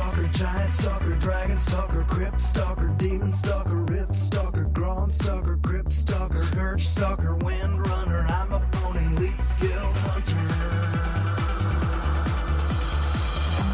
Stalker, 0.00 0.28
Giant 0.28 0.72
Stalker, 0.72 1.14
Dragon 1.16 1.58
Stalker, 1.58 2.04
Crypt 2.04 2.40
Stalker, 2.40 2.88
Demon 2.96 3.34
Stalker, 3.34 3.82
Rift 3.82 4.16
Stalker, 4.16 4.64
Grown 4.64 5.10
Stalker, 5.10 5.58
Crypt 5.62 5.92
Stalker, 5.92 6.38
Scourge 6.38 6.88
Stalker, 6.88 7.34
Wind 7.36 7.86
Runner. 7.86 8.26
I'm 8.26 8.50
a 8.50 8.60
pony, 8.72 9.06
lead 9.16 9.38
skill 9.42 9.92
hunter. 9.96 10.38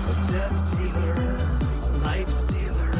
A 0.02 0.32
death 0.32 0.76
dealer, 0.76 1.36
a 1.84 1.98
life 1.98 2.28
stealer. 2.28 2.90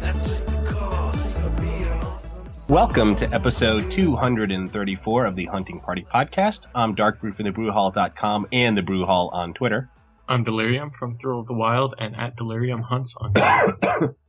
That's 0.00 0.20
just 0.20 0.46
the 0.46 0.70
cost 0.72 1.38
of 1.38 1.56
being 1.56 1.88
awesome. 2.04 2.44
Welcome 2.68 3.16
to 3.16 3.28
episode 3.34 3.90
234 3.90 5.26
of 5.26 5.34
the 5.34 5.46
Hunting 5.46 5.80
Party 5.80 6.06
Podcast. 6.14 6.68
I'm 6.72 6.94
Dark 6.94 7.20
Brew 7.20 7.32
from 7.32 7.46
thebrewhall.com 7.46 8.46
and 8.52 8.76
the 8.76 8.82
Brew 8.82 9.06
Hall 9.06 9.28
on 9.30 9.54
Twitter. 9.54 9.90
I'm 10.30 10.44
Delirium 10.44 10.92
from 10.96 11.18
Thrill 11.18 11.40
of 11.40 11.48
the 11.48 11.54
Wild 11.54 11.96
and 11.98 12.14
at 12.14 12.36
Delirium 12.36 12.82
Hunts 12.82 13.16
on 13.20 13.32
Twitter. 13.32 14.16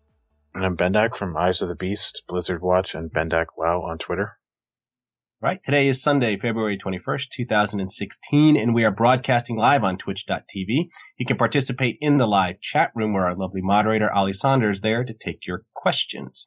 And 0.56 0.66
I'm 0.66 0.76
Bendak 0.76 1.16
from 1.16 1.38
Eyes 1.38 1.62
of 1.62 1.70
the 1.70 1.76
Beast, 1.76 2.24
Blizzard 2.28 2.62
Watch, 2.62 2.96
and 2.96 3.14
Bendak 3.14 3.46
Wow 3.56 3.84
on 3.84 4.00
Twitter. 4.00 4.40
Right, 5.40 5.64
today 5.64 5.88
is 5.88 6.02
Sunday, 6.02 6.38
February 6.38 6.78
21st, 6.78 7.30
2016, 7.30 8.58
and 8.58 8.74
we 8.74 8.84
are 8.84 8.92
broadcasting 8.92 9.56
live 9.56 9.84
on 9.84 9.98
twitch.tv. 9.98 10.90
You 11.18 11.26
can 11.26 11.38
participate 11.38 11.98
in 12.02 12.18
the 12.18 12.28
live 12.28 12.60
chat 12.60 12.92
room 12.96 13.14
where 13.14 13.28
our 13.28 13.36
lovely 13.36 13.62
moderator, 13.62 14.12
Ali 14.12 14.34
Saunders, 14.34 14.78
is 14.78 14.82
there 14.82 15.04
to 15.04 15.14
take 15.14 15.46
your 15.46 15.64
questions. 15.76 16.44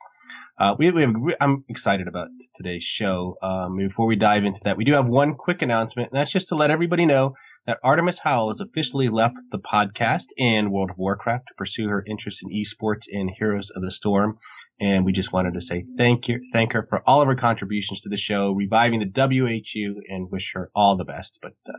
Uh, 0.59 0.75
we, 0.77 0.91
we 0.91 1.03
have, 1.03 1.15
I'm 1.41 1.65
excited 1.69 2.09
about 2.09 2.29
today's 2.57 2.85
show. 2.85 3.37
Um, 3.41 3.77
before 3.79 4.07
we 4.07 4.17
dive 4.17 4.45
into 4.45 4.61
that, 4.65 4.77
we 4.77 4.85
do 4.85 4.95
have 4.95 5.07
one 5.07 5.35
quick 5.37 5.63
announcement, 5.63 6.11
and 6.11 6.19
that's 6.19 6.33
just 6.33 6.49
to 6.49 6.57
let 6.57 6.71
everybody 6.73 7.07
know 7.07 7.35
that 7.67 7.79
Artemis 7.83 8.21
Howell 8.21 8.51
has 8.51 8.61
officially 8.61 9.09
left 9.09 9.37
the 9.51 9.59
podcast 9.59 10.27
and 10.39 10.71
World 10.71 10.91
of 10.91 10.99
Warcraft 10.99 11.47
to 11.49 11.55
pursue 11.57 11.89
her 11.89 12.05
interest 12.07 12.43
in 12.43 12.51
esports 12.51 13.05
and 13.11 13.31
Heroes 13.39 13.71
of 13.71 13.83
the 13.83 13.91
Storm. 13.91 14.39
And 14.81 15.05
we 15.05 15.13
just 15.13 15.33
wanted 15.33 15.55
to 15.55 15.61
say 15.61 15.85
thank 15.97 16.29
you, 16.29 16.41
thank 16.53 16.73
her 16.73 16.85
for 16.89 17.03
all 17.09 17.23
of 17.23 17.29
her 17.29 17.37
contributions 17.37 18.01
to 18.01 18.09
the 18.09 18.17
show, 18.17 18.53
reviving 18.53 19.01
the 19.01 19.07
WHU, 19.07 20.03
and 20.09 20.31
wish 20.31 20.53
her 20.55 20.71
all 20.75 20.97
the 20.97 21.05
best. 21.05 21.39
But 21.41 21.53
uh, 21.67 21.79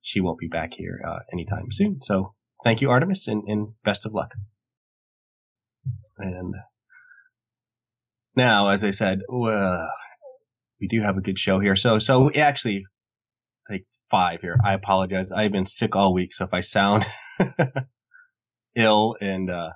she 0.00 0.20
won't 0.20 0.38
be 0.38 0.48
back 0.48 0.72
here 0.74 1.00
uh, 1.06 1.20
anytime 1.32 1.66
soon. 1.70 2.00
So 2.00 2.34
thank 2.64 2.80
you, 2.80 2.90
Artemis, 2.90 3.28
and, 3.28 3.44
and 3.46 3.74
best 3.84 4.06
of 4.06 4.14
luck. 4.14 4.34
And 6.16 6.54
now, 8.34 8.68
as 8.68 8.82
I 8.84 8.90
said, 8.90 9.20
uh, 9.30 9.86
we 10.80 10.88
do 10.88 11.02
have 11.02 11.16
a 11.16 11.22
good 11.22 11.38
show 11.38 11.60
here. 11.60 11.76
So, 11.76 11.98
so 11.98 12.32
actually 12.32 12.84
take 13.70 13.86
five 14.10 14.40
here. 14.40 14.56
I 14.64 14.74
apologize. 14.74 15.30
I've 15.32 15.52
been 15.52 15.66
sick 15.66 15.94
all 15.94 16.12
week, 16.12 16.34
so 16.34 16.44
if 16.44 16.52
I 16.52 16.60
sound 16.60 17.04
ill 18.76 19.16
and 19.20 19.50
uh, 19.50 19.70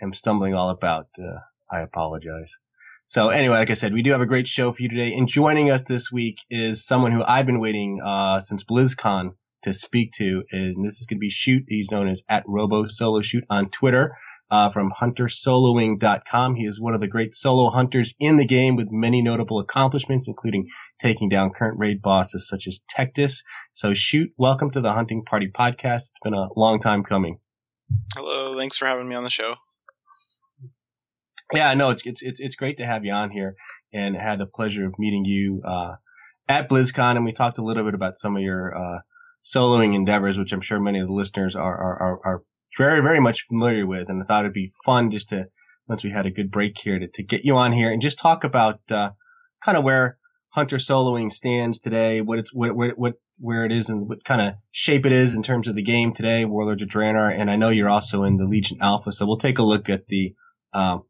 am 0.00 0.12
stumbling 0.12 0.54
all 0.54 0.70
about, 0.70 1.08
uh, 1.18 1.40
I 1.70 1.80
apologize. 1.80 2.52
So 3.06 3.28
anyway, 3.28 3.56
like 3.56 3.70
I 3.70 3.74
said, 3.74 3.92
we 3.92 4.02
do 4.02 4.12
have 4.12 4.20
a 4.20 4.26
great 4.26 4.48
show 4.48 4.72
for 4.72 4.82
you 4.82 4.88
today. 4.88 5.12
And 5.12 5.28
joining 5.28 5.70
us 5.70 5.82
this 5.82 6.10
week 6.10 6.38
is 6.50 6.84
someone 6.84 7.12
who 7.12 7.22
I've 7.24 7.46
been 7.46 7.60
waiting 7.60 8.00
uh, 8.02 8.40
since 8.40 8.64
BlizzCon 8.64 9.34
to 9.62 9.74
speak 9.74 10.12
to, 10.14 10.42
and 10.52 10.84
this 10.84 11.00
is 11.00 11.06
going 11.06 11.18
to 11.18 11.20
be 11.20 11.30
Shoot. 11.30 11.64
He's 11.68 11.90
known 11.90 12.08
as 12.08 12.22
at 12.28 12.44
Robo 12.46 12.86
Solo 12.88 13.20
Shoot 13.22 13.44
on 13.50 13.70
Twitter. 13.70 14.16
Uh, 14.50 14.68
from 14.68 14.92
huntersoloing.com. 15.00 16.54
He 16.54 16.64
is 16.64 16.78
one 16.78 16.94
of 16.94 17.00
the 17.00 17.08
great 17.08 17.34
solo 17.34 17.70
hunters 17.70 18.12
in 18.20 18.36
the 18.36 18.44
game 18.44 18.76
with 18.76 18.88
many 18.90 19.22
notable 19.22 19.58
accomplishments, 19.58 20.28
including 20.28 20.68
taking 21.04 21.28
down 21.28 21.50
current 21.50 21.78
raid 21.78 22.00
bosses 22.00 22.48
such 22.48 22.66
as 22.66 22.80
Tectus. 22.90 23.42
So 23.74 23.92
shoot, 23.92 24.30
welcome 24.38 24.70
to 24.70 24.80
the 24.80 24.94
Hunting 24.94 25.22
Party 25.22 25.50
podcast. 25.54 25.96
It's 25.96 26.20
been 26.22 26.32
a 26.32 26.48
long 26.56 26.80
time 26.80 27.04
coming. 27.04 27.40
Hello, 28.14 28.56
thanks 28.56 28.78
for 28.78 28.86
having 28.86 29.06
me 29.06 29.14
on 29.14 29.22
the 29.22 29.28
show. 29.28 29.56
Yeah, 31.52 31.74
no, 31.74 31.90
it's, 31.90 32.00
it's, 32.06 32.22
it's, 32.22 32.40
it's 32.40 32.56
great 32.56 32.78
to 32.78 32.86
have 32.86 33.04
you 33.04 33.12
on 33.12 33.32
here 33.32 33.54
and 33.92 34.16
had 34.16 34.38
the 34.38 34.46
pleasure 34.46 34.86
of 34.86 34.94
meeting 34.98 35.26
you, 35.26 35.60
uh, 35.66 35.96
at 36.48 36.70
BlizzCon. 36.70 37.16
And 37.16 37.26
we 37.26 37.32
talked 37.32 37.58
a 37.58 37.62
little 37.62 37.84
bit 37.84 37.92
about 37.92 38.16
some 38.16 38.34
of 38.34 38.42
your, 38.42 38.74
uh, 38.74 39.00
soloing 39.44 39.94
endeavors, 39.94 40.38
which 40.38 40.54
I'm 40.54 40.62
sure 40.62 40.80
many 40.80 41.00
of 41.00 41.08
the 41.08 41.12
listeners 41.12 41.54
are, 41.54 41.76
are, 41.76 42.00
are, 42.00 42.20
are 42.24 42.42
very, 42.78 43.02
very 43.02 43.20
much 43.20 43.44
familiar 43.46 43.86
with. 43.86 44.08
And 44.08 44.22
I 44.22 44.24
thought 44.24 44.46
it'd 44.46 44.54
be 44.54 44.72
fun 44.86 45.10
just 45.10 45.28
to, 45.28 45.48
once 45.86 46.02
we 46.02 46.12
had 46.12 46.24
a 46.24 46.30
good 46.30 46.50
break 46.50 46.78
here 46.78 46.98
to, 46.98 47.08
to 47.08 47.22
get 47.22 47.44
you 47.44 47.58
on 47.58 47.72
here 47.72 47.92
and 47.92 48.00
just 48.00 48.18
talk 48.18 48.42
about, 48.42 48.80
uh, 48.90 49.10
kind 49.62 49.76
of 49.76 49.84
where 49.84 50.16
hunter 50.54 50.76
soloing 50.76 51.32
stands 51.32 51.80
today, 51.80 52.20
what 52.20 52.38
it's, 52.38 52.54
what, 52.54 52.76
what, 52.76 52.96
what, 52.96 53.14
where 53.38 53.64
it 53.64 53.72
is 53.72 53.88
and 53.88 54.08
what 54.08 54.24
kind 54.24 54.40
of 54.40 54.54
shape 54.70 55.04
it 55.04 55.10
is 55.10 55.34
in 55.34 55.42
terms 55.42 55.66
of 55.66 55.74
the 55.74 55.82
game 55.82 56.12
today, 56.12 56.44
Warlord 56.44 56.80
of 56.80 56.88
Draenor. 56.88 57.36
And 57.36 57.50
I 57.50 57.56
know 57.56 57.70
you're 57.70 57.88
also 57.88 58.22
in 58.22 58.36
the 58.36 58.44
Legion 58.44 58.78
Alpha. 58.80 59.10
So 59.10 59.26
we'll 59.26 59.36
take 59.36 59.58
a 59.58 59.64
look 59.64 59.90
at 59.90 60.06
the, 60.06 60.34
um, 60.72 61.02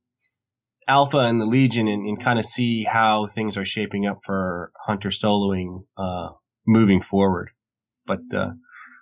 Alpha 0.89 1.19
and 1.19 1.43
the 1.43 1.47
Legion 1.47 1.89
and, 1.89 2.07
and 2.07 2.19
kind 2.19 2.39
of 2.39 2.47
see 2.47 2.85
how 2.85 3.27
things 3.27 3.57
are 3.59 3.67
shaping 3.67 4.07
up 4.07 4.21
for 4.25 4.73
hunter 4.87 5.11
soloing, 5.11 5.85
uh, 5.99 6.31
moving 6.67 7.03
forward. 7.03 7.51
But, 8.07 8.21
uh, 8.35 8.53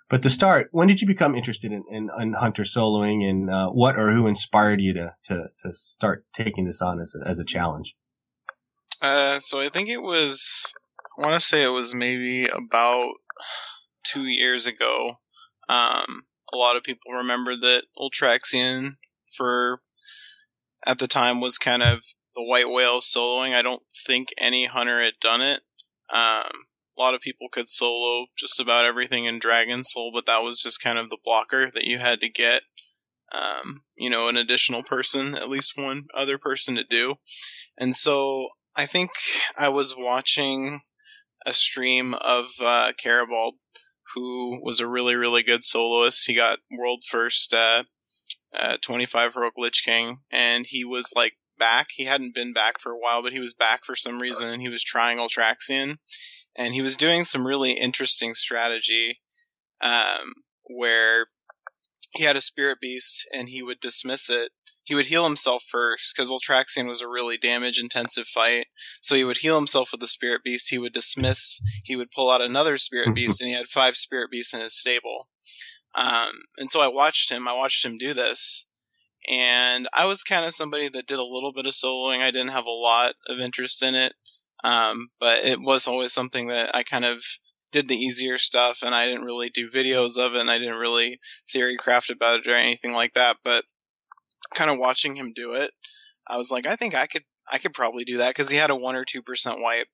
but 0.09 0.21
to 0.23 0.29
start, 0.29 0.67
when 0.71 0.89
did 0.89 0.99
you 0.99 1.07
become 1.07 1.35
interested 1.35 1.71
in, 1.71 1.85
in, 1.89 2.09
in 2.19 2.33
hunter 2.33 2.63
soloing 2.63 3.23
and 3.27 3.49
uh, 3.49 3.69
what 3.69 3.97
or 3.97 4.11
who 4.11 4.27
inspired 4.27 4.81
you 4.81 4.93
to, 4.93 5.15
to, 5.25 5.45
to 5.61 5.73
start 5.73 6.25
taking 6.35 6.65
this 6.65 6.81
on 6.81 6.99
as 6.99 7.15
a, 7.15 7.27
as 7.27 7.39
a 7.39 7.45
challenge? 7.45 7.95
Uh, 9.03 9.37
so 9.37 9.59
I 9.59 9.67
think 9.67 9.89
it 9.89 10.01
was, 10.01 10.73
I 11.17 11.21
want 11.21 11.33
to 11.33 11.45
say 11.45 11.61
it 11.61 11.67
was 11.67 11.93
maybe 11.93 12.45
about 12.45 13.11
two 14.05 14.23
years 14.23 14.65
ago. 14.65 15.19
Um, 15.67 16.23
a 16.53 16.55
lot 16.55 16.77
of 16.77 16.83
people 16.83 17.11
remember 17.11 17.57
that 17.57 17.83
Ultraxion 17.99 18.95
for, 19.35 19.81
at 20.87 20.99
the 20.99 21.07
time, 21.07 21.41
was 21.41 21.57
kind 21.57 21.83
of 21.83 22.01
the 22.33 22.43
white 22.43 22.69
whale 22.69 23.01
soloing. 23.01 23.53
I 23.53 23.61
don't 23.61 23.83
think 24.07 24.29
any 24.37 24.67
hunter 24.67 25.01
had 25.01 25.19
done 25.19 25.41
it. 25.41 25.61
Um, 26.09 26.51
a 26.97 27.01
lot 27.01 27.13
of 27.13 27.19
people 27.19 27.47
could 27.51 27.67
solo 27.67 28.27
just 28.37 28.57
about 28.57 28.85
everything 28.85 29.25
in 29.25 29.37
Dragon 29.37 29.83
Soul, 29.83 30.11
but 30.13 30.25
that 30.27 30.43
was 30.43 30.61
just 30.61 30.81
kind 30.81 30.97
of 30.97 31.09
the 31.09 31.17
blocker 31.21 31.69
that 31.71 31.83
you 31.83 31.97
had 31.97 32.21
to 32.21 32.29
get, 32.29 32.61
um, 33.33 33.81
you 33.97 34.09
know, 34.09 34.29
an 34.29 34.37
additional 34.37 34.83
person, 34.83 35.35
at 35.35 35.49
least 35.49 35.73
one 35.75 36.05
other 36.13 36.37
person 36.37 36.75
to 36.75 36.85
do. 36.85 37.15
And 37.77 37.97
so 37.97 38.49
I 38.75 38.85
think 38.85 39.11
I 39.57 39.69
was 39.69 39.95
watching 39.97 40.81
a 41.45 41.53
stream 41.53 42.13
of 42.15 42.47
uh, 42.61 42.93
Carabald, 43.03 43.53
who 44.15 44.59
was 44.63 44.79
a 44.79 44.87
really, 44.87 45.15
really 45.15 45.43
good 45.43 45.63
soloist. 45.63 46.25
He 46.25 46.35
got 46.35 46.59
world 46.75 47.03
first 47.07 47.53
uh, 47.53 47.83
uh, 48.53 48.77
25 48.81 49.33
Heroic 49.33 49.53
Lich 49.57 49.83
King, 49.83 50.19
and 50.31 50.65
he 50.67 50.83
was 50.83 51.13
like 51.15 51.33
back. 51.57 51.87
He 51.93 52.05
hadn't 52.05 52.33
been 52.33 52.53
back 52.53 52.79
for 52.79 52.91
a 52.91 52.99
while, 52.99 53.21
but 53.21 53.33
he 53.33 53.39
was 53.39 53.53
back 53.53 53.85
for 53.85 53.95
some 53.95 54.19
reason, 54.19 54.49
and 54.49 54.61
he 54.61 54.69
was 54.69 54.83
trying 54.83 55.17
Ultraxion 55.17 55.97
and 56.55 56.73
he 56.73 56.81
was 56.81 56.97
doing 56.97 57.23
some 57.23 57.47
really 57.47 57.71
interesting 57.71 58.33
strategy 58.33 59.21
um, 59.81 60.33
where 60.63 61.27
he 62.11 62.23
had 62.23 62.35
a 62.35 62.41
spirit 62.41 62.79
beast 62.79 63.27
and 63.33 63.49
he 63.49 63.63
would 63.63 63.79
dismiss 63.79 64.29
it. 64.29 64.51
He 64.83 64.95
would 64.95 65.05
heal 65.05 65.23
himself 65.23 65.63
first 65.63 66.13
because 66.13 66.31
Ultraxion 66.31 66.87
was 66.87 67.01
a 67.01 67.07
really 67.07 67.37
damage 67.37 67.79
intensive 67.79 68.27
fight. 68.27 68.67
So 69.01 69.15
he 69.15 69.23
would 69.23 69.37
heal 69.37 69.55
himself 69.55 69.91
with 69.91 70.01
the 70.01 70.07
spirit 70.07 70.43
beast. 70.43 70.69
He 70.69 70.77
would 70.77 70.93
dismiss. 70.93 71.61
He 71.83 71.95
would 71.95 72.11
pull 72.11 72.29
out 72.29 72.41
another 72.41 72.77
spirit 72.77 73.15
beast, 73.15 73.41
and 73.41 73.49
he 73.49 73.55
had 73.55 73.67
five 73.67 73.95
spirit 73.95 74.29
beasts 74.29 74.53
in 74.53 74.61
his 74.61 74.77
stable. 74.77 75.29
Um, 75.95 76.43
and 76.57 76.69
so 76.69 76.81
I 76.81 76.87
watched 76.87 77.31
him. 77.31 77.47
I 77.47 77.53
watched 77.53 77.85
him 77.85 77.97
do 77.97 78.13
this, 78.13 78.67
and 79.29 79.87
I 79.93 80.05
was 80.05 80.23
kind 80.23 80.45
of 80.45 80.53
somebody 80.53 80.89
that 80.89 81.07
did 81.07 81.19
a 81.19 81.23
little 81.23 81.53
bit 81.53 81.65
of 81.65 81.73
soloing. 81.73 82.19
I 82.19 82.31
didn't 82.31 82.49
have 82.49 82.65
a 82.65 82.71
lot 82.71 83.15
of 83.27 83.39
interest 83.39 83.81
in 83.81 83.95
it. 83.95 84.13
Um, 84.63 85.09
but 85.19 85.43
it 85.43 85.61
was 85.61 85.87
always 85.87 86.13
something 86.13 86.47
that 86.47 86.73
I 86.73 86.83
kind 86.83 87.03
of 87.03 87.23
did 87.71 87.89
the 87.89 87.97
easier 87.97 88.37
stuff 88.37 88.79
and 88.81 88.95
I 88.95 89.07
didn't 89.07 89.25
really 89.25 89.49
do 89.49 89.69
videos 89.69 90.17
of 90.17 90.35
it 90.35 90.39
and 90.39 90.49
I 90.49 90.59
didn't 90.59 90.77
really 90.77 91.19
theory 91.51 91.75
craft 91.75 92.09
about 92.09 92.39
it 92.39 92.47
or 92.47 92.53
anything 92.53 92.93
like 92.93 93.13
that. 93.13 93.37
But 93.43 93.65
kind 94.53 94.69
of 94.69 94.79
watching 94.79 95.15
him 95.15 95.33
do 95.33 95.53
it, 95.53 95.71
I 96.27 96.37
was 96.37 96.51
like, 96.51 96.65
I 96.65 96.75
think 96.75 96.95
I 96.95 97.07
could, 97.07 97.23
I 97.51 97.57
could 97.57 97.73
probably 97.73 98.03
do 98.03 98.17
that 98.17 98.29
because 98.29 98.49
he 98.49 98.57
had 98.57 98.69
a 98.69 98.75
one 98.75 98.95
or 98.95 99.05
2% 99.05 99.61
wipe. 99.61 99.87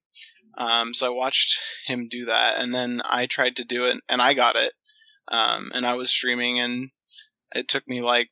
Um, 0.58 0.94
so 0.94 1.08
I 1.08 1.10
watched 1.10 1.60
him 1.88 2.08
do 2.10 2.26
that 2.26 2.60
and 2.60 2.74
then 2.74 3.02
I 3.10 3.26
tried 3.26 3.56
to 3.58 3.66
do 3.66 3.86
it 3.86 4.02
and 4.08 4.22
I 4.22 4.34
got 4.34 4.56
it. 4.56 4.74
Um, 5.28 5.72
and 5.74 5.86
I 5.86 5.94
was 5.94 6.12
streaming 6.12 6.60
and 6.60 6.90
it 7.54 7.68
took 7.68 7.88
me 7.88 8.02
like, 8.02 8.30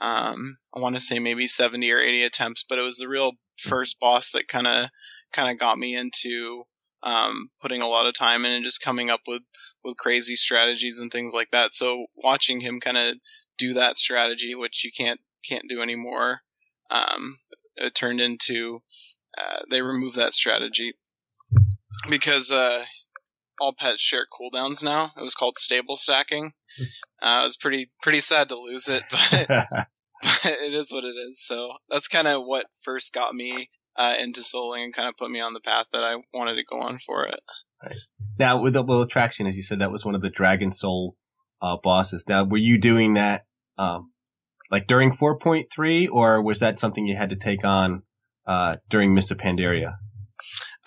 um, 0.00 0.58
I 0.74 0.80
want 0.80 0.94
to 0.94 1.00
say 1.00 1.18
maybe 1.18 1.46
70 1.46 1.90
or 1.90 1.98
80 1.98 2.22
attempts, 2.22 2.64
but 2.66 2.78
it 2.78 2.82
was 2.82 2.98
the 2.98 3.08
real 3.08 3.32
first 3.58 3.98
boss 3.98 4.30
that 4.32 4.48
kind 4.48 4.66
of 4.66 4.88
kind 5.32 5.50
of 5.50 5.58
got 5.58 5.78
me 5.78 5.94
into 5.94 6.64
um, 7.02 7.50
putting 7.60 7.82
a 7.82 7.88
lot 7.88 8.06
of 8.06 8.14
time 8.14 8.44
in 8.44 8.52
and 8.52 8.64
just 8.64 8.82
coming 8.82 9.10
up 9.10 9.20
with 9.26 9.42
with 9.84 9.96
crazy 9.96 10.34
strategies 10.34 11.00
and 11.00 11.10
things 11.10 11.34
like 11.34 11.50
that. 11.50 11.72
So 11.72 12.06
watching 12.16 12.60
him 12.60 12.80
kind 12.80 12.96
of 12.96 13.16
do 13.56 13.72
that 13.74 13.96
strategy, 13.96 14.54
which 14.54 14.84
you 14.84 14.90
can't 14.96 15.20
can't 15.46 15.68
do 15.68 15.82
anymore, 15.82 16.42
um, 16.90 17.38
it 17.76 17.94
turned 17.94 18.20
into 18.20 18.82
uh, 19.36 19.60
they 19.70 19.82
removed 19.82 20.16
that 20.16 20.34
strategy 20.34 20.94
because 22.08 22.50
uh, 22.50 22.84
all 23.60 23.74
pets 23.78 24.00
share 24.00 24.26
cooldowns 24.26 24.82
now. 24.82 25.12
It 25.16 25.22
was 25.22 25.34
called 25.34 25.58
stable 25.58 25.96
stacking, 25.96 26.52
Uh, 27.20 27.40
it 27.40 27.44
was 27.44 27.56
pretty 27.56 27.90
pretty 28.00 28.20
sad 28.20 28.48
to 28.48 28.56
lose 28.56 28.88
it, 28.88 29.02
but, 29.10 29.48
but 30.22 30.44
it 30.44 30.72
is 30.72 30.92
what 30.92 31.04
it 31.04 31.16
is. 31.16 31.44
So 31.44 31.72
that's 31.88 32.08
kind 32.08 32.28
of 32.28 32.44
what 32.44 32.66
first 32.80 33.12
got 33.12 33.34
me 33.34 33.70
uh, 33.96 34.14
into 34.18 34.40
soloing 34.40 34.84
and 34.84 34.94
kind 34.94 35.08
of 35.08 35.16
put 35.16 35.30
me 35.30 35.40
on 35.40 35.52
the 35.52 35.60
path 35.60 35.86
that 35.92 36.04
I 36.04 36.16
wanted 36.32 36.54
to 36.54 36.64
go 36.64 36.78
on 36.78 36.98
for 36.98 37.26
it. 37.26 37.40
now, 38.38 38.60
with 38.60 38.74
the 38.74 38.82
little 38.82 39.02
attraction, 39.02 39.46
as 39.46 39.56
you 39.56 39.62
said, 39.62 39.80
that 39.80 39.90
was 39.90 40.04
one 40.04 40.14
of 40.14 40.20
the 40.20 40.30
Dragon 40.30 40.70
Soul 40.70 41.16
uh, 41.60 41.76
bosses. 41.82 42.24
Now, 42.28 42.44
were 42.44 42.56
you 42.56 42.78
doing 42.78 43.14
that 43.14 43.46
um, 43.76 44.12
like 44.70 44.86
during 44.86 45.16
4.3, 45.16 46.08
or 46.10 46.42
was 46.42 46.60
that 46.60 46.78
something 46.78 47.06
you 47.06 47.16
had 47.16 47.30
to 47.30 47.36
take 47.36 47.64
on 47.64 48.02
uh, 48.46 48.76
during 48.88 49.14
Mists 49.14 49.30
of 49.30 49.38
Pandaria? 49.38 49.94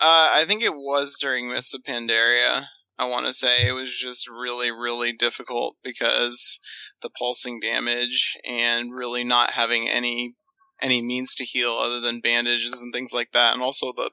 Uh, 0.00 0.30
I 0.34 0.44
think 0.46 0.62
it 0.62 0.74
was 0.74 1.16
during 1.20 1.48
Mists 1.48 1.74
of 1.74 1.82
Pandaria. 1.82 2.66
I 2.98 3.06
want 3.06 3.26
to 3.26 3.32
say 3.32 3.66
it 3.66 3.72
was 3.72 3.96
just 3.96 4.28
really, 4.28 4.70
really 4.70 5.12
difficult 5.12 5.76
because 5.82 6.60
the 7.00 7.10
pulsing 7.10 7.58
damage 7.60 8.36
and 8.48 8.94
really 8.94 9.24
not 9.24 9.52
having 9.52 9.88
any 9.88 10.34
any 10.80 11.00
means 11.00 11.34
to 11.36 11.44
heal 11.44 11.72
other 11.74 12.00
than 12.00 12.20
bandages 12.20 12.82
and 12.82 12.92
things 12.92 13.12
like 13.14 13.30
that, 13.32 13.54
and 13.54 13.62
also 13.62 13.92
the 13.92 14.10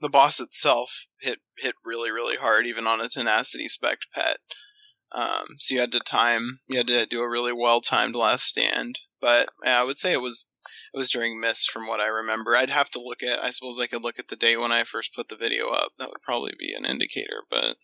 the 0.00 0.08
boss 0.08 0.40
itself 0.40 1.06
hit 1.20 1.38
hit 1.58 1.74
really, 1.84 2.10
really 2.10 2.36
hard, 2.36 2.66
even 2.66 2.86
on 2.86 3.00
a 3.00 3.08
tenacity 3.08 3.68
spec 3.68 3.98
pet. 4.14 4.38
Um, 5.12 5.56
so 5.56 5.74
you 5.74 5.80
had 5.80 5.92
to 5.92 6.00
time, 6.00 6.60
you 6.68 6.76
had 6.76 6.86
to 6.88 7.06
do 7.06 7.22
a 7.22 7.28
really 7.28 7.52
well 7.52 7.80
timed 7.80 8.14
last 8.14 8.44
stand. 8.44 8.98
But 9.20 9.48
yeah, 9.64 9.80
I 9.80 9.84
would 9.84 9.98
say 9.98 10.12
it 10.12 10.20
was 10.20 10.48
it 10.94 10.96
was 10.96 11.10
during 11.10 11.40
Mist 11.40 11.70
from 11.70 11.86
what 11.86 12.00
I 12.00 12.06
remember. 12.06 12.54
I'd 12.54 12.70
have 12.70 12.90
to 12.90 13.00
look 13.00 13.22
at. 13.22 13.42
I 13.42 13.50
suppose 13.50 13.80
I 13.80 13.86
could 13.86 14.02
look 14.02 14.18
at 14.18 14.28
the 14.28 14.36
day 14.36 14.56
when 14.56 14.72
I 14.72 14.84
first 14.84 15.14
put 15.14 15.28
the 15.28 15.36
video 15.36 15.70
up. 15.70 15.92
That 15.98 16.08
would 16.08 16.22
probably 16.22 16.52
be 16.58 16.72
an 16.72 16.84
indicator. 16.84 17.42
But 17.50 17.76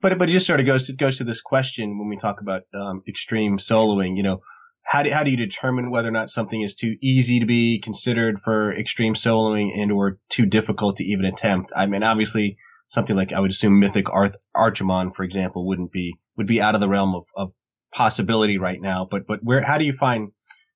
but 0.00 0.18
but 0.18 0.28
it 0.28 0.32
just 0.32 0.46
sort 0.46 0.60
of 0.60 0.66
goes 0.66 0.86
to 0.86 0.92
goes 0.92 1.18
to 1.18 1.24
this 1.24 1.40
question 1.40 1.98
when 1.98 2.08
we 2.08 2.16
talk 2.16 2.40
about 2.40 2.62
um, 2.74 3.02
extreme 3.06 3.58
soloing. 3.58 4.16
You 4.16 4.22
know, 4.22 4.40
how 4.84 5.02
do 5.02 5.10
how 5.10 5.22
do 5.22 5.30
you 5.30 5.36
determine 5.36 5.90
whether 5.90 6.08
or 6.08 6.12
not 6.12 6.30
something 6.30 6.62
is 6.62 6.74
too 6.74 6.96
easy 7.00 7.38
to 7.38 7.46
be 7.46 7.78
considered 7.78 8.40
for 8.40 8.72
extreme 8.72 9.14
soloing 9.14 9.70
and 9.76 9.92
or 9.92 10.18
too 10.28 10.46
difficult 10.46 10.96
to 10.96 11.04
even 11.04 11.24
attempt? 11.24 11.72
I 11.76 11.86
mean, 11.86 12.02
obviously, 12.02 12.58
something 12.88 13.16
like 13.16 13.32
I 13.32 13.40
would 13.40 13.50
assume 13.50 13.78
Mythic 13.78 14.08
Arth- 14.10 14.36
Archimonde, 14.56 15.14
for 15.14 15.22
example, 15.22 15.66
wouldn't 15.66 15.92
be 15.92 16.14
would 16.36 16.46
be 16.46 16.60
out 16.60 16.74
of 16.74 16.80
the 16.80 16.88
realm 16.88 17.14
of, 17.14 17.24
of 17.36 17.52
possibility 17.92 18.58
right 18.58 18.80
now. 18.80 19.06
But 19.08 19.26
but 19.26 19.40
where 19.42 19.62
how 19.62 19.78
do 19.78 19.84
you 19.84 19.92
find 19.92 20.32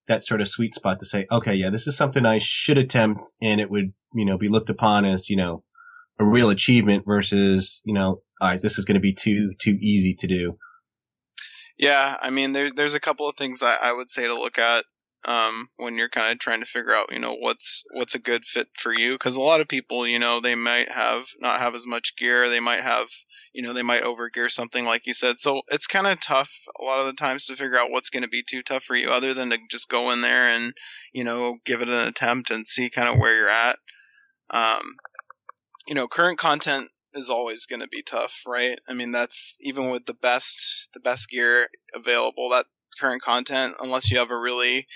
that 0.07 0.23
sort 0.23 0.41
of 0.41 0.49
sweet 0.49 0.75
spot 0.75 0.99
to 1.01 1.07
say, 1.07 1.27
okay, 1.31 1.55
yeah, 1.55 1.71
this 1.71 1.87
is 1.87 1.97
something 1.97 2.25
I 2.25 2.39
should 2.39 2.79
attempt, 2.79 3.33
and 3.43 3.61
it 3.61 3.71
would 3.71 3.93
you 4.15 4.25
know 4.25 4.39
be 4.39 4.49
looked 4.49 4.71
upon 4.71 5.05
as 5.05 5.29
you 5.29 5.37
know 5.37 5.65
a 6.19 6.25
real 6.25 6.51
achievement 6.51 7.05
versus 7.07 7.81
you 7.85 7.95
know 7.95 8.23
all 8.41 8.49
right, 8.49 8.63
this 8.63 8.79
is 8.79 8.85
going 8.85 8.95
to 8.95 9.01
be 9.01 9.13
too 9.13 9.53
too 9.59 9.79
easy 9.81 10.15
to 10.15 10.27
do. 10.27 10.59
yeah, 11.77 12.17
I 12.21 12.31
mean, 12.31 12.53
there's 12.53 12.73
there's 12.73 12.95
a 12.95 13.01
couple 13.01 13.29
of 13.29 13.37
things 13.37 13.63
I, 13.63 13.77
I 13.83 13.93
would 13.93 14.11
say 14.11 14.27
to 14.27 14.35
look 14.35 14.59
at 14.59 14.85
um, 15.25 15.69
when 15.77 15.97
you're 15.97 16.09
kind 16.09 16.33
of 16.33 16.39
trying 16.39 16.61
to 16.61 16.67
figure 16.67 16.95
out, 16.95 17.13
you 17.13 17.19
know, 17.19 17.35
what's 17.35 17.85
what's 17.93 18.15
a 18.15 18.21
good 18.21 18.45
fit 18.45 18.69
for 18.75 18.93
you. 18.93 19.15
Because 19.15 19.37
a 19.37 19.43
lot 19.43 19.61
of 19.61 19.69
people, 19.69 20.07
you 20.07 20.19
know, 20.19 20.41
they 20.41 20.55
might 20.55 20.93
have 20.93 21.27
not 21.41 21.61
have 21.61 21.75
as 21.75 21.87
much 21.87 22.17
gear. 22.17 22.49
They 22.49 22.61
might 22.61 22.83
have, 22.83 23.09
you 23.53 23.63
know, 23.63 23.73
they 23.73 23.83
might 23.83 24.03
overgear 24.03 24.51
something 24.51 24.85
like 24.85 25.07
you 25.07 25.13
said. 25.13 25.39
So 25.39 25.63
it's 25.69 25.87
kind 25.87 26.07
of 26.07 26.21
tough 26.21 26.51
a 26.81 26.85
lot 26.85 27.01
of 27.01 27.07
the 27.07 27.13
times 27.13 27.47
to 27.47 27.57
figure 27.57 27.79
out 27.79 27.91
what's 27.91 28.11
going 28.11 28.23
to 28.23 28.29
be 28.29 28.43
too 28.49 28.63
tough 28.63 28.85
for 28.85 28.97
you, 28.97 29.11
other 29.11 29.35
than 29.35 29.51
to 29.51 29.59
just 29.71 29.89
go 29.89 30.11
in 30.11 30.21
there 30.21 30.49
and 30.49 30.75
you 31.13 31.25
know 31.25 31.59
give 31.65 31.83
it 31.83 31.89
an 31.89 32.07
attempt 32.07 32.51
and 32.51 32.67
see 32.67 32.89
kind 32.89 33.13
of 33.13 33.19
where 33.19 33.37
you're 33.37 33.49
at. 33.49 33.77
Um, 34.51 34.97
you 35.87 35.95
know, 35.95 36.07
current 36.07 36.39
content 36.39 36.91
is 37.15 37.31
always 37.31 37.67
going 37.67 37.81
to 37.81 37.89
be 37.89 38.03
tough, 38.03 38.43
right? 38.47 38.79
I 38.89 38.95
mean, 38.95 39.11
that's 39.11 39.59
even 39.63 39.91
with 39.91 40.07
the 40.07 40.15
best 40.15 40.89
the 40.95 41.01
best 41.01 41.29
gear 41.29 41.69
available. 41.95 42.49
That 42.51 42.67
current 42.99 43.23
content, 43.23 43.75
unless 43.81 44.11
you 44.11 44.19
have 44.19 44.31
a 44.31 44.39
really 44.39 44.87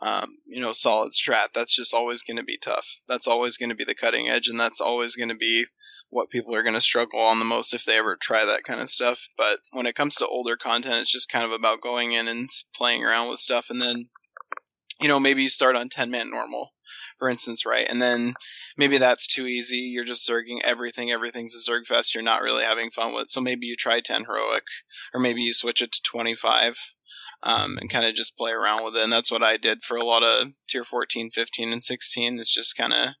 um, 0.00 0.36
you 0.46 0.60
know 0.60 0.72
solid 0.72 1.12
strat, 1.12 1.52
that's 1.54 1.74
just 1.74 1.94
always 1.94 2.22
going 2.22 2.36
to 2.36 2.44
be 2.44 2.56
tough. 2.56 3.00
That's 3.08 3.26
always 3.26 3.56
going 3.56 3.70
to 3.70 3.74
be 3.74 3.84
the 3.84 3.94
cutting 3.94 4.28
edge, 4.28 4.48
and 4.48 4.58
that's 4.58 4.80
always 4.80 5.16
going 5.16 5.28
to 5.28 5.34
be 5.34 5.66
what 6.10 6.30
people 6.30 6.54
are 6.54 6.62
going 6.62 6.74
to 6.74 6.80
struggle 6.80 7.20
on 7.20 7.38
the 7.38 7.44
most 7.44 7.74
if 7.74 7.84
they 7.84 7.98
ever 7.98 8.16
try 8.16 8.44
that 8.44 8.64
kind 8.64 8.80
of 8.80 8.88
stuff. 8.88 9.28
But 9.36 9.58
when 9.72 9.86
it 9.86 9.94
comes 9.94 10.14
to 10.16 10.26
older 10.26 10.56
content, 10.56 10.96
it's 10.96 11.12
just 11.12 11.30
kind 11.30 11.44
of 11.44 11.50
about 11.50 11.82
going 11.82 12.12
in 12.12 12.28
and 12.28 12.48
playing 12.74 13.04
around 13.04 13.28
with 13.28 13.40
stuff, 13.40 13.70
and 13.70 13.82
then 13.82 14.08
you 15.00 15.08
know 15.08 15.18
maybe 15.18 15.42
you 15.42 15.48
start 15.48 15.76
on 15.76 15.88
ten 15.88 16.10
man 16.10 16.30
normal. 16.30 16.72
For 17.18 17.28
instance, 17.28 17.66
right? 17.66 17.84
And 17.90 18.00
then 18.00 18.34
maybe 18.76 18.96
that's 18.96 19.26
too 19.26 19.46
easy. 19.46 19.78
You're 19.78 20.04
just 20.04 20.28
zerging 20.28 20.60
everything. 20.62 21.10
Everything's 21.10 21.52
a 21.52 21.68
zerg 21.68 21.84
fest. 21.84 22.14
You're 22.14 22.22
not 22.22 22.42
really 22.42 22.62
having 22.62 22.90
fun 22.90 23.12
with. 23.12 23.22
It. 23.22 23.30
So 23.32 23.40
maybe 23.40 23.66
you 23.66 23.74
try 23.74 23.98
10 23.98 24.26
heroic, 24.26 24.62
or 25.12 25.18
maybe 25.18 25.40
you 25.40 25.52
switch 25.52 25.82
it 25.82 25.90
to 25.90 26.00
25 26.00 26.94
um, 27.42 27.78
and 27.78 27.90
kind 27.90 28.06
of 28.06 28.14
just 28.14 28.36
play 28.36 28.52
around 28.52 28.84
with 28.84 28.96
it. 28.96 29.02
And 29.02 29.12
that's 29.12 29.30
what 29.30 29.42
I 29.42 29.56
did 29.56 29.82
for 29.82 29.96
a 29.96 30.04
lot 30.04 30.22
of 30.22 30.48
tier 30.68 30.84
14, 30.84 31.30
15, 31.30 31.72
and 31.72 31.82
16 31.82 32.38
is 32.38 32.52
just 32.52 32.76
kind 32.76 32.92
of 32.92 33.14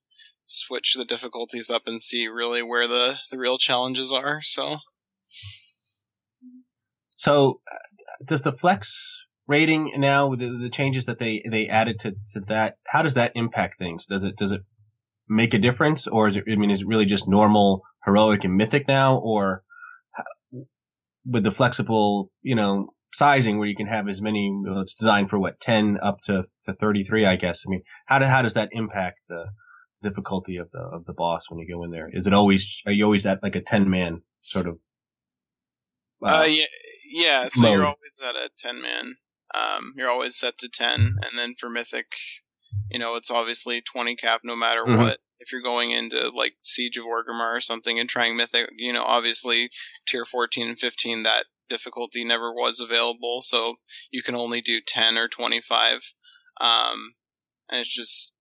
switch 0.44 0.94
the 0.96 1.04
difficulties 1.04 1.70
up 1.70 1.82
and 1.86 2.00
see 2.00 2.26
really 2.26 2.62
where 2.62 2.88
the, 2.88 3.18
the 3.30 3.38
real 3.38 3.58
challenges 3.58 4.12
are. 4.12 4.40
So, 4.42 4.78
So, 7.16 7.60
uh, 7.70 8.24
does 8.24 8.42
the 8.42 8.52
flex 8.52 9.24
raiding 9.46 9.92
now 9.96 10.26
with 10.26 10.38
the, 10.40 10.50
the 10.50 10.70
changes 10.70 11.04
that 11.06 11.18
they 11.18 11.42
they 11.48 11.68
added 11.68 11.98
to, 12.00 12.12
to 12.32 12.40
that? 12.46 12.76
How 12.88 13.02
does 13.02 13.14
that 13.14 13.32
impact 13.34 13.78
things? 13.78 14.06
Does 14.06 14.24
it 14.24 14.36
does 14.36 14.52
it 14.52 14.62
make 15.28 15.52
a 15.52 15.58
difference, 15.58 16.06
or 16.06 16.28
is 16.28 16.36
it? 16.36 16.44
I 16.50 16.56
mean, 16.56 16.70
is 16.70 16.80
it 16.80 16.86
really 16.86 17.06
just 17.06 17.28
normal 17.28 17.82
heroic 18.04 18.44
and 18.44 18.56
mythic 18.56 18.86
now, 18.88 19.16
or 19.16 19.62
with 21.26 21.42
the 21.42 21.50
flexible, 21.50 22.30
you 22.40 22.54
know, 22.54 22.90
sizing 23.14 23.58
where 23.58 23.68
you 23.68 23.76
can 23.76 23.86
have 23.86 24.08
as 24.08 24.20
many? 24.20 24.50
Well, 24.64 24.80
it's 24.80 24.94
designed 24.94 25.30
for 25.30 25.38
what 25.38 25.60
ten 25.60 25.98
up 26.02 26.20
to, 26.24 26.44
to 26.66 26.74
thirty 26.74 27.04
three, 27.04 27.26
I 27.26 27.36
guess. 27.36 27.64
I 27.66 27.70
mean, 27.70 27.82
how 28.06 28.18
do, 28.18 28.26
how 28.26 28.42
does 28.42 28.54
that 28.54 28.68
impact 28.72 29.20
the 29.28 29.46
difficulty 30.02 30.56
of 30.56 30.70
the 30.72 30.80
of 30.80 31.04
the 31.06 31.12
boss 31.12 31.50
when 31.50 31.58
you 31.58 31.68
go 31.68 31.82
in 31.84 31.90
there? 31.90 32.08
Is 32.12 32.26
it 32.26 32.32
always 32.34 32.80
are 32.86 32.92
you 32.92 33.04
always 33.04 33.26
at 33.26 33.42
like 33.42 33.56
a 33.56 33.62
ten 33.62 33.88
man 33.90 34.22
sort 34.40 34.66
of? 34.66 34.78
uh, 36.22 36.46
yeah, 36.48 36.64
yeah. 37.10 37.46
So 37.48 37.70
you're 37.70 37.84
always 37.84 38.22
at 38.26 38.34
a 38.34 38.50
10 38.58 38.82
man. 38.82 39.16
Um, 39.54 39.94
you're 39.96 40.10
always 40.10 40.36
set 40.36 40.58
to 40.58 40.68
10. 40.68 41.00
And 41.00 41.38
then 41.38 41.54
for 41.58 41.70
Mythic, 41.70 42.12
you 42.90 42.98
know, 42.98 43.14
it's 43.14 43.30
obviously 43.30 43.80
20 43.80 44.16
cap 44.16 44.40
no 44.44 44.56
matter 44.56 44.84
Mhm. 44.84 44.98
what. 44.98 45.18
If 45.40 45.52
you're 45.52 45.62
going 45.62 45.92
into 45.92 46.30
like 46.30 46.56
Siege 46.62 46.98
of 46.98 47.04
Orgrimmar 47.04 47.56
or 47.56 47.60
something 47.60 47.98
and 48.00 48.08
trying 48.08 48.36
Mythic, 48.36 48.70
you 48.76 48.92
know, 48.92 49.04
obviously 49.04 49.70
tier 50.06 50.24
14 50.24 50.68
and 50.70 50.78
15, 50.78 51.22
that 51.22 51.46
difficulty 51.68 52.24
never 52.24 52.52
was 52.52 52.80
available. 52.80 53.40
So 53.42 53.76
you 54.10 54.22
can 54.22 54.34
only 54.34 54.60
do 54.60 54.80
10 54.84 55.16
or 55.16 55.28
25. 55.28 56.14
Um, 56.60 57.14
and 57.68 57.80
it's 57.80 57.94
just 57.94 58.32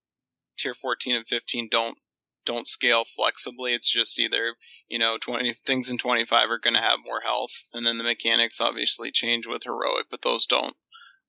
tier 0.57 0.73
14 0.73 1.15
and 1.15 1.27
15 1.27 1.67
don't 1.69 1.97
don't 2.45 2.65
scale 2.65 3.03
flexibly. 3.03 3.73
It's 3.73 3.91
just 3.91 4.17
either 4.19 4.55
you 4.87 4.97
know 4.97 5.17
20 5.19 5.53
things 5.65 5.91
in 5.91 5.97
25 5.97 6.49
are 6.49 6.59
going 6.59 6.75
to 6.75 6.81
have 6.81 6.99
more 7.05 7.19
health, 7.19 7.65
and 7.73 7.85
then 7.85 7.97
the 7.97 8.03
mechanics 8.03 8.61
obviously 8.61 9.11
change 9.11 9.45
with 9.45 9.63
heroic, 9.65 10.05
but 10.09 10.21
those 10.21 10.47
don't 10.47 10.75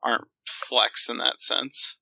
aren't 0.03 0.29
flex 0.47 1.09
in 1.09 1.19
that 1.19 1.41
sense. 1.41 1.99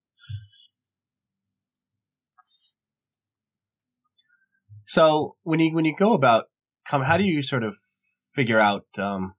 So 4.87 5.37
when 5.43 5.59
you 5.61 5.75
when 5.75 5.85
you 5.85 5.97
go 5.97 6.13
about 6.13 6.45
come, 6.89 7.03
how 7.03 7.17
do 7.17 7.25
you 7.25 7.43
sort 7.43 7.65
of 7.65 7.77
figure 8.35 8.61
out 8.61 8.85
um, 8.99 9.35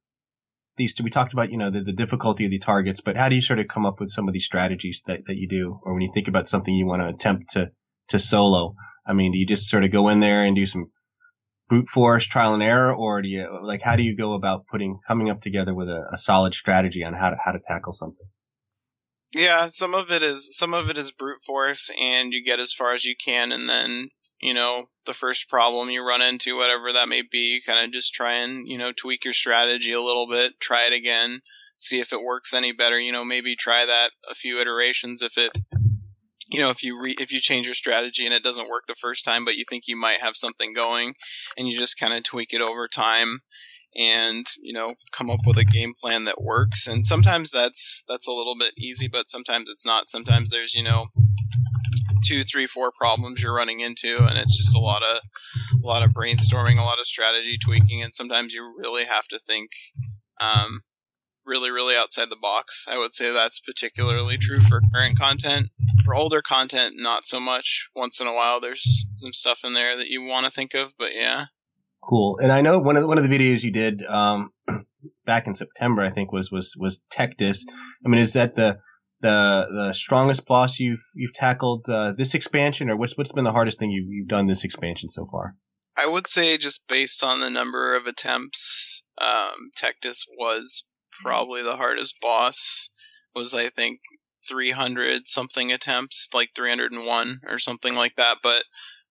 these? 0.77 0.93
We 1.01 1.09
talked 1.09 1.33
about 1.33 1.51
you 1.51 1.57
know 1.57 1.69
the, 1.69 1.81
the 1.81 1.93
difficulty 1.93 2.45
of 2.45 2.51
the 2.51 2.59
targets, 2.59 3.01
but 3.01 3.17
how 3.17 3.29
do 3.29 3.35
you 3.35 3.41
sort 3.41 3.59
of 3.59 3.67
come 3.67 3.85
up 3.85 3.99
with 3.99 4.09
some 4.09 4.27
of 4.27 4.33
these 4.33 4.45
strategies 4.45 5.01
that, 5.05 5.21
that 5.27 5.37
you 5.37 5.47
do, 5.47 5.79
or 5.83 5.93
when 5.93 6.01
you 6.01 6.11
think 6.13 6.27
about 6.27 6.49
something 6.49 6.73
you 6.73 6.85
want 6.85 7.01
to 7.01 7.07
attempt 7.07 7.51
to 7.51 7.71
to 8.09 8.19
solo? 8.19 8.75
I 9.05 9.13
mean, 9.13 9.31
do 9.31 9.37
you 9.37 9.45
just 9.45 9.69
sort 9.69 9.83
of 9.83 9.91
go 9.91 10.09
in 10.09 10.19
there 10.19 10.43
and 10.43 10.55
do 10.55 10.65
some 10.65 10.91
brute 11.67 11.89
force 11.89 12.25
trial 12.25 12.53
and 12.53 12.63
error, 12.63 12.93
or 12.93 13.21
do 13.21 13.27
you 13.27 13.47
like 13.61 13.81
how 13.81 13.95
do 13.95 14.03
you 14.03 14.15
go 14.15 14.33
about 14.33 14.65
putting 14.67 14.99
coming 15.07 15.29
up 15.29 15.41
together 15.41 15.73
with 15.73 15.89
a, 15.89 16.05
a 16.11 16.17
solid 16.17 16.53
strategy 16.53 17.03
on 17.03 17.13
how 17.13 17.29
to 17.29 17.37
how 17.43 17.51
to 17.51 17.59
tackle 17.59 17.93
something? 17.93 18.27
Yeah, 19.33 19.67
some 19.67 19.93
of 19.93 20.11
it 20.11 20.23
is 20.23 20.57
some 20.57 20.73
of 20.73 20.89
it 20.89 20.97
is 20.97 21.11
brute 21.11 21.41
force, 21.45 21.91
and 21.99 22.33
you 22.33 22.43
get 22.43 22.59
as 22.59 22.73
far 22.73 22.93
as 22.93 23.05
you 23.05 23.15
can, 23.15 23.51
and 23.51 23.67
then 23.67 24.09
you 24.39 24.53
know 24.53 24.89
the 25.05 25.13
first 25.13 25.49
problem 25.49 25.89
you 25.89 26.05
run 26.05 26.21
into, 26.21 26.55
whatever 26.55 26.91
that 26.93 27.09
may 27.09 27.21
be, 27.21 27.61
kind 27.65 27.85
of 27.85 27.91
just 27.91 28.13
try 28.13 28.33
and 28.33 28.67
you 28.67 28.77
know 28.77 28.91
tweak 28.91 29.25
your 29.25 29.33
strategy 29.33 29.91
a 29.91 30.01
little 30.01 30.27
bit, 30.27 30.59
try 30.59 30.85
it 30.85 30.93
again, 30.93 31.41
see 31.77 31.99
if 31.99 32.13
it 32.13 32.23
works 32.23 32.53
any 32.53 32.71
better. 32.71 32.99
You 32.99 33.11
know, 33.11 33.25
maybe 33.25 33.55
try 33.55 33.85
that 33.85 34.11
a 34.29 34.35
few 34.35 34.59
iterations 34.59 35.21
if 35.21 35.37
it. 35.37 35.51
You 36.49 36.61
know, 36.61 36.69
if 36.69 36.81
you 36.81 36.97
re- 36.97 37.15
if 37.19 37.33
you 37.33 37.41
change 37.41 37.65
your 37.65 37.75
strategy 37.75 38.25
and 38.25 38.33
it 38.33 38.41
doesn't 38.41 38.69
work 38.69 38.83
the 38.87 38.95
first 38.95 39.25
time, 39.25 39.43
but 39.43 39.55
you 39.55 39.65
think 39.69 39.83
you 39.85 39.97
might 39.97 40.21
have 40.21 40.37
something 40.37 40.73
going, 40.73 41.15
and 41.57 41.67
you 41.67 41.77
just 41.77 41.99
kind 41.99 42.13
of 42.13 42.23
tweak 42.23 42.53
it 42.53 42.61
over 42.61 42.87
time, 42.87 43.41
and 43.97 44.45
you 44.61 44.71
know 44.71 44.95
come 45.11 45.29
up 45.29 45.39
with 45.45 45.57
a 45.57 45.65
game 45.65 45.93
plan 45.99 46.25
that 46.25 46.41
works 46.41 46.87
and 46.87 47.05
sometimes 47.05 47.49
that's 47.49 48.03
that's 48.07 48.27
a 48.27 48.31
little 48.31 48.55
bit 48.57 48.73
easy 48.77 49.07
but 49.07 49.27
sometimes 49.27 49.69
it's 49.69 49.85
not 49.85 50.07
sometimes 50.07 50.51
there's 50.51 50.75
you 50.75 50.83
know 50.83 51.07
two 52.23 52.43
three 52.43 52.65
four 52.65 52.91
problems 52.91 53.41
you're 53.41 53.53
running 53.53 53.79
into 53.79 54.17
and 54.19 54.37
it's 54.37 54.57
just 54.57 54.77
a 54.77 54.81
lot 54.81 55.01
of 55.03 55.21
a 55.83 55.85
lot 55.85 56.03
of 56.03 56.11
brainstorming 56.11 56.77
a 56.77 56.83
lot 56.83 56.99
of 56.99 57.05
strategy 57.05 57.57
tweaking 57.57 58.01
and 58.01 58.13
sometimes 58.13 58.53
you 58.53 58.73
really 58.77 59.05
have 59.05 59.27
to 59.27 59.39
think 59.39 59.71
um, 60.39 60.81
really, 61.47 61.71
really 61.71 61.95
outside 61.95 62.29
the 62.29 62.37
box. 62.39 62.85
I 62.91 62.97
would 62.97 63.13
say 63.13 63.31
that's 63.31 63.59
particularly 63.59 64.37
true 64.37 64.61
for 64.61 64.81
current 64.93 65.17
content. 65.17 65.69
For 66.05 66.13
older 66.13 66.41
content, 66.41 66.95
not 66.97 67.25
so 67.25 67.39
much. 67.39 67.89
Once 67.95 68.19
in 68.19 68.27
a 68.27 68.33
while, 68.33 68.59
there's 68.59 69.07
some 69.17 69.33
stuff 69.33 69.61
in 69.63 69.73
there 69.73 69.97
that 69.97 70.09
you 70.09 70.21
want 70.21 70.45
to 70.45 70.51
think 70.51 70.73
of, 70.73 70.93
but 70.99 71.15
yeah. 71.15 71.45
Cool. 72.03 72.37
And 72.37 72.51
I 72.51 72.61
know 72.61 72.77
one 72.79 72.95
of 72.95 73.01
the, 73.01 73.07
one 73.07 73.17
of 73.17 73.27
the 73.27 73.35
videos 73.35 73.63
you 73.63 73.71
did 73.71 74.05
um, 74.05 74.51
back 75.25 75.47
in 75.47 75.55
September, 75.55 76.03
I 76.03 76.11
think 76.11 76.31
was 76.31 76.51
was 76.51 76.75
was 76.77 77.01
Tectus. 77.11 77.63
I 78.05 78.09
mean, 78.09 78.21
is 78.21 78.33
that 78.33 78.55
the 78.55 78.79
the 79.21 79.67
the 79.71 79.93
strongest 79.93 80.45
boss 80.45 80.79
you've 80.79 81.03
you've 81.13 81.33
tackled 81.33 81.89
uh, 81.89 82.11
this 82.11 82.33
expansion, 82.33 82.89
or 82.89 82.95
what's 82.95 83.17
what's 83.17 83.31
been 83.31 83.43
the 83.43 83.51
hardest 83.51 83.79
thing 83.79 83.91
you've 83.91 84.09
you've 84.09 84.27
done 84.27 84.47
this 84.47 84.63
expansion 84.63 85.09
so 85.09 85.25
far? 85.25 85.55
I 85.95 86.07
would 86.07 86.27
say 86.27 86.57
just 86.57 86.87
based 86.87 87.23
on 87.23 87.39
the 87.39 87.49
number 87.49 87.95
of 87.95 88.05
attempts, 88.05 89.03
um, 89.19 89.71
Tectus 89.75 90.25
was 90.37 90.87
probably 91.23 91.63
the 91.63 91.77
hardest 91.77 92.17
boss. 92.21 92.89
Was 93.35 93.53
I 93.53 93.69
think 93.69 93.99
300 94.47 95.27
something 95.27 95.71
attempts, 95.71 96.29
like 96.33 96.49
301 96.55 97.41
or 97.47 97.59
something 97.59 97.95
like 97.95 98.15
that. 98.15 98.37
But 98.41 98.63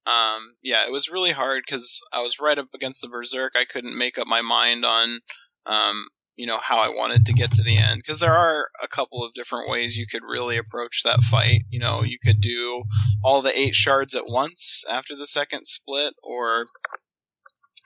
um, 0.07 0.55
yeah, 0.63 0.87
it 0.87 0.93
was 0.93 1.11
really 1.11 1.33
hard 1.33 1.65
because 1.67 2.01
I 2.13 2.23
was 2.23 2.39
right 2.41 2.59
up 2.59 2.69
against 2.75 3.03
the 3.03 3.09
Berserk. 3.09 3.53
I 3.57 3.65
couldn't 3.65 3.99
make 3.99 4.19
up 4.19 4.27
my 4.27 4.41
mind 4.41 4.85
on 4.85 5.21
um, 5.67 6.07
you 6.37 6.47
know 6.47 6.59
how 6.63 6.79
I 6.79 6.89
wanted 6.89 7.25
to 7.27 7.33
get 7.33 7.51
to 7.53 7.63
the 7.63 7.79
end 7.79 7.97
because 7.97 8.21
there 8.21 8.35
are 8.35 8.69
a 8.83 8.89
couple 8.89 9.25
of 9.25 9.33
different 9.33 9.69
ways 9.69 9.97
you 9.97 10.07
could 10.07 10.23
really 10.23 10.57
approach 10.57 11.03
that 11.03 11.21
fight. 11.21 11.63
You 11.71 11.81
know, 11.81 12.03
you 12.03 12.19
could 12.19 12.41
do 12.41 12.85
all 13.25 13.43
the 13.43 13.59
eight 13.59 13.75
shards 13.75 14.15
at 14.15 14.29
once 14.29 14.85
after 14.89 15.17
the 15.17 15.27
second 15.27 15.65
split, 15.67 16.15
or 16.23 16.67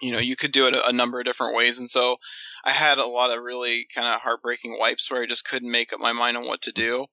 you 0.02 0.12
know, 0.12 0.18
you 0.18 0.34
could 0.34 0.52
do 0.52 0.66
it 0.66 0.74
a, 0.74 0.92
number 0.92 1.18
of 1.18 1.26
different 1.26 1.54
ways. 1.54 1.78
And 1.78 1.88
so 1.88 2.16
I 2.64 2.70
had 2.70 2.98
a 2.98 3.06
lot 3.06 3.30
of 3.30 3.42
really 3.42 3.86
kind 3.94 4.08
of 4.08 4.22
heartbreaking 4.22 4.78
wipes 4.78 5.10
where 5.10 5.22
I 5.22 5.26
just 5.26 5.46
couldn't 5.46 5.70
make 5.70 5.92
up 5.92 6.00
my 6.00 6.12
mind 6.12 6.38
on 6.38 6.46
what 6.46 6.62
to 6.62 6.72
do. 6.72 7.06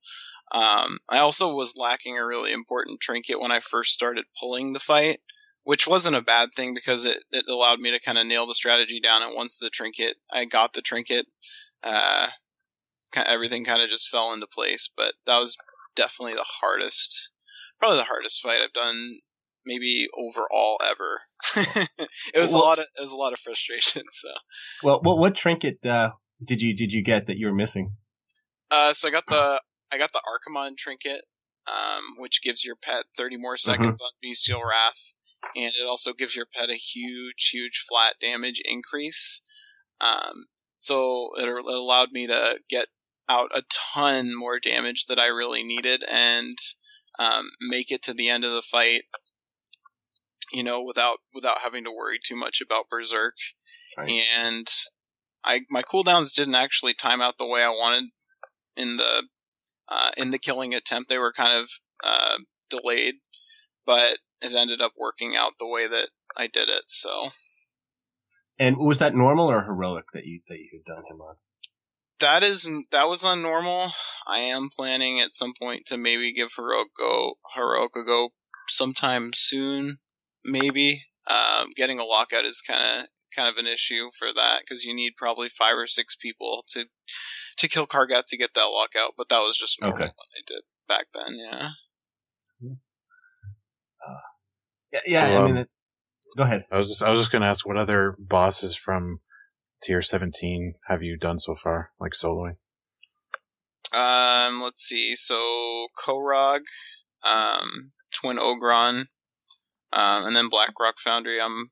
Um, 0.53 0.99
I 1.09 1.17
also 1.19 1.53
was 1.53 1.75
lacking 1.77 2.17
a 2.17 2.25
really 2.25 2.53
important 2.53 3.01
trinket 3.01 3.41
when 3.41 3.51
I 3.51 3.59
first 3.59 3.93
started 3.93 4.25
pulling 4.39 4.71
the 4.71 4.79
fight 4.79 5.19
which 5.67 5.85
wasn't 5.85 6.15
a 6.15 6.21
bad 6.21 6.53
thing 6.53 6.73
because 6.73 7.03
it, 7.03 7.25
it 7.29 7.43
allowed 7.49 7.81
me 7.81 7.91
to 7.91 7.99
kind 7.99 8.17
of 8.17 8.25
nail 8.25 8.47
the 8.47 8.53
strategy 8.53 9.01
down. 9.01 9.21
And 9.21 9.35
once 9.35 9.59
the 9.59 9.69
trinket, 9.69 10.15
I 10.31 10.45
got 10.45 10.71
the 10.71 10.81
trinket, 10.81 11.25
uh, 11.83 12.29
everything 13.13 13.65
kind 13.65 13.81
of 13.81 13.89
just 13.89 14.07
fell 14.07 14.31
into 14.31 14.47
place. 14.47 14.89
But 14.95 15.15
that 15.25 15.37
was 15.39 15.57
definitely 15.93 16.35
the 16.35 16.45
hardest, 16.61 17.31
probably 17.81 17.97
the 17.97 18.05
hardest 18.05 18.41
fight 18.41 18.61
I've 18.63 18.71
done, 18.71 19.17
maybe 19.65 20.07
overall 20.17 20.79
ever. 20.89 21.23
it 21.57 22.39
was 22.39 22.53
well, 22.53 22.61
a 22.61 22.63
lot 22.63 22.79
of 22.79 22.85
it 22.97 23.01
was 23.01 23.11
a 23.11 23.17
lot 23.17 23.33
of 23.33 23.39
frustration. 23.39 24.03
So, 24.09 24.29
well, 24.83 25.01
what 25.03 25.17
what 25.17 25.35
trinket 25.35 25.85
uh, 25.85 26.11
did 26.41 26.61
you 26.61 26.73
did 26.73 26.93
you 26.93 27.03
get 27.03 27.25
that 27.25 27.37
you 27.37 27.45
were 27.45 27.53
missing? 27.53 27.91
Uh, 28.71 28.93
so 28.93 29.09
I 29.09 29.11
got 29.11 29.25
the 29.27 29.59
I 29.91 29.97
got 29.97 30.13
the 30.13 30.21
Archimonde 30.21 30.77
trinket, 30.77 31.23
um, 31.67 32.15
which 32.17 32.41
gives 32.41 32.63
your 32.63 32.77
pet 32.77 33.03
30 33.17 33.35
more 33.35 33.55
mm-hmm. 33.55 33.69
seconds 33.69 33.99
mm-hmm. 33.99 34.05
on 34.05 34.11
Bestial 34.21 34.61
Wrath 34.63 35.16
and 35.57 35.73
it 35.79 35.87
also 35.87 36.13
gives 36.13 36.35
your 36.35 36.45
pet 36.45 36.69
a 36.69 36.75
huge, 36.75 37.49
huge 37.51 37.83
flat 37.89 38.15
damage 38.21 38.61
increase. 38.63 39.41
Um, 39.99 40.45
so 40.77 41.31
it, 41.37 41.47
it 41.47 41.65
allowed 41.65 42.11
me 42.11 42.27
to 42.27 42.59
get 42.69 42.87
out 43.27 43.49
a 43.53 43.63
ton 43.69 44.37
more 44.37 44.59
damage 44.59 45.07
that 45.07 45.19
I 45.19 45.25
really 45.25 45.63
needed 45.63 46.03
and 46.09 46.57
um, 47.19 47.49
make 47.59 47.91
it 47.91 48.03
to 48.03 48.13
the 48.13 48.29
end 48.29 48.45
of 48.45 48.51
the 48.51 48.61
fight. 48.61 49.03
You 50.53 50.63
know, 50.63 50.81
without 50.81 51.17
without 51.33 51.59
having 51.61 51.83
to 51.83 51.91
worry 51.91 52.19
too 52.23 52.35
much 52.35 52.61
about 52.61 52.87
Berserk, 52.89 53.33
right. 53.97 54.09
and 54.09 54.67
I 55.43 55.61
my 55.69 55.81
cooldowns 55.81 56.33
didn't 56.33 56.55
actually 56.55 56.93
time 56.93 57.21
out 57.21 57.37
the 57.37 57.47
way 57.47 57.63
I 57.63 57.69
wanted 57.69 58.11
in 58.77 58.95
the 58.95 59.23
uh, 59.89 60.11
in 60.15 60.29
the 60.29 60.39
killing 60.39 60.73
attempt. 60.73 61.09
They 61.09 61.17
were 61.17 61.33
kind 61.33 61.61
of 61.61 61.69
uh, 62.01 62.37
delayed, 62.69 63.15
but 63.85 64.19
it 64.41 64.53
ended 64.53 64.81
up 64.81 64.93
working 64.97 65.35
out 65.35 65.53
the 65.59 65.67
way 65.67 65.87
that 65.87 66.09
I 66.35 66.47
did 66.47 66.69
it. 66.69 66.83
So. 66.87 67.29
And 68.59 68.77
was 68.77 68.99
that 68.99 69.15
normal 69.15 69.49
or 69.49 69.63
heroic 69.63 70.05
that 70.13 70.25
you 70.25 70.41
that 70.47 70.57
you 70.57 70.69
had 70.73 70.85
done 70.85 71.03
him 71.09 71.21
on? 71.21 71.35
That 72.19 72.41
is 72.41 72.69
that 72.91 73.07
was 73.07 73.23
on 73.23 73.41
normal. 73.41 73.91
I 74.27 74.39
am 74.39 74.69
planning 74.75 75.19
at 75.19 75.35
some 75.35 75.53
point 75.59 75.85
to 75.87 75.97
maybe 75.97 76.33
give 76.33 76.53
heroic 76.55 76.87
go 76.97 77.35
heroic 77.55 77.91
a 77.95 78.03
go 78.03 78.29
sometime 78.69 79.31
soon. 79.35 79.97
Maybe 80.43 81.03
um, 81.29 81.71
getting 81.75 81.99
a 81.99 82.03
lockout 82.05 82.45
is 82.45 82.61
kind 82.61 82.81
of 82.81 83.07
kind 83.35 83.47
of 83.47 83.57
an 83.57 83.67
issue 83.67 84.09
for 84.17 84.29
that 84.33 84.61
because 84.61 84.83
you 84.83 84.95
need 84.95 85.13
probably 85.17 85.49
five 85.49 85.75
or 85.77 85.85
six 85.85 86.15
people 86.15 86.63
to 86.69 86.87
to 87.57 87.67
kill 87.67 87.85
Kargath 87.85 88.25
to 88.27 88.37
get 88.37 88.53
that 88.55 88.71
lockout. 88.71 89.13
But 89.15 89.29
that 89.29 89.39
was 89.39 89.57
just 89.57 89.79
normal 89.81 89.97
okay. 89.97 90.05
when 90.05 90.11
I 90.11 90.41
did 90.47 90.61
back 90.87 91.07
then. 91.13 91.37
Yeah. 91.37 91.69
Yeah, 95.05 95.27
yeah. 95.27 95.27
So, 95.27 95.41
I 95.41 95.45
mean, 95.45 95.51
um, 95.51 95.57
it, 95.57 95.69
go 96.37 96.43
ahead. 96.43 96.65
I 96.71 96.77
was 96.77 96.89
just, 96.89 97.03
I 97.03 97.09
was 97.09 97.19
just 97.19 97.31
going 97.31 97.41
to 97.41 97.47
ask 97.47 97.65
what 97.65 97.77
other 97.77 98.15
bosses 98.19 98.75
from 98.75 99.19
tier 99.81 100.01
17 100.01 100.75
have 100.87 101.03
you 101.03 101.17
done 101.17 101.39
so 101.39 101.55
far, 101.55 101.91
like 101.99 102.13
soloing? 102.13 102.55
Um, 103.93 104.61
let's 104.61 104.81
see. 104.81 105.15
So 105.15 105.87
Ko'ragh, 106.05 106.63
um, 107.23 107.91
Twin 108.13 108.37
Ogron, 108.37 109.05
um, 109.93 110.25
and 110.25 110.35
then 110.35 110.49
Blackrock 110.49 110.99
Foundry. 110.99 111.41
I'm 111.41 111.71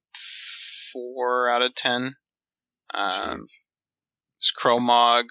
four 0.93 1.49
out 1.49 1.61
of 1.61 1.75
ten. 1.75 2.15
Um, 2.93 3.39
it's 4.37 4.51
Kromog, 4.57 5.25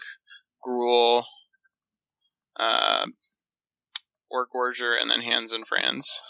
Gruul, 0.67 1.25
uh, 2.59 3.07
Oregorger, 4.33 5.01
and 5.01 5.11
then 5.11 5.23
Hans 5.23 5.53
and 5.53 5.67
Franz. 5.67 6.21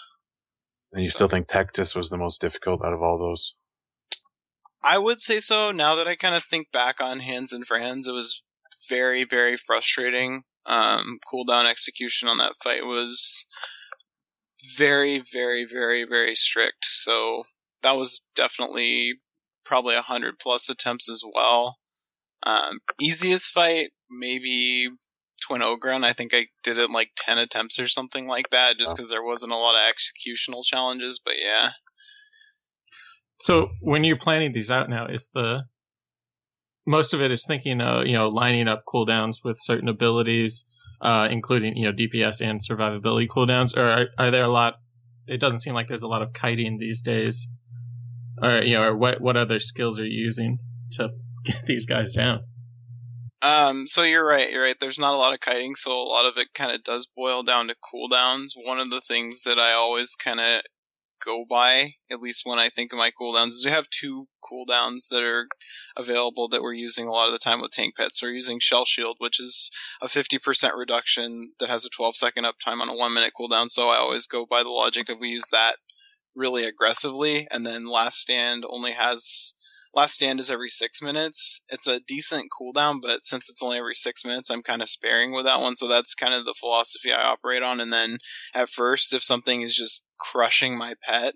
And 0.95 1.05
you 1.05 1.11
so. 1.11 1.17
still 1.17 1.29
think 1.29 1.49
Tectus 1.49 1.97
was 1.97 2.09
the 2.09 2.17
most 2.17 2.41
difficult 2.41 2.83
out 2.85 2.93
of 2.93 3.03
all 3.03 3.19
those? 3.19 3.55
I 4.83 4.99
would 4.99 5.21
say 5.21 5.41
so. 5.41 5.73
Now 5.73 5.95
that 5.97 6.07
I 6.07 6.15
kind 6.15 6.35
of 6.35 6.45
think 6.45 6.71
back 6.71 7.01
on 7.01 7.21
Hans 7.21 7.53
and 7.53 7.67
Franz, 7.67 8.07
it 8.07 8.13
was 8.13 8.43
very, 8.89 9.25
very 9.25 9.57
frustrating. 9.57 10.45
Um, 10.67 11.19
cooldown 11.31 11.69
execution 11.69 12.29
on 12.29 12.39
that 12.39 12.55
fight 12.63 12.85
was 12.85 13.47
very, 14.79 15.21
very, 15.21 15.65
very, 15.65 16.05
very 16.05 16.35
strict. 16.35 16.85
So 16.85 17.45
that 17.83 17.97
was 17.97 18.25
definitely 18.37 19.15
probably 19.65 19.97
a 19.97 20.03
hundred 20.03 20.39
plus 20.39 20.69
attempts 20.69 21.11
as 21.11 21.25
well. 21.35 21.79
Um, 22.45 22.79
easiest 23.01 23.51
fight, 23.51 23.91
maybe 24.11 24.91
Twin 25.47 25.61
Ogron. 25.61 26.05
I 26.05 26.13
think 26.13 26.33
I 26.33 26.47
did 26.63 26.79
it 26.79 26.87
in 26.87 26.93
like 26.93 27.11
10 27.17 27.39
attempts 27.39 27.79
or 27.79 27.87
something 27.87 28.27
like 28.27 28.51
that, 28.51 28.79
just 28.79 28.97
because 28.97 29.11
there 29.11 29.23
wasn't 29.23 29.53
a 29.53 29.57
lot 29.57 29.75
of 29.75 29.81
executional 29.81 30.65
challenges, 30.65 31.21
but 31.23 31.35
yeah. 31.39 31.71
So 33.37 33.69
when 33.81 34.05
you're 34.05 34.17
planning 34.17 34.53
these 34.53 34.71
out 34.71 34.89
now, 34.89 35.07
is 35.07 35.31
the 35.35 35.65
most 36.87 37.15
of 37.15 37.21
it 37.21 37.31
is 37.31 37.45
thinking, 37.47 37.81
uh, 37.81 38.03
you 38.03 38.15
know, 38.15 38.29
lining 38.29 38.69
up 38.69 38.85
cooldowns 38.87 39.39
with 39.45 39.57
certain 39.61 39.89
abilities, 39.89 40.65
uh, 41.01 41.29
including 41.31 41.77
you 41.77 41.87
know 41.87 41.93
DPS 41.93 42.41
and 42.41 42.61
survivability 42.61 43.27
cooldowns, 43.29 43.77
or 43.77 43.85
are, 43.85 44.07
are, 44.19 44.31
there 44.31 44.45
a 44.45 44.49
lot? 44.49 44.75
It 45.27 45.41
doesn't 45.41 45.61
seem 45.61 45.75
like 45.75 45.89
there's 45.89 46.03
a 46.03 46.09
lot 46.09 46.23
of 46.23 46.33
kiting 46.33 46.79
these 46.79 47.03
days, 47.03 47.49
or 48.43 48.63
you 48.63 48.79
know, 48.79 48.89
or 48.89 48.97
what 48.97 49.21
what 49.21 49.37
other 49.37 49.59
skills 49.59 49.99
are 49.99 50.07
you 50.07 50.25
using 50.25 50.59
to 50.93 51.11
get 51.45 51.67
these 51.67 51.87
guys 51.87 52.13
down? 52.13 52.41
Um, 53.45 53.87
so 53.87 54.05
you're 54.05 54.27
right. 54.27 54.51
You're 54.51 54.63
right. 54.63 54.77
There's 54.81 54.99
not 54.99 55.13
a 55.13 55.19
lot 55.19 55.35
of 55.35 55.41
kiting, 55.41 55.75
so 55.75 55.93
a 55.93 56.03
lot 56.03 56.25
of 56.25 56.39
it 56.39 56.55
kind 56.55 56.73
of 56.73 56.83
does 56.83 57.07
boil 57.07 57.43
down 57.43 57.69
to 57.69 57.75
cooldowns. 57.75 58.53
One 58.57 58.81
of 58.81 58.89
the 58.89 59.03
things 59.03 59.43
that 59.43 59.59
I 59.59 59.73
always 59.75 60.17
kind 60.17 60.41
of 60.41 60.63
go 61.23 61.45
by, 61.49 61.97
at 62.11 62.21
least 62.21 62.47
when 62.47 62.59
I 62.59 62.71
think 62.71 62.91
of 62.91 62.99
my 62.99 63.11
cooldowns, 63.11 63.49
is 63.49 63.63
we 63.67 63.71
have 63.71 63.91
two 63.91 64.29
cooldowns 64.43 65.11
that 65.11 65.23
are 65.23 65.49
available 65.95 66.49
that 66.49 66.63
we're 66.63 66.73
using 66.73 67.07
a 67.07 67.13
lot 67.13 67.27
of 67.27 67.33
the 67.33 67.39
time 67.39 67.61
with 67.61 67.73
tank 67.73 67.97
pets. 67.99 68.23
We're 68.23 68.31
using 68.31 68.61
Shell 68.61 68.87
Shield, 68.87 69.17
which 69.19 69.39
is 69.39 69.71
a 70.01 70.07
50% 70.07 70.75
reduction 70.75 71.53
that 71.61 71.69
has 71.69 71.85
a 71.85 71.91
12 71.95 72.17
second 72.17 72.47
uptime 72.47 72.81
on 72.81 72.89
a 72.89 72.97
one 72.97 73.13
minute 73.13 73.35
cooldown. 73.39 73.69
So 73.69 73.91
I 73.91 73.99
always 73.99 74.27
go 74.27 74.47
by 74.49 74.63
the 74.63 74.71
logic 74.71 75.11
of 75.11 75.21
we 75.21 75.29
use 75.29 75.49
that 75.53 75.77
really 76.35 76.65
aggressively, 76.65 77.47
and 77.51 77.67
then 77.67 77.85
Last 77.85 78.21
Stand 78.21 78.65
only 78.67 78.93
has 78.93 79.53
Last 79.95 80.15
Stand 80.15 80.41
is 80.41 80.51
every 80.51 80.71
six 80.71 81.01
minutes. 81.01 81.65
It's 81.69 81.87
a 81.87 82.01
decent 82.01 82.51
cooldown, 82.51 83.01
but 83.01 83.25
since 83.25 83.49
it's 83.49 83.63
only 83.63 83.79
every 83.79 83.95
six 83.95 84.25
minutes, 84.25 84.51
I'm 84.51 84.63
kind 84.63 84.83
of 84.83 84.89
sparing 84.89 85.33
with 85.33 85.45
that 85.45 85.61
one. 85.61 85.77
So 85.77 85.87
that's 85.87 86.17
kind 86.17 86.35
of 86.35 86.45
the 86.45 86.55
philosophy 86.59 87.13
I 87.13 87.23
operate 87.23 87.63
on. 87.63 87.81
And 87.81 87.93
then 87.93 88.19
at 88.53 88.69
first, 88.69 89.15
if 89.15 89.23
something 89.23 89.63
is 89.63 89.77
just 89.77 90.05
crushing 90.19 90.77
my 90.77 90.95
pet, 91.07 91.35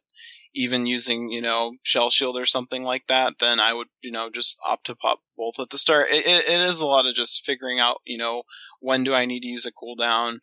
even 0.55 0.87
using, 0.87 1.31
you 1.31 1.41
know, 1.41 1.75
Shell 1.85 2.11
Shield 2.11 2.37
or 2.37 2.45
something 2.45 2.83
like 2.83 3.07
that, 3.07 3.35
then 3.39 3.61
I 3.61 3.75
would, 3.75 3.89
you 4.03 4.11
know, 4.11 4.29
just 4.29 4.57
opt 4.67 4.87
to 4.87 4.97
pop 4.97 5.21
both 5.37 5.61
at 5.61 5.71
the 5.71 5.79
start. 5.79 6.09
It, 6.11 6.27
it, 6.27 6.49
it 6.49 6.61
is 6.61 6.81
a 6.81 6.87
lot 6.87 7.07
of 7.07 7.15
just 7.15 7.45
figuring 7.47 7.79
out, 7.79 7.99
you 8.05 8.19
know, 8.19 8.43
when 8.81 9.05
do 9.05 9.15
I 9.15 9.25
need 9.25 9.41
to 9.41 9.49
use 9.49 9.67
a 9.67 9.73
cooldown? 9.73 10.39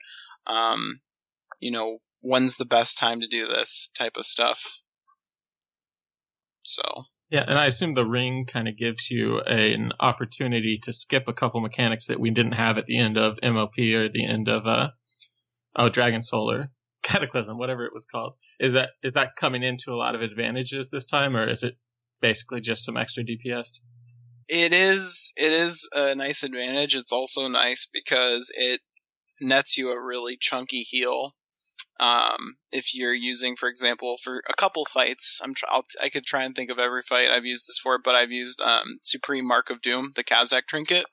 Um, 0.47 1.01
you 1.59 1.71
know, 1.71 1.97
when's 2.21 2.55
the 2.55 2.65
best 2.65 2.97
time 2.97 3.19
to 3.19 3.27
do 3.27 3.45
this 3.45 3.89
type 3.93 4.15
of 4.15 4.25
stuff. 4.25 4.79
So 6.61 7.05
Yeah, 7.29 7.43
and 7.47 7.57
I 7.57 7.65
assume 7.65 7.95
the 7.95 8.05
ring 8.05 8.45
kind 8.45 8.67
of 8.67 8.77
gives 8.77 9.09
you 9.09 9.41
a, 9.47 9.73
an 9.73 9.91
opportunity 9.99 10.79
to 10.83 10.93
skip 10.93 11.23
a 11.27 11.33
couple 11.33 11.59
mechanics 11.59 12.07
that 12.07 12.19
we 12.19 12.29
didn't 12.29 12.53
have 12.53 12.77
at 12.77 12.85
the 12.85 12.99
end 12.99 13.17
of 13.17 13.39
MOP 13.41 13.77
or 13.79 14.09
the 14.09 14.25
end 14.25 14.47
of 14.47 14.67
uh 14.67 14.89
oh 15.75 15.89
Dragon 15.89 16.21
Solar 16.21 16.71
Cataclysm, 17.03 17.57
whatever 17.57 17.85
it 17.85 17.93
was 17.93 18.05
called. 18.05 18.33
Is 18.59 18.73
that 18.73 18.91
is 19.03 19.13
that 19.13 19.35
coming 19.35 19.63
into 19.63 19.91
a 19.91 19.97
lot 19.97 20.15
of 20.15 20.21
advantages 20.21 20.89
this 20.91 21.05
time, 21.05 21.35
or 21.35 21.49
is 21.49 21.63
it 21.63 21.77
basically 22.21 22.61
just 22.61 22.85
some 22.85 22.97
extra 22.97 23.23
DPS? 23.23 23.79
It 24.47 24.73
is 24.73 25.33
it 25.35 25.51
is 25.51 25.89
a 25.93 26.13
nice 26.13 26.43
advantage. 26.43 26.95
It's 26.95 27.11
also 27.11 27.47
nice 27.47 27.87
because 27.91 28.51
it 28.55 28.81
nets 29.41 29.77
you 29.77 29.89
a 29.89 30.01
really 30.01 30.37
chunky 30.39 30.81
heal. 30.81 31.33
Um, 31.99 32.57
if 32.71 32.93
you're 32.93 33.13
using, 33.13 33.55
for 33.55 33.69
example, 33.69 34.17
for 34.21 34.43
a 34.49 34.53
couple 34.53 34.85
fights, 34.85 35.39
I'm 35.43 35.53
tr- 35.53 35.65
I 36.01 36.09
could 36.09 36.25
try 36.25 36.43
and 36.43 36.53
think 36.53 36.69
of 36.69 36.79
every 36.79 37.01
fight 37.01 37.29
I've 37.29 37.45
used 37.45 37.69
this 37.69 37.79
for, 37.81 37.97
but 37.97 38.15
I've 38.15 38.31
used 38.31 38.61
um, 38.61 38.99
Supreme 39.01 39.47
Mark 39.47 39.69
of 39.69 39.81
Doom, 39.81 40.11
the 40.15 40.23
Kazzak 40.23 40.67
trinket, 40.67 41.05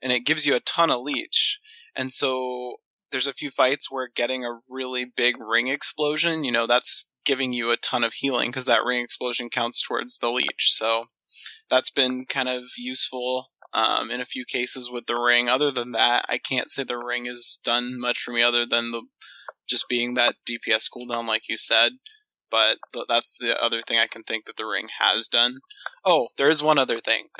and 0.00 0.12
it 0.12 0.24
gives 0.24 0.46
you 0.46 0.54
a 0.54 0.60
ton 0.60 0.90
of 0.90 1.02
leech. 1.02 1.58
And 1.96 2.12
so 2.12 2.76
there's 3.10 3.26
a 3.26 3.32
few 3.32 3.50
fights 3.50 3.90
where 3.90 4.08
getting 4.14 4.44
a 4.44 4.60
really 4.68 5.04
big 5.04 5.34
ring 5.40 5.66
explosion, 5.66 6.44
you 6.44 6.52
know, 6.52 6.66
that's 6.66 7.10
giving 7.24 7.52
you 7.52 7.70
a 7.70 7.76
ton 7.76 8.04
of 8.04 8.14
healing 8.14 8.50
because 8.50 8.64
that 8.66 8.84
ring 8.84 9.02
explosion 9.02 9.50
counts 9.50 9.82
towards 9.82 10.18
the 10.18 10.30
leech. 10.30 10.70
So 10.72 11.06
that's 11.68 11.90
been 11.90 12.24
kind 12.24 12.48
of 12.48 12.64
useful 12.78 13.50
um, 13.72 14.10
in 14.10 14.20
a 14.20 14.24
few 14.24 14.44
cases 14.44 14.90
with 14.90 15.06
the 15.06 15.16
ring. 15.16 15.48
Other 15.48 15.70
than 15.70 15.92
that, 15.92 16.24
I 16.28 16.38
can't 16.38 16.70
say 16.70 16.82
the 16.82 16.98
ring 16.98 17.26
has 17.26 17.58
done 17.62 18.00
much 18.00 18.20
for 18.20 18.32
me 18.32 18.42
other 18.42 18.66
than 18.66 18.90
the 18.90 19.02
just 19.70 19.88
being 19.88 20.14
that 20.14 20.36
DPS 20.48 20.88
cooldown, 20.94 21.26
like 21.26 21.42
you 21.48 21.56
said. 21.56 21.92
But 22.50 22.78
th- 22.92 23.06
that's 23.08 23.38
the 23.38 23.60
other 23.62 23.80
thing 23.80 23.98
I 23.98 24.08
can 24.08 24.24
think 24.24 24.46
that 24.46 24.56
the 24.56 24.66
ring 24.66 24.88
has 24.98 25.28
done. 25.28 25.60
Oh, 26.04 26.28
there 26.36 26.48
is 26.48 26.62
one 26.62 26.78
other 26.78 26.98
thing. 26.98 27.28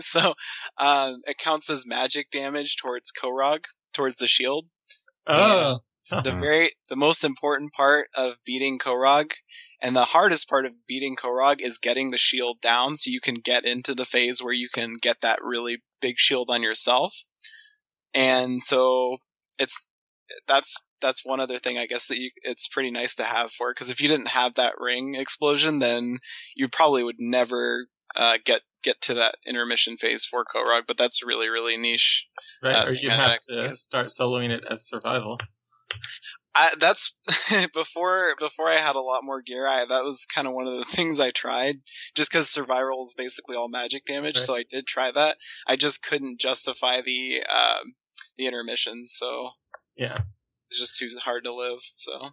so 0.00 0.34
um, 0.78 1.16
it 1.26 1.36
counts 1.38 1.68
as 1.68 1.86
magic 1.86 2.30
damage 2.30 2.76
towards 2.76 3.10
Ko'ragh, 3.10 3.64
towards 3.92 4.16
the 4.16 4.28
shield. 4.28 4.66
Oh, 5.26 5.78
the 6.10 6.32
very 6.32 6.70
the 6.88 6.96
most 6.96 7.24
important 7.24 7.72
part 7.72 8.08
of 8.14 8.36
beating 8.44 8.78
Ko'ragh 8.78 9.30
and 9.80 9.96
the 9.96 10.06
hardest 10.06 10.48
part 10.48 10.66
of 10.66 10.86
beating 10.86 11.16
Ko'ragh 11.16 11.60
is 11.60 11.78
getting 11.78 12.10
the 12.10 12.18
shield 12.18 12.60
down 12.60 12.96
so 12.96 13.10
you 13.10 13.20
can 13.20 13.36
get 13.36 13.64
into 13.64 13.94
the 13.94 14.04
phase 14.04 14.42
where 14.42 14.52
you 14.52 14.68
can 14.68 14.96
get 15.00 15.20
that 15.20 15.40
really 15.42 15.82
big 16.00 16.18
shield 16.18 16.50
on 16.50 16.62
yourself. 16.62 17.24
And 18.14 18.62
so 18.62 19.18
it's 19.58 19.88
that's 20.46 20.76
that's 21.00 21.24
one 21.24 21.40
other 21.40 21.58
thing 21.58 21.78
I 21.78 21.86
guess 21.86 22.06
that 22.06 22.18
you 22.18 22.30
it's 22.42 22.68
pretty 22.68 22.90
nice 22.90 23.14
to 23.16 23.24
have 23.24 23.52
for 23.52 23.72
because 23.72 23.90
if 23.90 24.00
you 24.00 24.08
didn't 24.08 24.28
have 24.28 24.54
that 24.54 24.74
ring 24.78 25.14
explosion 25.14 25.78
then 25.78 26.18
you 26.54 26.68
probably 26.68 27.02
would 27.02 27.18
never 27.18 27.86
uh, 28.16 28.38
get 28.44 28.62
get 28.82 29.00
to 29.00 29.14
that 29.14 29.36
intermission 29.46 29.96
phase 29.96 30.24
for 30.24 30.44
Ko'ragh, 30.44 30.86
but 30.86 30.96
that's 30.96 31.24
really 31.24 31.48
really 31.48 31.76
niche. 31.76 32.26
right. 32.62 32.74
uh, 32.74 32.86
or 32.86 32.92
you 32.92 33.10
have 33.10 33.38
to 33.48 33.74
start 33.74 34.08
soloing 34.08 34.50
it 34.50 34.64
as 34.70 34.86
survival. 34.86 35.38
I, 36.54 36.70
that's 36.78 37.16
before 37.74 38.34
before 38.38 38.68
I 38.68 38.76
had 38.76 38.96
a 38.96 39.00
lot 39.00 39.24
more 39.24 39.40
gear. 39.40 39.66
I 39.66 39.84
that 39.86 40.04
was 40.04 40.26
kind 40.26 40.46
of 40.46 40.52
one 40.52 40.66
of 40.66 40.76
the 40.76 40.84
things 40.86 41.20
I 41.20 41.30
tried, 41.30 41.76
just 42.14 42.30
because 42.30 42.50
survival 42.50 43.02
is 43.02 43.14
basically 43.16 43.56
all 43.56 43.68
magic 43.68 44.04
damage. 44.04 44.36
Right. 44.36 44.44
So 44.44 44.56
I 44.56 44.64
did 44.68 44.86
try 44.86 45.10
that. 45.10 45.38
I 45.66 45.76
just 45.76 46.02
couldn't 46.02 46.40
justify 46.40 47.00
the 47.00 47.42
um, 47.48 47.94
the 48.36 48.46
intermission, 48.46 49.06
so 49.06 49.50
Yeah. 49.96 50.16
it's 50.68 50.80
just 50.80 50.96
too 50.96 51.08
hard 51.22 51.44
to 51.44 51.54
live. 51.54 51.80
So 51.94 52.30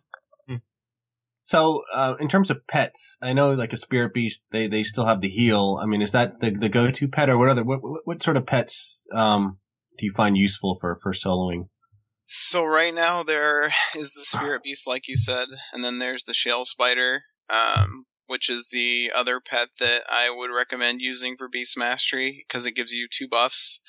So, 1.41 1.81
uh, 1.93 2.13
in 2.19 2.27
terms 2.27 2.51
of 2.51 2.67
pets, 2.67 3.17
I 3.23 3.33
know 3.33 3.51
like 3.51 3.73
a 3.73 3.77
spirit 3.77 4.13
beast, 4.13 4.43
they, 4.51 4.67
they 4.67 4.83
still 4.83 5.05
have 5.05 5.19
the 5.19 5.29
heal. 5.29 5.79
I 5.81 5.87
mean, 5.87 6.01
is 6.01 6.11
that 6.11 6.41
the, 6.41 6.51
the 6.51 6.69
go-to 6.69 7.07
pet 7.07 7.29
or 7.29 7.39
what 7.39 7.49
other, 7.49 7.63
what, 7.63 7.81
what, 7.81 8.01
what 8.03 8.21
sort 8.21 8.37
of 8.37 8.45
pets, 8.45 9.07
um, 9.15 9.57
do 9.97 10.05
you 10.05 10.11
find 10.11 10.37
useful 10.37 10.77
for, 10.79 10.99
for 11.01 11.11
soloing? 11.11 11.69
so 12.31 12.63
right 12.63 12.93
now 12.93 13.23
there 13.23 13.71
is 13.95 14.11
the 14.11 14.21
spirit 14.21 14.61
beast, 14.61 14.87
like 14.87 15.07
you 15.07 15.15
said, 15.15 15.47
and 15.73 15.83
then 15.83 15.97
there's 15.97 16.25
the 16.25 16.33
shale 16.33 16.63
spider, 16.63 17.23
um, 17.49 18.05
which 18.27 18.51
is 18.51 18.69
the 18.71 19.11
other 19.15 19.39
pet 19.39 19.69
that 19.79 20.03
I 20.07 20.29
would 20.29 20.51
recommend 20.55 21.01
using 21.01 21.35
for 21.35 21.49
beast 21.49 21.75
mastery 21.75 22.45
because 22.47 22.67
it 22.67 22.75
gives 22.75 22.91
you 22.91 23.07
two 23.11 23.27
buffs. 23.27 23.79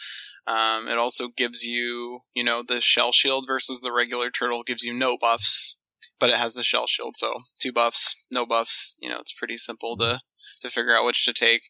Um, 0.46 0.88
it 0.88 0.98
also 0.98 1.28
gives 1.28 1.64
you, 1.64 2.20
you 2.34 2.42
know, 2.42 2.62
the 2.66 2.80
shell 2.80 3.12
shield 3.12 3.44
versus 3.46 3.80
the 3.80 3.92
regular 3.92 4.30
turtle 4.30 4.62
gives 4.62 4.82
you 4.82 4.92
no 4.94 5.16
buffs, 5.16 5.78
but 6.18 6.30
it 6.30 6.36
has 6.36 6.54
the 6.54 6.62
shell 6.62 6.86
shield, 6.86 7.16
so 7.16 7.42
two 7.60 7.72
buffs, 7.72 8.16
no 8.32 8.46
buffs. 8.46 8.96
You 9.00 9.10
know, 9.10 9.18
it's 9.18 9.32
pretty 9.32 9.56
simple 9.56 9.96
to 9.98 10.20
to 10.62 10.68
figure 10.68 10.96
out 10.96 11.06
which 11.06 11.24
to 11.24 11.32
take. 11.32 11.62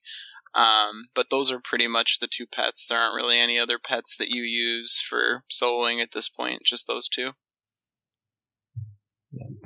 Um, 0.55 1.07
but 1.15 1.27
those 1.31 1.53
are 1.53 1.61
pretty 1.63 1.87
much 1.87 2.19
the 2.19 2.29
two 2.29 2.47
pets. 2.47 2.87
There 2.87 2.99
aren't 2.99 3.15
really 3.15 3.39
any 3.39 3.59
other 3.59 3.79
pets 3.79 4.17
that 4.17 4.31
you 4.31 4.43
use 4.43 5.01
for 5.01 5.45
soloing 5.51 6.03
at 6.03 6.11
this 6.13 6.29
point. 6.29 6.63
Just 6.65 6.87
those 6.87 7.09
two. 7.09 7.33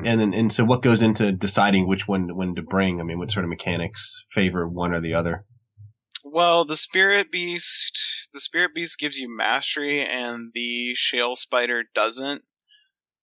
And 0.05 0.21
then, 0.21 0.35
and 0.35 0.53
so 0.53 0.65
what 0.65 0.83
goes 0.83 1.01
into 1.01 1.33
deciding 1.33 1.89
which 1.89 2.07
one, 2.07 2.37
when 2.37 2.55
to 2.57 2.63
bring? 2.63 3.01
I 3.01 3.05
mean, 3.05 3.19
what 3.19 3.31
sort 3.31 3.45
of 3.45 3.49
mechanics 3.49 4.25
favor 4.31 4.69
one 4.69 4.93
or 4.93 5.01
the 5.01 5.15
other? 5.15 5.47
Well, 6.27 6.65
the 6.65 6.77
spirit 6.77 7.31
beast, 7.31 8.31
the 8.33 8.41
spirit 8.41 8.75
beast 8.75 8.99
gives 8.99 9.19
you 9.19 9.29
mastery, 9.29 10.01
and 10.01 10.53
the 10.55 10.95
shale 10.95 11.37
spider 11.37 11.85
doesn't. 11.95 12.45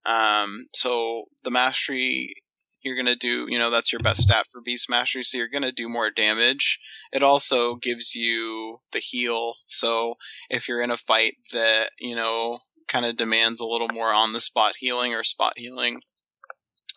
Um, 0.05 0.67
so 0.73 1.25
the 1.43 1.49
mastery 1.49 2.35
you're 2.83 2.95
gonna 2.95 3.15
do, 3.15 3.47
you 3.49 3.57
know, 3.57 3.71
that's 3.71 3.91
your 3.91 4.01
best 4.01 4.21
stat 4.21 4.47
for 4.51 4.61
beast 4.61 4.87
mastery, 4.87 5.23
so 5.23 5.37
you're 5.37 5.47
gonna 5.47 5.71
do 5.71 5.89
more 5.89 6.11
damage. 6.11 6.79
It 7.11 7.23
also 7.23 7.75
gives 7.75 8.13
you 8.13 8.81
the 8.91 8.99
heal, 8.99 9.55
so 9.65 10.15
if 10.49 10.67
you're 10.67 10.81
in 10.81 10.91
a 10.91 10.97
fight 10.97 11.37
that 11.53 11.91
you 11.99 12.15
know 12.15 12.59
kind 12.87 13.05
of 13.05 13.15
demands 13.17 13.59
a 13.59 13.65
little 13.65 13.89
more 13.91 14.13
on 14.13 14.33
the 14.33 14.39
spot 14.39 14.75
healing 14.77 15.15
or 15.15 15.23
spot 15.23 15.53
healing, 15.57 16.01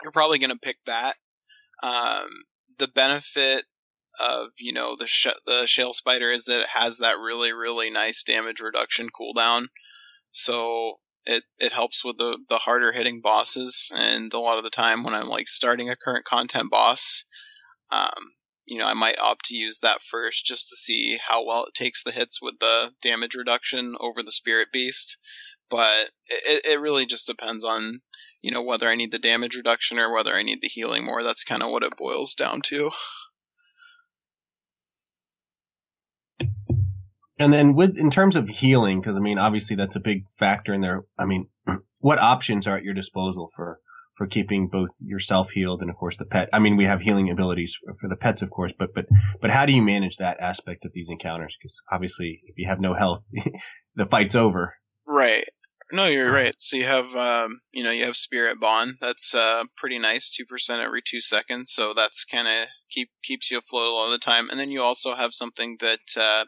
you're 0.03 0.13
probably 0.13 0.39
gonna 0.39 0.57
pick 0.57 0.77
that. 0.85 1.15
Um, 1.83 2.29
the 2.79 2.89
benefit 2.89 3.65
of 4.21 4.51
you 4.59 4.73
know 4.73 4.97
the 4.99 5.07
sh- 5.07 5.29
the 5.47 5.67
shale 5.67 5.93
spider 5.93 6.31
is 6.31 6.45
that 6.45 6.63
it 6.63 6.69
has 6.75 6.99
that 6.99 7.19
really 7.19 7.53
really 7.53 7.91
nice 7.91 8.23
damage 8.23 8.61
reduction 8.61 9.09
cooldown. 9.09 9.67
So 10.31 10.99
it 11.27 11.45
it 11.59 11.73
helps 11.73 12.05
with 12.05 12.19
the 12.19 12.39
the 12.49 12.59
harder 12.59 12.93
hitting 12.93 13.21
bosses 13.21 13.91
and 13.95 14.33
a 14.33 14.39
lot 14.39 14.59
of 14.59 14.65
the 14.65 14.71
time 14.71 15.03
when 15.03 15.15
i'm 15.15 15.29
like 15.29 15.49
starting 15.49 15.89
a 15.89 15.97
current 15.97 16.25
content 16.25 16.71
boss 16.71 17.25
um 17.91 18.33
you 18.67 18.79
know 18.79 18.87
i 18.87 18.95
might 18.95 19.19
opt 19.19 19.45
to 19.45 19.57
use 19.57 19.81
that 19.81 20.03
first 20.03 20.45
just 20.45 20.69
to 20.69 20.77
see 20.77 21.19
how 21.29 21.45
well 21.45 21.65
it 21.65 21.75
takes 21.75 22.03
the 22.03 22.13
hits 22.13 22.41
with 22.43 22.55
the 22.61 22.93
damage 23.03 23.35
reduction 23.35 23.95
over 24.01 24.23
the 24.23 24.33
spirit 24.33 24.69
beast. 24.73 25.19
But 25.71 26.11
it, 26.27 26.65
it 26.65 26.81
really 26.81 27.07
just 27.07 27.27
depends 27.27 27.65
on 27.65 28.01
you 28.43 28.51
know 28.51 28.63
whether 28.63 28.87
i 28.87 28.95
need 28.95 29.13
the 29.13 29.19
damage 29.19 29.57
reduction 29.57 29.99
or 29.99 30.13
whether 30.13 30.35
i 30.35 30.43
need 30.43 30.61
the 30.61 30.69
healing 30.69 31.05
more. 31.05 31.23
That's 31.23 31.43
kind 31.43 31.63
of 31.63 31.71
what 31.71 31.83
it 31.83 31.97
boils 31.97 32.35
down 32.35 32.61
to 32.67 32.91
And 37.45 37.53
then 37.53 37.75
with, 37.75 37.99
in 37.99 38.11
terms 38.11 38.37
of 38.37 38.49
healing, 38.49 39.03
because 39.03 39.19
I 39.19 39.21
mean, 39.21 39.37
obviously 39.37 39.77
that's 39.77 39.97
a 39.97 40.01
big 40.01 40.25
factor 40.39 40.73
in 40.73 40.81
there. 40.81 41.05
I 41.19 41.27
mean, 41.27 41.49
what 41.99 42.19
options 42.19 42.67
are 42.67 42.79
at 42.79 42.85
your 42.85 42.95
disposal 42.95 43.51
for, 43.55 43.81
for 44.17 44.27
keeping 44.27 44.67
both 44.67 44.89
yourself 44.99 45.51
healed 45.51 45.83
and 45.83 45.91
of 45.91 45.97
course 45.97 46.17
the 46.17 46.25
pet? 46.25 46.49
I 46.55 46.59
mean, 46.59 46.79
we 46.79 46.87
have 46.87 47.03
healing 47.03 47.29
abilities 47.29 47.77
for, 47.85 47.95
for 48.01 48.09
the 48.09 48.17
pets, 48.17 48.41
of 48.41 48.49
course, 48.49 48.73
but, 48.79 48.95
but, 48.95 49.05
but 49.43 49.51
how 49.51 49.67
do 49.67 49.75
you 49.75 49.83
manage 49.83 50.17
that 50.17 50.41
aspect 50.41 50.87
of 50.87 50.93
these 50.95 51.11
encounters? 51.11 51.55
Because 51.61 51.83
obviously 51.93 52.41
if 52.47 52.57
you 52.57 52.67
have 52.67 52.81
no 52.81 52.95
health, 52.95 53.25
the 53.95 54.07
fight's 54.07 54.35
over. 54.35 54.77
Right. 55.07 55.45
No, 55.93 56.07
you're 56.07 56.33
right. 56.33 56.55
So 56.57 56.79
you 56.79 56.85
have, 56.85 57.15
um, 57.15 57.61
you 57.73 57.85
know, 57.85 57.91
you 57.91 58.07
have 58.07 58.17
Spirit 58.17 58.59
Bond. 58.59 58.95
That's 59.03 59.35
uh, 59.35 59.65
pretty 59.77 59.99
nice, 59.99 60.31
two 60.31 60.47
percent 60.47 60.81
every 60.81 61.03
two 61.07 61.21
seconds. 61.21 61.73
So 61.75 61.93
that's 61.93 62.25
kind 62.25 62.49
of 62.49 62.69
keep 62.91 63.11
keeps 63.23 63.51
you 63.51 63.59
afloat 63.59 63.89
a 63.89 63.93
lot 63.93 64.07
of 64.07 64.13
the 64.13 64.19
time. 64.19 64.49
And 64.49 64.59
then 64.59 64.71
you 64.71 64.83
also 64.83 65.15
have 65.15 65.35
something 65.35 65.77
that 65.81 66.17
uh, 66.19 66.47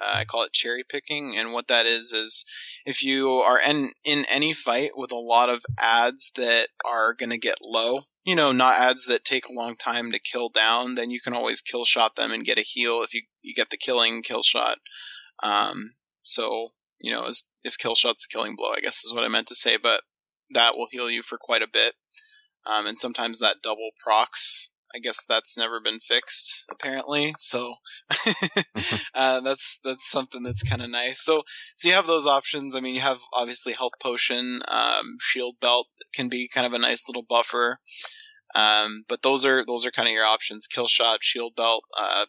uh, 0.00 0.18
I 0.18 0.24
call 0.24 0.42
it 0.42 0.52
cherry 0.52 0.84
picking. 0.88 1.36
And 1.36 1.52
what 1.52 1.68
that 1.68 1.86
is 1.86 2.12
is 2.12 2.44
if 2.84 3.02
you 3.02 3.30
are 3.30 3.60
in 3.60 3.92
in 4.04 4.24
any 4.30 4.52
fight 4.52 4.92
with 4.96 5.12
a 5.12 5.16
lot 5.16 5.48
of 5.48 5.64
ads 5.78 6.32
that 6.36 6.68
are 6.84 7.14
going 7.14 7.30
to 7.30 7.38
get 7.38 7.58
low, 7.62 8.02
you 8.24 8.34
know, 8.34 8.52
not 8.52 8.76
ads 8.76 9.06
that 9.06 9.24
take 9.24 9.46
a 9.46 9.52
long 9.52 9.76
time 9.76 10.12
to 10.12 10.18
kill 10.18 10.48
down, 10.48 10.94
then 10.94 11.10
you 11.10 11.20
can 11.20 11.34
always 11.34 11.60
kill 11.60 11.84
shot 11.84 12.16
them 12.16 12.32
and 12.32 12.44
get 12.44 12.58
a 12.58 12.62
heal 12.62 13.02
if 13.02 13.14
you 13.14 13.22
you 13.42 13.54
get 13.54 13.70
the 13.70 13.76
killing 13.76 14.22
kill 14.22 14.42
shot. 14.42 14.78
Um, 15.42 15.94
so 16.22 16.70
you 17.00 17.12
know, 17.12 17.24
as 17.24 17.48
if 17.64 17.76
kill 17.76 17.94
shot's 17.94 18.26
the 18.26 18.32
killing 18.32 18.56
blow, 18.56 18.70
I 18.70 18.80
guess 18.80 19.04
is 19.04 19.12
what 19.12 19.24
I 19.24 19.28
meant 19.28 19.48
to 19.48 19.54
say, 19.54 19.76
but 19.76 20.02
that 20.50 20.76
will 20.76 20.88
heal 20.90 21.10
you 21.10 21.22
for 21.22 21.38
quite 21.38 21.62
a 21.62 21.68
bit. 21.70 21.94
Um, 22.64 22.86
and 22.86 22.98
sometimes 22.98 23.38
that 23.38 23.62
double 23.62 23.90
procs. 24.02 24.70
I 24.94 24.98
guess 24.98 25.24
that's 25.24 25.56
never 25.56 25.80
been 25.80 26.00
fixed 26.00 26.66
apparently. 26.70 27.34
So 27.38 27.74
uh, 29.14 29.40
that's 29.40 29.78
that's 29.84 30.10
something 30.10 30.42
that's 30.42 30.62
kind 30.62 30.82
of 30.82 30.90
nice. 30.90 31.20
So 31.20 31.42
so 31.74 31.88
you 31.88 31.94
have 31.94 32.06
those 32.06 32.26
options. 32.26 32.74
I 32.76 32.80
mean, 32.80 32.94
you 32.94 33.00
have 33.00 33.20
obviously 33.32 33.72
health 33.72 33.94
potion, 34.00 34.62
um, 34.68 35.16
shield 35.20 35.56
belt 35.60 35.88
can 36.14 36.28
be 36.28 36.48
kind 36.48 36.66
of 36.66 36.72
a 36.72 36.78
nice 36.78 37.08
little 37.08 37.24
buffer. 37.28 37.78
Um, 38.54 39.04
but 39.08 39.22
those 39.22 39.46
are 39.46 39.64
those 39.64 39.86
are 39.86 39.90
kind 39.90 40.08
of 40.08 40.12
your 40.12 40.26
options: 40.26 40.66
kill 40.66 40.86
shot, 40.86 41.22
shield 41.22 41.54
belt, 41.56 41.84
uh, 41.98 42.26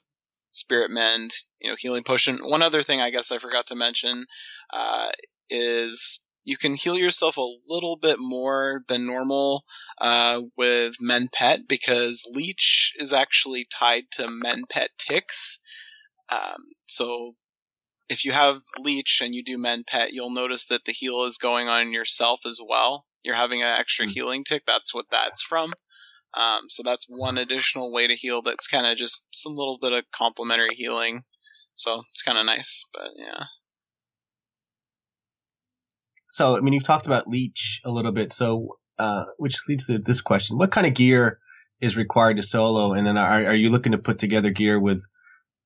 spirit 0.51 0.91
mend, 0.91 1.31
you 1.59 1.69
know, 1.69 1.75
healing 1.77 2.03
potion. 2.03 2.37
One 2.37 2.61
other 2.61 2.83
thing 2.83 3.01
I 3.01 3.09
guess 3.09 3.31
I 3.31 3.37
forgot 3.37 3.67
to 3.67 3.75
mention 3.75 4.25
uh, 4.73 5.09
is 5.49 6.25
you 6.43 6.57
can 6.57 6.75
heal 6.75 6.97
yourself 6.97 7.37
a 7.37 7.47
little 7.67 7.95
bit 7.95 8.17
more 8.19 8.83
than 8.87 9.05
normal 9.05 9.63
uh, 10.01 10.41
with 10.57 10.95
Mend 10.99 11.31
Pet 11.31 11.61
because 11.67 12.29
Leech 12.33 12.93
is 12.99 13.13
actually 13.13 13.65
tied 13.71 14.05
to 14.13 14.27
Mend 14.29 14.65
Pet 14.69 14.89
ticks. 14.97 15.59
Um, 16.29 16.73
so 16.87 17.35
if 18.09 18.25
you 18.25 18.33
have 18.33 18.61
Leech 18.77 19.21
and 19.21 19.33
you 19.33 19.43
do 19.43 19.57
Mend 19.57 19.87
Pet, 19.87 20.11
you'll 20.11 20.29
notice 20.29 20.65
that 20.67 20.85
the 20.85 20.91
heal 20.91 21.23
is 21.23 21.37
going 21.37 21.67
on 21.69 21.91
yourself 21.93 22.41
as 22.45 22.59
well. 22.67 23.05
You're 23.23 23.35
having 23.35 23.61
an 23.61 23.69
extra 23.69 24.05
Mm. 24.05 24.11
healing 24.11 24.43
tick. 24.43 24.63
That's 24.65 24.93
what 24.93 25.05
that's 25.09 25.41
from. 25.41 25.73
Um, 26.33 26.63
so 26.67 26.83
that's 26.83 27.05
one 27.07 27.37
additional 27.37 27.91
way 27.91 28.07
to 28.07 28.15
heal. 28.15 28.41
That's 28.41 28.67
kind 28.67 28.85
of 28.87 28.97
just 28.97 29.27
some 29.31 29.55
little 29.55 29.77
bit 29.81 29.93
of 29.93 30.11
complementary 30.11 30.75
healing. 30.75 31.23
So 31.75 32.03
it's 32.11 32.21
kind 32.21 32.37
of 32.37 32.45
nice, 32.45 32.83
but 32.93 33.11
yeah. 33.15 33.45
So, 36.33 36.57
I 36.57 36.61
mean, 36.61 36.73
you've 36.73 36.83
talked 36.83 37.05
about 37.05 37.27
Leech 37.27 37.79
a 37.85 37.91
little 37.91 38.11
bit. 38.11 38.33
So, 38.33 38.79
uh, 38.97 39.25
which 39.37 39.55
leads 39.69 39.85
to 39.85 39.99
this 39.99 40.19
question: 40.19 40.57
What 40.57 40.71
kind 40.71 40.87
of 40.87 40.95
gear 40.95 41.37
is 41.79 41.95
required 41.95 42.37
to 42.37 42.41
solo? 42.43 42.91
And 42.91 43.05
then, 43.05 43.19
are 43.19 43.45
are 43.45 43.53
you 43.53 43.69
looking 43.69 43.91
to 43.91 43.99
put 43.99 44.17
together 44.17 44.49
gear 44.49 44.79
with 44.79 45.03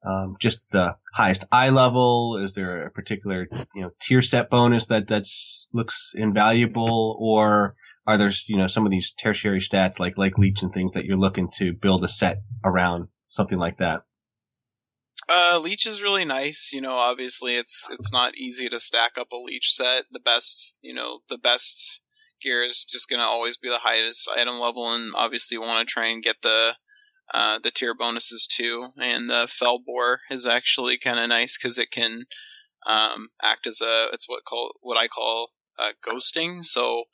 um, 0.06 0.36
just 0.42 0.70
the 0.72 0.98
highest 1.14 1.46
eye 1.54 1.70
level? 1.70 2.36
Is 2.36 2.54
there 2.56 2.86
a 2.86 2.92
particular 2.92 3.48
you 3.74 3.82
know 3.82 3.92
tier 4.02 4.22
set 4.22 4.50
bonus 4.50 4.88
that 4.88 5.08
that's 5.08 5.70
looks 5.72 6.12
invaluable, 6.14 7.18
or 7.18 7.78
are 8.06 8.18
there 8.18 8.34
you 8.50 8.58
know 8.58 8.68
some 8.68 8.86
of 8.86 8.92
these 8.92 9.14
tertiary 9.14 9.62
stats 9.62 10.00
like 10.00 10.18
like 10.18 10.38
Leech 10.38 10.62
and 10.62 10.74
things 10.74 10.96
that 10.96 11.06
you're 11.06 11.16
looking 11.16 11.50
to 11.60 11.72
build 11.72 12.04
a 12.04 12.10
set 12.10 12.40
around 12.66 13.08
something 13.30 13.58
like 13.58 13.78
that? 13.78 14.02
Uh, 15.30 15.60
leech 15.62 15.86
is 15.86 16.04
really 16.04 16.24
nice. 16.26 16.72
You 16.74 16.82
know, 16.82 16.96
obviously 16.96 17.56
it's 17.56 17.88
it's 17.92 18.12
not 18.14 18.38
easy 18.38 18.70
to 18.70 18.80
stack 18.80 19.18
up 19.18 19.32
a 19.32 19.38
leech 19.38 19.74
set. 19.74 20.06
The 20.12 20.20
best, 20.20 20.80
you 20.82 20.94
know, 20.94 21.20
the 21.30 21.38
best 21.38 22.02
gear 22.42 22.64
is 22.64 22.86
just 22.86 23.10
gonna 23.10 23.24
always 23.24 23.58
be 23.58 23.68
the 23.70 23.80
highest 23.80 24.30
item 24.34 24.60
level, 24.60 24.94
and 24.94 25.14
obviously 25.16 25.56
you 25.56 25.62
want 25.62 25.88
to 25.88 25.92
try 25.92 26.08
and 26.08 26.24
get 26.24 26.42
the 26.44 26.76
uh, 27.34 27.60
the 27.60 27.72
tier 27.72 27.94
bonuses 27.94 28.48
too. 28.48 28.90
And 28.98 29.30
the 29.30 29.48
Felboar 29.48 30.20
is 30.30 30.48
actually 30.48 30.98
kind 30.98 31.20
of 31.20 31.28
nice 31.30 31.58
because 31.58 31.78
it 31.78 31.92
can 31.92 32.24
um, 32.86 33.30
act 33.44 33.68
as 33.68 33.82
a 33.82 34.08
it's 34.14 34.30
what 34.30 34.46
call 34.46 34.76
what 34.82 34.98
I 34.98 35.08
call 35.10 35.52
uh, 35.78 35.92
ghosting. 36.06 36.64
So 36.64 37.06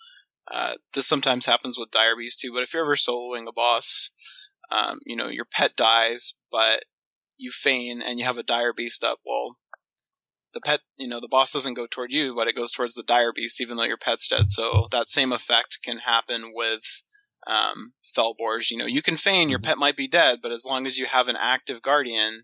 uh, 0.51 0.75
this 0.93 1.07
sometimes 1.07 1.47
happens 1.47 1.79
with 1.79 1.89
beast 2.17 2.39
too. 2.39 2.53
But 2.53 2.63
if 2.63 2.73
you're 2.73 2.83
ever 2.83 2.95
soloing 2.95 3.47
a 3.47 3.53
boss, 3.53 4.11
um, 4.71 4.99
you 5.05 5.15
know 5.15 5.29
your 5.29 5.45
pet 5.45 5.75
dies, 5.75 6.35
but 6.51 6.85
you 7.43 7.51
feign 7.51 8.01
and 8.01 8.19
you 8.19 8.25
have 8.25 8.37
a 8.37 8.43
dire 8.43 8.73
beast 8.73 9.03
up. 9.03 9.19
Well, 9.25 9.57
the 10.53 10.61
pet, 10.61 10.81
you 10.97 11.07
know, 11.07 11.19
the 11.19 11.27
boss 11.27 11.51
doesn't 11.51 11.73
go 11.73 11.87
toward 11.89 12.11
you, 12.11 12.33
but 12.35 12.47
it 12.47 12.55
goes 12.55 12.71
towards 12.71 12.93
the 12.93 13.03
dire 13.03 13.33
beast, 13.33 13.59
even 13.59 13.77
though 13.77 13.83
your 13.83 13.97
pet's 13.97 14.27
dead. 14.27 14.49
So 14.49 14.87
that 14.91 15.09
same 15.09 15.31
effect 15.31 15.79
can 15.83 15.99
happen 15.99 16.51
with 16.55 17.01
um, 17.45 17.93
Felboars. 18.15 18.71
You 18.71 18.77
know, 18.77 18.85
you 18.85 19.01
can 19.01 19.17
feign 19.17 19.49
your 19.49 19.59
pet 19.59 19.77
might 19.77 19.97
be 19.97 20.07
dead, 20.07 20.39
but 20.41 20.51
as 20.51 20.65
long 20.65 20.85
as 20.85 20.97
you 20.97 21.07
have 21.07 21.27
an 21.27 21.37
active 21.39 21.81
guardian, 21.81 22.43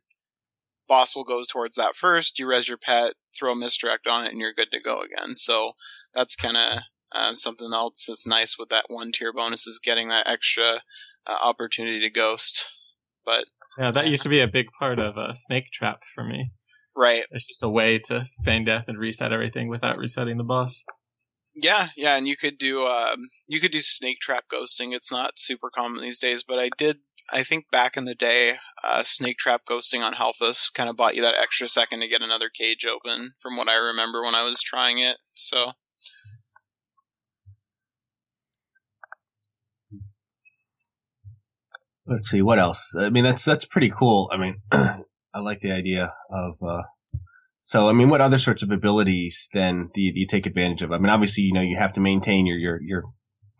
boss 0.87 1.15
will 1.15 1.23
go 1.23 1.43
towards 1.49 1.75
that 1.75 1.95
first. 1.95 2.39
You 2.39 2.47
res 2.47 2.67
your 2.67 2.77
pet, 2.77 3.13
throw 3.37 3.53
a 3.53 3.55
misdirect 3.55 4.07
on 4.07 4.25
it, 4.25 4.31
and 4.31 4.39
you're 4.39 4.53
good 4.53 4.71
to 4.71 4.79
go 4.79 5.01
again. 5.01 5.35
So 5.35 5.73
that's 6.13 6.35
kind 6.35 6.57
of 6.57 6.79
um, 7.11 7.35
something 7.35 7.71
else 7.73 8.05
that's 8.07 8.27
nice 8.27 8.57
with 8.57 8.69
that 8.69 8.85
one 8.87 9.11
tier 9.11 9.31
bonus 9.31 9.65
is 9.67 9.79
getting 9.79 10.09
that 10.09 10.27
extra 10.27 10.81
uh, 11.25 11.35
opportunity 11.41 11.99
to 12.01 12.09
ghost. 12.09 12.69
But 13.25 13.45
Yeah, 13.79 13.91
that 13.91 14.07
used 14.07 14.23
to 14.23 14.29
be 14.29 14.41
a 14.41 14.47
big 14.47 14.67
part 14.77 14.99
of 14.99 15.17
uh, 15.17 15.33
Snake 15.33 15.71
Trap 15.71 16.01
for 16.13 16.23
me. 16.23 16.51
right, 16.97 17.23
It's 17.31 17.47
just 17.47 17.63
a 17.63 17.69
way 17.69 17.97
to 18.05 18.25
feign 18.43 18.65
death 18.65 18.85
and 18.87 18.99
reset 18.99 19.31
everything 19.31 19.69
without 19.69 19.97
resetting 19.97 20.37
the 20.37 20.43
boss. 20.43 20.83
Yeah, 21.55 21.89
yeah, 21.95 22.15
and 22.15 22.27
you 22.27 22.35
could 22.35 22.57
do 22.57 22.85
um, 22.85 23.27
you 23.47 23.59
could 23.59 23.71
do 23.71 23.81
snake 23.81 24.19
trap 24.19 24.45
ghosting. 24.51 24.93
It's 24.93 25.11
not 25.11 25.39
super 25.39 25.69
common 25.69 26.01
these 26.01 26.19
days, 26.19 26.43
but 26.43 26.59
I 26.59 26.69
did. 26.77 26.97
I 27.31 27.43
think 27.43 27.65
back 27.71 27.97
in 27.97 28.05
the 28.05 28.15
day, 28.15 28.57
uh, 28.83 29.03
snake 29.03 29.37
trap 29.37 29.61
ghosting 29.69 30.01
on 30.01 30.13
Halfus 30.13 30.71
kind 30.73 30.89
of 30.89 30.95
bought 30.95 31.15
you 31.15 31.21
that 31.21 31.35
extra 31.39 31.67
second 31.67 31.99
to 32.01 32.07
get 32.07 32.21
another 32.21 32.49
cage 32.49 32.85
open, 32.85 33.33
from 33.39 33.57
what 33.57 33.67
I 33.67 33.75
remember 33.75 34.23
when 34.23 34.35
I 34.35 34.43
was 34.43 34.61
trying 34.61 34.99
it. 34.99 35.17
So 35.35 35.73
Let's 42.09 42.29
see 42.29 42.41
what 42.41 42.59
else. 42.59 42.95
I 42.97 43.09
mean, 43.09 43.23
that's 43.23 43.45
that's 43.45 43.65
pretty 43.65 43.89
cool. 43.89 44.29
I 44.33 44.37
mean, 44.37 44.61
I 44.71 45.39
like 45.39 45.61
the 45.61 45.71
idea 45.71 46.13
of. 46.31 46.55
Uh, 46.61 46.83
so, 47.61 47.87
I 47.89 47.93
mean, 47.93 48.09
what 48.09 48.21
other 48.21 48.39
sorts 48.39 48.63
of 48.63 48.71
abilities 48.71 49.47
then 49.53 49.89
do 49.93 50.01
you, 50.01 50.13
do 50.13 50.19
you 50.21 50.27
take 50.27 50.45
advantage 50.45 50.81
of? 50.81 50.91
I 50.91 50.97
mean, 50.97 51.09
obviously, 51.09 51.43
you 51.43 51.53
know, 51.53 51.61
you 51.61 51.77
have 51.77 51.93
to 51.93 51.99
maintain 51.99 52.45
your 52.47 52.57
your 52.57 52.81
your 52.81 53.03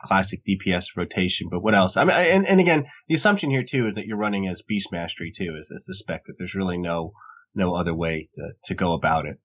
classic 0.01 0.41
DPS 0.47 0.85
rotation, 0.95 1.47
but 1.51 1.61
what 1.61 1.75
else? 1.75 1.95
I 1.97 2.03
mean, 2.05 2.15
I- 2.15 2.23
and 2.29 2.45
and 2.47 2.59
again, 2.59 2.85
the 3.07 3.15
assumption 3.15 3.51
here 3.51 3.63
too 3.63 3.87
is 3.87 3.95
that 3.95 4.07
you're 4.07 4.17
running 4.17 4.47
as 4.47 4.61
Beast 4.61 4.89
Mastery 4.91 5.31
too, 5.35 5.55
is 5.59 5.69
is 5.69 5.85
the 5.85 5.93
spec 5.93 6.23
that 6.25 6.35
there's 6.39 6.55
really 6.55 6.77
no 6.77 7.11
no 7.53 7.75
other 7.75 7.93
way 7.93 8.29
to 8.35 8.51
to 8.65 8.73
go 8.73 8.93
about 8.93 9.25
it, 9.25 9.37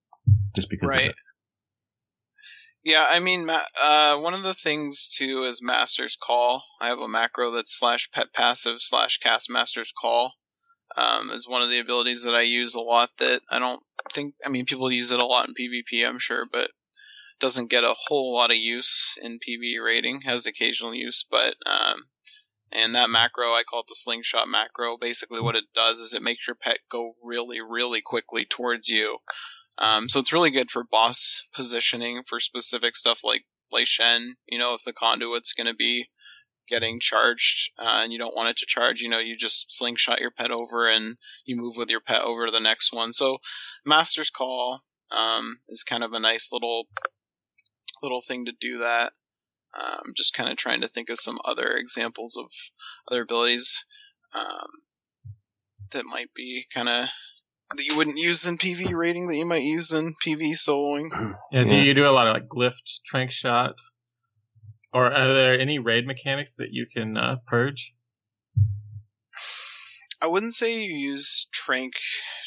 just 0.55 0.69
because. 0.69 0.87
right. 0.89 1.13
Yeah, 2.85 3.07
I 3.09 3.17
mean, 3.17 3.49
uh, 3.49 4.19
one 4.19 4.35
of 4.35 4.43
the 4.43 4.53
things 4.53 5.09
too 5.09 5.43
is 5.43 5.59
Master's 5.59 6.15
Call. 6.15 6.63
I 6.79 6.87
have 6.87 6.99
a 6.99 7.07
macro 7.07 7.49
that's 7.49 7.75
slash 7.75 8.11
pet 8.11 8.31
passive 8.31 8.77
slash 8.79 9.17
cast 9.17 9.49
Master's 9.49 9.91
Call. 9.91 10.33
Um, 10.95 11.31
is 11.31 11.49
one 11.49 11.63
of 11.63 11.71
the 11.71 11.79
abilities 11.79 12.23
that 12.23 12.35
I 12.35 12.43
use 12.43 12.75
a 12.75 12.79
lot. 12.79 13.09
That 13.17 13.41
I 13.49 13.57
don't 13.57 13.81
think. 14.13 14.35
I 14.45 14.49
mean, 14.49 14.65
people 14.65 14.91
use 14.91 15.11
it 15.11 15.19
a 15.19 15.25
lot 15.25 15.49
in 15.49 15.55
PvP, 15.55 16.07
I'm 16.07 16.19
sure, 16.19 16.45
but 16.49 16.71
doesn't 17.39 17.71
get 17.71 17.83
a 17.83 17.95
whole 18.07 18.35
lot 18.35 18.51
of 18.51 18.57
use 18.57 19.17
in 19.19 19.39
PvE 19.39 19.83
raiding. 19.83 20.21
Has 20.21 20.45
occasional 20.45 20.93
use, 20.93 21.25
but 21.29 21.55
um, 21.65 22.03
and 22.71 22.93
that 22.93 23.09
macro 23.09 23.53
I 23.53 23.63
call 23.63 23.79
it 23.79 23.87
the 23.87 23.95
slingshot 23.95 24.47
macro. 24.47 24.95
Basically, 24.95 25.41
what 25.41 25.55
it 25.55 25.65
does 25.73 25.99
is 25.99 26.13
it 26.13 26.21
makes 26.21 26.47
your 26.47 26.55
pet 26.55 26.81
go 26.91 27.15
really, 27.23 27.61
really 27.61 28.01
quickly 28.01 28.45
towards 28.45 28.89
you. 28.89 29.17
Um, 29.77 30.07
so 30.07 30.19
it's 30.19 30.33
really 30.33 30.51
good 30.51 30.71
for 30.71 30.83
boss 30.83 31.47
positioning 31.53 32.23
for 32.27 32.39
specific 32.39 32.95
stuff 32.95 33.21
like 33.23 33.43
Lei 33.71 33.85
Shen. 33.85 34.35
You 34.47 34.57
know, 34.57 34.73
if 34.73 34.83
the 34.83 34.93
conduit's 34.93 35.53
going 35.53 35.67
to 35.67 35.75
be 35.75 36.07
getting 36.67 36.99
charged 36.99 37.71
uh, 37.77 38.01
and 38.03 38.11
you 38.11 38.17
don't 38.17 38.35
want 38.35 38.49
it 38.49 38.57
to 38.57 38.65
charge, 38.65 39.01
you 39.01 39.09
know, 39.09 39.19
you 39.19 39.35
just 39.35 39.75
slingshot 39.75 40.21
your 40.21 40.31
pet 40.31 40.51
over 40.51 40.87
and 40.87 41.17
you 41.45 41.55
move 41.55 41.75
with 41.77 41.89
your 41.89 41.99
pet 41.99 42.21
over 42.21 42.45
to 42.45 42.51
the 42.51 42.59
next 42.59 42.93
one. 42.93 43.13
So 43.13 43.37
Master's 43.85 44.29
Call 44.29 44.81
um, 45.15 45.59
is 45.67 45.83
kind 45.83 46.03
of 46.03 46.13
a 46.13 46.19
nice 46.19 46.51
little 46.51 46.85
little 48.01 48.21
thing 48.21 48.45
to 48.45 48.51
do 48.51 48.77
that. 48.77 49.13
Um, 49.77 50.13
just 50.15 50.33
kind 50.33 50.49
of 50.49 50.57
trying 50.57 50.81
to 50.81 50.87
think 50.87 51.09
of 51.09 51.19
some 51.19 51.37
other 51.43 51.71
examples 51.71 52.37
of 52.37 52.51
other 53.09 53.23
abilities 53.23 53.85
um, 54.33 54.67
that 55.91 56.05
might 56.05 56.33
be 56.33 56.65
kind 56.73 56.87
of 56.87 57.09
that 57.75 57.83
you 57.83 57.97
wouldn't 57.97 58.17
use 58.17 58.45
in 58.45 58.57
PV 58.57 58.93
rating 58.95 59.27
that 59.27 59.35
you 59.35 59.45
might 59.45 59.63
use 59.63 59.91
in 59.93 60.13
PV 60.25 60.51
soloing. 60.51 61.09
Yeah, 61.51 61.63
do 61.63 61.75
Yeah. 61.75 61.81
you 61.83 61.93
do 61.93 62.05
a 62.07 62.11
lot 62.11 62.27
of 62.27 62.33
like 62.33 62.47
glyph 62.47 62.77
tranq 63.11 63.31
shot? 63.31 63.73
Or 64.93 65.11
are 65.11 65.33
there 65.33 65.59
any 65.59 65.77
raid 65.79 66.05
mechanics 66.07 66.55
that 66.55 66.69
you 66.71 66.85
can 66.85 67.17
uh, 67.17 67.37
purge? 67.47 67.93
I 70.21 70.27
wouldn't 70.27 70.53
say 70.53 70.79
you 70.83 70.95
use 70.95 71.47
tranq 71.53 71.91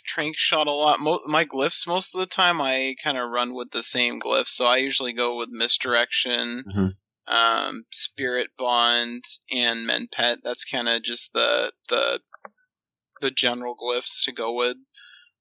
tranq 0.09 0.33
shot 0.37 0.67
a 0.67 0.71
lot. 0.73 1.01
Mo- 1.01 1.21
my 1.27 1.45
glyphs 1.45 1.87
most 1.87 2.15
of 2.15 2.21
the 2.21 2.27
time 2.27 2.61
I 2.61 2.95
kind 3.03 3.19
of 3.19 3.31
run 3.31 3.55
with 3.55 3.71
the 3.73 3.83
same 3.83 4.19
glyph, 4.21 4.47
so 4.49 4.67
I 4.67 4.79
usually 4.79 5.13
go 5.13 5.37
with 5.37 5.51
misdirection, 5.51 6.65
Mhm. 6.65 6.97
um, 7.27 7.85
spirit 7.93 8.51
bond, 8.57 9.25
and 9.53 9.87
mend 9.87 10.11
pet. 10.13 10.39
That's 10.43 10.65
kind 10.65 10.89
of 10.89 11.03
just 11.03 11.35
the 11.35 11.73
the 11.89 12.23
the 13.21 13.31
general 13.31 13.77
glyphs 13.77 14.25
to 14.25 14.33
go 14.33 14.53
with. 14.53 14.77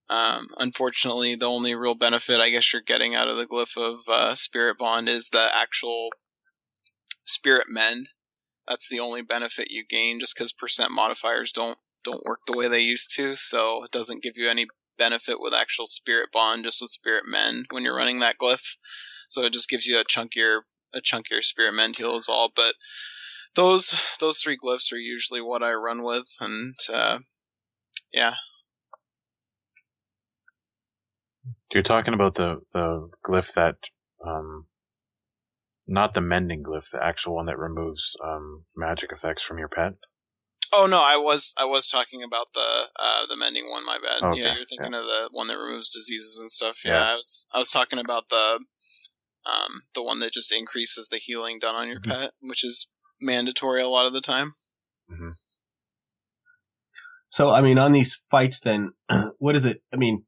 Um, 0.10 0.48
unfortunately, 0.58 1.36
the 1.36 1.50
only 1.50 1.76
real 1.76 1.96
benefit 1.96 2.40
I 2.40 2.50
guess 2.50 2.72
you're 2.72 2.82
getting 2.82 3.14
out 3.14 3.28
of 3.28 3.38
the 3.38 3.46
glyph 3.46 3.78
of 3.78 4.00
uh, 4.08 4.36
spirit 4.36 4.78
bond 4.78 5.10
is 5.10 5.30
the 5.30 5.50
actual 5.54 6.10
spirit 7.26 7.68
mend. 7.70 8.10
That's 8.68 8.90
the 8.90 9.00
only 9.00 9.22
benefit 9.22 9.68
you 9.70 9.84
gain, 9.88 10.20
just 10.20 10.36
because 10.36 10.54
percent 10.54 10.92
modifiers 10.92 11.52
don't 11.52 11.78
don't 12.04 12.24
work 12.26 12.40
the 12.48 12.58
way 12.58 12.68
they 12.68 12.80
used 12.80 13.14
to, 13.16 13.36
so 13.36 13.84
it 13.84 13.92
doesn't 13.92 14.24
give 14.24 14.38
you 14.38 14.50
any 14.50 14.68
benefit 14.98 15.40
with 15.40 15.54
actual 15.54 15.88
spirit 15.88 16.30
bond, 16.32 16.64
just 16.64 16.82
with 16.82 16.90
spirit 16.90 17.24
mend 17.28 17.66
when 17.70 17.84
you're 17.84 17.96
running 17.96 18.20
that 18.20 18.38
glyph. 18.42 18.78
So 19.30 19.44
it 19.44 19.54
just 19.54 19.70
gives 19.70 19.88
you 19.88 20.00
a 20.00 20.06
chunkier 20.06 20.62
a 20.94 21.02
chunkier 21.02 21.44
spirit 21.44 21.74
mend 21.74 21.98
heal 21.98 22.16
is 22.16 22.30
all. 22.30 22.50
But 22.56 22.76
those 23.56 24.16
those 24.20 24.40
three 24.40 24.58
glyphs 24.58 24.94
are 24.94 24.98
usually 24.98 25.42
what 25.42 25.64
I 25.64 25.74
run 25.74 26.04
with, 26.04 26.30
and 26.40 26.76
uh, 26.92 27.20
yeah, 28.14 28.36
You're 31.78 31.84
talking 31.84 32.16
about 32.16 32.34
the 32.34 32.62
the 32.74 33.08
glyph 33.24 33.54
that, 33.54 33.76
um, 34.26 34.66
not 35.86 36.16
the 36.16 36.22
mending 36.22 36.64
glyph, 36.64 36.90
the 36.90 37.06
actual 37.06 37.36
one 37.36 37.46
that 37.46 37.60
removes 37.60 38.18
um, 38.26 38.66
magic 38.76 39.12
effects 39.12 39.44
from 39.44 39.60
your 39.60 39.68
pet. 39.68 39.94
Oh 40.74 40.88
no, 40.90 40.98
I 40.98 41.18
was 41.18 41.54
I 41.56 41.66
was 41.66 41.88
talking 41.88 42.24
about 42.24 42.48
the 42.56 42.86
uh, 43.00 43.28
the 43.30 43.38
mending 43.38 43.70
one. 43.70 43.86
My 43.86 44.00
bad. 44.00 44.26
Okay, 44.26 44.42
yeah, 44.42 44.56
you're 44.56 44.66
thinking 44.66 44.96
of 44.96 45.06
the 45.06 45.30
one 45.30 45.46
that 45.50 45.60
removes 45.60 45.92
diseases 45.92 46.40
and 46.40 46.50
stuff. 46.50 46.80
Yeah, 46.84 46.94
Yeah. 46.94 47.04
I 47.12 47.14
was 47.14 47.48
I 47.54 47.60
was 47.60 47.70
talking 47.70 48.00
about 48.00 48.30
the 48.30 48.60
um 49.46 49.82
the 49.94 50.02
one 50.02 50.20
that 50.22 50.34
just 50.34 50.52
increases 50.52 51.10
the 51.10 51.18
healing 51.18 51.60
done 51.60 51.76
on 51.76 51.88
your 51.88 52.00
Mhm. 52.00 52.10
pet, 52.10 52.32
which 52.40 52.66
is 52.66 52.90
mandatory 53.22 53.84
a 53.84 53.88
lot 53.88 54.08
of 54.08 54.14
the 54.14 54.22
time. 54.22 54.54
So, 57.30 57.52
I 57.52 57.62
mean, 57.62 57.78
on 57.78 57.92
these 57.92 58.20
fights, 58.32 58.60
then, 58.60 58.94
what 59.38 59.56
is 59.56 59.64
it? 59.64 59.84
I 59.94 59.98
mean, 59.98 60.26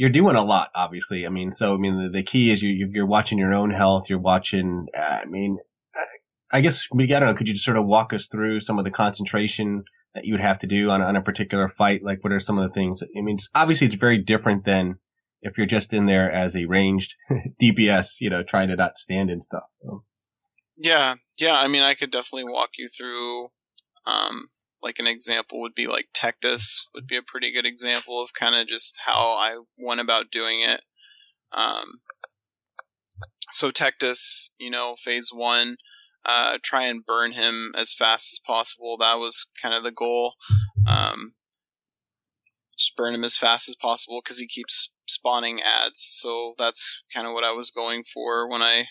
you're 0.00 0.08
doing 0.08 0.34
a 0.34 0.42
lot, 0.42 0.70
obviously. 0.74 1.26
I 1.26 1.28
mean, 1.28 1.52
so, 1.52 1.74
I 1.74 1.76
mean, 1.76 2.02
the, 2.04 2.08
the 2.08 2.22
key 2.22 2.50
is 2.50 2.62
you, 2.62 2.70
you- 2.70 2.90
you're 2.90 3.06
watching 3.16 3.36
your 3.38 3.52
own 3.52 3.70
health. 3.70 4.08
You're 4.08 4.18
watching, 4.18 4.86
uh, 4.96 5.20
I 5.22 5.26
mean, 5.26 5.58
I- 5.94 6.56
I 6.56 6.60
guess, 6.62 6.88
we 6.90 7.04
I 7.04 7.20
don't 7.20 7.28
know, 7.28 7.34
could 7.34 7.46
you 7.48 7.52
just 7.52 7.66
sort 7.66 7.76
of 7.76 7.84
walk 7.84 8.14
us 8.14 8.26
through 8.26 8.60
some 8.60 8.78
of 8.78 8.84
the 8.86 8.90
concentration 8.90 9.84
that 10.14 10.24
you 10.24 10.32
would 10.32 10.40
have 10.40 10.58
to 10.60 10.66
do 10.66 10.88
on, 10.90 11.02
on 11.02 11.16
a 11.16 11.22
particular 11.22 11.68
fight? 11.68 12.02
Like, 12.02 12.24
what 12.24 12.32
are 12.32 12.40
some 12.40 12.56
of 12.58 12.66
the 12.66 12.72
things? 12.72 13.00
That, 13.00 13.08
I 13.16 13.20
mean, 13.20 13.34
it's, 13.36 13.50
obviously, 13.54 13.88
it's 13.88 13.96
very 13.96 14.16
different 14.16 14.64
than 14.64 14.96
if 15.42 15.58
you're 15.58 15.66
just 15.66 15.92
in 15.92 16.06
there 16.06 16.32
as 16.32 16.56
a 16.56 16.64
ranged 16.64 17.14
DPS, 17.62 18.20
you 18.20 18.30
know, 18.30 18.42
trying 18.42 18.68
to 18.68 18.76
not 18.76 18.96
stand 18.96 19.28
and 19.30 19.44
stuff. 19.44 19.64
So, 19.82 20.04
Yeah, 20.78 21.16
yeah. 21.38 21.56
I 21.58 21.68
mean, 21.68 21.82
I 21.82 21.92
could 21.94 22.10
definitely 22.10 22.50
walk 22.50 22.70
you 22.78 22.88
through. 22.88 23.48
Um, 24.06 24.46
like 24.82 24.98
an 24.98 25.06
example 25.06 25.60
would 25.60 25.74
be 25.74 25.86
like 25.86 26.08
Tectus 26.14 26.86
would 26.94 27.06
be 27.06 27.16
a 27.16 27.22
pretty 27.22 27.52
good 27.52 27.66
example 27.66 28.22
of 28.22 28.32
kind 28.32 28.54
of 28.54 28.66
just 28.66 28.98
how 29.04 29.32
I 29.32 29.58
went 29.78 30.00
about 30.00 30.30
doing 30.30 30.60
it. 30.60 30.82
Um, 31.52 32.00
so 33.50 33.70
Tectus, 33.70 34.50
you 34.58 34.70
know, 34.70 34.94
phase 34.96 35.30
one, 35.32 35.76
uh, 36.24 36.58
try 36.62 36.84
and 36.84 37.04
burn 37.04 37.32
him 37.32 37.72
as 37.76 37.94
fast 37.94 38.32
as 38.32 38.38
possible. 38.38 38.96
That 38.98 39.14
was 39.14 39.46
kind 39.60 39.74
of 39.74 39.82
the 39.82 39.90
goal. 39.90 40.34
Um, 40.86 41.34
just 42.78 42.96
burn 42.96 43.14
him 43.14 43.24
as 43.24 43.36
fast 43.36 43.68
as 43.68 43.76
possible 43.76 44.20
because 44.22 44.38
he 44.38 44.46
keeps 44.46 44.94
spawning 45.06 45.60
ads. 45.60 46.08
So 46.12 46.54
that's 46.56 47.02
kind 47.14 47.26
of 47.26 47.34
what 47.34 47.44
I 47.44 47.52
was 47.52 47.70
going 47.70 48.04
for 48.04 48.48
when 48.48 48.62
I 48.62 48.86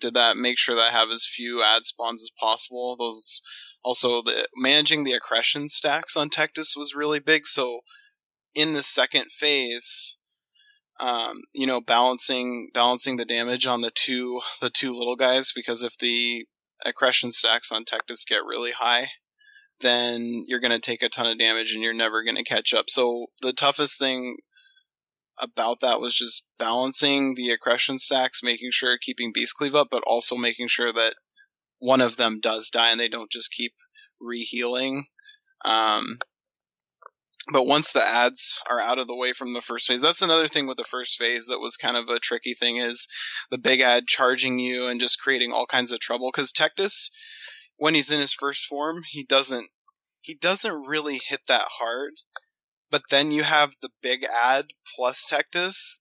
did 0.00 0.14
that. 0.14 0.36
Make 0.36 0.58
sure 0.58 0.74
that 0.74 0.88
I 0.88 0.90
have 0.90 1.10
as 1.10 1.26
few 1.26 1.62
ad 1.62 1.84
spawns 1.84 2.22
as 2.22 2.30
possible. 2.38 2.96
Those 2.96 3.40
also 3.86 4.20
the 4.20 4.48
managing 4.56 5.04
the 5.04 5.12
accretion 5.12 5.68
stacks 5.68 6.16
on 6.16 6.28
Tectus 6.28 6.76
was 6.76 6.96
really 6.96 7.20
big. 7.20 7.46
So 7.46 7.82
in 8.52 8.72
the 8.72 8.82
second 8.82 9.30
phase, 9.30 10.16
um, 10.98 11.42
you 11.54 11.68
know, 11.68 11.80
balancing 11.80 12.70
balancing 12.74 13.16
the 13.16 13.24
damage 13.24 13.64
on 13.64 13.82
the 13.82 13.92
two 13.94 14.40
the 14.60 14.70
two 14.70 14.90
little 14.90 15.14
guys 15.14 15.52
because 15.54 15.84
if 15.84 15.96
the 15.98 16.46
accretion 16.84 17.30
stacks 17.30 17.70
on 17.70 17.84
Tectus 17.84 18.26
get 18.28 18.44
really 18.44 18.72
high, 18.72 19.10
then 19.80 20.44
you're 20.48 20.60
going 20.60 20.72
to 20.72 20.80
take 20.80 21.02
a 21.02 21.08
ton 21.08 21.30
of 21.30 21.38
damage 21.38 21.72
and 21.72 21.82
you're 21.82 21.94
never 21.94 22.24
going 22.24 22.36
to 22.36 22.42
catch 22.42 22.74
up. 22.74 22.86
So 22.88 23.26
the 23.40 23.52
toughest 23.52 24.00
thing 24.00 24.38
about 25.38 25.78
that 25.80 26.00
was 26.00 26.16
just 26.16 26.44
balancing 26.58 27.36
the 27.36 27.50
accretion 27.50 27.98
stacks, 27.98 28.42
making 28.42 28.70
sure 28.72 28.98
keeping 29.00 29.30
beast 29.32 29.54
cleave 29.54 29.76
up, 29.76 29.88
but 29.92 30.02
also 30.08 30.34
making 30.34 30.66
sure 30.66 30.92
that 30.92 31.14
one 31.78 32.00
of 32.00 32.16
them 32.16 32.40
does 32.40 32.70
die 32.70 32.90
and 32.90 33.00
they 33.00 33.08
don't 33.08 33.30
just 33.30 33.52
keep 33.52 33.72
rehealing. 34.22 35.04
Um, 35.64 36.18
but 37.52 37.66
once 37.66 37.92
the 37.92 38.04
ads 38.04 38.60
are 38.68 38.80
out 38.80 38.98
of 38.98 39.06
the 39.06 39.16
way 39.16 39.32
from 39.32 39.52
the 39.52 39.60
first 39.60 39.86
phase, 39.86 40.02
that's 40.02 40.22
another 40.22 40.48
thing 40.48 40.66
with 40.66 40.78
the 40.78 40.84
first 40.84 41.16
phase 41.16 41.46
that 41.46 41.60
was 41.60 41.76
kind 41.76 41.96
of 41.96 42.08
a 42.08 42.18
tricky 42.18 42.54
thing 42.54 42.78
is 42.78 43.06
the 43.50 43.58
big 43.58 43.80
ad 43.80 44.06
charging 44.08 44.58
you 44.58 44.86
and 44.86 45.00
just 45.00 45.20
creating 45.20 45.52
all 45.52 45.66
kinds 45.66 45.92
of 45.92 46.00
trouble. 46.00 46.30
Because 46.32 46.52
Tectus, 46.52 47.10
when 47.76 47.94
he's 47.94 48.10
in 48.10 48.18
his 48.18 48.32
first 48.32 48.64
form, 48.64 49.02
he 49.10 49.22
doesn't 49.22 49.68
he 50.20 50.34
doesn't 50.34 50.86
really 50.88 51.20
hit 51.24 51.42
that 51.46 51.68
hard. 51.78 52.14
But 52.90 53.02
then 53.10 53.30
you 53.30 53.44
have 53.44 53.74
the 53.80 53.90
big 54.02 54.24
ad 54.24 54.66
plus 54.96 55.24
Tectus, 55.24 56.00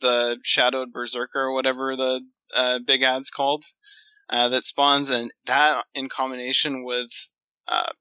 the 0.00 0.38
Shadowed 0.44 0.92
Berserker 0.92 1.40
or 1.40 1.52
whatever 1.52 1.96
the 1.96 2.22
uh, 2.56 2.78
big 2.84 3.02
ad's 3.02 3.30
called, 3.30 3.64
uh, 4.32 4.48
that 4.48 4.64
spawns, 4.64 5.10
and 5.10 5.30
that 5.44 5.84
in 5.94 6.08
combination 6.08 6.84
with 6.84 7.28
uh, 7.68 7.92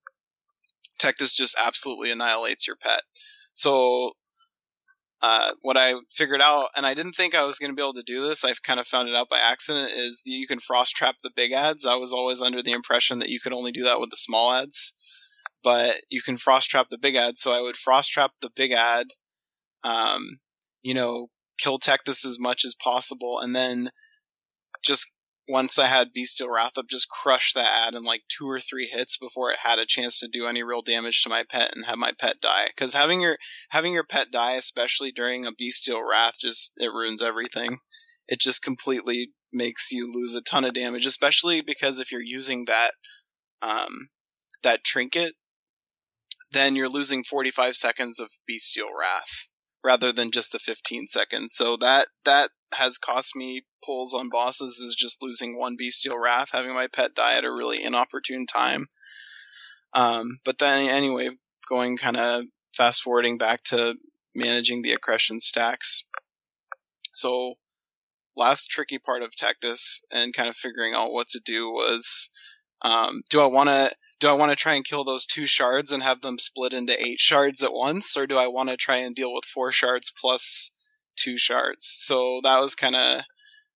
Tectus 1.00 1.36
just 1.36 1.58
absolutely 1.62 2.10
annihilates 2.10 2.66
your 2.66 2.78
pet. 2.78 3.02
So, 3.54 4.14
uh, 5.22 5.52
what 5.62 5.76
I 5.76 5.96
figured 6.10 6.42
out, 6.42 6.70
and 6.76 6.86
I 6.86 6.94
didn't 6.94 7.14
think 7.14 7.36
I 7.36 7.44
was 7.44 7.60
going 7.60 7.70
to 7.70 7.76
be 7.76 7.82
able 7.82 7.94
to 7.94 8.04
do 8.04 8.26
this, 8.26 8.46
I've 8.46 8.64
kind 8.64 8.80
of 8.80 8.88
found 8.88 9.10
it 9.10 9.16
out 9.16 9.30
by 9.30 9.40
accident, 9.40 9.92
is 9.94 10.24
you 10.26 10.48
can 10.48 10.60
frost 10.60 10.96
trap 10.96 11.18
the 11.22 11.32
big 11.36 11.52
ads. 11.52 11.86
I 11.86 11.96
was 11.96 12.14
always 12.14 12.42
under 12.42 12.64
the 12.64 12.72
impression 12.72 13.20
that 13.20 13.30
you 13.30 13.40
could 13.42 13.54
only 13.54 13.74
do 13.74 13.84
that 13.84 14.00
with 14.00 14.10
the 14.10 14.16
small 14.16 14.54
ads, 14.54 14.94
but 15.62 16.02
you 16.10 16.22
can 16.22 16.38
frost 16.38 16.70
trap 16.70 16.88
the 16.90 16.98
big 16.98 17.16
ad. 17.16 17.38
So 17.38 17.52
I 17.52 17.62
would 17.62 17.76
frost 17.76 18.12
trap 18.12 18.32
the 18.42 18.50
big 18.56 18.72
ad, 18.72 19.08
um, 19.84 20.40
you 20.82 20.94
know, 20.94 21.28
kill 21.60 21.78
Tectus 21.78 22.26
as 22.26 22.40
much 22.40 22.64
as 22.64 22.74
possible, 22.74 23.38
and 23.40 23.56
then 23.56 23.90
just 24.82 25.14
once 25.52 25.78
I 25.78 25.88
had 25.88 26.14
Bestial 26.14 26.50
Wrath 26.50 26.78
up, 26.78 26.88
just 26.90 27.10
crush 27.10 27.52
that 27.54 27.88
ad 27.88 27.94
in 27.94 28.04
like 28.04 28.22
two 28.30 28.50
or 28.50 28.60
three 28.60 28.88
hits 28.88 29.18
before 29.18 29.52
it 29.52 29.60
had 29.64 29.80
a 29.80 29.86
chance 29.86 30.18
to 30.20 30.30
do 30.30 30.48
any 30.48 30.64
real 30.64 30.82
damage 30.82 31.22
to 31.24 31.30
my 31.30 31.44
pet 31.48 31.74
and 31.76 31.86
have 31.86 31.98
my 31.98 32.14
pet 32.18 32.38
die. 32.42 32.70
Because 32.74 32.94
having 32.94 33.20
your 33.20 33.38
having 33.70 33.92
your 33.92 34.06
pet 34.06 34.32
die, 34.32 34.54
especially 34.54 35.12
during 35.12 35.46
a 35.46 35.52
Bestial 35.52 36.08
Wrath, 36.10 36.36
just 36.40 36.72
it 36.78 36.94
ruins 36.94 37.22
everything. 37.22 37.80
It 38.30 38.40
just 38.40 38.64
completely 38.64 39.34
makes 39.52 39.92
you 39.92 40.10
lose 40.10 40.34
a 40.36 40.42
ton 40.42 40.64
of 40.64 40.74
damage, 40.74 41.06
especially 41.06 41.62
because 41.62 42.00
if 42.00 42.14
you're 42.14 42.24
using 42.24 42.64
that 42.66 42.94
um, 43.62 44.08
that 44.64 44.86
trinket, 44.86 45.34
then 46.54 46.78
you're 46.78 46.90
losing 46.90 47.26
45 47.26 47.76
seconds 47.76 48.22
of 48.22 48.30
Bestial 48.48 48.90
Wrath 48.98 49.50
rather 49.84 50.14
than 50.14 50.32
just 50.32 50.54
the 50.54 50.60
15 50.60 51.08
seconds. 51.08 51.54
So 51.54 51.76
that 51.76 52.08
that 52.24 52.52
has 52.76 52.98
cost 52.98 53.36
me 53.36 53.66
pulls 53.84 54.14
on 54.14 54.30
bosses 54.30 54.80
is 54.80 54.96
just 54.96 55.22
losing 55.22 55.58
one 55.58 55.76
Bestial 55.78 56.18
Wrath, 56.18 56.50
having 56.54 56.74
my 56.74 56.88
pet 56.88 57.16
die 57.16 57.38
at 57.38 57.44
a 57.44 57.52
really 57.52 57.84
inopportune 57.84 58.46
time. 58.46 58.88
Um, 59.94 60.38
but 60.46 60.58
then 60.60 60.88
anyway, 60.88 61.32
going 61.68 61.98
kind 61.98 62.18
of 62.18 62.46
fast 62.74 63.02
forwarding 63.02 63.38
back 63.38 63.64
to 63.64 63.96
managing 64.34 64.82
the 64.82 64.94
accretion 64.94 65.40
stacks. 65.40 66.08
So 67.12 67.56
last 68.36 68.68
tricky 68.68 68.98
part 68.98 69.22
of 69.22 69.36
Tectus 69.36 70.02
and 70.14 70.34
kind 70.34 70.48
of 70.48 70.56
figuring 70.56 70.94
out 70.94 71.12
what 71.12 71.28
to 71.30 71.42
do 71.44 71.70
was 71.70 72.30
um, 72.82 73.22
do 73.30 73.42
I 73.42 73.46
want 73.46 73.70
to 73.70 73.92
do 74.20 74.28
I 74.28 74.34
want 74.34 74.52
to 74.52 74.56
try 74.56 74.76
and 74.76 74.86
kill 74.86 75.04
those 75.04 75.26
two 75.26 75.48
shards 75.48 75.92
and 75.92 76.04
have 76.04 76.22
them 76.22 76.38
split 76.38 76.74
into 76.74 77.02
eight 77.04 77.20
shards 77.20 77.64
at 77.64 77.74
once, 77.74 78.16
or 78.16 78.28
do 78.28 78.38
I 78.38 78.48
want 78.48 78.70
to 78.70 78.78
try 78.78 78.98
and 78.98 79.16
deal 79.16 79.34
with 79.34 79.46
four 79.46 79.72
shards 79.72 80.12
plus 80.12 80.71
two 81.16 81.38
shards? 81.38 81.88
So 81.88 82.40
that 82.44 82.60
was 82.60 82.76
kind 82.76 82.96
of 82.96 83.24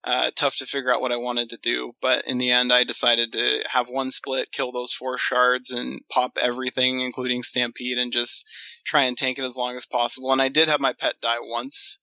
uh, 0.06 0.30
tough 0.36 0.56
to 0.58 0.66
figure 0.66 0.94
out 0.94 1.02
what 1.02 1.12
I 1.12 1.18
wanted 1.18 1.50
to 1.50 1.58
do. 1.58 1.94
But 2.02 2.26
in 2.28 2.38
the 2.38 2.52
end, 2.52 2.72
I 2.72 2.84
decided 2.84 3.32
to 3.34 3.64
have 3.70 3.90
one 3.90 4.12
split, 4.12 4.52
kill 4.52 4.72
those 4.72 4.94
four 4.94 5.18
shards, 5.18 5.72
and 5.72 6.02
pop 6.12 6.38
everything, 6.40 7.02
including 7.02 7.42
Stampede, 7.42 7.98
and 7.98 8.14
just 8.14 8.48
try 8.86 9.04
and 9.04 9.18
tank 9.18 9.40
it 9.40 9.44
as 9.44 9.58
long 9.58 9.76
as 9.76 9.88
possible. 9.88 10.32
And 10.32 10.42
I 10.42 10.50
did 10.50 10.70
have 10.70 10.80
my 10.80 10.94
pet 10.94 11.16
die 11.22 11.40
once, 11.42 11.98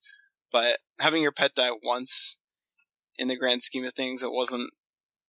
but 0.50 0.78
having 0.98 1.22
your 1.22 1.32
pet 1.32 1.54
die 1.54 1.70
once 1.82 2.38
in 3.16 3.28
the 3.28 3.36
grand 3.36 3.62
scheme 3.62 3.84
of 3.84 3.94
things, 3.94 4.24
it 4.24 4.32
wasn't 4.32 4.72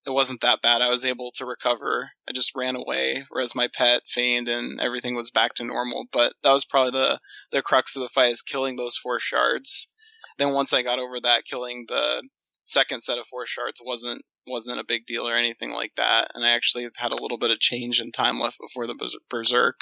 it 0.06 0.12
wasn't 0.12 0.42
that 0.42 0.62
bad. 0.62 0.82
I 0.82 0.89
was 0.89 1.06
able 1.06 1.32
to 1.36 1.46
recover. 1.46 2.12
I 2.28 2.34
just 2.34 2.56
ran 2.56 2.76
away, 2.76 3.24
whereas 3.30 3.56
my 3.56 3.70
pet 3.74 4.02
feigned 4.06 4.50
and 4.50 4.80
everything 4.82 5.16
was 5.16 5.32
back 5.32 5.54
to 5.56 5.63
normal. 5.63 6.06
But 6.12 6.34
that 6.44 6.52
was 6.52 6.66
probably 6.66 6.92
the 6.92 7.20
the 7.52 7.62
crux 7.62 7.96
of 7.96 8.02
the 8.02 8.10
fight 8.10 8.32
is 8.32 8.42
killing 8.42 8.76
those 8.76 8.98
four 8.98 9.20
shards. 9.20 9.94
Then 10.38 10.54
once 10.54 10.74
I 10.74 10.82
got 10.82 11.00
over 11.00 11.20
that, 11.22 11.46
killing 11.46 11.86
the 11.88 12.24
second 12.66 13.02
set 13.02 13.18
of 13.18 13.26
four 13.26 13.46
shards 13.46 13.82
wasn't 13.84 14.24
wasn't 14.46 14.80
a 14.80 14.86
big 14.86 15.06
deal 15.06 15.28
or 15.28 15.36
anything 15.36 15.72
like 15.72 15.94
that. 15.96 16.30
And 16.36 16.44
I 16.44 16.50
actually 16.50 16.88
had 16.98 17.12
a 17.12 17.22
little 17.22 17.38
bit 17.38 17.52
of 17.52 17.60
change 17.60 18.02
in 18.02 18.12
time 18.12 18.39
left 18.39 18.58
before 18.60 18.88
the 18.88 19.20
berserk. 19.30 19.76